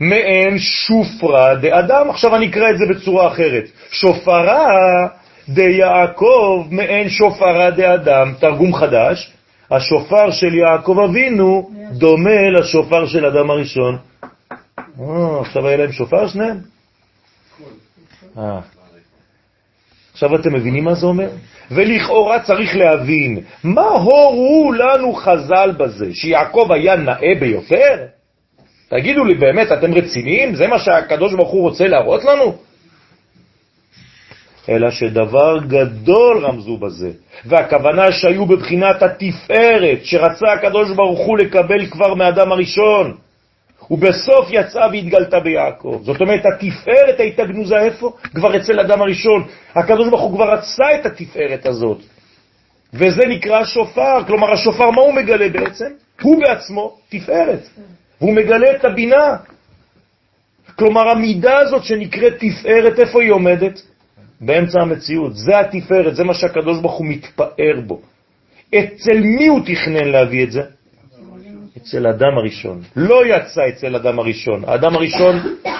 מעין 0.00 0.58
שופרה 0.58 1.54
דאדם. 1.54 2.10
עכשיו 2.10 2.36
אני 2.36 2.50
אקרא 2.50 2.70
את 2.70 2.78
זה 2.78 2.84
בצורה 2.90 3.28
אחרת. 3.28 3.64
שופרה 3.90 5.06
דיעקב 5.48 6.66
מעין 6.70 7.08
שופרה 7.08 7.70
דאדם. 7.70 8.34
תרגום 8.40 8.74
חדש. 8.74 9.32
השופר 9.70 10.30
של 10.30 10.54
יעקב 10.54 10.98
אבינו 11.04 11.70
דומה 11.92 12.50
לשופר 12.50 13.06
של 13.06 13.26
אדם 13.26 13.50
הראשון. 13.50 13.98
אה, 15.00 15.40
עכשיו 15.40 15.66
היה 15.66 15.76
להם 15.76 15.92
שופר 15.92 16.28
שניהם? 16.28 16.56
אה. 18.38 18.60
עכשיו 20.12 20.36
אתם 20.36 20.54
מבינים 20.54 20.84
מה 20.84 20.94
זה 20.94 21.06
אומר? 21.06 21.28
ולכאורה 21.70 22.40
צריך 22.40 22.76
להבין, 22.76 23.38
מה 23.64 23.88
הורו 23.88 24.72
לנו 24.72 25.12
חז"ל 25.12 25.72
בזה? 25.78 26.14
שיעקב 26.14 26.72
היה 26.72 26.96
נאה 26.96 27.34
ביותר? 27.40 27.96
תגידו 28.88 29.24
לי, 29.24 29.34
באמת, 29.34 29.72
אתם 29.72 29.94
רציניים? 29.94 30.54
זה 30.54 30.66
מה 30.66 30.78
שהקדוש 30.78 31.34
ברוך 31.34 31.50
הוא 31.50 31.62
רוצה 31.62 31.88
להראות 31.88 32.24
לנו? 32.24 32.54
אלא 34.68 34.90
שדבר 34.90 35.58
גדול 35.66 36.44
רמזו 36.44 36.76
בזה, 36.76 37.10
והכוונה 37.44 38.12
שהיו 38.12 38.46
בבחינת 38.46 39.02
התפארת 39.02 40.04
שרצה 40.04 40.52
הקדוש 40.52 40.90
ברוך 40.90 41.20
הוא 41.20 41.38
לקבל 41.38 41.86
כבר 41.86 42.14
מאדם 42.14 42.52
הראשון, 42.52 43.16
ובסוף 43.90 44.48
יצאה 44.50 44.88
והתגלתה 44.92 45.40
ביעקב. 45.40 46.00
זאת 46.02 46.20
אומרת, 46.20 46.42
התפארת 46.46 47.20
הייתה 47.20 47.44
גנוזה 47.44 47.78
איפה? 47.78 48.12
כבר 48.34 48.56
אצל 48.56 48.80
אדם 48.80 49.00
הראשון. 49.00 49.44
הקדוש 49.74 50.08
ברוך 50.08 50.20
הוא 50.22 50.34
כבר 50.34 50.52
רצה 50.52 50.94
את 50.94 51.06
התפארת 51.06 51.66
הזאת. 51.66 51.98
וזה 52.94 53.22
נקרא 53.28 53.64
שופר, 53.64 54.24
כלומר 54.26 54.52
השופר 54.52 54.90
מה 54.90 55.02
הוא 55.02 55.14
מגלה 55.14 55.48
בעצם? 55.48 55.90
הוא 56.22 56.40
בעצמו 56.40 56.96
תפארת, 57.08 57.68
והוא 58.20 58.34
מגלה 58.34 58.76
את 58.76 58.84
הבינה. 58.84 59.36
כלומר 60.78 61.08
המידה 61.08 61.58
הזאת 61.58 61.84
שנקראת 61.84 62.32
תפארת, 62.38 62.98
איפה 62.98 63.22
היא 63.22 63.32
עומדת? 63.32 63.82
באמצע 64.40 64.80
המציאות. 64.80 65.36
זה 65.36 65.58
התפארת, 65.58 66.16
זה 66.16 66.24
מה 66.24 66.34
שהקדוש 66.34 66.78
ברוך 66.80 66.98
הוא 66.98 67.06
מתפאר 67.06 67.80
בו. 67.86 68.00
אצל 68.74 69.20
מי 69.20 69.46
הוא 69.46 69.60
תכנן 69.66 70.08
להביא 70.08 70.44
את 70.44 70.52
זה? 70.52 70.60
אצל 71.82 72.06
אדם 72.06 72.38
הראשון. 72.38 72.82
לא 72.96 73.26
יצא 73.26 73.68
אצל 73.68 73.96
אדם 73.96 74.18
הראשון. 74.18 74.64
האדם 74.64 74.94
הראשון 74.94 75.36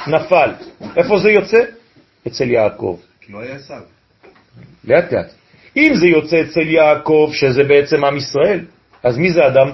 נפל. 0.06 0.50
איפה 0.96 1.18
זה 1.18 1.30
יוצא? 1.30 1.64
אצל 2.26 2.50
יעקב. 2.50 2.98
לא 3.28 3.40
היה 3.40 3.54
עשו. 3.54 3.74
לאט 4.84 5.12
לאט. 5.12 5.26
אם 5.76 5.92
זה 6.00 6.06
יוצא 6.06 6.42
אצל 6.42 6.66
יעקב, 6.68 7.30
שזה 7.32 7.64
בעצם 7.64 8.04
עם 8.04 8.16
ישראל, 8.16 8.64
אז 9.02 9.18
מי 9.18 9.32
זה 9.32 9.46
אדם? 9.46 9.70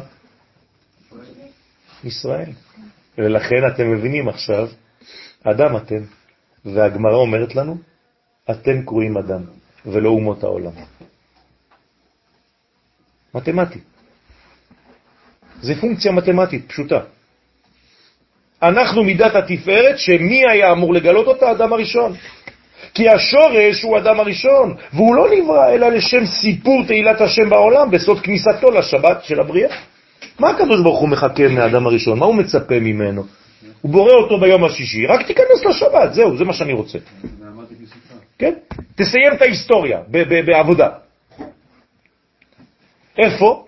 ישראל. 2.04 2.50
ולכן 3.18 3.66
אתם 3.74 3.92
מבינים 3.92 4.28
עכשיו, 4.28 4.68
אדם 5.44 5.76
אתם, 5.76 6.02
והגמרא 6.64 7.14
אומרת 7.14 7.54
לנו, 7.54 7.76
אתם 8.50 8.82
קרואים 8.84 9.16
אדם, 9.16 9.42
ולא 9.86 10.08
אומות 10.08 10.44
העולם. 10.44 10.72
מתמטי. 13.34 13.78
זה 15.62 15.74
פונקציה 15.80 16.12
מתמטית 16.12 16.68
פשוטה. 16.68 17.00
אנחנו 18.62 19.04
מידת 19.04 19.34
התפארת, 19.34 19.98
שמי 19.98 20.42
היה 20.50 20.72
אמור 20.72 20.94
לגלות 20.94 21.26
אותה? 21.26 21.48
האדם 21.48 21.72
הראשון. 21.72 22.12
כי 22.94 23.08
השורש 23.08 23.82
הוא 23.82 23.98
אדם 23.98 24.20
הראשון, 24.20 24.74
והוא 24.92 25.14
לא 25.14 25.26
נברא 25.30 25.70
אלא 25.74 25.88
לשם 25.88 26.26
סיפור 26.26 26.84
תהילת 26.86 27.20
השם 27.20 27.50
בעולם, 27.50 27.90
בסוד 27.90 28.20
כניסתו 28.20 28.70
לשבת 28.70 29.24
של 29.24 29.40
הבריאה. 29.40 29.76
מה 30.38 30.50
הקדוש 30.50 30.80
ברוך 30.80 30.98
הוא 30.98 31.08
מחכה 31.08 31.48
מהאדם 31.48 31.86
הראשון? 31.86 32.18
מה 32.18 32.26
הוא 32.26 32.34
מצפה 32.34 32.80
ממנו? 32.80 33.24
הוא 33.80 33.92
בורא 33.92 34.12
אותו 34.12 34.40
ביום 34.40 34.64
השישי, 34.64 35.06
רק 35.06 35.26
תיכנס 35.26 35.64
לשבת, 35.68 36.14
זהו, 36.14 36.36
זה 36.36 36.44
מה 36.44 36.52
שאני 36.52 36.72
רוצה. 36.72 36.98
כן? 38.38 38.54
תסיים 38.94 39.32
את 39.32 39.42
ההיסטוריה 39.42 40.00
בעבודה. 40.46 40.88
איפה? 43.18 43.64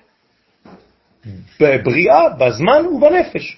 בבריאה, 1.61 2.29
בזמן 2.29 2.87
ובנפש. 2.87 3.57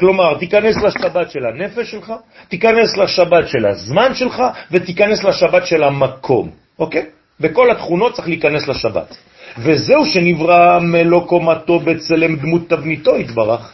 כלומר, 0.00 0.38
תיכנס 0.38 0.76
לשבת 0.76 1.30
של 1.30 1.46
הנפש 1.46 1.90
שלך, 1.90 2.12
תיכנס 2.48 2.96
לשבת 2.96 3.48
של 3.48 3.66
הזמן 3.66 4.14
שלך, 4.14 4.42
ותיכנס 4.70 5.24
לשבת 5.24 5.66
של 5.66 5.84
המקום, 5.84 6.50
אוקיי? 6.78 7.06
בכל 7.40 7.70
התכונות 7.70 8.14
צריך 8.14 8.28
להיכנס 8.28 8.68
לשבת. 8.68 9.16
וזהו 9.58 10.06
שנברא 10.06 10.78
מלוא 10.78 11.26
קומתו 11.26 11.78
בצלם 11.80 12.36
דמות 12.36 12.68
תבניתו 12.68 13.16
התברך. 13.16 13.72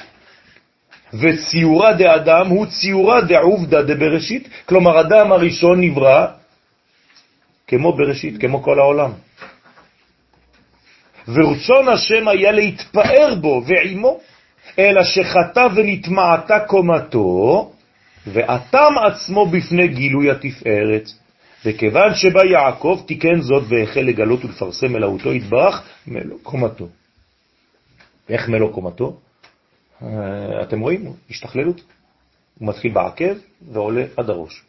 וציורה 1.15 1.93
דאדם 1.93 2.47
הוא 2.49 2.67
ציורה 2.67 3.21
דעובדא 3.21 3.83
דבראשית, 3.83 4.49
כלומר, 4.67 5.01
אדם 5.01 5.33
הראשון 5.33 5.81
נברא 5.81 6.27
כמו 7.67 7.93
בראשית, 7.93 8.41
כמו 8.41 8.63
כל 8.63 8.79
העולם. 8.79 9.11
ורצון 11.29 11.89
השם 11.89 12.29
היה 12.29 12.53
להתפאר 12.53 13.35
בו 13.41 13.63
ועמו, 13.67 14.21
אלא 14.79 15.05
שחטא 15.05 15.69
ונטמעתה 15.75 16.61
קומתו, 16.67 17.73
ואטם 18.27 18.93
עצמו 19.07 19.47
בפני 19.47 19.89
גילוי 19.89 20.31
התפארת. 20.31 21.09
וכיוון 21.65 22.15
שבא 22.15 22.45
יעקב 22.45 23.03
תיקן 23.07 23.41
זאת 23.41 23.65
והחל 23.69 24.01
לגלות 24.01 24.45
ולפרסם 24.45 24.93
מלאותו 24.93 25.33
יתברך 25.33 25.89
מלוא 26.07 26.39
קומתו. 26.43 26.89
איך 28.29 28.49
מלוא 28.49 28.73
קומתו? 28.73 29.21
אה, 30.03 30.63
אתם 30.63 30.81
רואים? 30.81 31.13
השתכללות. 31.31 31.81
הוא 32.59 32.69
מתחיל 32.69 32.93
בעקב 32.93 33.35
ועולה 33.73 34.05
עד 34.17 34.31
הראש. 34.31 34.63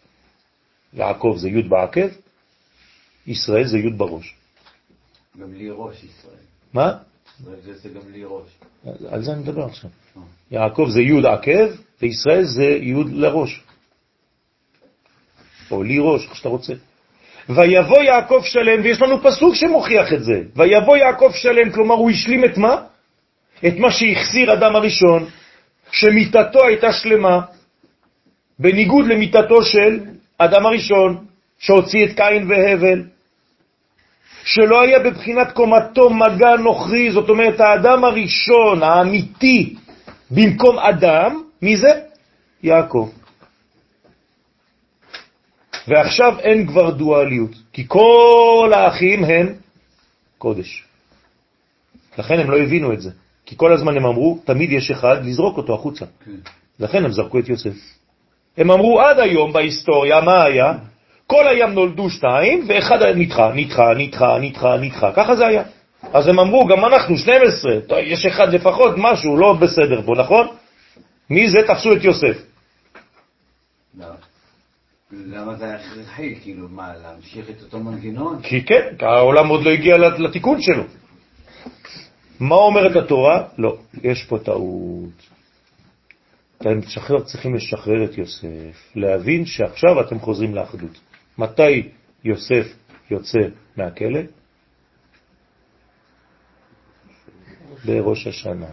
יעקב 0.93 1.35
זה 1.37 1.49
י' 1.49 1.61
בעקב, 1.61 2.07
ישראל 3.27 3.67
זה 3.67 3.77
י' 3.77 3.89
בראש. 3.89 4.35
גם 5.41 5.53
לי 5.53 5.69
ראש 5.69 6.03
ישראל. 6.03 6.46
מה? 6.73 6.93
זה 7.39 7.89
גם 7.89 8.11
לי 8.11 8.23
ראש. 8.25 8.49
על 9.09 9.23
זה 9.23 9.31
אני 9.31 9.41
מדבר 9.41 9.65
עכשיו. 9.65 9.89
יעקב 10.51 10.87
זה 10.89 11.01
י' 11.01 11.27
עקב, 11.27 11.75
וישראל 12.01 12.43
זה 12.43 12.63
י' 12.63 12.93
לראש. 13.13 13.63
או 15.71 15.83
לי 15.83 15.99
ראש, 15.99 16.25
איך 16.25 16.35
שאתה 16.35 16.49
רוצה. 16.49 16.73
ויבוא 17.49 18.03
יעקב 18.03 18.41
שלם, 18.43 18.81
ויש 18.83 19.01
לנו 19.01 19.23
פסוק 19.23 19.55
שמוכיח 19.55 20.13
את 20.13 20.23
זה. 20.23 20.41
ויבוא 20.55 20.97
יעקב 20.97 21.31
שלם, 21.33 21.71
כלומר 21.71 21.95
הוא 21.95 22.09
השלים 22.09 22.45
את 22.45 22.57
מה? 22.57 22.81
את 23.67 23.73
מה 23.77 23.91
שהחסיר 23.91 24.53
אדם 24.53 24.75
הראשון, 24.75 25.25
שמיטתו 25.91 26.65
הייתה 26.65 26.93
שלמה, 26.93 27.41
בניגוד 28.59 29.05
למיטתו 29.07 29.63
של 29.63 29.99
אדם 30.37 30.65
הראשון, 30.65 31.25
שהוציא 31.59 32.05
את 32.05 32.15
קין 32.15 32.51
והבל, 32.51 33.03
שלא 34.47 34.81
היה 34.81 34.99
בבחינת 34.99 35.51
קומתו 35.51 36.09
מגע 36.09 36.55
נוכרי, 36.55 37.11
זאת 37.11 37.29
אומרת 37.29 37.59
האדם 37.59 38.03
הראשון, 38.03 38.83
האמיתי, 38.83 39.75
במקום 40.31 40.79
אדם, 40.79 41.41
מי 41.61 41.77
זה? 41.77 41.87
יעקב. 42.63 43.09
ועכשיו 45.87 46.39
אין 46.39 46.67
כבר 46.67 46.89
דואליות, 46.89 47.51
כי 47.73 47.83
כל 47.87 48.71
האחים 48.75 49.23
הם 49.23 49.53
קודש. 50.37 50.83
לכן 52.17 52.39
הם 52.39 52.51
לא 52.51 52.57
הבינו 52.57 52.93
את 52.93 53.01
זה. 53.01 53.11
כי 53.45 53.55
כל 53.57 53.73
הזמן 53.73 53.97
הם 53.97 54.05
אמרו, 54.05 54.39
תמיד 54.45 54.71
יש 54.71 54.91
אחד 54.91 55.25
לזרוק 55.25 55.57
אותו 55.57 55.73
החוצה. 55.73 56.05
כן. 56.25 56.31
לכן 56.79 57.05
הם 57.05 57.11
זרקו 57.11 57.39
את 57.39 57.49
יוסף. 57.49 57.75
הם 58.57 58.71
אמרו 58.71 59.01
עד 59.01 59.19
היום 59.19 59.53
בהיסטוריה, 59.53 60.21
מה 60.21 60.43
היה? 60.43 60.73
כל 61.27 61.47
הים 61.47 61.69
נולדו 61.69 62.09
שתיים, 62.09 62.65
ואחד 62.67 63.03
נדחה, 63.03 63.51
נדחה, 63.55 63.93
נדחה, 63.97 64.37
נדחה, 64.39 64.77
נדחה. 64.77 65.11
ככה 65.11 65.35
זה 65.35 65.47
היה. 65.47 65.63
אז 66.13 66.27
הם 66.27 66.39
אמרו, 66.39 66.67
גם 66.67 66.85
אנחנו 66.85 67.17
12, 67.17 67.81
טוב, 67.87 67.97
יש 68.01 68.25
אחד 68.25 68.53
לפחות, 68.53 68.95
משהו 68.97 69.37
לא 69.37 69.53
בסדר 69.53 70.01
פה, 70.01 70.13
נכון? 70.17 70.47
מי 71.29 71.49
זה? 71.49 71.57
תפסו 71.67 71.93
את 71.93 72.03
יוסף. 72.03 72.37
לא. 73.97 74.05
למה 75.11 75.55
זה 75.55 75.75
הכרחי? 75.75 76.35
כאילו, 76.41 76.67
מה, 76.69 76.93
להמשיך 77.03 77.49
את 77.49 77.61
אותו 77.61 77.79
מנגנון? 77.79 78.41
כי 78.41 78.65
כן, 78.65 78.95
כי 78.99 79.05
העולם 79.05 79.47
עוד 79.47 79.63
לא 79.63 79.69
הגיע 79.69 79.97
לתיקון 79.97 80.61
שלו. 80.61 80.83
מה 82.39 82.55
אומרת 82.55 82.95
התורה? 82.95 83.43
לא, 83.57 83.77
יש 84.03 84.23
פה 84.23 84.39
טעות. 84.39 85.09
אתם 86.57 86.81
צריכים 87.25 87.55
לשחרר 87.55 88.03
את 88.03 88.17
יוסף, 88.17 88.91
להבין 88.95 89.45
שעכשיו 89.45 90.01
אתם 90.01 90.19
חוזרים 90.19 90.55
לאחדות. 90.55 90.99
מתי 91.37 91.89
יוסף 92.23 92.65
יוצא 93.11 93.39
מהכלא? 93.77 94.19
בראש 97.85 98.27
השנה. 98.27 98.67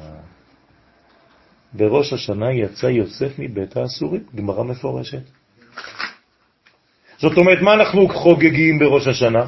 בראש 1.72 2.12
השנה 2.12 2.52
יצא 2.52 2.86
יוסף 2.86 3.38
מבית 3.38 3.76
האסורים, 3.76 4.22
גמרא 4.34 4.62
מפורשת. 4.62 5.22
זאת 7.18 7.36
אומרת, 7.36 7.62
מה 7.62 7.74
אנחנו 7.74 8.08
חוגגים 8.08 8.78
בראש 8.78 9.06
השנה? 9.06 9.46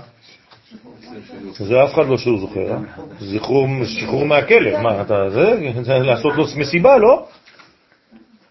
זה 1.52 1.84
אף 1.84 1.94
אחד 1.94 2.06
לא 2.06 2.16
שהוא 2.16 2.40
זוכר, 2.40 2.72
אה? 2.72 2.78
שחרור 3.86 4.26
מהכלא. 4.26 4.82
מה, 4.82 5.02
אתה, 5.02 5.30
זה 5.30 5.98
לעשות 5.98 6.34
לו 6.36 6.44
מסיבה, 6.56 6.98
לא? 6.98 7.26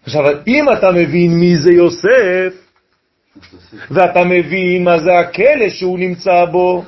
עכשיו, 0.02 0.24
אם 0.46 0.72
אתה 0.72 0.92
מבין 0.92 1.40
מי 1.40 1.56
זה 1.58 1.70
יוסף, 1.72 2.65
ואתה 3.90 4.24
מבין 4.24 4.84
מה 4.84 4.98
זה 4.98 5.18
הכלא 5.18 5.68
שהוא 5.68 5.98
נמצא 5.98 6.44
בו, 6.44 6.84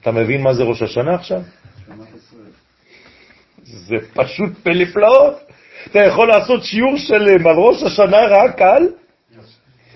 אתה 0.00 0.12
מבין 0.12 0.42
מה 0.42 0.54
זה 0.54 0.62
ראש 0.62 0.82
השנה 0.82 1.14
עכשיו? 1.14 1.40
זה 3.62 3.96
פשוט 4.14 4.50
פלא 4.62 4.84
פלאות. 4.84 5.34
אתה 5.86 5.98
יכול 5.98 6.28
לעשות 6.28 6.64
שיעור 6.64 6.96
שלם 6.96 7.46
על 7.46 7.56
ראש 7.56 7.82
השנה 7.82 8.18
רק 8.28 8.62
על 8.62 8.88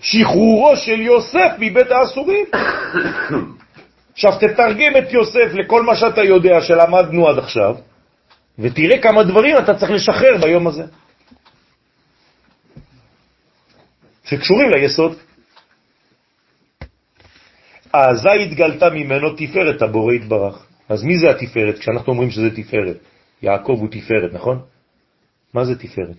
שחרורו 0.01 0.77
של 0.77 1.01
יוסף 1.01 1.51
מבית 1.59 1.91
האסורים. 1.91 2.47
עכשיו 4.13 4.33
תתרגם 4.41 4.93
את 4.99 5.13
יוסף 5.13 5.49
לכל 5.55 5.83
מה 5.83 5.97
שאתה 5.97 6.23
יודע 6.23 6.61
שלמדנו 6.61 7.29
עד 7.29 7.39
עכשיו, 7.39 7.77
ותראה 8.59 9.03
כמה 9.03 9.23
דברים 9.23 9.57
אתה 9.59 9.75
צריך 9.75 9.91
לשחרר 9.91 10.37
ביום 10.41 10.67
הזה. 10.67 10.85
שקשורים 14.25 14.71
ליסוד. 14.71 15.17
אזי 17.95 18.43
התגלתה 18.47 18.91
ממנו 18.91 19.31
תפארת 19.37 19.83
הבורא 19.83 20.12
יתברך. 20.12 20.66
אז 20.89 21.05
מי 21.05 21.19
זה 21.19 21.31
התפארת? 21.31 21.79
כשאנחנו 21.79 22.12
אומרים 22.12 22.31
שזה 22.31 22.51
תפארת. 22.51 22.97
יעקב 23.43 23.77
הוא 23.81 23.89
תפארת, 23.91 24.33
נכון? 24.33 24.59
מה 25.55 25.65
זה 25.65 25.79
תפארת? 25.79 26.16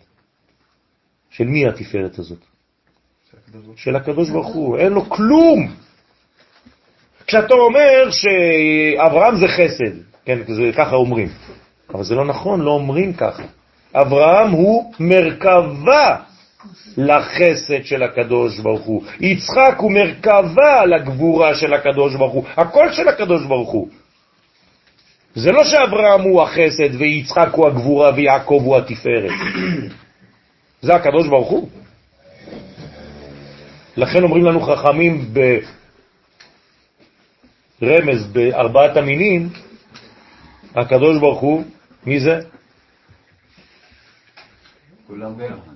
של 1.29 1.43
מי 1.43 1.67
התפארת 1.67 2.19
הזאת? 2.19 2.39
של 3.75 3.95
הקדוש 3.95 4.29
ברוך 4.29 4.47
הוא. 4.47 4.77
אין 4.77 4.93
לו 4.93 5.09
כלום. 5.09 5.75
כשאתה 7.27 7.53
אומר 7.53 8.09
שאברהם 8.11 9.35
זה 9.35 9.47
חסד, 9.47 9.95
כן, 10.25 10.39
זה 10.47 10.71
ככה 10.77 10.95
אומרים, 10.95 11.27
אבל 11.93 12.03
זה 12.03 12.15
לא 12.15 12.25
נכון, 12.25 12.61
לא 12.61 12.71
אומרים 12.71 13.13
ככה. 13.13 13.43
אברהם 13.93 14.51
הוא 14.51 14.93
מרכבה 14.99 16.17
לחסד 16.97 17.83
של 17.83 18.03
הקדוש 18.03 18.59
ברוך 18.59 18.81
הוא. 18.81 19.03
יצחק 19.19 19.75
הוא 19.77 19.91
מרכבה 19.91 20.85
לגבורה 20.85 21.55
של 21.55 21.73
הקדוש 21.73 22.15
ברוך 22.15 22.33
הוא. 22.33 22.43
הכל 22.57 22.91
של 22.91 23.07
הקדוש 23.07 23.45
ברוך 23.45 23.71
הוא. 23.71 23.89
זה 25.35 25.51
לא 25.51 25.63
שאברהם 25.63 26.21
הוא 26.21 26.41
החסד 26.41 26.95
ויצחק 26.99 27.49
הוא 27.51 27.67
הגבורה 27.67 28.11
ויעקב 28.15 28.61
הוא 28.65 28.77
התפארת. 28.77 29.31
זה 30.81 30.95
הקדוש 30.95 31.27
ברוך 31.27 31.49
הוא. 31.49 31.69
לכן 33.97 34.23
אומרים 34.23 34.45
לנו 34.45 34.61
חכמים 34.61 35.33
ברמז 37.81 38.27
בארבעת 38.31 38.97
המינים, 38.97 39.49
הקדוש 40.75 41.19
ברוך 41.19 41.39
הוא, 41.39 41.63
מי 42.05 42.19
זה? 42.19 42.39
כולם 45.07 45.37
ביחד. 45.37 45.74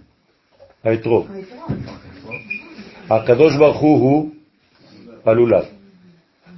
האתרוג. 0.84 1.28
הקדוש 3.10 3.56
ברוך 3.56 3.78
הוא 3.78 4.30
הלולב. 5.26 5.66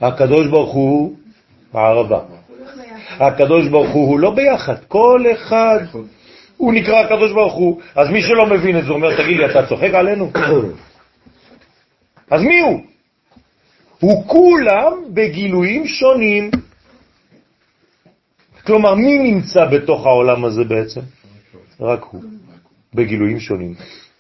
הקדוש 0.02 0.48
ברוך 0.48 0.74
הוא 0.74 1.16
הערבה. 1.74 2.20
הקדוש 3.20 3.68
ברוך 3.68 3.90
הוא 3.90 4.08
הוא 4.08 4.20
לא 4.20 4.32
ביחד, 4.36 4.76
כל 4.88 5.22
אחד 5.34 5.80
הוא 6.58 6.74
נקרא 6.74 7.00
הקדוש 7.00 7.32
ברוך 7.32 7.54
הוא. 7.54 7.82
אז 7.96 8.10
מי 8.10 8.22
שלא 8.22 8.46
מבין 8.46 8.80
את 8.80 8.86
זה 8.86 8.90
אומר, 8.90 9.24
תגיד 9.24 9.38
לי, 9.38 9.46
אתה 9.46 9.68
צוחק 9.70 9.94
עלינו? 9.94 10.32
אז 12.32 12.42
מי 12.42 12.60
הוא? 12.60 12.82
הוא 14.00 14.28
כולם 14.28 14.94
בגילויים 15.14 15.88
שונים. 15.88 16.52
כלומר, 18.66 18.96
מי 18.96 19.32
נמצא 19.32 19.66
בתוך 19.66 20.06
העולם 20.06 20.46
הזה 20.46 20.64
בעצם? 20.64 21.02
רק 21.80 22.04
הוא, 22.04 22.24
בגילויים 22.94 23.40
שונים. 23.40 23.74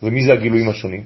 ומי 0.04 0.26
זה 0.26 0.34
הגילויים 0.34 0.70
השונים? 0.70 1.04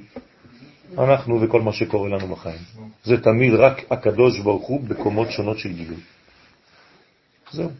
אנחנו 0.98 1.40
וכל 1.40 1.60
מה 1.60 1.72
שקורה 1.72 2.08
לנו 2.08 2.28
בחיים. 2.28 2.60
זה 3.04 3.20
תמיד 3.22 3.54
רק 3.54 3.92
הקדוש 3.92 4.40
ברוך 4.40 4.66
הוא 4.66 4.80
בקומות 4.80 5.30
שונות 5.30 5.58
של 5.58 5.72
גילוי. 5.72 6.00
זהו, 7.52 7.70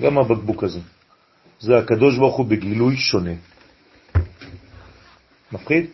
גם 0.00 0.18
הבקבוק 0.18 0.64
הזה. 0.64 0.80
זה 1.60 1.78
הקדוש 1.78 2.18
ברוך 2.18 2.36
הוא 2.36 2.46
בגילוי 2.46 2.96
שונה. 2.96 3.34
מפחיד? 5.52 5.86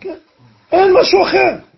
כן, 0.00 0.16
אין 0.72 0.90
משהו 1.00 1.22
אחר. 1.22 1.71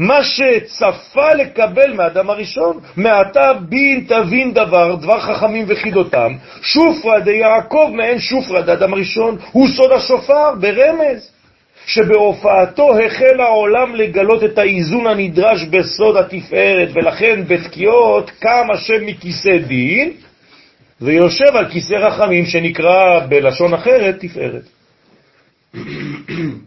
מה 0.00 0.24
שצפה 0.24 1.34
לקבל 1.34 1.92
מאדם 1.92 2.30
הראשון, 2.30 2.80
מעתה 2.96 3.52
בין 3.68 4.04
תבין 4.08 4.52
דבר, 4.54 4.94
דבר 4.94 5.20
חכמים 5.20 5.64
וחידותם, 5.68 6.32
שופרא 6.62 7.18
דיעקב 7.18 7.90
מעין 7.94 8.18
שופרא 8.18 8.60
דאדם 8.60 8.92
הראשון, 8.92 9.36
הוא 9.52 9.68
סוד 9.68 9.92
השופר 9.92 10.54
ברמז, 10.60 11.30
שבהופעתו 11.86 12.98
החל 12.98 13.40
העולם 13.40 13.94
לגלות 13.94 14.44
את 14.44 14.58
האיזון 14.58 15.06
הנדרש 15.06 15.64
בסוד 15.64 16.16
התפארת, 16.16 16.88
ולכן 16.94 17.44
בתקיעות 17.48 18.30
קם 18.30 18.66
השם 18.74 19.06
מכיסא 19.06 19.58
דין, 19.66 20.12
ויושב 21.00 21.56
על 21.56 21.68
כיסא 21.70 21.94
רחמים 21.94 22.46
שנקרא 22.46 23.26
בלשון 23.28 23.74
אחרת 23.74 24.16
תפארת. 24.20 24.62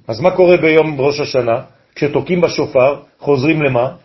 אז 0.08 0.20
מה 0.20 0.32
קורה 0.32 0.58
ביום 0.58 1.02
ראש 1.02 1.20
השנה? 1.20 1.62
כשתוקים 1.96 2.42
בשופר, 2.42 3.02
חוזרים 3.20 3.62
למה? 3.62 3.96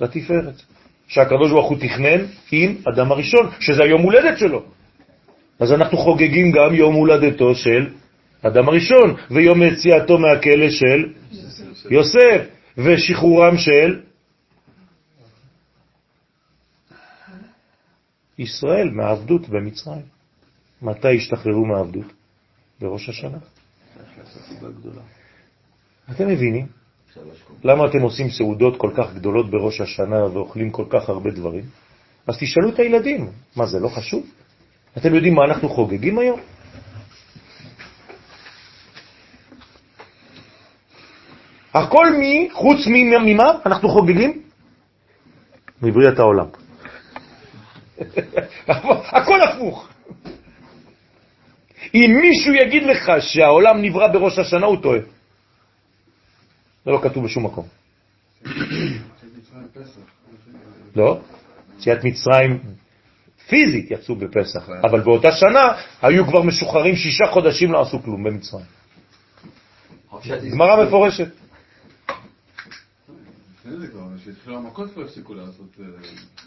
לתפארת. 0.00 0.62
שהקדוש 1.08 1.50
ברוך 1.50 1.70
הוא 1.70 1.78
תכנן 1.78 2.24
עם 2.52 2.76
אדם 2.92 3.12
הראשון, 3.12 3.50
שזה 3.60 3.82
היום 3.82 4.02
הולדת 4.02 4.38
שלו. 4.38 4.62
אז 5.60 5.72
אנחנו 5.72 5.98
חוגגים 5.98 6.52
גם 6.52 6.74
יום 6.74 6.94
הולדתו 6.94 7.54
של 7.54 7.86
אדם 8.42 8.68
הראשון, 8.68 9.16
ויום 9.30 9.62
יציאתו 9.62 10.18
מהכלא 10.18 10.70
של 10.70 11.12
יוסף, 11.90 12.46
ושחרורם 12.78 13.56
של 13.56 14.00
ישראל 18.38 18.90
מהעבדות 18.90 19.48
במצרים. 19.48 20.02
מתי 20.82 21.16
השתחררו 21.16 21.66
מהעבדות? 21.66 22.12
בראש 22.80 23.08
השנה. 23.08 23.38
אתם 26.10 26.28
מבינים? 26.28 26.66
למה 27.64 27.86
אתם 27.86 28.00
עושים 28.00 28.30
סעודות 28.30 28.76
כל 28.76 28.90
כך 28.96 29.14
גדולות 29.14 29.50
בראש 29.50 29.80
השנה 29.80 30.24
ואוכלים 30.24 30.70
כל 30.70 30.84
כך 30.90 31.08
הרבה 31.08 31.30
דברים? 31.30 31.64
אז 32.26 32.38
תשאלו 32.38 32.68
את 32.68 32.78
הילדים, 32.78 33.30
מה 33.56 33.66
זה 33.66 33.80
לא 33.80 33.88
חשוב? 33.88 34.26
אתם 34.96 35.14
יודעים 35.14 35.34
מה 35.34 35.44
אנחנו 35.44 35.68
חוגגים 35.68 36.18
היום? 36.18 36.40
הכל 41.74 42.12
מי, 42.18 42.48
חוץ 42.52 42.78
ממה 42.86 43.52
אנחנו 43.66 43.88
חוגגים? 43.88 44.42
מבריאת 45.82 46.18
העולם. 46.18 46.46
הכל 49.16 49.42
הפוך. 49.42 49.88
אם 51.94 52.18
מישהו 52.20 52.54
יגיד 52.54 52.82
לך 52.82 53.12
שהעולם 53.20 53.82
נברא 53.82 54.08
בראש 54.08 54.38
השנה, 54.38 54.66
הוא 54.66 54.82
טועה. 54.82 55.15
זה 56.86 56.92
לא 56.92 57.00
כתוב 57.02 57.24
בשום 57.24 57.46
מקום. 57.46 57.66
לא, 60.96 61.20
יציאת 61.78 62.04
מצרים 62.04 62.62
פיזית 63.48 63.90
יצאו 63.90 64.16
בפסח, 64.16 64.68
אבל 64.84 65.00
באותה 65.00 65.32
שנה 65.32 65.72
היו 66.02 66.26
כבר 66.26 66.42
משוחררים 66.42 66.96
שישה 66.96 67.24
חודשים 67.30 67.72
לא 67.72 67.82
עשו 67.82 68.02
כלום 68.02 68.24
במצרים. 68.24 68.64
גמרא 70.52 70.84
מפורשת. 70.84 71.28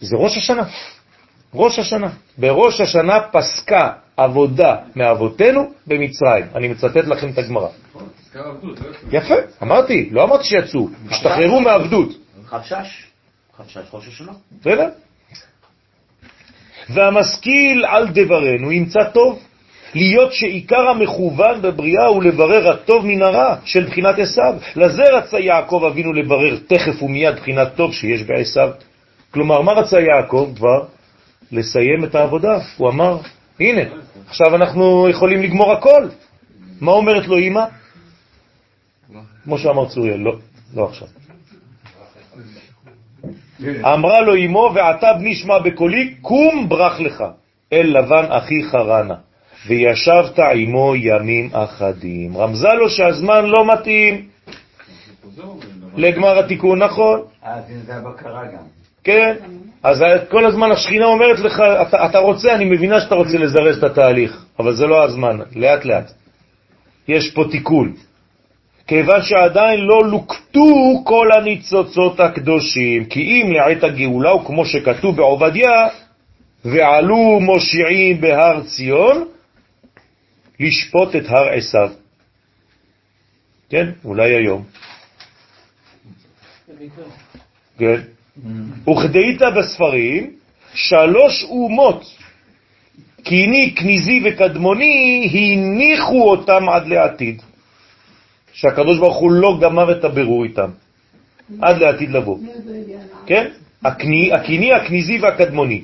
זה 0.01 0.15
ראש 0.15 0.37
השנה. 0.37 0.63
ראש 1.53 1.79
השנה. 1.79 2.13
בראש 2.37 2.81
השנה 2.81 3.13
פסקה 3.31 3.93
עבודה 4.23 4.75
מאבותינו 4.95 5.71
במצרים. 5.87 6.45
אני 6.55 6.67
מצטט 6.67 7.07
לכם 7.07 7.29
את 7.29 7.37
הגמרא. 7.37 7.67
יפה, 9.11 9.35
אמרתי, 9.63 10.09
לא 10.11 10.23
אמרתי 10.23 10.43
שיצאו, 10.43 10.87
השתחררו 11.09 11.59
מעבדות. 11.59 12.09
חפשש. 12.45 13.05
חפשש 13.57 13.83
ראש 13.93 14.07
השנה. 14.07 14.31
בסדר? 14.61 14.89
והמשכיל 16.89 17.85
על 17.85 18.07
דברנו 18.07 18.71
ימצא 18.71 19.03
טוב. 19.03 19.39
להיות 19.95 20.33
שעיקר 20.33 20.89
המכוון 20.89 21.61
בבריאה 21.61 22.05
הוא 22.05 22.23
לברר 22.23 22.69
הטוב 22.69 23.05
מן 23.05 23.21
הרע 23.21 23.55
של 23.65 23.85
בחינת 23.85 24.19
עשיו. 24.19 24.53
לזה 24.75 25.03
רצה 25.03 25.39
יעקב 25.39 25.83
אבינו 25.91 26.13
לברר 26.13 26.57
תכף 26.67 27.03
ומיד 27.03 27.35
בחינת 27.35 27.67
טוב 27.75 27.93
שיש 27.93 28.23
בעשיו. 28.23 28.69
כלומר, 29.31 29.61
מה 29.61 29.71
רצה 29.71 29.99
יעקב 29.99 30.51
כבר? 30.55 30.85
לסיים 31.51 32.03
את 32.03 32.15
העבודה. 32.15 32.59
הוא 32.77 32.89
אמר, 32.89 33.17
הנה, 33.59 33.81
עכשיו 34.29 34.55
אנחנו 34.55 35.09
יכולים 35.09 35.41
לגמור 35.41 35.71
הכל. 35.71 36.07
מה 36.81 36.91
אומרת 36.91 37.27
לו 37.27 37.37
אמא? 37.37 37.65
כמו 39.43 39.57
שאמר 39.57 39.89
צוריאל, 39.89 40.19
לא, 40.19 40.35
לא 40.73 40.89
עכשיו. 40.89 41.07
אמרה 43.93 44.21
לו 44.21 44.35
אמו, 44.35 44.71
ועתה 44.75 45.13
בני 45.13 45.35
שמע 45.35 45.59
בקולי, 45.59 46.15
קום 46.21 46.69
ברח 46.69 46.99
לך, 46.99 47.23
אל 47.73 47.97
לבן 47.97 48.25
אחיך 48.29 48.75
רנה, 48.75 49.15
וישבת 49.67 50.39
עמו 50.39 50.95
ימים 50.95 51.49
אחדים. 51.53 52.37
רמזה 52.37 52.67
לו 52.67 52.89
שהזמן 52.89 53.45
לא 53.45 53.65
מתאים 53.73 54.27
לגמר 55.95 56.39
התיקון, 56.39 56.83
נכון? 56.83 57.21
אה, 57.43 57.53
אז 57.53 57.63
זה 57.85 57.95
הבקרה 57.95 58.45
גם. 58.45 58.78
כן, 59.03 59.35
אז 59.83 60.03
כל 60.29 60.45
הזמן 60.45 60.71
השכינה 60.71 61.05
אומרת 61.05 61.39
לך, 61.39 61.59
אתה, 61.81 62.05
אתה 62.05 62.19
רוצה, 62.19 62.55
אני 62.55 62.65
מבינה 62.65 63.01
שאתה 63.01 63.15
רוצה 63.15 63.37
לזרז 63.37 63.77
את 63.77 63.83
התהליך, 63.83 64.45
אבל 64.59 64.75
זה 64.75 64.87
לא 64.87 65.03
הזמן, 65.03 65.39
לאט 65.55 65.85
לאט. 65.85 66.11
יש 67.07 67.31
פה 67.31 67.43
תיקון. 67.51 67.93
כיוון 68.87 69.21
שעדיין 69.21 69.79
לא 69.79 70.05
לוקטו 70.05 71.01
כל 71.03 71.31
הניצוצות 71.31 72.19
הקדושים, 72.19 73.05
כי 73.05 73.19
אם 73.19 73.51
לעת 73.51 73.83
הגאולה, 73.83 74.35
וכמו 74.35 74.65
שכתוב 74.65 75.15
בעובדיה, 75.15 75.87
ועלו 76.65 77.39
מושיעים 77.39 78.21
בהר 78.21 78.63
ציון, 78.63 79.27
לשפוט 80.59 81.15
את 81.15 81.23
הר 81.27 81.49
עשיו. 81.49 81.89
כן, 83.69 83.91
אולי 84.05 84.35
היום. 84.35 84.63
כן. 87.77 88.01
וכדאית 88.89 89.41
בספרים, 89.57 90.31
שלוש 90.73 91.43
אומות, 91.43 92.03
קיני, 93.23 93.75
כניזי 93.75 94.21
וקדמוני, 94.25 95.29
הניחו 95.33 96.29
אותם 96.29 96.69
עד 96.69 96.87
לעתיד. 96.87 97.41
שהקדוש 98.53 98.99
ברוך 98.99 99.17
הוא 99.17 99.31
לא 99.31 99.57
גמר 99.61 99.91
את 99.91 100.03
הבירור 100.03 100.43
איתם, 100.43 100.69
עד 101.61 101.77
לעתיד 101.77 102.09
לבוא. 102.09 102.37
כן? 103.25 103.47
הקיני, 103.85 104.33
הקיני, 104.33 104.73
הכניזי 104.73 105.17
והקדמוני. 105.21 105.81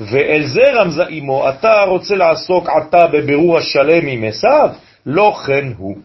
ואל 0.00 0.46
זה 0.46 0.72
רמזה 0.72 1.04
אמו, 1.06 1.48
אתה 1.48 1.82
רוצה 1.88 2.14
לעסוק 2.14 2.68
עתה 2.68 3.06
בבירור 3.06 3.58
השלם 3.58 4.06
עם 4.06 4.24
עשיו? 4.24 4.70
לא 5.06 5.36
כן 5.46 5.72
הוא. 5.78 5.96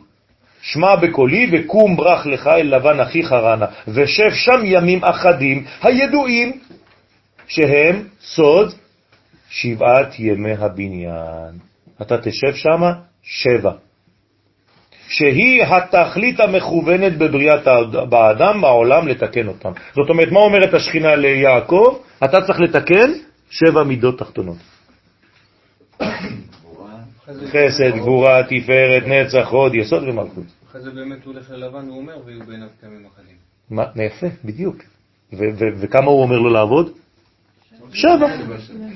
שמע 0.67 0.95
בקולי 0.95 1.49
וקום 1.51 1.95
ברח 1.95 2.25
לך 2.25 2.47
אל 2.47 2.75
לבן 2.75 2.99
אחיך 2.99 3.31
רנה, 3.31 3.65
ושב 3.87 4.29
שם 4.33 4.61
ימים 4.63 5.03
אחדים 5.03 5.63
הידועים 5.81 6.59
שהם 7.47 8.03
סוד 8.21 8.73
שבעת 9.49 10.19
ימי 10.19 10.53
הבניין. 10.53 11.53
אתה 12.01 12.17
תשב 12.17 12.53
שם 12.53 12.81
שבע. 13.23 13.71
שהיא 15.09 15.63
התכלית 15.63 16.39
המכוונת 16.39 17.17
בבריאת 17.17 17.67
באדם, 18.09 18.61
בעולם, 18.61 19.07
לתקן 19.07 19.47
אותם. 19.47 19.71
זאת 19.95 20.09
אומרת, 20.09 20.31
מה 20.31 20.39
אומרת 20.39 20.73
השכינה 20.73 21.15
ליעקב? 21.15 21.97
אתה 22.23 22.41
צריך 22.41 22.59
לתקן 22.59 23.11
שבע 23.49 23.83
מידות 23.83 24.19
תחתונות. 24.19 24.76
חסד, 27.27 27.95
גבורה, 27.95 28.43
תפארת, 28.43 29.03
נצח, 29.07 29.47
הוד, 29.49 29.75
יסוד 29.75 30.03
ומלכות. 30.03 30.43
אחרי 30.69 30.81
זה 30.81 30.91
באמת 30.91 31.25
הוא 31.25 31.33
הולך 31.33 31.51
ללבן 31.51 31.89
והוא 31.89 32.01
אומר, 32.01 32.17
ויהיו 32.25 32.45
בעיניו 32.45 32.67
כמים 32.81 33.05
אחדים. 33.13 33.35
מה, 33.69 33.83
יפה, 34.05 34.27
בדיוק. 34.45 34.75
וכמה 35.79 36.11
הוא 36.11 36.21
אומר 36.21 36.37
לו 36.37 36.49
לעבוד? 36.49 36.91
שבע. 37.93 38.27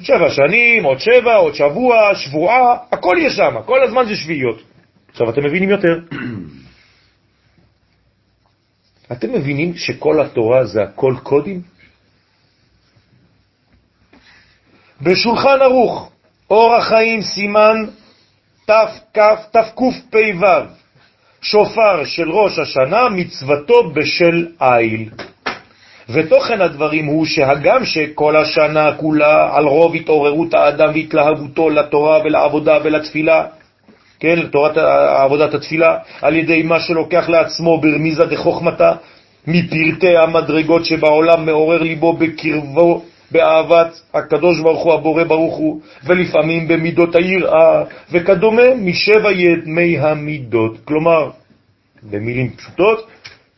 שבע 0.02 0.30
שנים, 0.30 0.84
עוד 0.84 1.00
שבע, 1.00 1.36
עוד 1.36 1.54
שבוע, 1.54 2.16
שבועה, 2.16 2.78
הכל 2.92 3.16
יש 3.22 3.34
שם, 3.34 3.56
כל 3.66 3.84
הזמן 3.84 4.06
זה 4.08 4.16
שביעיות. 4.16 4.62
עכשיו 5.10 5.30
אתם 5.30 5.46
מבינים 5.46 5.70
יותר. 5.70 6.00
אתם 9.12 9.34
מבינים 9.34 9.76
שכל 9.76 10.22
התורה 10.22 10.66
זה 10.66 10.84
הכל 10.84 11.16
קודים? 11.24 11.62
בשולחן 15.02 15.62
ערוך, 15.62 16.12
אור 16.50 16.76
החיים 16.76 17.22
סימן 17.22 17.76
תקפ"ו, 19.52 20.46
שופר 21.42 22.04
של 22.06 22.32
ראש 22.32 22.60
השנה, 22.60 23.10
מצוותו 23.10 23.90
בשל 23.94 24.48
איל. 24.62 25.10
ותוכן 26.10 26.62
הדברים 26.62 27.06
הוא 27.06 27.26
שהגם 27.26 27.86
שכל 27.86 28.36
השנה 28.36 28.92
כולה 28.98 29.50
על 29.56 29.66
רוב 29.66 29.96
התעוררות 29.96 30.54
האדם 30.54 30.90
והתלהבותו 30.94 31.70
לתורה 31.70 32.20
ולעבודה 32.24 32.78
ולתפילה, 32.84 33.46
כן, 34.20 34.40
לתורת 34.40 34.78
עבודת 34.78 35.54
התפילה, 35.54 35.98
על 36.22 36.36
ידי 36.36 36.64
מה 36.64 36.80
שלוקח 36.80 37.30
לעצמו 37.30 37.82
ברמיזה 37.82 38.26
דחוכמתה, 38.26 38.92
מפרטי 39.48 40.18
המדרגות 40.18 40.86
שבעולם 40.86 41.46
מעורר 41.46 41.84
ליבו 41.84 42.14
בקרבו, 42.14 43.04
באהבת 43.32 44.02
הקדוש 44.14 44.60
ברוך 44.60 44.84
הוא 44.84 44.94
הבורא 44.94 45.24
ברוך 45.24 45.56
הוא, 45.56 45.82
ולפעמים 46.04 46.68
במידות 46.68 47.16
היראה, 47.16 47.84
וכדומה 48.12 48.76
משבע 48.76 49.32
ימי 49.32 50.00
המידות. 50.00 50.78
כלומר, 50.86 51.30
במילים 52.04 52.50
פשוטות, 52.50 53.08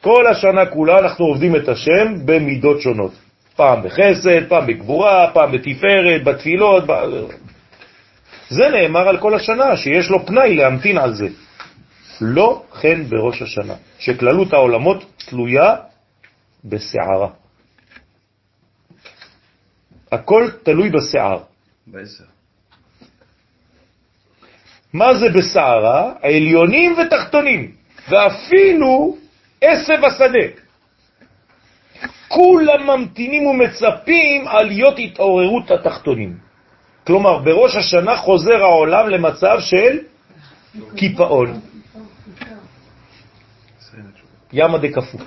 כל 0.01 0.27
השנה 0.27 0.65
כולה 0.65 0.99
אנחנו 0.99 1.25
עובדים 1.25 1.55
את 1.55 1.69
השם 1.69 2.25
במידות 2.25 2.81
שונות. 2.81 3.11
פעם 3.55 3.83
בחסד, 3.83 4.47
פעם 4.47 4.67
בגבורה, 4.67 5.31
פעם 5.33 5.51
בתפארת, 5.51 6.23
בתפילות, 6.23 6.83
ב... 6.87 6.93
זה 8.49 8.69
נאמר 8.69 9.09
על 9.09 9.17
כל 9.17 9.33
השנה, 9.33 9.77
שיש 9.77 10.09
לו 10.09 10.25
פנאי 10.25 10.55
להמתין 10.55 10.97
על 10.97 11.13
זה. 11.13 11.27
לא 12.21 12.63
כן 12.81 13.03
בראש 13.03 13.41
השנה, 13.41 13.73
שכללות 13.99 14.53
העולמות 14.53 15.05
תלויה 15.25 15.75
בסערה. 16.65 17.42
הכל 20.14 20.49
תלוי. 20.64 20.90
בעשר. 21.88 22.23
מה 24.94 25.14
זה 25.14 25.30
בסערה? 25.30 26.14
עליונים 26.22 26.95
ותחתונים, 26.98 27.72
ואפילו 28.10 29.18
עשב 29.61 29.99
השדה. 30.06 30.48
כולם 32.27 32.88
ממתינים 32.88 33.45
ומצפים 33.45 34.48
על 34.48 34.68
להיות 34.68 34.95
התעוררות 34.98 35.72
התחתונים. 35.72 36.38
כלומר, 37.07 37.38
בראש 37.38 37.76
השנה 37.76 38.18
חוזר 38.18 38.64
העולם 38.64 39.10
למצב 39.10 39.57
של 39.60 39.99
קיפאון. 40.95 41.60
ימה 44.53 44.77
דקפו. 44.77 45.18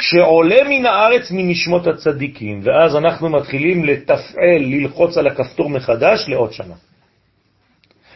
שעולה 0.00 0.56
מן 0.68 0.86
הארץ 0.86 1.30
מנשמות 1.30 1.86
הצדיקים, 1.86 2.60
ואז 2.64 2.96
אנחנו 2.96 3.28
מתחילים 3.28 3.84
לתפעל, 3.84 4.60
ללחוץ 4.60 5.16
על 5.16 5.26
הכפתור 5.26 5.70
מחדש 5.70 6.28
לעוד 6.28 6.52
שנה. 6.52 6.74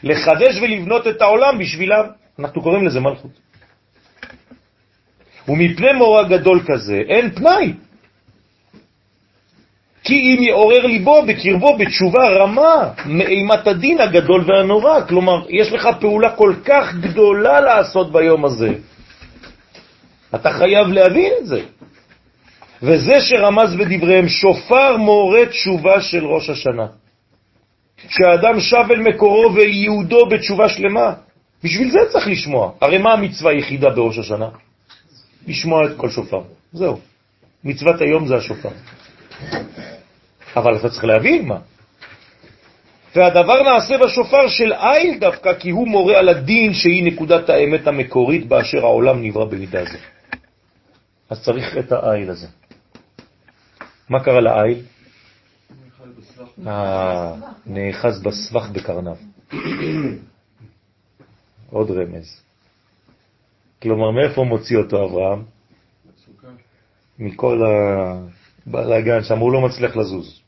לחדש 0.03 0.59
ולבנות 0.63 1.07
את 1.07 1.23
העולם 1.23 1.59
בשבילם, 1.59 2.05
אנחנו 2.39 2.63
קוראים 2.63 2.87
לזה 2.87 3.01
מלכות. 3.01 3.31
ומפני 5.49 5.93
מורה 5.93 6.25
גדול 6.29 6.61
כזה 6.67 7.01
אין 7.09 7.31
פנאי. 7.31 7.73
כי 10.05 10.15
אם 10.15 10.43
יעורר 10.43 10.87
ליבו 10.87 11.23
בקרבו 11.27 11.77
בתשובה 11.79 12.29
רמה 12.29 12.93
מאימת 13.07 13.67
הדין 13.67 14.01
הגדול 14.01 14.45
והנורא. 14.47 15.01
כלומר, 15.09 15.45
יש 15.49 15.73
לך 15.73 15.89
פעולה 16.01 16.31
כל 16.31 16.55
כך 16.65 16.95
גדולה 16.95 17.61
לעשות 17.61 18.13
ביום 18.13 18.45
הזה. 18.45 18.71
אתה 20.35 20.53
חייב 20.53 20.87
להבין 20.87 21.33
את 21.41 21.47
זה. 21.47 21.61
וזה 22.83 23.21
שרמז 23.21 23.75
בדבריהם, 23.75 24.29
שופר 24.29 24.97
מורה 24.97 25.47
תשובה 25.47 26.01
של 26.01 26.27
ראש 26.27 26.51
השנה. 26.51 26.87
שהאדם 28.09 28.61
שב 28.61 28.85
אל 28.91 29.01
מקורו 29.01 29.55
ואל 29.55 29.69
יהודו 29.69 30.27
בתשובה 30.27 30.69
שלמה. 30.69 31.15
בשביל 31.65 31.91
זה 31.91 31.99
צריך 32.13 32.29
לשמוע. 32.29 32.73
הרי 32.81 32.99
מה 32.99 33.13
המצווה 33.13 33.51
היחידה 33.53 33.91
בראש 33.91 34.19
השנה? 34.19 34.49
לשמוע 35.47 35.87
את 35.87 35.91
כל 35.97 36.11
שופר. 36.11 36.43
זהו. 36.73 36.99
מצוות 37.65 38.01
היום 38.01 38.27
זה 38.27 38.37
השופר. 38.37 38.71
אבל 40.57 40.77
אתה 40.77 40.89
צריך 40.89 41.05
להבין 41.05 41.49
מה. 41.49 41.59
והדבר 43.17 43.63
נעשה 43.63 43.99
בשופר 43.99 44.49
של 44.49 44.73
איל 44.73 45.19
דווקא, 45.19 45.53
כי 45.55 45.71
הוא 45.71 45.89
מורה 45.89 46.19
על 46.19 46.29
הדין 46.29 46.75
שהיא 46.75 47.05
נקודת 47.05 47.51
האמת 47.51 47.87
המקורית 47.87 48.47
באשר 48.47 48.79
העולם 48.79 49.23
נברא 49.23 49.45
במידה 49.45 49.85
זו. 49.85 49.99
אז 51.31 51.45
צריך 51.45 51.77
את 51.79 51.93
האיל 51.93 52.31
הזה. 52.31 52.47
מה 54.09 54.25
קרה 54.25 54.41
לאיל? 54.41 54.83
אה, 56.67 57.35
נאחז 57.67 58.23
בסבך 58.23 58.69
בקרנב. 58.73 59.17
עוד 61.71 61.91
רמז. 61.91 62.43
כלומר, 63.83 64.11
מאיפה 64.11 64.45
מוציא 64.45 64.77
אותו 64.79 65.05
אברהם? 65.05 65.43
מכל 67.19 67.63
הבלאגן 68.67 69.23
שם, 69.23 69.39
הוא 69.39 69.53
לא 69.53 69.61
מצליח 69.61 69.97
לזוז. 69.97 70.41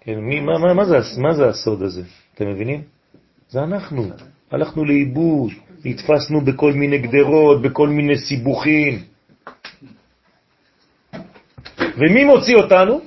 כן, 0.00 0.18
מי, 0.18 0.40
מה, 0.40 0.58
מה, 0.58 0.74
מה, 0.74 0.84
זה, 0.84 0.96
מה 1.18 1.34
זה 1.34 1.48
הסוד 1.48 1.82
הזה? 1.82 2.02
אתם 2.34 2.48
מבינים? 2.48 2.82
זה 3.48 3.62
אנחנו. 3.62 4.08
הלכנו 4.50 4.84
לאיבוד, 4.84 5.50
התפסנו 5.84 6.40
בכל 6.40 6.72
מיני 6.72 6.98
גדרות, 6.98 7.62
בכל 7.62 7.88
מיני 7.88 8.18
סיבוכים. 8.18 9.04
ומי 11.96 12.24
מוציא 12.24 12.56
אותנו? 12.56 13.00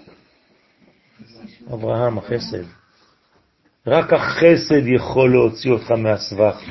אברהם, 1.74 2.18
החסד. 2.18 2.64
רק 3.88 4.14
החסד 4.14 4.88
יכול 4.88 5.32
להוציא 5.32 5.72
אותך 5.72 5.92
מהסבך. 5.92 6.62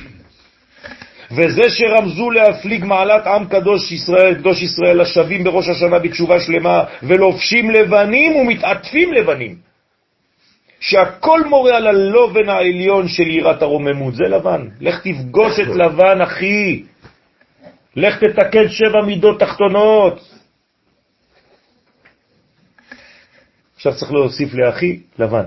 וזה 1.30 1.70
שרמזו 1.70 2.30
להפליג 2.30 2.84
מעלת 2.84 3.26
עם 3.26 3.48
קדוש 3.48 3.92
ישראל, 3.92 4.34
קדוש 4.34 4.62
ישראל, 4.62 5.00
השבים 5.00 5.44
בראש 5.44 5.68
השנה 5.68 5.98
בתשובה 5.98 6.40
שלמה, 6.40 6.84
ולובשים 7.02 7.70
לבנים 7.70 8.36
ומתעטפים 8.36 9.12
לבנים. 9.12 9.56
שהכל 10.80 11.44
מורה 11.44 11.76
על 11.76 11.86
הלובן 11.86 12.48
העליון 12.48 13.08
של 13.08 13.30
יראת 13.30 13.62
הרוממות, 13.62 14.14
זה 14.14 14.24
לבן. 14.24 14.68
לך 14.80 15.00
תפגוש 15.02 15.60
את 15.60 15.68
לבן, 15.68 16.20
אחי. 16.20 16.82
לך 17.96 18.24
תתקן 18.24 18.68
שבע 18.68 19.02
מידות 19.06 19.40
תחתונות. 19.40 20.37
עכשיו 23.78 23.92
צריך 23.96 24.12
להוסיף 24.12 24.54
לאחי 24.54 25.00
לבן, 25.18 25.44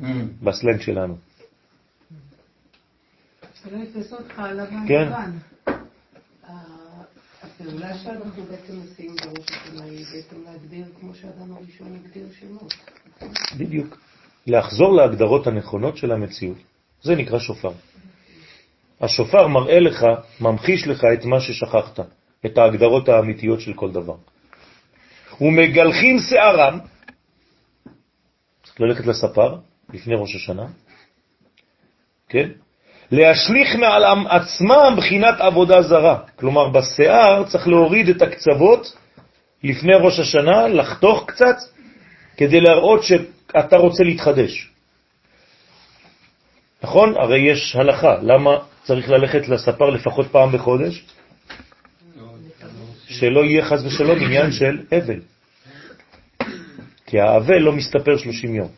Mm. 0.00 0.04
בסלנג 0.42 0.80
שלנו. 0.80 1.16
שלא 3.62 3.76
יתפסו 3.76 4.16
אותך 4.16 4.38
על 4.38 4.62
לבן 4.62 4.88
כן. 4.88 5.08
לבן. 5.08 5.30
הפעולה 7.42 7.98
שאנחנו 7.98 8.42
בעצם 8.42 8.80
עושים 8.80 9.16
בראש 9.16 9.46
השנה 9.50 9.84
היא 9.84 10.06
בעצם 10.12 10.36
להגדיר 10.44 10.84
כמו 11.00 11.14
שאדם 11.14 11.52
הראשון 11.52 12.00
הגדיר 12.04 12.26
שמות. 12.40 12.74
בדיוק. 13.58 13.98
לחזור 14.46 14.96
להגדרות 14.96 15.46
הנכונות 15.46 15.96
של 15.96 16.12
המציאות. 16.12 16.58
זה 17.02 17.14
נקרא 17.14 17.38
שופר. 17.38 17.72
השופר 19.00 19.46
מראה 19.48 19.80
לך, 19.80 20.06
ממחיש 20.40 20.86
לך 20.86 21.04
את 21.14 21.24
מה 21.24 21.40
ששכחת, 21.40 22.00
את 22.46 22.58
ההגדרות 22.58 23.08
האמיתיות 23.08 23.60
של 23.60 23.74
כל 23.74 23.92
דבר. 23.92 24.16
ומגלחים 25.40 26.18
שערם, 26.18 26.78
צריך 28.64 28.80
ללכת 28.80 29.06
לספר 29.06 29.56
לפני 29.92 30.14
ראש 30.14 30.34
השנה, 30.34 30.66
כן? 32.28 32.48
להשליך 33.10 33.76
מעל 33.76 34.04
עצמם 34.28 34.94
בחינת 34.96 35.40
עבודה 35.40 35.82
זרה. 35.82 36.18
כלומר, 36.36 36.68
בשיער 36.68 37.44
צריך 37.44 37.68
להוריד 37.68 38.08
את 38.08 38.22
הקצוות 38.22 38.96
לפני 39.64 39.94
ראש 39.94 40.18
השנה, 40.18 40.68
לחתוך 40.68 41.24
קצת, 41.26 41.56
כדי 42.36 42.60
להראות 42.60 43.02
שאתה 43.04 43.76
רוצה 43.76 44.04
להתחדש. 44.04 44.70
נכון? 46.82 47.14
הרי 47.16 47.38
יש 47.38 47.76
הלכה. 47.76 48.16
למה 48.22 48.50
צריך 48.82 49.10
ללכת 49.10 49.48
לספר 49.48 49.90
לפחות 49.90 50.26
פעם 50.26 50.52
בחודש? 50.52 51.04
שלא 53.08 53.44
יהיה 53.44 53.64
חז 53.64 53.86
ושלום 53.86 54.18
עניין 54.24 54.52
של 54.52 54.80
אבל. 54.92 55.20
כי 57.06 57.20
האבל 57.20 57.58
לא 57.58 57.72
מסתפר 57.72 58.16
30 58.16 58.54
יום. 58.54 58.68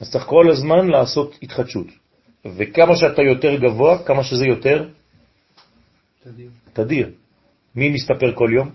אז 0.00 0.10
צריך 0.10 0.24
כל 0.24 0.50
הזמן 0.50 0.88
לעשות 0.88 1.38
התחדשות. 1.42 1.86
וכמה 2.44 2.96
שאתה 2.96 3.22
יותר 3.22 3.54
גבוה, 3.56 4.04
כמה 4.04 4.24
שזה 4.24 4.46
יותר 4.46 4.88
תדיר. 6.24 6.48
תדיר. 6.72 7.10
מי 7.74 7.88
מסתפר 7.88 8.34
כל 8.34 8.50
יום? 8.52 8.70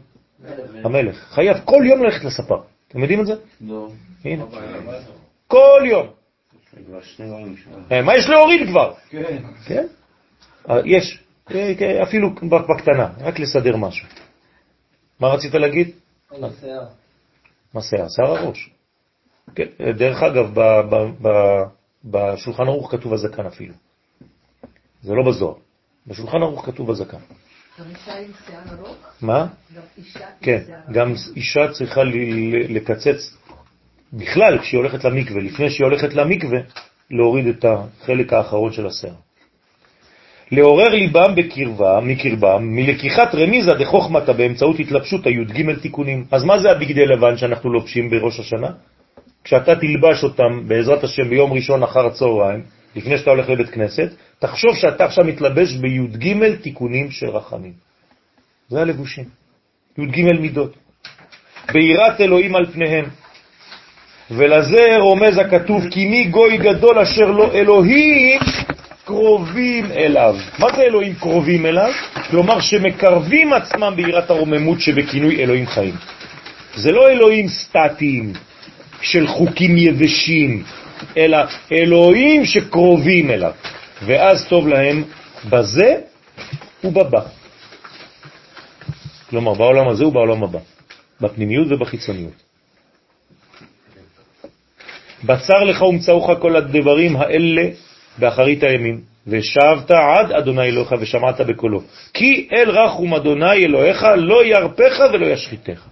המלך. 0.83 1.17
חייב 1.29 1.57
כל 1.65 1.83
יום 1.85 2.03
ללכת 2.03 2.23
לספר. 2.23 2.61
אתם 2.87 2.99
יודעים 3.01 3.21
את 3.21 3.25
זה? 3.25 3.33
לא. 3.61 3.89
הנה. 4.25 4.45
כל 5.47 5.81
יום. 5.85 6.07
אה, 7.91 8.01
מה 8.01 8.17
יש 8.17 8.29
להוריד 8.29 8.67
כבר? 8.69 8.93
כן. 9.09 9.43
כן? 9.65 9.87
אה, 10.69 10.79
יש. 10.85 11.19
אה, 11.51 11.73
כן, 11.77 12.01
אפילו 12.01 12.29
בקטנה, 12.69 13.09
רק 13.19 13.39
לסדר 13.39 13.75
משהו. 13.75 14.07
מה 15.19 15.27
רצית 15.27 15.53
להגיד? 15.53 15.91
על 16.31 16.43
השיער. 16.43 16.85
מה 17.73 17.81
שיער? 17.81 18.07
שיער 18.09 18.37
הראש. 18.37 18.69
כן, 19.55 19.65
דרך 19.97 20.23
אגב, 20.23 20.45
ב- 20.53 20.81
ב- 20.95 21.27
ב- 21.27 21.63
בשולחן 22.05 22.63
ערוך 22.63 22.91
כתוב 22.91 23.13
הזקן 23.13 23.45
אפילו. 23.45 23.73
זה 25.03 25.13
לא 25.13 25.23
בזוהר. 25.31 25.55
בשולחן 26.07 26.37
ערוך 26.41 26.65
כתוב 26.65 26.91
הזקן. 26.91 27.17
גם 27.79 27.85
אישה 27.89 28.17
עם 28.19 28.31
שיער 28.45 28.61
ארוך? 28.79 28.95
מה? 29.21 29.47
גם 29.75 29.81
אישה 29.97 30.19
עם 30.19 30.33
כן, 30.41 30.63
גם 30.93 31.13
אישה 31.35 31.71
צריכה 31.73 32.03
ל- 32.03 32.17
ל- 32.17 32.75
לקצץ 32.75 33.37
בכלל 34.13 34.59
כשהיא 34.61 34.77
הולכת 34.77 35.03
למקווה, 35.03 35.41
לפני 35.41 35.69
שהיא 35.69 35.85
הולכת 35.85 36.13
למקווה, 36.13 36.59
להוריד 37.11 37.47
את 37.47 37.65
החלק 37.65 38.33
האחרון 38.33 38.73
של 38.73 38.87
השיער. 38.87 39.13
לעורר 40.51 40.87
ליבם 40.87 41.35
בקרבה, 41.35 41.99
מקרבם, 42.03 42.63
מלקיחת 42.63 43.35
רמיזה 43.35 43.73
דחוכמתה 43.73 44.33
באמצעות 44.33 44.79
התלבשות 44.79 45.25
הי"ג 45.25 45.73
תיקונים. 45.81 46.25
אז 46.31 46.43
מה 46.43 46.59
זה 46.59 46.71
הבגדי 46.71 47.05
לבן 47.05 47.37
שאנחנו 47.37 47.73
לובשים 47.73 48.09
בראש 48.09 48.39
השנה? 48.39 48.67
כשאתה 49.43 49.75
תלבש 49.75 50.23
אותם 50.23 50.67
בעזרת 50.67 51.03
השם 51.03 51.29
ביום 51.29 51.53
ראשון 51.53 51.83
אחר 51.83 52.05
הצהריים, 52.05 52.61
לפני 52.95 53.17
שאתה 53.17 53.29
הולך 53.29 53.49
לבית 53.49 53.69
כנסת, 53.69 54.09
תחשוב 54.39 54.75
שאתה 54.75 55.05
עכשיו 55.05 55.25
מתלבש 55.25 55.75
בי"ג 55.75 56.55
תיקונים 56.61 57.11
של 57.11 57.29
רחמים. 57.29 57.73
זה 58.69 58.81
הלבושים. 58.81 59.25
י"ג 59.97 60.21
מידות. 60.39 60.73
ביראת 61.73 62.21
אלוהים 62.21 62.55
על 62.55 62.65
פניהם. 62.65 63.05
ולזה 64.31 64.97
רומז 64.99 65.37
הכתוב, 65.37 65.83
כי 65.91 66.07
מי 66.07 66.25
גוי 66.25 66.57
גדול 66.57 66.99
אשר 66.99 67.31
לא 67.31 67.53
אלוהים 67.53 68.39
קרובים 69.07 69.91
אליו. 69.91 70.35
מה 70.59 70.67
זה 70.75 70.81
אלוהים 70.81 71.15
קרובים 71.15 71.65
אליו? 71.65 71.91
כלומר 72.29 72.59
שמקרבים 72.59 73.53
עצמם 73.53 73.93
ביראת 73.95 74.29
הרוממות 74.29 74.79
שבכינוי 74.81 75.43
אלוהים 75.43 75.67
חיים. 75.67 75.95
זה 76.75 76.91
לא 76.91 77.09
אלוהים 77.09 77.47
סטטיים 77.47 78.33
של 79.01 79.27
חוקים 79.27 79.77
יבשים, 79.77 80.63
אלא 81.17 81.37
אלוהים 81.71 82.45
שקרובים 82.45 83.31
אליו. 83.31 83.51
ואז 84.05 84.47
טוב 84.47 84.67
להם 84.67 85.03
בזה 85.49 85.95
ובבא. 86.83 87.21
כלומר, 89.29 89.53
בעולם 89.53 89.87
הזה 89.89 90.07
ובעולם 90.07 90.43
הבא, 90.43 90.59
בפנימיות 91.21 91.67
ובחיצוניות. 91.71 92.43
בצר 95.23 95.63
לך 95.63 95.81
ומצאוך 95.81 96.29
כל 96.39 96.55
הדברים 96.55 97.17
האלה 97.17 97.86
באחרית 98.19 98.63
הימים, 98.63 99.01
ושבת 99.27 99.91
עד 99.91 100.31
אדוני 100.31 100.67
אלוהיך 100.67 100.95
ושמעת 100.99 101.41
בקולו. 101.41 101.81
כי 102.13 102.47
אל 102.53 102.69
רחום 102.69 103.13
אדוני 103.13 103.65
אלוהיך 103.65 104.05
לא 104.17 104.45
ירפך 104.45 104.99
ולא 105.13 105.27
ישחיתך. 105.27 105.85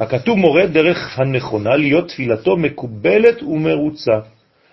הכתוב 0.00 0.38
מורה 0.38 0.66
דרך 0.66 1.18
הנכונה 1.18 1.76
להיות 1.76 2.08
תפילתו 2.08 2.56
מקובלת 2.56 3.42
ומרוצה. 3.42 4.18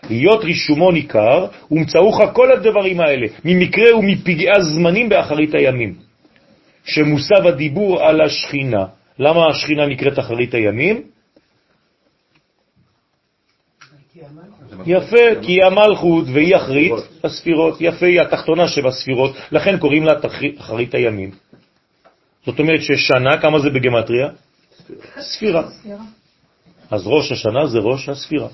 להיות 0.09 0.43
רישומו 0.43 0.91
ניכר, 0.91 1.47
ומצאוך 1.71 2.21
כל 2.33 2.51
הדברים 2.51 2.99
האלה, 2.99 3.27
ממקרה 3.45 3.95
ומפגעי 3.95 4.61
זמנים 4.61 5.09
באחרית 5.09 5.55
הימים. 5.55 5.93
שמוסב 6.85 7.47
הדיבור 7.47 8.03
על 8.03 8.21
השכינה. 8.21 8.85
למה 9.19 9.47
השכינה 9.49 9.85
נקראת 9.85 10.19
אחרית 10.19 10.53
הימים? 10.53 11.01
יפה, 14.85 15.41
כי 15.41 15.51
היא 15.51 15.63
המלכות 15.63 16.25
והיא 16.33 16.55
אחרית 16.55 16.93
הספירות. 17.23 17.77
יפה, 17.79 18.05
היא 18.05 18.21
התחתונה 18.21 18.67
שבספירות, 18.67 19.35
לכן 19.51 19.77
קוראים 19.77 20.03
לה 20.03 20.13
אחרית 20.59 20.95
הימים. 20.95 21.31
זאת 22.45 22.59
אומרת 22.59 22.81
ששנה, 22.81 23.37
כמה 23.41 23.59
זה 23.59 23.69
בגמטריה? 23.69 24.27
ספירה. 25.19 25.63
אז 26.91 27.07
ראש 27.07 27.31
השנה 27.31 27.67
זה 27.67 27.79
ראש 27.79 28.09
הספירה. 28.09 28.47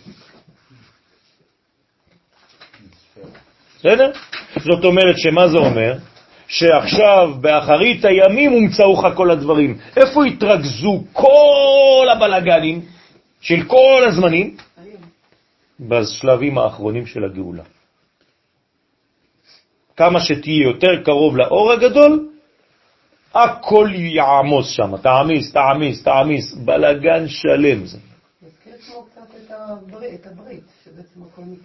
בסדר? 3.80 4.12
זאת 4.60 4.86
אומרת 4.86 5.16
שמה 5.18 5.48
זה 5.48 5.58
אומר? 5.58 5.94
שעכשיו 6.48 7.32
באחרית 7.42 8.06
הימים 8.06 8.52
הומצאוך 8.52 9.06
כל 9.16 9.32
הדברים. 9.32 9.78
איפה 9.98 10.26
התרכזו 10.26 11.04
כל 11.14 12.08
הבלגנים 12.12 12.82
של 13.42 13.64
כל 13.68 14.04
הזמנים? 14.08 14.56
בשלבים 15.88 16.58
האחרונים 16.58 17.06
של 17.06 17.24
הגאולה. 17.24 17.64
כמה 19.98 20.20
שתהיה 20.20 20.64
יותר 20.64 21.04
קרוב 21.06 21.38
לאור 21.38 21.72
הגדול, 21.72 22.30
הכל 23.34 23.90
יעמוס 23.94 24.70
שם, 24.70 24.98
תעמיס, 24.98 25.52
תעמיס, 25.52 26.04
תעמיס, 26.04 26.54
בלגן 26.54 27.28
שלם 27.28 27.86
זה. 27.86 27.98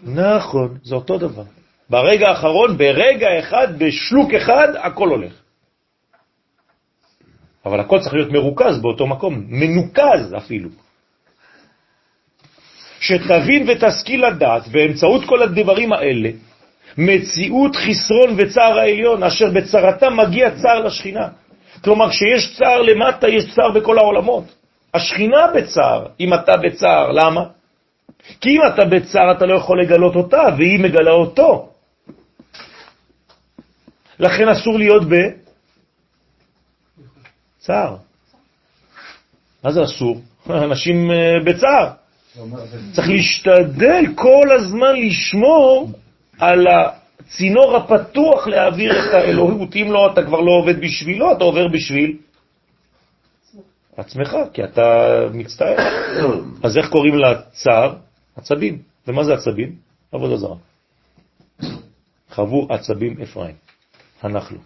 נכון, 0.03 0.79
זה 0.83 0.95
אותו 0.95 1.19
דבר. 1.19 1.43
ברגע 1.91 2.29
האחרון, 2.29 2.79
ברגע 2.79 3.27
אחד, 3.39 3.79
בשלוק 3.79 4.35
אחד, 4.35 4.69
הכל 4.77 5.09
הולך. 5.09 5.33
אבל 7.67 7.81
הכל 7.81 7.99
צריך 8.01 8.15
להיות 8.15 8.33
מרוכז 8.33 8.81
באותו 8.83 9.07
מקום, 9.07 9.45
מנוקז 9.49 10.35
אפילו. 10.37 10.69
שתבין 13.01 13.67
ותשכיל 13.69 14.27
לדעת 14.27 14.69
באמצעות 14.69 15.25
כל 15.25 15.43
הדברים 15.43 15.93
האלה, 15.93 16.31
מציאות 16.99 17.77
חסרון 17.77 18.35
וצער 18.37 18.79
העליון, 18.79 19.23
אשר 19.23 19.51
בצרתה 19.51 20.11
מגיע 20.11 20.51
צער 20.51 20.85
לשכינה. 20.85 21.29
כלומר, 21.85 22.11
כשיש 22.11 22.57
צער 22.57 22.83
למטה, 22.83 23.29
יש 23.29 23.55
צער 23.55 23.71
בכל 23.71 23.99
העולמות. 23.99 24.45
השכינה 24.95 25.47
בצער, 25.55 26.07
אם 26.21 26.35
אתה 26.35 26.53
בצער, 26.57 27.13
למה? 27.13 27.45
כי 28.41 28.51
אם 28.51 28.61
אתה 28.75 28.85
בצער, 28.85 29.33
אתה 29.33 29.47
לא 29.47 29.55
יכול 29.59 29.83
לגלות 29.83 30.17
אותה, 30.17 30.43
והיא 30.59 30.81
מגלה 30.81 31.11
אותו. 31.11 31.69
לכן 34.19 34.49
אסור 34.49 34.79
להיות 34.79 35.03
בצער. 37.59 37.97
מה 39.65 39.73
זה 39.73 39.85
אסור? 39.85 40.21
אנשים 40.51 41.11
אה, 41.11 41.35
בצער. 41.45 41.91
צריך 42.93 43.09
להשתדל 43.09 44.05
כל 44.15 44.49
הזמן 44.59 44.97
לשמור 44.97 45.93
על 46.39 46.67
הצינור 46.69 47.77
הפתוח 47.77 48.47
להעביר 48.47 48.93
את 48.93 49.15
האלוהות. 49.15 49.77
אם 49.77 49.89
לא, 49.93 50.13
אתה 50.13 50.23
כבר 50.23 50.41
לא 50.41 50.53
עובד 50.53 50.81
בשבילו, 50.81 51.33
אתה 51.33 51.45
עובר 51.45 51.69
בשביל 51.69 52.17
עצמך, 53.97 54.37
כי 54.53 54.65
אתה 54.65 55.09
מצטער. 55.33 55.77
אז 56.63 56.77
איך 56.77 56.89
קוראים 56.89 57.15
לצער? 57.19 57.95
עצבים. 58.37 58.83
ומה 59.09 59.25
זה 59.25 59.35
עצבים? 59.35 59.77
עבודה 60.13 60.37
זרה. 60.37 60.57
חוו 62.31 62.67
עצבים 62.71 63.23
אפרים. 63.23 63.55
הנחלו. 64.23 64.59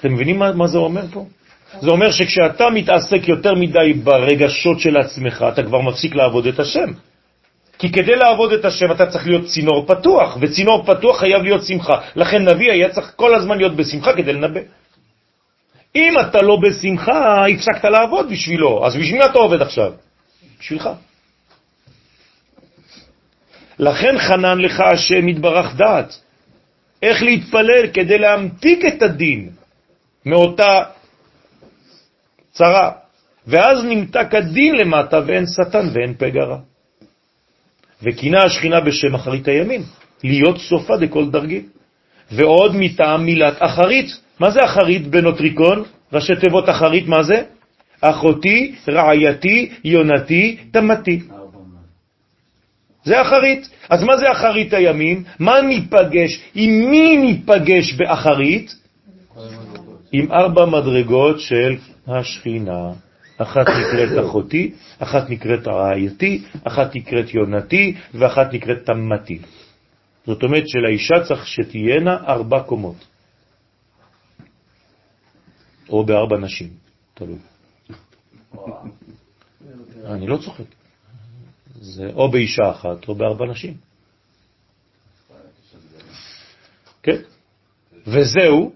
אתם 0.00 0.14
מבינים 0.14 0.38
מה, 0.38 0.52
מה 0.52 0.66
זה 0.66 0.78
אומר 0.78 1.06
פה? 1.12 1.26
זה 1.80 1.90
אומר 1.90 2.10
שכשאתה 2.10 2.70
מתעסק 2.70 3.28
יותר 3.28 3.54
מדי 3.54 3.92
ברגשות 3.92 4.80
של 4.80 4.96
עצמך, 4.96 5.44
אתה 5.52 5.62
כבר 5.62 5.80
מפסיק 5.80 6.14
לעבוד 6.14 6.46
את 6.46 6.60
השם. 6.60 6.90
כי 7.78 7.92
כדי 7.92 8.16
לעבוד 8.16 8.52
את 8.52 8.64
השם 8.64 8.92
אתה 8.92 9.06
צריך 9.06 9.26
להיות 9.26 9.44
צינור 9.46 9.86
פתוח, 9.86 10.36
וצינור 10.40 10.84
פתוח 10.86 11.20
חייב 11.20 11.42
להיות 11.42 11.64
שמחה. 11.64 12.00
לכן 12.16 12.48
נביא 12.48 12.72
היה 12.72 12.88
צריך 12.88 13.12
כל 13.16 13.34
הזמן 13.34 13.56
להיות 13.58 13.76
בשמחה 13.76 14.12
כדי 14.12 14.32
לנבא. 14.32 14.60
אם 15.96 16.14
אתה 16.20 16.42
לא 16.42 16.56
בשמחה, 16.56 17.46
הפסקת 17.46 17.84
לעבוד 17.84 18.30
בשבילו, 18.30 18.86
אז 18.86 18.96
בשביל 18.96 19.18
מה 19.18 19.26
אתה 19.26 19.38
עובד 19.38 19.62
עכשיו? 19.62 19.92
בשבילך. 20.60 20.88
לכן 23.78 24.18
חנן 24.18 24.58
לך 24.58 24.80
השם 24.80 25.28
יתברך 25.28 25.76
דעת. 25.76 26.20
איך 27.02 27.22
להתפלל 27.22 27.86
כדי 27.94 28.18
להמתיק 28.18 28.84
את 28.84 29.02
הדין 29.02 29.50
מאותה 30.26 30.82
צרה, 32.50 32.90
ואז 33.46 33.84
נמתק 33.84 34.34
הדין 34.34 34.74
למטה 34.74 35.20
ואין 35.26 35.44
שטן 35.46 35.88
ואין 35.92 36.14
פגרה. 36.18 36.58
וכינה 38.02 38.42
השכינה 38.42 38.80
בשם 38.80 39.14
אחרית 39.14 39.48
הימים, 39.48 39.82
להיות 40.24 40.58
סופה 40.58 40.96
דכל 40.96 41.30
דרגי. 41.30 41.62
ועוד 42.32 42.76
מטעם 42.76 43.24
מילת 43.24 43.56
אחרית. 43.58 44.06
מה 44.40 44.50
זה 44.50 44.64
אחרית 44.64 45.06
בנוטריקון? 45.06 45.82
ראשי 46.12 46.36
תיבות 46.40 46.68
אחרית, 46.68 47.06
מה 47.06 47.22
זה? 47.22 47.42
אחותי, 48.00 48.74
רעייתי, 48.88 49.70
יונתי, 49.84 50.56
תמתי. 50.70 51.20
זה 53.04 53.22
אחרית. 53.22 53.68
אז 53.90 54.02
מה 54.02 54.16
זה 54.16 54.32
אחרית 54.32 54.72
הימים? 54.72 55.24
מה 55.38 55.60
ניפגש? 55.60 56.40
עם 56.54 56.90
מי 56.90 57.16
ניפגש 57.16 57.92
באחרית? 57.92 58.74
עם 60.12 60.32
ארבע 60.32 60.66
מדרגות 60.66 61.40
של 61.40 61.76
השכינה. 62.06 62.92
אחת 63.36 63.66
נקראת 63.68 64.24
אחותי, 64.24 64.74
אחת 64.98 65.30
נקראת 65.30 65.68
רעייתי, 65.68 66.44
אחת 66.64 66.96
נקראת 66.96 67.34
יונתי 67.34 67.96
ואחת 68.14 68.52
נקראת 68.52 68.78
תמתי. 68.86 69.38
זאת 70.26 70.42
אומרת 70.42 70.68
שלאישה 70.68 71.14
צריך 71.28 71.46
שתהיינה 71.46 72.16
ארבע 72.16 72.62
קומות. 72.62 72.96
או 75.88 76.04
בארבע 76.04 76.36
נשים, 76.38 76.68
תלוי. 77.14 77.38
אני 80.04 80.26
לא 80.26 80.36
צוחק. 80.36 80.64
זה 81.80 82.10
או 82.14 82.30
באישה 82.30 82.70
אחת 82.70 83.08
או 83.08 83.14
בארבע 83.14 83.46
נשים. 83.46 83.74
כן? 87.02 87.16
וזהו, 88.06 88.72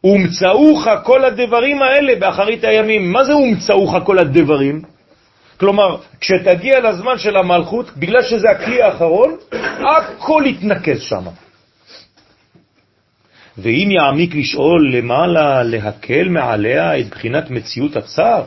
הומצאוך 0.00 0.86
כל 1.04 1.24
הדברים 1.24 1.82
האלה 1.82 2.12
באחרית 2.20 2.64
הימים. 2.64 3.12
מה 3.12 3.24
זה 3.24 3.32
הומצאוך 3.32 3.94
כל 4.04 4.18
הדברים? 4.18 4.82
כלומר, 5.60 5.96
כשתגיע 6.20 6.80
לזמן 6.80 7.18
של 7.18 7.36
המלכות, 7.36 7.96
בגלל 7.96 8.22
שזה 8.22 8.50
הכלי 8.50 8.82
האחרון, 8.82 9.36
הכל 9.80 10.42
יתנקז 10.46 11.00
שם. 11.00 11.24
ואם 13.58 13.88
יעמיק 13.90 14.34
לשאול 14.34 14.92
למעלה, 14.96 15.62
להקל 15.62 16.28
מעליה 16.28 16.98
את 17.00 17.08
בחינת 17.08 17.50
מציאות 17.50 17.96
הצער, 17.96 18.44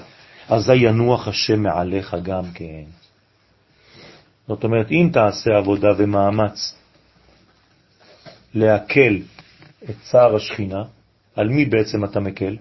אזי 0.49 0.75
ינוח 0.75 1.27
השם 1.27 1.59
מעליך 1.63 2.17
גם 2.23 2.43
כן. 2.53 2.83
זאת 4.47 4.63
אומרת, 4.63 4.91
אם 4.91 5.09
תעשה 5.13 5.57
עבודה 5.57 5.87
ומאמץ 5.97 6.75
להקל 8.53 9.17
את 9.89 9.95
צער 10.01 10.35
השכינה, 10.35 10.83
על 11.39 11.49
מי 11.49 11.65
בעצם 11.65 12.05
אתה 12.05 12.19
מקל? 12.19 12.57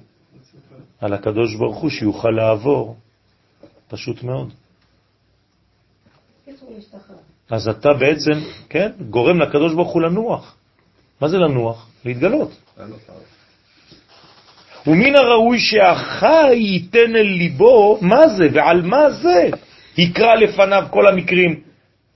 על 1.00 1.12
הקדוש 1.12 1.54
ברוך 1.54 1.76
הוא 1.76 1.90
שיוכל 1.90 2.30
לעבור. 2.30 2.96
פשוט 3.88 4.22
מאוד. 4.22 4.52
אז 7.50 7.68
אתה 7.68 7.88
בעצם, 7.92 8.38
כן, 8.68 8.90
גורם 9.10 9.40
לקדוש 9.40 9.74
ברוך 9.74 9.92
הוא 9.92 10.02
לנוח. 10.02 10.56
מה 11.20 11.28
זה 11.28 11.38
לנוח? 11.38 11.88
להתגלות. 12.04 12.50
ומן 14.86 15.16
הראוי 15.16 15.58
שהחי 15.58 16.54
ייתן 16.54 17.16
אל 17.16 17.26
ליבו 17.26 17.98
מה 18.00 18.28
זה 18.28 18.48
ועל 18.52 18.82
מה 18.82 19.10
זה 19.10 19.50
יקרא 19.98 20.34
לפניו 20.34 20.86
כל 20.90 21.08
המקרים. 21.08 21.60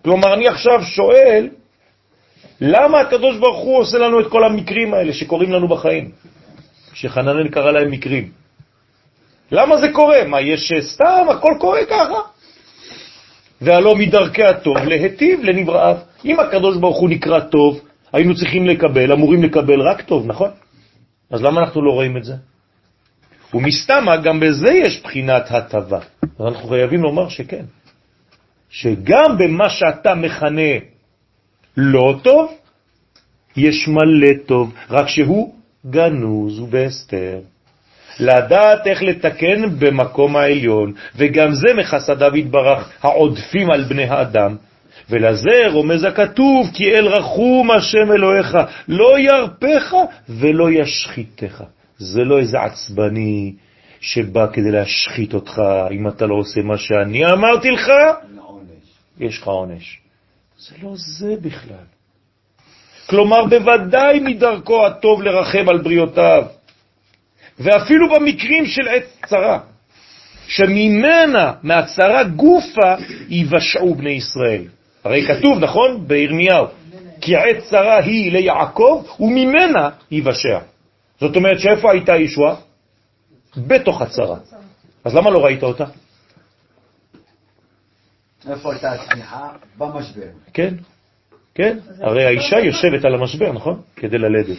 כלומר, 0.05 0.35
אני 0.35 0.49
עכשיו 0.49 0.83
שואל, 0.83 1.49
למה 2.61 3.01
הקדוש 3.01 3.37
ברוך 3.39 3.59
הוא 3.59 3.79
עושה 3.79 3.99
לנו 3.99 4.21
את 4.21 4.27
כל 4.27 4.45
המקרים 4.45 4.95
האלה 4.95 5.13
שקורים 5.13 5.53
לנו 5.53 5.69
בחיים? 5.69 6.11
שחננאל 6.95 7.49
קרא 7.49 7.71
להם 7.71 7.91
מקרים. 7.91 8.31
למה 9.53 9.77
זה 9.77 9.93
קורה? 9.93 10.25
מה, 10.27 10.41
יש 10.41 10.73
סתם, 10.81 11.27
הכל 11.31 11.55
קורה 11.61 11.81
ככה. 11.91 12.21
והלא 13.61 13.97
מדרכי 13.97 14.45
הטוב 14.45 14.77
להטיב 14.77 15.41
לנבראיו. 15.43 15.97
אם 16.25 16.41
הקדוש 16.41 16.77
ברוך 16.77 16.99
הוא 16.99 17.11
נקרא 17.11 17.41
טוב, 17.41 17.81
היינו 18.13 18.35
צריכים 18.35 18.67
לקבל, 18.67 19.13
אמורים 19.13 19.43
לקבל 19.43 19.81
רק 19.81 20.03
טוב, 20.03 20.27
נכון? 20.27 20.51
אז 21.31 21.43
למה 21.43 21.61
אנחנו 21.61 21.83
לא 21.83 21.93
רואים 21.93 22.17
את 22.17 22.25
זה? 22.25 22.35
ומסתמה, 23.55 24.17
גם 24.17 24.41
בזה 24.41 24.73
יש 24.73 25.03
בחינת 25.03 25.51
הטבה. 25.51 26.01
אז 26.39 26.47
אנחנו 26.47 26.69
חייבים 26.69 27.03
לומר 27.03 27.29
שכן. 27.29 27.65
שגם 28.71 29.39
במה 29.39 29.71
שאתה 29.71 30.15
מכנה 30.15 30.73
לא 31.77 32.15
טוב, 32.23 32.53
יש 33.57 33.89
מלא 33.89 34.33
טוב, 34.47 34.73
רק 34.91 35.09
שהוא 35.09 35.55
גנוז 35.87 36.61
ובהסתר. 36.61 37.39
לדעת 38.21 38.87
איך 38.87 39.03
לתקן 39.03 39.79
במקום 39.79 40.37
העליון, 40.37 40.93
וגם 41.17 41.55
זה 41.55 41.75
מחסדיו 41.75 42.37
יתברך, 42.37 42.93
העודפים 43.03 43.71
על 43.71 43.85
בני 43.85 44.05
האדם. 44.05 44.57
ולזה 45.11 45.67
רומז 45.73 46.05
הכתוב, 46.05 46.71
כי 46.75 46.95
אל 46.95 47.07
רחום 47.07 47.71
השם 47.71 48.13
אלוהיך, 48.13 48.57
לא 48.89 49.19
ירפך 49.19 49.95
ולא 50.29 50.71
ישחיתך. 50.71 51.65
זה 51.99 52.21
לא 52.21 52.39
איזה 52.39 52.61
עצבני 52.61 53.55
שבא 54.01 54.47
כדי 54.53 54.71
להשחית 54.71 55.35
אותך 55.35 55.63
אם 55.91 56.09
אתה 56.09 56.27
לא 56.27 56.35
עושה 56.35 56.63
מה 56.63 56.79
שאני 56.79 57.27
אמרתי 57.27 57.71
לך, 57.71 57.89
יש 59.21 59.39
לך 59.39 59.47
עונש. 59.47 60.01
זה 60.59 60.75
לא 60.83 60.95
זה 60.97 61.35
בכלל. 61.43 61.92
כלומר, 63.13 63.45
בוודאי 63.47 64.21
מדרכו 64.21 64.87
הטוב 64.87 65.23
לרחם 65.23 65.69
על 65.69 65.79
בריאותיו, 65.79 66.45
ואפילו 67.59 68.15
במקרים 68.15 68.67
של 68.67 68.89
עת 68.89 69.05
צרה, 69.27 69.59
שממנה, 70.47 71.53
מהצרה 71.63 72.25
גופה, 72.25 72.95
יבשעו 73.29 73.95
בני 73.95 74.11
ישראל. 74.11 74.65
הרי 75.05 75.27
כתוב, 75.27 75.59
נכון? 75.59 76.09
בירמיהו, 76.09 76.67
כי 77.21 77.37
עת 77.37 77.59
צרה 77.71 77.99
היא 77.99 78.33
ליעקב, 78.33 79.05
וממנה 79.21 79.89
יבשע. 80.11 80.59
זאת 81.21 81.37
אומרת 81.37 81.61
שאיפה 81.61 81.93
הייתה 81.93 82.17
ישועה? 82.17 82.55
בתוך 83.57 84.03
הצרה. 84.03 84.37
אז 85.05 85.15
למה 85.15 85.31
לא 85.31 85.45
ראית 85.45 85.63
אותה? 85.63 85.85
איפה 88.51 88.73
הייתה 88.73 88.93
הצמיחה? 88.93 89.49
במשבר. 89.79 90.29
כן, 90.55 90.75
כן. 91.55 91.79
הרי 92.01 92.25
האישה 92.25 92.59
יושבת 92.59 93.05
על 93.05 93.15
המשבר, 93.15 93.53
נכון? 93.53 93.81
כדי 93.97 94.19
ללדת. 94.19 94.57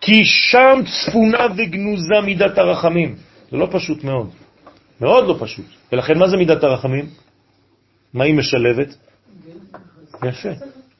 כי 0.00 0.24
שם 0.24 0.80
צפונה 0.86 1.46
וגנוזה 1.56 2.20
מידת 2.24 2.58
הרחמים. 2.58 3.16
זה 3.50 3.56
לא 3.56 3.68
פשוט 3.72 4.04
מאוד. 4.04 4.30
מאוד 5.00 5.28
לא 5.28 5.36
פשוט. 5.40 5.66
ולכן 5.92 6.18
מה 6.18 6.28
זה 6.28 6.36
מידת 6.36 6.64
הרחמים? 6.64 7.06
מה 8.14 8.24
היא 8.24 8.34
משלבת? 8.34 8.96
יפה, 10.24 10.48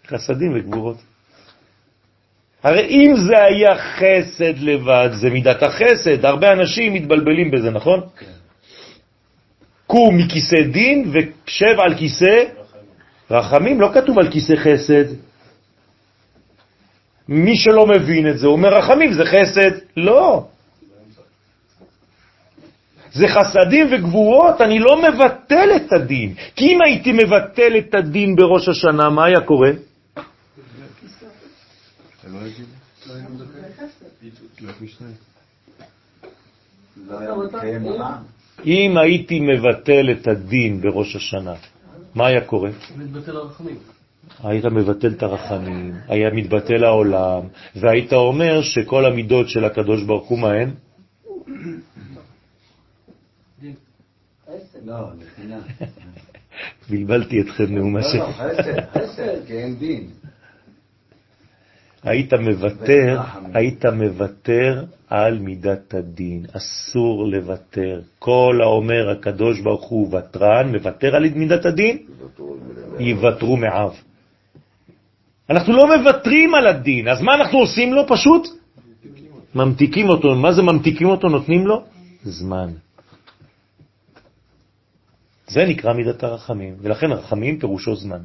חסדים 0.07 0.53
וגבורות. 0.55 0.97
הרי 2.63 2.87
אם 2.89 3.15
זה 3.29 3.43
היה 3.43 3.79
חסד 3.79 4.59
לבד, 4.59 5.09
זה 5.13 5.31
מידת 5.31 5.63
החסד. 5.63 6.25
הרבה 6.25 6.53
אנשים 6.53 6.95
מתבלבלים 6.95 7.51
בזה, 7.51 7.71
נכון? 7.71 8.01
קום 9.91 10.17
מכיסא 10.17 10.63
דין 10.73 11.13
ושב 11.13 11.81
על 11.85 11.95
כיסא 11.99 12.45
רחמים. 13.31 13.81
לא 13.81 13.91
כתוב 13.95 14.19
על 14.19 14.31
כיסא 14.31 14.55
חסד. 14.57 15.05
מי 17.29 17.57
שלא 17.57 17.87
מבין 17.87 18.31
את 18.31 18.39
זה 18.39 18.47
אומר 18.47 18.69
רחמים 18.79 19.13
זה 19.13 19.25
חסד. 19.25 19.71
לא. 19.97 20.47
זה 23.13 23.27
חסדים 23.29 23.87
וגבורות, 23.91 24.61
אני 24.61 24.79
לא 24.79 25.03
מבטל 25.03 25.69
את 25.77 25.93
הדין. 25.93 26.35
כי 26.57 26.65
אם 26.65 26.79
הייתי 26.83 27.13
מבטל 27.13 27.79
את 27.79 27.95
הדין 27.95 28.37
בראש 28.37 28.69
השנה, 28.69 29.11
מה 29.11 29.25
היה 29.25 29.41
קורה? 29.41 29.71
אם 38.67 38.99
הייתי 38.99 39.41
מבטל 39.41 40.11
את 40.11 40.29
הדין 40.29 40.81
בראש 40.81 41.17
השנה, 41.17 41.55
מה 42.15 42.27
היה 42.27 42.41
קורה? 42.41 42.71
מתבטל 42.97 43.37
הרחמים. 43.37 43.77
היית 44.45 44.65
מבטל 44.65 45.13
את 45.13 45.23
הרחמים, 45.23 45.95
היה 46.09 46.31
מתבטל 46.31 46.85
העולם, 46.85 47.43
והיית 47.77 48.13
אומר 48.13 48.63
שכל 48.63 49.07
המידות 49.07 49.49
של 49.49 49.65
הקדוש 49.65 50.03
ברוך 50.03 50.29
הוא 50.29 50.39
מה 50.39 50.53
הן? 50.53 50.71
לא. 54.85 55.11
בלבלתי 56.91 57.41
אתכם 57.41 57.65
נאום 57.75 57.97
לא, 57.97 58.01
השם. 58.03 58.19
לא, 58.19 58.33
חסד, 58.33 58.81
חסד, 58.95 59.47
כי 59.47 59.53
אין 59.53 59.77
דין. 59.77 60.07
היית 62.03 62.35
מוותר, 62.35 63.21
היית 63.55 63.87
מוותר 63.87 64.85
על 65.11 65.39
מידת 65.39 65.95
הדין, 65.95 66.47
אסור 66.53 67.27
לוותר. 67.27 68.01
כל 68.19 68.61
האומר 68.63 69.11
הקדוש 69.11 69.61
ברוך 69.61 69.89
הוא 69.89 70.15
ותרן, 70.15 70.77
מוותר 70.77 71.17
על 71.17 71.29
מידת 71.35 71.67
הדין, 71.67 71.99
יוותרו 72.99 73.57
מעב. 73.57 73.93
אנחנו 75.51 75.73
לא 75.73 75.97
מוותרים 75.97 76.55
על 76.55 76.67
הדין, 76.67 77.09
אז 77.09 77.23
מה 77.23 77.35
אנחנו 77.35 77.59
עושים 77.59 77.95
לו? 77.95 78.03
פשוט 78.09 78.49
ממתיקים 79.55 80.09
אותו. 80.09 80.35
מה 80.35 80.53
זה 80.53 80.63
ממתיקים 80.63 81.09
אותו? 81.09 81.29
נותנים 81.29 81.67
לו 81.67 81.83
זמן. 82.23 82.71
זה 85.49 85.65
נקרא 85.65 85.93
מידת 85.93 86.23
הרחמים, 86.23 86.75
ולכן 86.81 87.13
רחמים 87.13 87.59
פירושו 87.59 87.97
זמן. 87.97 88.23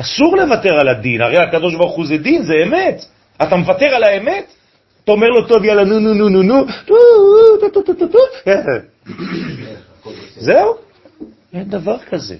אסור 0.00 0.36
לוותר 0.36 0.74
על 0.80 0.88
הדין, 0.88 1.20
הרי 1.20 1.38
הקדוש 1.38 1.74
ברוך 1.74 1.96
הוא 1.96 2.06
זה 2.06 2.16
דין, 2.16 2.42
זה 2.42 2.54
אמת. 2.66 3.04
אתה 3.42 3.56
מוותר 3.56 3.86
על 3.86 4.02
האמת? 4.04 4.57
אתה 5.08 5.14
אומר 5.14 5.28
לו, 5.28 5.46
טוב, 5.46 5.64
יאללה, 5.64 5.84
נו, 5.84 6.00
נו, 6.00 6.14
נו, 6.14 6.28
נו, 6.28 6.42
נו. 6.42 6.66
זהו? 10.36 10.74
אין 11.54 11.64
דבר 11.64 11.98
כזה. 11.98 12.36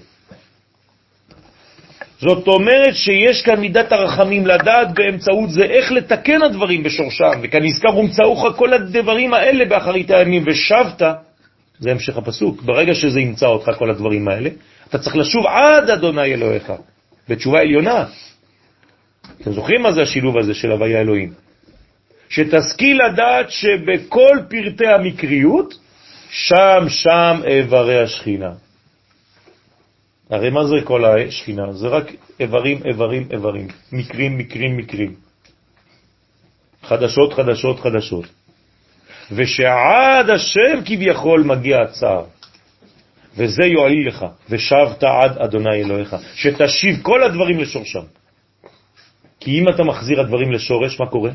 זאת 2.21 2.47
אומרת 2.47 2.95
שיש 2.95 3.41
כאן 3.41 3.59
מידת 3.59 3.91
הרחמים 3.91 4.47
לדעת 4.47 4.93
באמצעות 4.93 5.49
זה 5.49 5.63
איך 5.63 5.91
לתקן 5.91 6.41
הדברים 6.41 6.83
בשורשם, 6.83 7.39
וכאן 7.43 7.63
נזכר 7.63 7.97
ומצאוך 7.97 8.45
כל 8.55 8.73
הדברים 8.73 9.33
האלה 9.33 9.65
באחרית 9.65 10.11
הימים, 10.11 10.43
ושבת, 10.45 11.01
זה 11.79 11.91
המשך 11.91 12.17
הפסוק, 12.17 12.61
ברגע 12.61 12.95
שזה 12.95 13.19
ימצא 13.19 13.45
אותך 13.45 13.71
כל 13.77 13.89
הדברים 13.89 14.27
האלה, 14.27 14.49
אתה 14.89 14.97
צריך 14.97 15.15
לשוב 15.15 15.47
עד 15.47 15.89
אדוני 15.89 16.33
אלוהיך, 16.33 16.73
בתשובה 17.29 17.59
עליונה. 17.59 18.05
אתם 19.41 19.51
זוכרים 19.53 19.81
מה 19.81 19.91
זה 19.91 20.01
השילוב 20.01 20.37
הזה 20.37 20.53
של 20.53 20.71
הוויה 20.71 21.01
אלוהים? 21.01 21.48
שתשכיל 22.29 23.05
לדעת 23.05 23.49
שבכל 23.49 24.37
פרטי 24.49 24.87
המקריות, 24.87 25.73
שם 26.29 26.85
שם 26.87 27.41
איברי 27.45 28.03
השכינה. 28.03 28.51
הרי 30.29 30.49
מה 30.49 30.65
זה 30.65 30.75
כל 30.83 31.05
השכינה? 31.05 31.73
זה 31.73 31.87
רק 31.87 32.11
איברים, 32.39 32.81
איברים, 32.85 33.27
איברים, 33.31 33.67
מקרים, 33.91 34.37
מקרים, 34.37 34.77
מקרים. 34.77 35.15
חדשות, 36.83 37.33
חדשות, 37.33 37.79
חדשות. 37.79 38.25
ושעד 39.31 40.29
השם 40.29 40.81
כביכול 40.85 41.43
מגיע 41.43 41.81
הצער. 41.81 42.25
וזה 43.37 43.65
יועיל 43.65 44.07
לך, 44.07 44.25
ושבת 44.49 45.03
עד 45.03 45.37
אדוני 45.37 45.83
אלוהיך, 45.83 46.15
שתשיב 46.35 47.01
כל 47.01 47.23
הדברים 47.23 47.59
לשורשם. 47.59 48.03
כי 49.39 49.59
אם 49.59 49.69
אתה 49.69 49.83
מחזיר 49.83 50.21
הדברים 50.21 50.51
לשורש, 50.51 50.99
מה 50.99 51.05
קורה? 51.05 51.31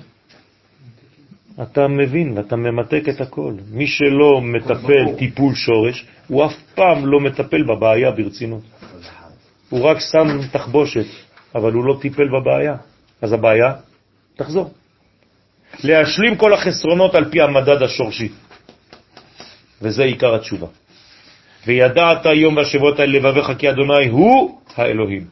אתה 1.63 1.89
מבין 1.89 2.39
ואתה 2.39 2.57
ממתק 2.57 3.09
את 3.09 3.21
הכל. 3.21 3.55
מי 3.71 3.87
שלא 3.87 4.41
מטפל 4.41 5.15
טיפול 5.19 5.55
שורש, 5.55 6.07
הוא 6.29 6.45
אף 6.45 6.55
פעם 6.75 7.07
לא 7.07 7.21
מטפל 7.21 7.63
בבעיה 7.63 8.11
ברצינות. 8.11 8.63
הוא 9.71 9.83
רק 9.83 9.99
שם 9.99 10.27
תחבושת, 10.53 11.07
אבל 11.55 11.73
הוא 11.73 11.85
לא 11.85 11.99
טיפל 12.01 12.29
בבעיה. 12.29 12.77
אז 13.23 13.33
הבעיה 13.33 13.73
תחזור. 14.37 14.73
להשלים 15.85 16.37
כל 16.37 16.53
החסרונות 16.53 17.15
על 17.15 17.31
פי 17.31 17.43
המדד 17.43 17.83
השורשי. 17.83 18.29
וזה 19.83 20.05
עיקר 20.05 20.35
התשובה. 20.35 20.67
וידעת 21.67 22.27
היום 22.27 22.57
והשבות 22.57 23.01
על 23.01 23.11
לבביך 23.11 23.53
כי 23.59 23.71
אדוני 23.71 24.09
הוא 24.09 24.61
האלוהים. 24.77 25.27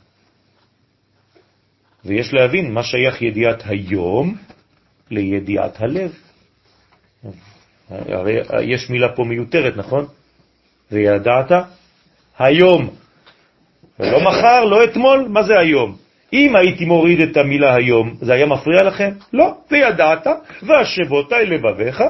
ויש 2.04 2.34
להבין 2.34 2.72
מה 2.72 2.82
שייך 2.82 3.22
ידיעת 3.22 3.62
היום 3.66 4.36
לידיעת 5.12 5.80
הלב. 5.80 6.12
הרי 7.90 8.40
יש 8.62 8.90
מילה 8.90 9.16
פה 9.16 9.24
מיותרת, 9.24 9.76
נכון? 9.76 10.06
וידעת 10.92 11.52
היום. 12.38 12.90
ולא 13.98 14.20
מחר, 14.20 14.64
לא 14.64 14.84
אתמול, 14.84 15.28
מה 15.28 15.42
זה 15.42 15.58
היום? 15.58 15.96
אם 16.32 16.56
הייתי 16.56 16.84
מוריד 16.84 17.20
את 17.20 17.36
המילה 17.36 17.74
היום, 17.74 18.16
זה 18.20 18.32
היה 18.32 18.46
מפריע 18.46 18.82
לכם? 18.82 19.10
לא. 19.32 19.54
וידעת, 19.70 20.26
והשבות 20.62 21.32
אל 21.32 21.54
לבביך, 21.54 22.02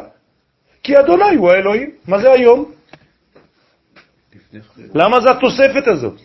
כי 0.82 0.98
אדוני 0.98 1.34
הוא 1.36 1.50
האלוהים. 1.50 1.90
מה 2.08 2.18
זה 2.18 2.32
היום? 2.32 2.72
למה 4.94 5.20
זה 5.20 5.30
התוספת 5.30 5.86
הזאת? 5.86 6.20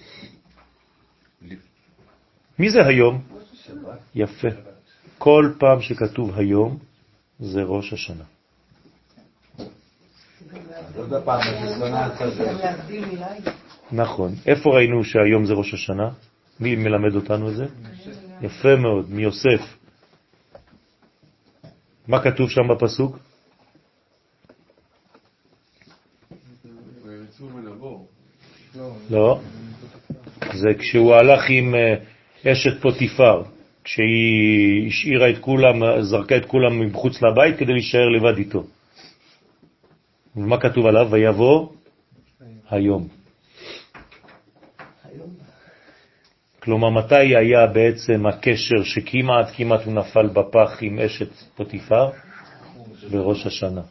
מי 2.59 2.69
זה 2.69 2.85
היום? 2.85 3.21
יפה. 4.15 4.47
כל 5.17 5.51
פעם 5.59 5.81
שכתוב 5.81 6.39
היום, 6.39 6.77
זה 7.39 7.63
ראש 7.63 7.93
השנה. 7.93 8.23
נכון. 13.91 14.31
איפה 14.45 14.69
ראינו 14.69 15.03
שהיום 15.03 15.45
זה 15.45 15.53
ראש 15.53 15.73
השנה? 15.73 16.09
מי 16.59 16.75
מלמד 16.75 17.15
אותנו 17.15 17.49
את 17.49 17.55
זה? 17.55 17.65
יפה 18.41 18.75
מאוד, 18.75 19.09
מיוסף. 19.09 19.61
מה 22.07 22.23
כתוב 22.23 22.49
שם 22.49 22.67
בפסוק? 22.75 23.17
לא, 29.09 29.39
זה 30.53 30.69
כשהוא 30.79 31.15
הלך 31.15 31.41
עם 31.49 31.75
אה, 31.75 32.51
אשת 32.51 32.81
פוטיפר, 32.81 33.43
כשהיא 33.87 34.87
השאירה 34.87 35.29
את 35.29 35.37
כולם, 35.37 36.01
זרקה 36.01 36.37
את 36.37 36.45
כולם 36.45 36.87
מחוץ 36.87 37.21
לבית 37.21 37.57
כדי 37.57 37.73
להישאר 37.73 38.09
לבד 38.09 38.37
איתו. 38.37 38.63
ומה 40.35 40.59
כתוב 40.59 40.85
עליו? 40.85 41.07
ויבוא 41.11 41.69
היום. 42.69 43.07
כלומר, 46.59 46.89
מתי 46.89 47.35
היה 47.35 47.67
בעצם 47.67 48.25
הקשר 48.25 48.83
שכמעט 48.83 49.47
כמעט 49.55 49.85
הוא 49.85 49.93
נפל 49.93 50.27
בפח 50.27 50.77
עם 50.81 50.99
אשת 50.99 51.31
פוטיפר? 51.55 52.09
בראש 53.11 53.45
השנה. 53.45 53.81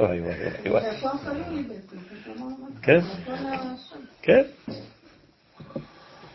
וואי 0.00 0.20
וואי 0.20 0.70
וואי. 0.70 0.82
כן, 2.82 3.00
כן. 4.22 4.42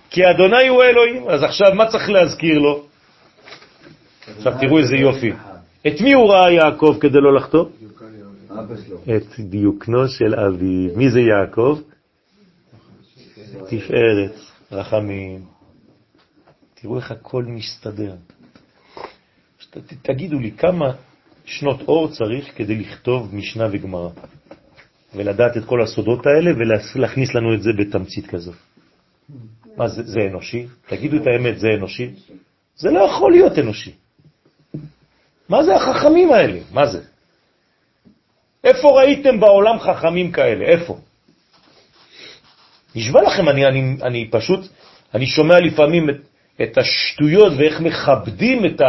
כי 0.10 0.22
אדוני 0.30 0.68
הוא 0.68 0.84
אלוהים, 0.84 1.30
אז 1.30 1.44
עכשיו 1.44 1.76
מה 1.76 1.92
צריך 1.92 2.10
להזכיר 2.10 2.60
לו? 2.60 2.86
עכשיו 4.38 4.54
תראו 4.60 4.80
איזה 4.80 4.96
יופי. 4.96 5.32
את 5.88 6.02
מי 6.02 6.14
הוא 6.14 6.30
ראה 6.30 6.52
יעקב 6.52 6.98
כדי 7.02 7.18
לא 7.22 7.36
לחטוא? 7.36 7.66
את 9.16 9.40
דיוקנו 9.40 10.08
של 10.08 10.36
אביו. 10.36 10.98
מי 10.98 11.10
זה 11.10 11.20
יעקב? 11.20 11.80
תפארת, 13.70 14.36
רחמים. 14.72 15.42
תראו 16.74 16.98
איך 16.98 17.12
הכל 17.12 17.44
מסתדר. 17.48 18.16
תגידו 20.02 20.40
לי, 20.40 20.52
כמה 20.52 20.92
שנות 21.46 21.82
אור 21.82 22.08
צריך 22.08 22.52
כדי 22.56 22.76
לכתוב 22.76 23.36
משנה 23.36 23.68
וגמרא, 23.72 24.10
ולדעת 25.16 25.58
את 25.58 25.66
כל 25.66 25.82
הסודות 25.82 26.26
האלה 26.26 26.52
ולהכניס 26.96 27.36
לנו 27.36 27.54
את 27.54 27.62
זה 27.62 27.70
בתמצית 27.78 28.28
כזאת. 28.28 28.56
מה 29.78 29.88
זה, 29.88 30.04
זה 30.04 30.20
אנושי? 30.30 30.68
תגידו 30.88 31.18
את 31.18 31.28
האמת, 31.28 31.60
זה 31.60 31.68
אנושי? 31.78 32.10
זה 32.76 32.92
לא 32.92 33.00
יכול 33.00 33.32
להיות 33.32 33.60
אנושי. 33.60 33.92
מה 35.50 35.64
זה 35.64 35.76
החכמים 35.76 36.32
האלה? 36.32 36.60
מה 36.72 36.88
זה? 36.88 37.02
איפה 38.64 38.88
ראיתם 38.90 39.40
בעולם 39.40 39.80
חכמים 39.80 40.32
כאלה? 40.32 40.66
איפה? 40.66 40.98
נשבע 42.96 43.22
לכם, 43.22 43.50
אני, 43.50 43.66
אני, 43.66 43.98
אני 44.02 44.30
פשוט, 44.32 44.60
אני 45.14 45.26
שומע 45.26 45.60
לפעמים 45.60 46.10
את, 46.10 46.18
את 46.62 46.78
השטויות 46.78 47.54
ואיך 47.58 47.82
מכבדים 47.82 48.66
את 48.66 48.82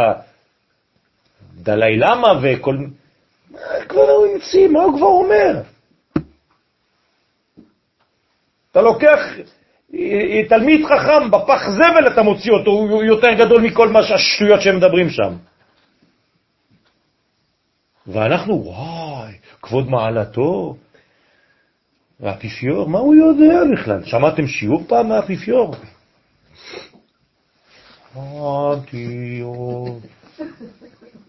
הדלי 1.57 1.97
למה 1.97 2.27
וכל... 2.41 2.77
מה 3.51 3.59
כבר 3.89 4.09
הוא 4.09 4.27
המציא? 4.27 4.67
מה 4.67 4.83
הוא 4.83 4.97
כבר 4.97 5.07
אומר? 5.07 5.61
אתה 8.71 8.81
לוקח 8.81 9.19
תלמיד 10.49 10.85
חכם, 10.85 11.31
בפח 11.31 11.69
זבל 11.69 12.07
אתה 12.07 12.21
מוציא 12.21 12.51
אותו, 12.51 12.71
הוא 12.71 13.03
יותר 13.03 13.33
גדול 13.33 13.61
מכל 13.61 13.89
מה 13.89 14.03
שהשטויות 14.03 14.61
שהם 14.61 14.77
מדברים 14.77 15.09
שם. 15.09 15.33
ואנחנו, 18.07 18.65
וואי, 18.65 19.33
כבוד 19.61 19.89
מעלתו, 19.89 20.75
והאפיפיור, 22.19 22.89
מה 22.89 22.99
הוא 22.99 23.15
יודע 23.15 23.59
בכלל? 23.73 24.05
שמעתם 24.05 24.47
שיעור 24.47 24.83
פעם 24.87 25.09
מהאפיפיור? 25.09 25.75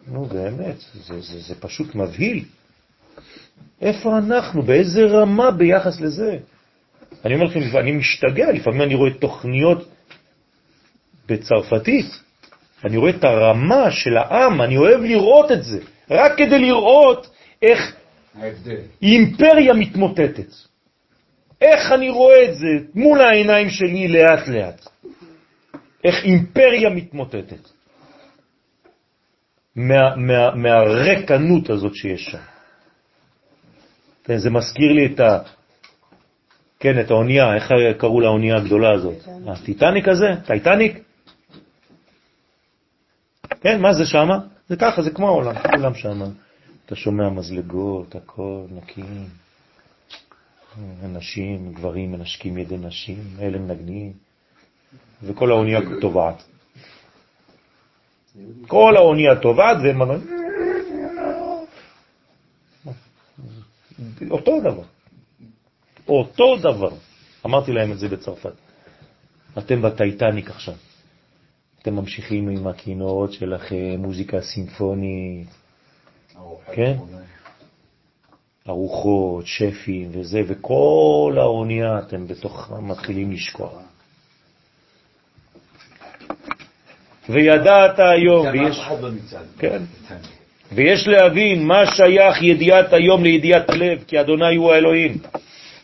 נו 0.06 0.24
באמת, 0.24 0.76
זה, 0.94 1.20
זה, 1.20 1.40
זה 1.40 1.54
פשוט 1.60 1.94
מבהיל. 1.94 2.44
איפה 3.80 4.18
אנחנו? 4.18 4.62
באיזה 4.62 5.00
רמה 5.06 5.50
ביחס 5.50 6.00
לזה? 6.00 6.38
אני 7.24 7.34
אומר 7.34 7.44
לכם, 7.44 7.78
אני 7.78 7.92
משתגע, 7.92 8.52
לפעמים 8.52 8.82
אני 8.82 8.94
רואה 8.94 9.10
תוכניות 9.10 9.88
בצרפתית, 11.28 12.06
אני 12.84 12.96
רואה 12.96 13.10
את 13.10 13.24
הרמה 13.24 13.90
של 13.90 14.16
העם, 14.16 14.62
אני 14.62 14.76
אוהב 14.76 15.00
לראות 15.00 15.52
את 15.52 15.64
זה, 15.64 15.78
רק 16.10 16.32
כדי 16.36 16.58
לראות 16.58 17.30
איך 17.62 17.96
אימפריה 19.02 19.74
מתמוטטת. 19.74 20.52
איך 21.60 21.92
אני 21.92 22.10
רואה 22.10 22.44
את 22.44 22.54
זה 22.54 22.66
מול 22.94 23.20
העיניים 23.20 23.70
שלי 23.70 24.08
לאט 24.08 24.48
לאט. 24.48 24.86
איך 26.04 26.24
אימפריה 26.24 26.90
מתמוטטת. 26.90 27.68
מה, 29.76 30.16
מה, 30.16 30.54
מהרקנות 30.54 31.70
הזאת 31.70 31.94
שיש 31.94 32.24
שם. 32.24 32.38
זה 34.36 34.50
מזכיר 34.50 34.92
לי 34.92 35.06
את 35.06 35.20
ה... 35.20 35.38
כן, 36.80 37.00
את 37.00 37.10
האונייה, 37.10 37.54
איך 37.54 37.72
קראו 37.98 38.20
לאונייה 38.20 38.56
הגדולה 38.56 38.92
הזאת? 38.92 39.16
הטיטניק 39.46 40.08
הזה? 40.08 40.26
טייטניק? 40.46 40.98
כן, 43.60 43.80
מה 43.80 43.94
זה 43.94 44.06
שם? 44.06 44.28
זה 44.68 44.76
ככה, 44.76 45.02
זה 45.02 45.10
כמו 45.10 45.28
העולם, 45.28 45.54
כולם 45.58 45.94
שם. 45.94 46.22
אתה 46.86 46.96
שומע 46.96 47.28
מזלגות, 47.28 48.14
הכל 48.14 48.62
נקיים. 48.70 49.26
אנשים, 51.04 51.72
גברים 51.72 52.12
מנשקים 52.12 52.58
ידי 52.58 52.76
נשים, 52.76 53.22
אלה 53.40 53.58
מנגנים, 53.58 54.12
וכל 55.22 55.50
האונייה 55.50 55.80
טובעת. 56.00 56.42
כל 58.66 58.96
האונייה 58.96 59.36
טובעת, 59.36 59.76
והם... 59.82 60.00
אותו 64.30 64.60
דבר. 64.60 64.97
אותו 66.08 66.56
דבר. 66.56 66.90
אמרתי 67.46 67.72
להם 67.72 67.92
את 67.92 67.98
זה 67.98 68.08
בצרפת. 68.08 68.52
אתם 69.58 69.82
בטייטניק 69.82 70.50
עכשיו. 70.50 70.74
אתם 71.82 71.96
ממשיכים 71.96 72.48
עם 72.48 72.66
הכינורות 72.66 73.32
שלכם, 73.32 73.96
מוזיקה 73.98 74.40
סימפונית, 74.40 75.48
כן? 76.72 76.96
ארוחות, 78.68 79.46
שפים 79.46 80.08
וזה, 80.12 80.40
וכל 80.46 81.34
האונייה 81.36 81.98
אתם 81.98 82.26
בתוך 82.26 82.72
מתחילים 82.82 83.32
לשקוע. 83.32 83.70
וידעת 87.28 87.98
היום, 87.98 88.46
ויש, 88.52 88.80
כן, 89.58 89.82
ויש 90.72 91.08
להבין 91.08 91.66
מה 91.66 91.86
שייך 91.86 92.42
ידיעת 92.42 92.92
היום 92.92 93.24
לידיעת 93.24 93.70
הלב, 93.70 94.04
כי 94.06 94.20
אדוני 94.20 94.56
הוא 94.56 94.72
האלוהים. 94.72 95.18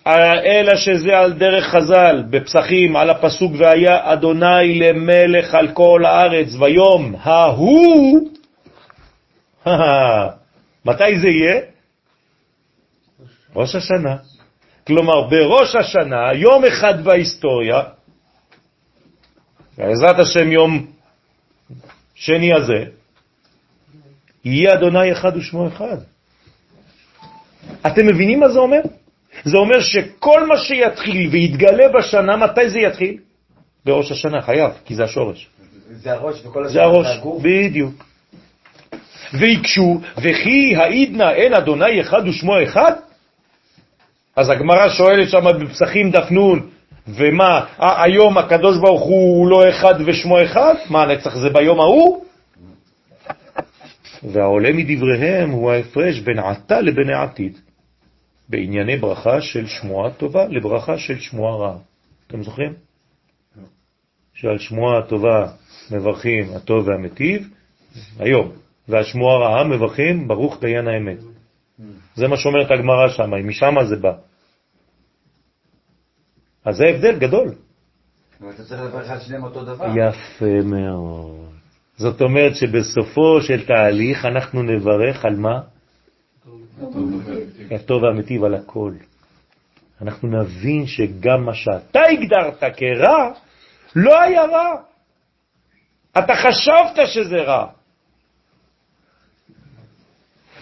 אלא 0.06 0.76
שזה 0.76 1.18
על 1.18 1.32
דרך 1.32 1.64
חז"ל, 1.64 2.24
בפסחים, 2.30 2.96
על 2.96 3.10
הפסוק, 3.10 3.52
והיה 3.58 4.12
אדוני 4.12 4.78
למלך 4.78 5.54
על 5.54 5.68
כל 5.72 6.04
הארץ, 6.04 6.48
ויום 6.60 7.14
ההוא, 7.20 8.28
מתי 10.86 11.18
זה 11.20 11.28
יהיה? 11.28 11.60
ראש 13.56 13.74
השנה. 13.74 14.16
כלומר, 14.86 15.28
בראש 15.28 15.76
השנה, 15.76 16.32
יום 16.34 16.64
אחד 16.64 17.04
בהיסטוריה, 17.04 17.82
בעזרת 19.78 20.18
השם 20.18 20.52
יום 20.52 20.86
שני 22.14 22.54
הזה, 22.54 22.84
יהיה 24.44 24.74
אדוני 24.74 25.12
אחד 25.12 25.36
ושמו 25.36 25.68
אחד. 25.68 25.96
אתם 27.86 28.06
מבינים 28.06 28.40
מה 28.40 28.48
זה 28.48 28.58
אומר? 28.58 28.80
זה 29.44 29.56
אומר 29.56 29.80
שכל 29.80 30.46
מה 30.46 30.58
שיתחיל 30.58 31.28
ויתגלה 31.28 31.88
בשנה, 31.88 32.36
מתי 32.36 32.68
זה 32.70 32.78
יתחיל? 32.78 33.16
בראש 33.84 34.12
השנה, 34.12 34.42
חייב, 34.42 34.70
כי 34.84 34.94
זה 34.94 35.04
השורש. 35.04 35.48
זה 35.90 36.12
הראש 36.12 36.46
וכל 36.46 36.64
השנה 36.64 36.72
זה 36.72 36.82
הראש, 36.82 37.06
בדיוק. 37.42 38.04
ויקשו, 39.32 40.00
וכי 40.18 40.76
העידנה 40.76 41.32
אין 41.32 41.54
אדוני 41.54 42.00
אחד 42.00 42.28
ושמו 42.28 42.62
אחד? 42.62 42.92
אז 44.36 44.50
הגמרא 44.50 44.88
שואלת 44.88 45.28
שם 45.30 45.44
בפסחים 45.60 46.10
דף 46.10 46.30
נון, 46.30 46.68
ומה, 47.08 47.64
היום 47.78 48.38
הקדוש 48.38 48.78
ברוך 48.78 49.02
הוא 49.02 49.48
לא 49.48 49.68
אחד 49.68 49.94
ושמו 50.06 50.42
אחד? 50.42 50.74
מה, 50.90 51.02
הנצח 51.02 51.36
זה 51.36 51.50
ביום 51.50 51.80
ההוא? 51.80 52.24
והעולה 54.22 54.72
מדבריהם 54.72 55.50
הוא 55.50 55.70
ההפרש 55.70 56.18
בין 56.18 56.38
עתה 56.38 56.80
לבין 56.80 57.10
העתיד. 57.10 57.58
בענייני 58.48 58.96
ברכה 58.96 59.40
של 59.40 59.66
שמועה 59.66 60.10
טובה 60.10 60.44
לברכה 60.48 60.98
של 60.98 61.18
שמועה 61.18 61.56
רעה. 61.56 61.78
אתם 62.26 62.42
זוכרים? 62.42 62.72
שעל 64.34 64.58
שמועה 64.58 65.02
טובה 65.08 65.46
מברכים 65.90 66.52
הטוב 66.56 66.88
והמטיב, 66.88 67.48
היום, 68.18 68.52
ועל 68.88 69.04
שמועה 69.04 69.38
רעה 69.38 69.64
מברכים 69.64 70.28
ברוך 70.28 70.60
דיין 70.60 70.88
האמת. 70.88 71.18
זה 72.14 72.28
מה 72.28 72.36
שאומרת 72.36 72.70
הגמרא 72.70 73.08
שם, 73.08 73.48
משם 73.48 73.74
זה 73.88 73.96
בא. 73.96 74.12
אז 76.64 76.76
זה 76.76 76.84
הבדל 76.84 77.18
גדול. 77.18 77.54
אתה 78.54 78.64
צריך 78.64 78.80
לברך 78.80 79.10
על 79.10 79.20
שניהם 79.20 79.44
אותו 79.44 79.64
דבר. 79.64 79.86
יפה 79.96 80.64
מאוד. 80.64 81.54
זאת 81.96 82.20
אומרת 82.20 82.56
שבסופו 82.56 83.40
של 83.40 83.66
תהליך 83.66 84.24
אנחנו 84.24 84.62
נברך 84.62 85.24
על 85.24 85.36
מה? 85.36 85.60
הטוב 87.70 88.02
והמטיב 88.02 88.44
על 88.44 88.54
הכל. 88.54 88.92
אנחנו 90.02 90.28
נבין 90.28 90.86
שגם 90.86 91.44
מה 91.44 91.54
שאתה 91.54 92.00
הגדרת 92.02 92.64
כרע, 92.76 93.30
לא 93.96 94.20
היה 94.20 94.44
רע. 94.44 94.74
אתה 96.18 96.34
חשבת 96.36 97.06
שזה 97.06 97.36
רע. 97.36 97.66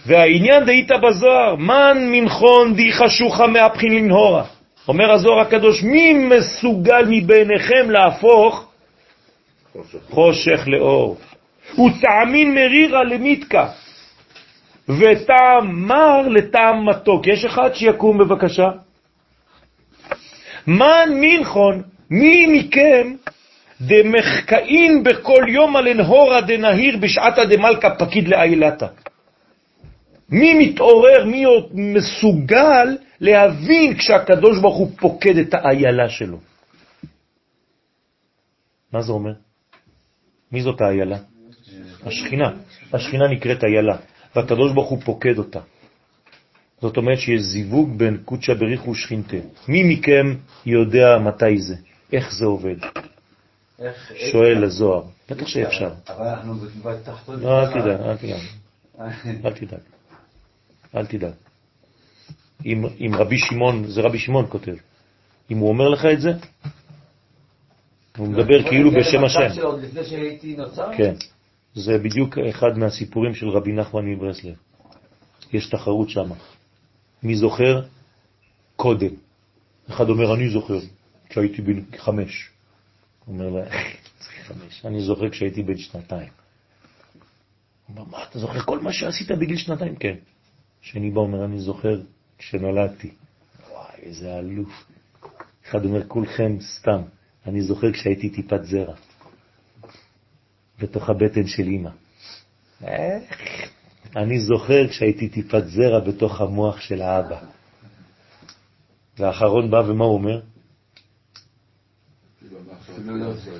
והעניין 0.05 0.65
דהית 0.65 0.89
בזוהר, 1.07 1.55
מן 1.55 1.97
מנחון 2.11 2.75
די 2.75 2.91
חשוכה 2.91 3.47
מהבחין 3.47 3.93
לנהורה. 3.95 4.43
אומר 4.87 5.11
הזוהר 5.11 5.39
הקדוש, 5.39 5.83
מי 5.83 6.13
מסוגל 6.13 7.05
מביניכם 7.09 7.89
להפוך 7.89 8.65
חושך. 9.73 9.99
חושך 10.09 10.63
לאור? 10.67 11.17
וטעמין 11.71 12.55
מרירה 12.55 13.03
למיתקה, 13.03 13.69
וטעם 14.89 15.87
מר 15.87 16.27
לטעם 16.27 16.89
מתוק. 16.89 17.27
יש 17.27 17.45
אחד 17.45 17.73
שיקום 17.73 18.17
בבקשה? 18.17 18.69
מן 20.67 21.09
מנחון, 21.11 21.83
מי 22.09 22.47
מכם 22.47 23.15
דמחקאין 23.81 25.03
בכל 25.03 25.45
יום 25.47 25.75
על 25.75 25.87
אנהורה 25.87 26.41
דנהיר 26.41 26.97
בשעתה 26.97 27.45
דמלכה 27.45 27.95
פקיד 27.95 28.27
לאילתה? 28.27 28.87
מי 30.29 30.53
מתעורר, 30.53 31.25
מי 31.25 31.43
עוד 31.43 31.69
מסוגל 31.73 32.97
להבין 33.21 33.97
כשהקדוש 33.97 34.59
ברוך 34.59 34.77
הוא 34.77 34.91
פוקד 34.99 35.37
את 35.37 35.53
האיילה 35.53 36.09
שלו? 36.09 36.37
מה 38.93 39.01
זה 39.01 39.11
אומר? 39.11 39.33
מי 40.51 40.61
זאת 40.61 40.81
האיילה? 40.81 41.17
השכינה. 42.05 42.49
השכינה 42.93 43.27
נקראת 43.27 43.63
איילה, 43.63 43.97
והקדוש 44.35 44.71
ברוך 44.73 44.89
הוא 44.89 45.01
פוקד 45.05 45.37
אותה. 45.37 45.59
זאת 46.81 46.97
אומרת 46.97 47.19
שיש 47.19 47.41
זיווג 47.41 47.97
בין 47.97 48.17
קודשא 48.25 48.53
בריך 48.53 48.87
ושכינתה. 48.87 49.37
מי 49.67 49.83
מכם 49.83 50.35
יודע 50.65 51.17
מתי 51.17 51.61
זה? 51.61 51.75
איך 52.13 52.33
זה 52.33 52.45
עובד? 52.45 52.75
שואל 54.31 54.63
הזוהר. 54.63 55.03
בטח 55.29 55.47
שאפשר. 55.47 55.93
אבל 56.07 56.27
אנחנו 56.27 56.55
בתחתון. 56.83 57.39
לא, 57.39 57.61
אל 57.61 57.67
תדאג, 57.71 58.01
אל 58.01 58.17
תדאג. 58.17 58.41
אל 59.45 59.53
תדאג. 59.53 59.79
אל 60.95 61.05
תדאג. 61.05 61.33
אם, 62.65 62.85
אם 62.99 63.11
רבי 63.15 63.37
שמעון, 63.37 63.87
זה 63.87 64.01
רבי 64.01 64.19
שמעון 64.19 64.45
כותב, 64.49 64.75
אם 65.51 65.57
הוא 65.57 65.69
אומר 65.69 65.89
לך 65.89 66.05
את 66.05 66.21
זה, 66.21 66.31
הוא 68.17 68.27
מדבר 68.27 68.63
כאילו 68.69 68.91
בשם 68.91 69.23
השם. 69.23 69.61
עוד 69.61 69.81
לפני 69.83 70.03
שהייתי 70.03 70.55
נוצר? 70.55 70.89
כן. 70.97 71.13
זה 71.75 71.97
בדיוק 71.97 72.37
אחד 72.37 72.77
מהסיפורים 72.77 73.35
של 73.35 73.49
רבי 73.49 73.71
נחמן 73.71 74.05
מברסלב. 74.05 74.55
יש 75.53 75.69
תחרות 75.69 76.09
שם. 76.09 76.29
מי 77.23 77.35
זוכר? 77.35 77.81
קודם. 78.75 79.11
אחד 79.89 80.09
אומר, 80.09 80.35
אני 80.35 80.49
זוכר, 80.49 80.79
כשהייתי 81.29 81.61
בן 81.61 81.81
חמש. 81.97 82.49
הוא 83.25 83.35
אומר 83.35 83.49
לה, 83.49 83.69
חמש. 84.43 84.85
אני 84.85 85.01
זוכר 85.01 85.29
כשהייתי 85.29 85.63
בן 85.63 85.77
שנתיים. 85.77 86.29
הוא 87.87 87.97
אומר, 87.97 88.11
מה, 88.11 88.23
אתה 88.23 88.39
זוכר 88.39 88.59
כל 88.59 88.79
מה 88.79 88.93
שעשית 88.93 89.31
בגיל 89.31 89.57
שנתיים? 89.57 89.95
כן. 89.95 90.15
שני 90.81 91.11
בא 91.11 91.19
אומר, 91.19 91.45
אני 91.45 91.59
זוכר 91.59 92.01
כשנולדתי. 92.37 93.11
וואי, 93.69 93.95
איזה 94.01 94.39
אלוף. 94.39 94.85
אחד 95.65 95.85
אומר, 95.85 96.07
כולכם 96.07 96.57
סתם. 96.61 97.01
אני 97.45 97.61
זוכר 97.61 97.91
כשהייתי 97.91 98.29
טיפת 98.29 98.63
זרע. 98.63 98.95
בתוך 100.83 101.09
הבטן 101.09 101.47
של. 101.47 101.67
איך? 102.83 103.69
אני 104.15 104.39
זוכר 104.39 104.87
כשהייתי 104.87 105.29
טיפת 105.29 105.63
זרע 105.65 105.99
בתוך 105.99 106.41
המוח 106.41 106.79
של 106.79 107.01
האבא. 107.01 107.39
והאחרון 109.17 109.71
בא 109.71 109.77
ומה 109.87 110.05
הוא 110.05 110.13
אומר? 110.13 110.41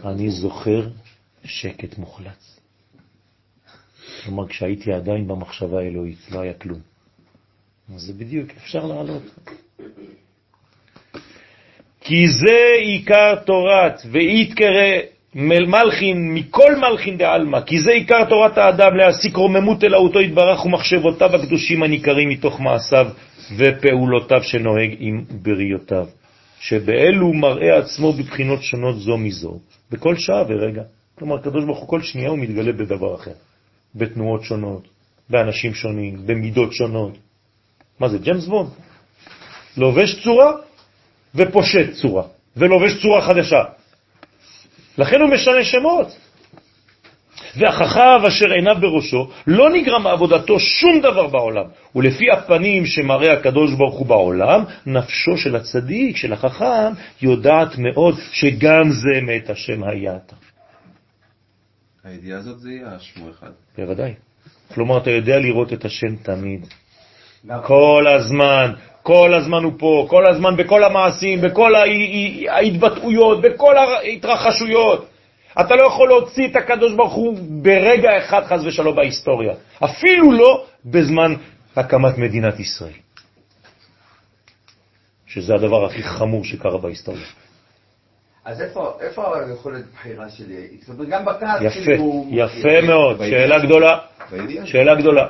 אני 0.06 0.32
זוכר 0.32 0.90
שקט 1.44 1.98
מוחלץ. 1.98 2.60
כלומר, 4.24 4.48
כשהייתי 4.48 4.94
עדיין 4.94 5.28
במחשבה 5.28 5.80
האלוהית, 5.80 6.32
לא 6.32 6.40
היה 6.40 6.54
כלום. 6.54 6.80
אז 7.96 8.02
זה 8.02 8.14
בדיוק, 8.14 8.50
אפשר 8.58 8.86
לעלות. 8.86 9.24
כי 12.02 12.28
זה 12.28 12.58
עיקר 12.82 13.36
תורת, 13.46 14.02
ויתקרא 14.12 15.13
מלכין 15.36 16.34
מכל 16.34 16.76
מלכין 16.76 17.18
דעלמא, 17.18 17.62
כי 17.62 17.80
זה 17.80 17.92
עיקר 17.92 18.26
תורת 18.30 18.58
האדם 18.58 18.96
להסיק 18.96 19.36
רוממות 19.36 19.84
אלוהותו 19.84 20.22
יתברך 20.22 20.66
ומחשבותיו 20.66 21.36
הקדושים 21.36 21.84
הניכרים 21.84 22.30
מתוך 22.30 22.60
מעשיו 22.60 23.08
ופעולותיו 23.58 24.44
שנוהג 24.44 24.96
עם 25.00 25.24
בריותיו, 25.42 26.08
שבאלו 26.60 27.34
מראה 27.34 27.78
עצמו 27.78 28.14
בבחינות 28.14 28.64
שונות 28.64 29.00
זו 29.00 29.18
מזו, 29.18 29.60
בכל 29.92 30.16
שעה 30.16 30.44
ורגע. 30.48 30.84
כלומר, 31.16 31.36
הקדוש 31.36 31.66
ברוך 31.66 31.80
הוא 31.80 31.88
כל 31.88 32.02
שנייה 32.02 32.30
הוא 32.30 32.40
מתגלה 32.40 32.72
בדבר 32.72 33.16
אחר, 33.16 33.32
בתנועות 33.96 34.44
שונות, 34.44 34.88
באנשים 35.30 35.74
שונים, 35.74 36.18
במידות 36.26 36.74
שונות. 36.74 37.18
מה 38.00 38.10
זה, 38.10 38.18
ג'יימס 38.18 38.46
בונד? 38.46 38.70
לובש 39.78 40.24
צורה 40.24 40.52
ופושט 41.36 41.94
צורה, 42.02 42.24
ולובש 42.58 43.02
צורה 43.02 43.22
חדשה. 43.22 43.64
לכן 44.98 45.22
הוא 45.22 45.30
משנה 45.30 45.64
שמות. 45.64 46.08
והחכב 47.58 48.26
אשר 48.28 48.52
עיניו 48.52 48.76
בראשו, 48.82 49.30
לא 49.48 49.70
נגרם 49.70 50.04
מעבודתו 50.04 50.60
שום 50.60 51.02
דבר 51.02 51.28
בעולם. 51.28 51.66
ולפי 51.96 52.32
הפנים 52.32 52.86
שמראה 52.86 53.34
הקדוש 53.34 53.74
ברוך 53.74 53.96
הוא 53.96 54.06
בעולם, 54.06 54.64
נפשו 54.86 55.38
של 55.38 55.56
הצדיק, 55.56 56.18
של 56.18 56.34
החכם, 56.34 56.92
יודעת 57.22 57.78
מאוד 57.78 58.16
שגם 58.32 58.92
זה 58.92 59.22
מאת 59.22 59.50
השם 59.50 59.84
הייתה. 59.84 60.36
הידיעה 62.04 62.40
הזאת 62.40 62.60
זה 62.60 62.72
יהיה 62.72 63.00
שמו 63.00 63.30
אחד. 63.30 63.52
בוודאי. 63.78 64.14
כלומר, 64.74 64.98
אתה 64.98 65.10
יודע 65.10 65.40
לראות 65.40 65.74
את 65.74 65.86
השם 65.86 66.16
תמיד. 66.16 66.68
כל 67.64 68.06
הזמן, 68.08 68.74
כל 69.04 69.34
הזמן 69.34 69.64
הוא 69.64 69.74
פה, 69.78 70.06
כל 70.10 70.26
הזמן 70.26 70.56
בכל 70.58 70.84
המעשים, 70.84 71.42
בכל 71.42 71.72
ההתבטאויות, 72.50 73.42
בכל 73.42 73.78
ההתרחשויות. 73.78 75.06
אתה 75.62 75.76
לא 75.76 75.88
יכול 75.88 76.08
להוציא 76.08 76.48
את 76.48 76.56
הקדוש 76.56 76.94
ברוך 76.94 77.14
הוא 77.14 77.38
ברגע 77.64 78.18
אחד 78.18 78.44
חס 78.44 78.60
ושלום 78.66 78.96
בהיסטוריה, 78.96 79.54
אפילו 79.84 80.32
לא 80.32 80.66
בזמן 80.86 81.36
הקמת 81.76 82.18
מדינת 82.18 82.60
ישראל, 82.60 82.98
שזה 85.28 85.56
הדבר 85.56 85.86
הכי 85.86 86.04
חמור 86.04 86.44
שקרה 86.44 86.78
בהיסטוריה. 86.78 87.26
אז 88.46 88.62
איפה, 88.62 88.98
איפה 89.02 89.38
היכולת 89.38 89.84
בחירה 89.94 90.30
שלי? 90.30 90.68
גם 91.10 91.26
בכעס, 91.26 91.62
יפה, 91.62 91.86
כאילו... 91.86 92.26
יפה 92.32 92.82
מאוד, 92.88 93.18
שאלה 93.18 93.60
גדולה, 93.60 94.00
שאלה 94.66 94.96
גדולה, 94.96 95.28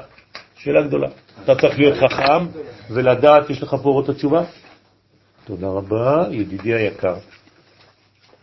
שאלה 0.56 0.82
גדולה. 0.82 1.08
אתה 1.44 1.56
צריך 1.56 1.80
להיות 1.80 1.98
חכם 1.98 2.46
ולדעת, 2.90 3.50
יש 3.50 3.64
לך 3.64 3.76
פה 3.84 3.90
עוד 3.90 4.10
התשובה? 4.10 4.44
תודה 5.46 5.68
רבה, 5.68 6.26
ידידי 6.32 6.74
היקר. 6.74 7.16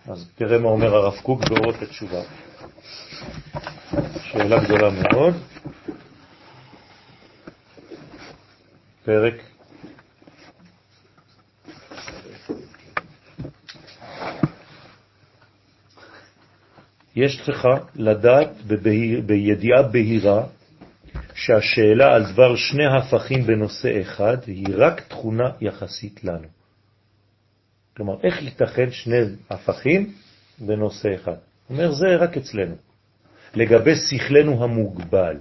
אז 0.09 0.29
תראה 0.37 0.59
מה 0.59 0.69
אומר 0.69 0.95
הרב 0.95 1.17
קוק 1.23 1.41
באורות 1.49 1.83
התשובה. 1.83 2.23
שאלה 4.23 4.65
גדולה 4.65 4.91
מאוד. 4.91 5.35
פרק 9.05 9.35
יש 17.17 17.49
לך 17.49 17.69
לדעת 17.97 18.63
בידיעה 19.27 19.83
בהירה 19.83 20.43
שהשאלה 21.41 22.15
על 22.15 22.33
דבר 22.33 22.57
שני 22.57 22.87
הפכים 22.87 23.43
בנושא 23.47 24.01
אחד 24.01 24.37
היא 24.47 24.67
רק 24.77 25.01
תכונה 25.01 25.51
יחסית 25.61 26.25
לנו. 26.25 26.49
כלומר, 27.97 28.15
איך 28.23 28.43
ייתכן 28.43 28.91
שני 28.91 29.17
הפכים 29.51 30.13
בנושא 30.59 31.09
אחד? 31.15 31.35
אומר, 31.71 31.93
זה 31.93 32.07
רק 32.17 32.37
אצלנו, 32.37 32.75
לגבי 33.55 33.95
שכלנו 33.97 34.65
המוגבל. 34.65 35.37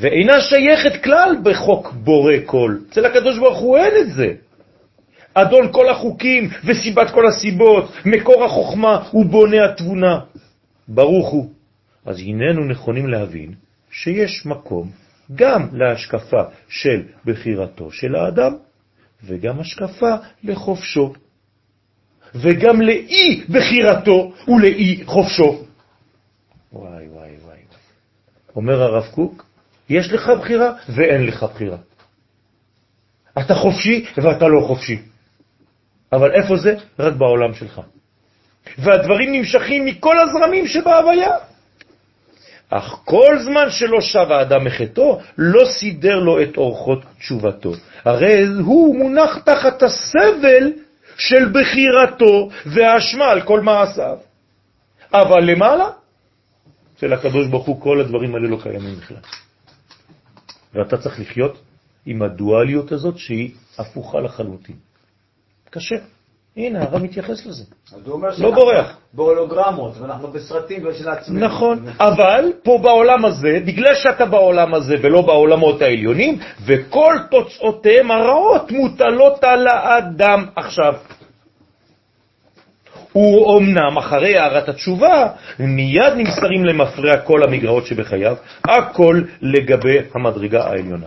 ואינה 0.00 0.40
שייכת 0.40 1.04
כלל 1.04 1.36
בחוק 1.42 1.92
בורא 1.92 2.34
כל. 2.46 2.76
אצל 2.90 3.06
הקדוש 3.06 3.38
ברוך 3.38 3.58
הוא 3.58 3.78
אין 3.78 3.92
את 4.00 4.12
זה. 4.12 4.28
אדון 5.34 5.72
כל 5.72 5.88
החוקים 5.88 6.50
וסיבת 6.64 7.10
כל 7.10 7.26
הסיבות, 7.26 7.92
מקור 8.04 8.44
החוכמה 8.44 9.08
ובונה 9.14 9.64
התבונה. 9.64 10.20
ברוך 10.88 11.28
הוא. 11.28 11.50
אז 12.06 12.20
הננו 12.20 12.64
נכונים 12.64 13.06
להבין 13.06 13.67
שיש 14.02 14.46
מקום 14.46 14.90
גם 15.34 15.68
להשקפה 15.72 16.42
של 16.68 17.02
בחירתו 17.24 17.90
של 17.90 18.14
האדם, 18.14 18.52
וגם 19.24 19.60
השקפה 19.60 20.14
לחופשו, 20.44 21.12
וגם 22.34 22.80
לאי 22.82 23.44
בחירתו 23.48 24.32
ולאי 24.48 25.02
חופשו. 25.04 25.64
וואי 26.72 27.08
וואי 27.08 27.30
וואי. 27.44 27.58
אומר 28.56 28.82
הרב 28.82 29.06
קוק, 29.14 29.46
יש 29.88 30.12
לך 30.12 30.30
בחירה 30.40 30.72
ואין 30.88 31.26
לך 31.26 31.42
בחירה. 31.42 31.78
אתה 33.38 33.54
חופשי 33.54 34.04
ואתה 34.16 34.48
לא 34.48 34.60
חופשי. 34.66 34.98
אבל 36.12 36.32
איפה 36.32 36.56
זה? 36.56 36.74
רק 36.98 37.12
בעולם 37.12 37.54
שלך. 37.54 37.80
והדברים 38.78 39.32
נמשכים 39.32 39.84
מכל 39.84 40.16
הזרמים 40.18 40.66
שבהוויה. 40.66 41.30
אך 42.70 43.00
כל 43.04 43.38
זמן 43.44 43.70
שלא 43.70 44.00
שב 44.00 44.32
האדם 44.32 44.64
מחטאו, 44.64 45.20
לא 45.38 45.64
סידר 45.64 46.18
לו 46.18 46.42
את 46.42 46.56
אורחות 46.56 46.98
תשובתו. 47.18 47.72
הרי 48.04 48.46
הוא 48.46 48.96
מונח 48.96 49.38
תחת 49.38 49.82
הסבל 49.82 50.72
של 51.16 51.48
בחירתו 51.52 52.48
והאשמה 52.66 53.24
על 53.24 53.40
כל 53.42 53.60
מעשיו. 53.60 54.18
אבל 55.12 55.44
למעלה, 55.44 55.90
של 57.00 57.12
הקדוש 57.12 57.46
ברוך 57.46 57.66
הוא, 57.66 57.80
כל 57.80 58.00
הדברים 58.00 58.34
האלה 58.34 58.48
לא 58.48 58.58
קיימים 58.62 58.94
בכלל. 58.96 59.16
ואתה 60.74 60.96
צריך 60.96 61.20
לחיות 61.20 61.62
עם 62.06 62.22
הדואליות 62.22 62.92
הזאת 62.92 63.18
שהיא 63.18 63.50
הפוכה 63.78 64.20
לחלוטין. 64.20 64.76
קשה. 65.70 65.96
הנה, 66.58 66.82
הרב 66.82 67.02
מתייחס 67.02 67.46
לזה. 67.46 67.64
לא 68.38 68.50
בורח. 68.50 68.96
בהולוגרמות, 69.12 69.98
ואנחנו 70.00 70.28
בסרטים 70.28 70.82
של 70.98 71.08
עצמנו. 71.08 71.46
נכון, 71.46 71.86
אבל 72.00 72.52
פה 72.62 72.78
בעולם 72.82 73.24
הזה, 73.24 73.60
בגלל 73.66 73.94
שאתה 73.94 74.26
בעולם 74.26 74.74
הזה 74.74 74.94
ולא 75.02 75.22
בעולמות 75.22 75.82
העליונים, 75.82 76.38
וכל 76.66 77.14
תוצאותיהם 77.30 78.10
הרעות 78.10 78.72
מוטלות 78.72 79.44
על 79.44 79.66
האדם 79.68 80.46
עכשיו. 80.56 80.94
הוא 83.12 83.58
אמנם 83.58 83.98
אחרי 83.98 84.38
הערת 84.38 84.68
התשובה, 84.68 85.26
מיד 85.58 86.12
נמסרים 86.16 86.64
למפרע 86.64 87.16
כל 87.16 87.42
המגרעות 87.42 87.86
שבחייו, 87.86 88.36
הכל 88.64 89.22
לגבי 89.42 89.98
המדרגה 90.14 90.64
העליונה. 90.64 91.06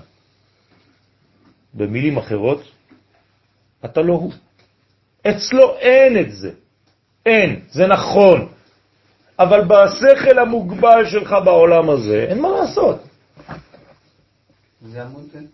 במילים 1.74 2.18
אחרות, 2.18 2.64
אתה 3.86 4.02
לא 4.02 4.14
הוא. 4.14 4.32
אצלו 5.30 5.78
אין 5.78 6.20
את 6.20 6.32
זה. 6.32 6.52
אין, 7.26 7.60
זה 7.72 7.88
נכון. 7.88 8.48
אבל 9.40 9.62
בשכל 9.62 10.40
המוגבל 10.40 11.06
שלך 11.12 11.36
בעולם 11.46 11.90
הזה, 11.90 12.26
אין 12.30 12.42
מה 12.42 12.50
לעשות. 12.50 13.04
זה 14.82 15.04
עמוד 15.04 15.26
כן? 15.34 15.46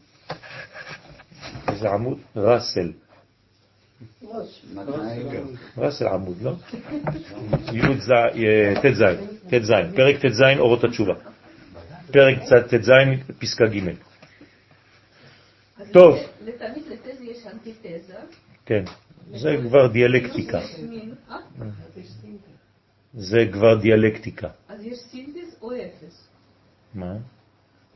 איזה 1.67 1.89
עמוד? 1.89 2.17
רסל. 2.35 2.91
רסל 5.77 6.07
עמוד, 6.07 6.41
לא? 6.41 6.51
י"ז, 7.73 8.11
ט"ז, 8.81 9.03
ט"ז, 9.49 9.71
פרק 9.95 10.15
ט"ז, 10.25 10.41
אורות 10.59 10.83
התשובה. 10.83 11.13
פרק 12.11 12.37
ט"ז, 12.69 12.91
פסקה 13.39 13.65
ג'. 13.65 13.93
טוב. 15.91 16.17
לתמיד 16.45 16.83
לתזה 16.87 17.23
יש 17.23 17.47
אנטיתזה. 17.53 18.13
כן, 18.65 18.83
זה 19.33 19.55
כבר 19.67 19.87
דיאלקטיקה. 19.87 20.59
זה 23.13 23.45
כבר 23.51 23.75
דיאלקטיקה. 23.75 24.47
אז 24.69 24.83
יש 24.83 24.97
סינתז 24.99 25.55
או 25.61 25.71
אפס? 25.71 26.27
מה? 26.95 27.13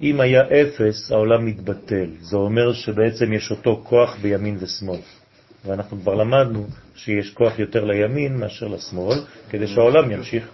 אם 0.02 0.22
היה 0.22 0.41
אפס, 0.41 1.12
העולם 1.12 1.45
מתבטל. 1.45 2.10
זה 2.22 2.38
אומר 2.38 2.74
שבעצם 2.74 3.34
יש 3.34 3.52
אותו 3.52 3.82
כוח 3.84 4.18
בימין 4.22 4.58
ושמאל. 4.60 4.99
ואנחנו 5.66 6.02
כבר 6.02 6.16
למדנו 6.16 6.68
שיש 6.95 7.34
כוח 7.34 7.60
יותר 7.60 7.86
לימין 7.86 8.38
מאשר 8.38 8.68
לשמאל, 8.68 9.18
כדי 9.49 9.68
שהעולם 9.68 10.12
ימשיך. 10.12 10.49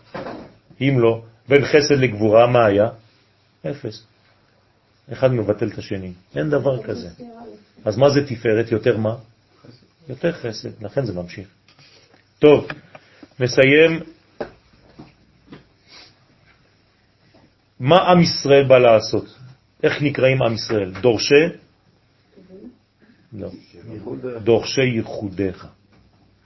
אם 0.81 0.95
לא, 0.99 1.21
בין 1.49 1.65
חסד 1.65 1.95
לגבורה, 1.95 2.47
מה 2.47 2.65
היה? 2.65 2.89
אפס. 3.71 4.03
אחד 5.11 5.33
מבטל 5.33 5.67
את 5.67 5.77
השני. 5.77 6.13
אין 6.35 6.49
דבר 6.49 6.83
כזה. 6.83 7.09
אז 7.85 7.97
מה 7.97 8.09
זה 8.09 8.27
תפארת? 8.27 8.71
יותר 8.71 8.97
מה? 8.97 9.15
יותר 10.09 10.31
חסד, 10.31 10.83
לכן 10.83 11.05
זה 11.05 11.13
ממשיך. 11.13 11.47
טוב, 12.39 12.67
נסיים. 13.39 13.99
מה 17.79 17.97
עם 17.97 18.19
ישראל 18.19 18.67
בא 18.67 18.77
לעשות? 18.77 19.37
איך 19.83 20.01
נקראים 20.01 20.43
עם 20.43 20.53
ישראל? 20.53 20.91
דורשי? 21.01 21.45
לא. 23.33 23.49
דורשי 24.43 24.81
ייחודיך. 24.81 25.67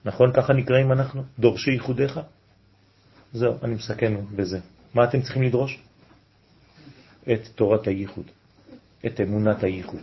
נכון? 0.05 0.33
ככה 0.33 0.53
נקראים 0.53 0.91
אנחנו? 0.91 1.23
דורשי 1.39 1.71
ייחודיך? 1.71 2.19
זהו, 3.33 3.57
אני 3.63 3.73
מסכם 3.73 4.15
בזה. 4.35 4.59
מה 4.93 5.03
אתם 5.03 5.21
צריכים 5.21 5.43
לדרוש? 5.43 5.79
את 7.23 7.47
תורת 7.55 7.87
הייחוד, 7.87 8.25
את 9.05 9.21
אמונת 9.21 9.63
הייחוד. 9.63 10.01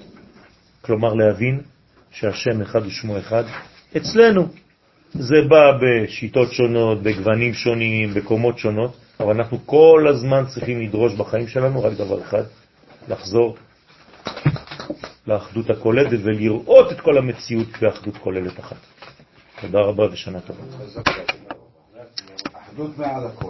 כלומר 0.80 1.14
להבין 1.14 1.60
שהשם 2.10 2.62
אחד 2.62 2.86
ושמו 2.86 3.18
אחד 3.18 3.44
אצלנו. 3.96 4.46
זה 5.12 5.36
בא 5.48 5.72
בשיטות 5.80 6.52
שונות, 6.52 7.02
בגוונים 7.02 7.54
שונים, 7.54 8.14
בקומות 8.14 8.58
שונות, 8.58 8.96
אבל 9.20 9.34
אנחנו 9.34 9.58
כל 9.66 10.06
הזמן 10.10 10.44
צריכים 10.46 10.80
לדרוש 10.80 11.14
בחיים 11.14 11.48
שלנו 11.48 11.82
רק 11.82 11.92
דבר 11.92 12.20
אחד, 12.20 12.42
לחזור 13.08 13.56
לאחדות 15.26 15.70
הכוללת 15.70 16.20
ולראות 16.24 16.92
את 16.92 17.00
כל 17.00 17.18
המציאות 17.18 17.68
באחדות 17.80 18.16
כוללת 18.16 18.60
אחת. 18.60 18.76
תודה 19.60 19.80
רבה 19.80 20.12
ושנה 20.12 20.40
טובה. 20.40 20.62
אחדות 22.52 22.98
מעל 22.98 23.26
הכל. 23.26 23.46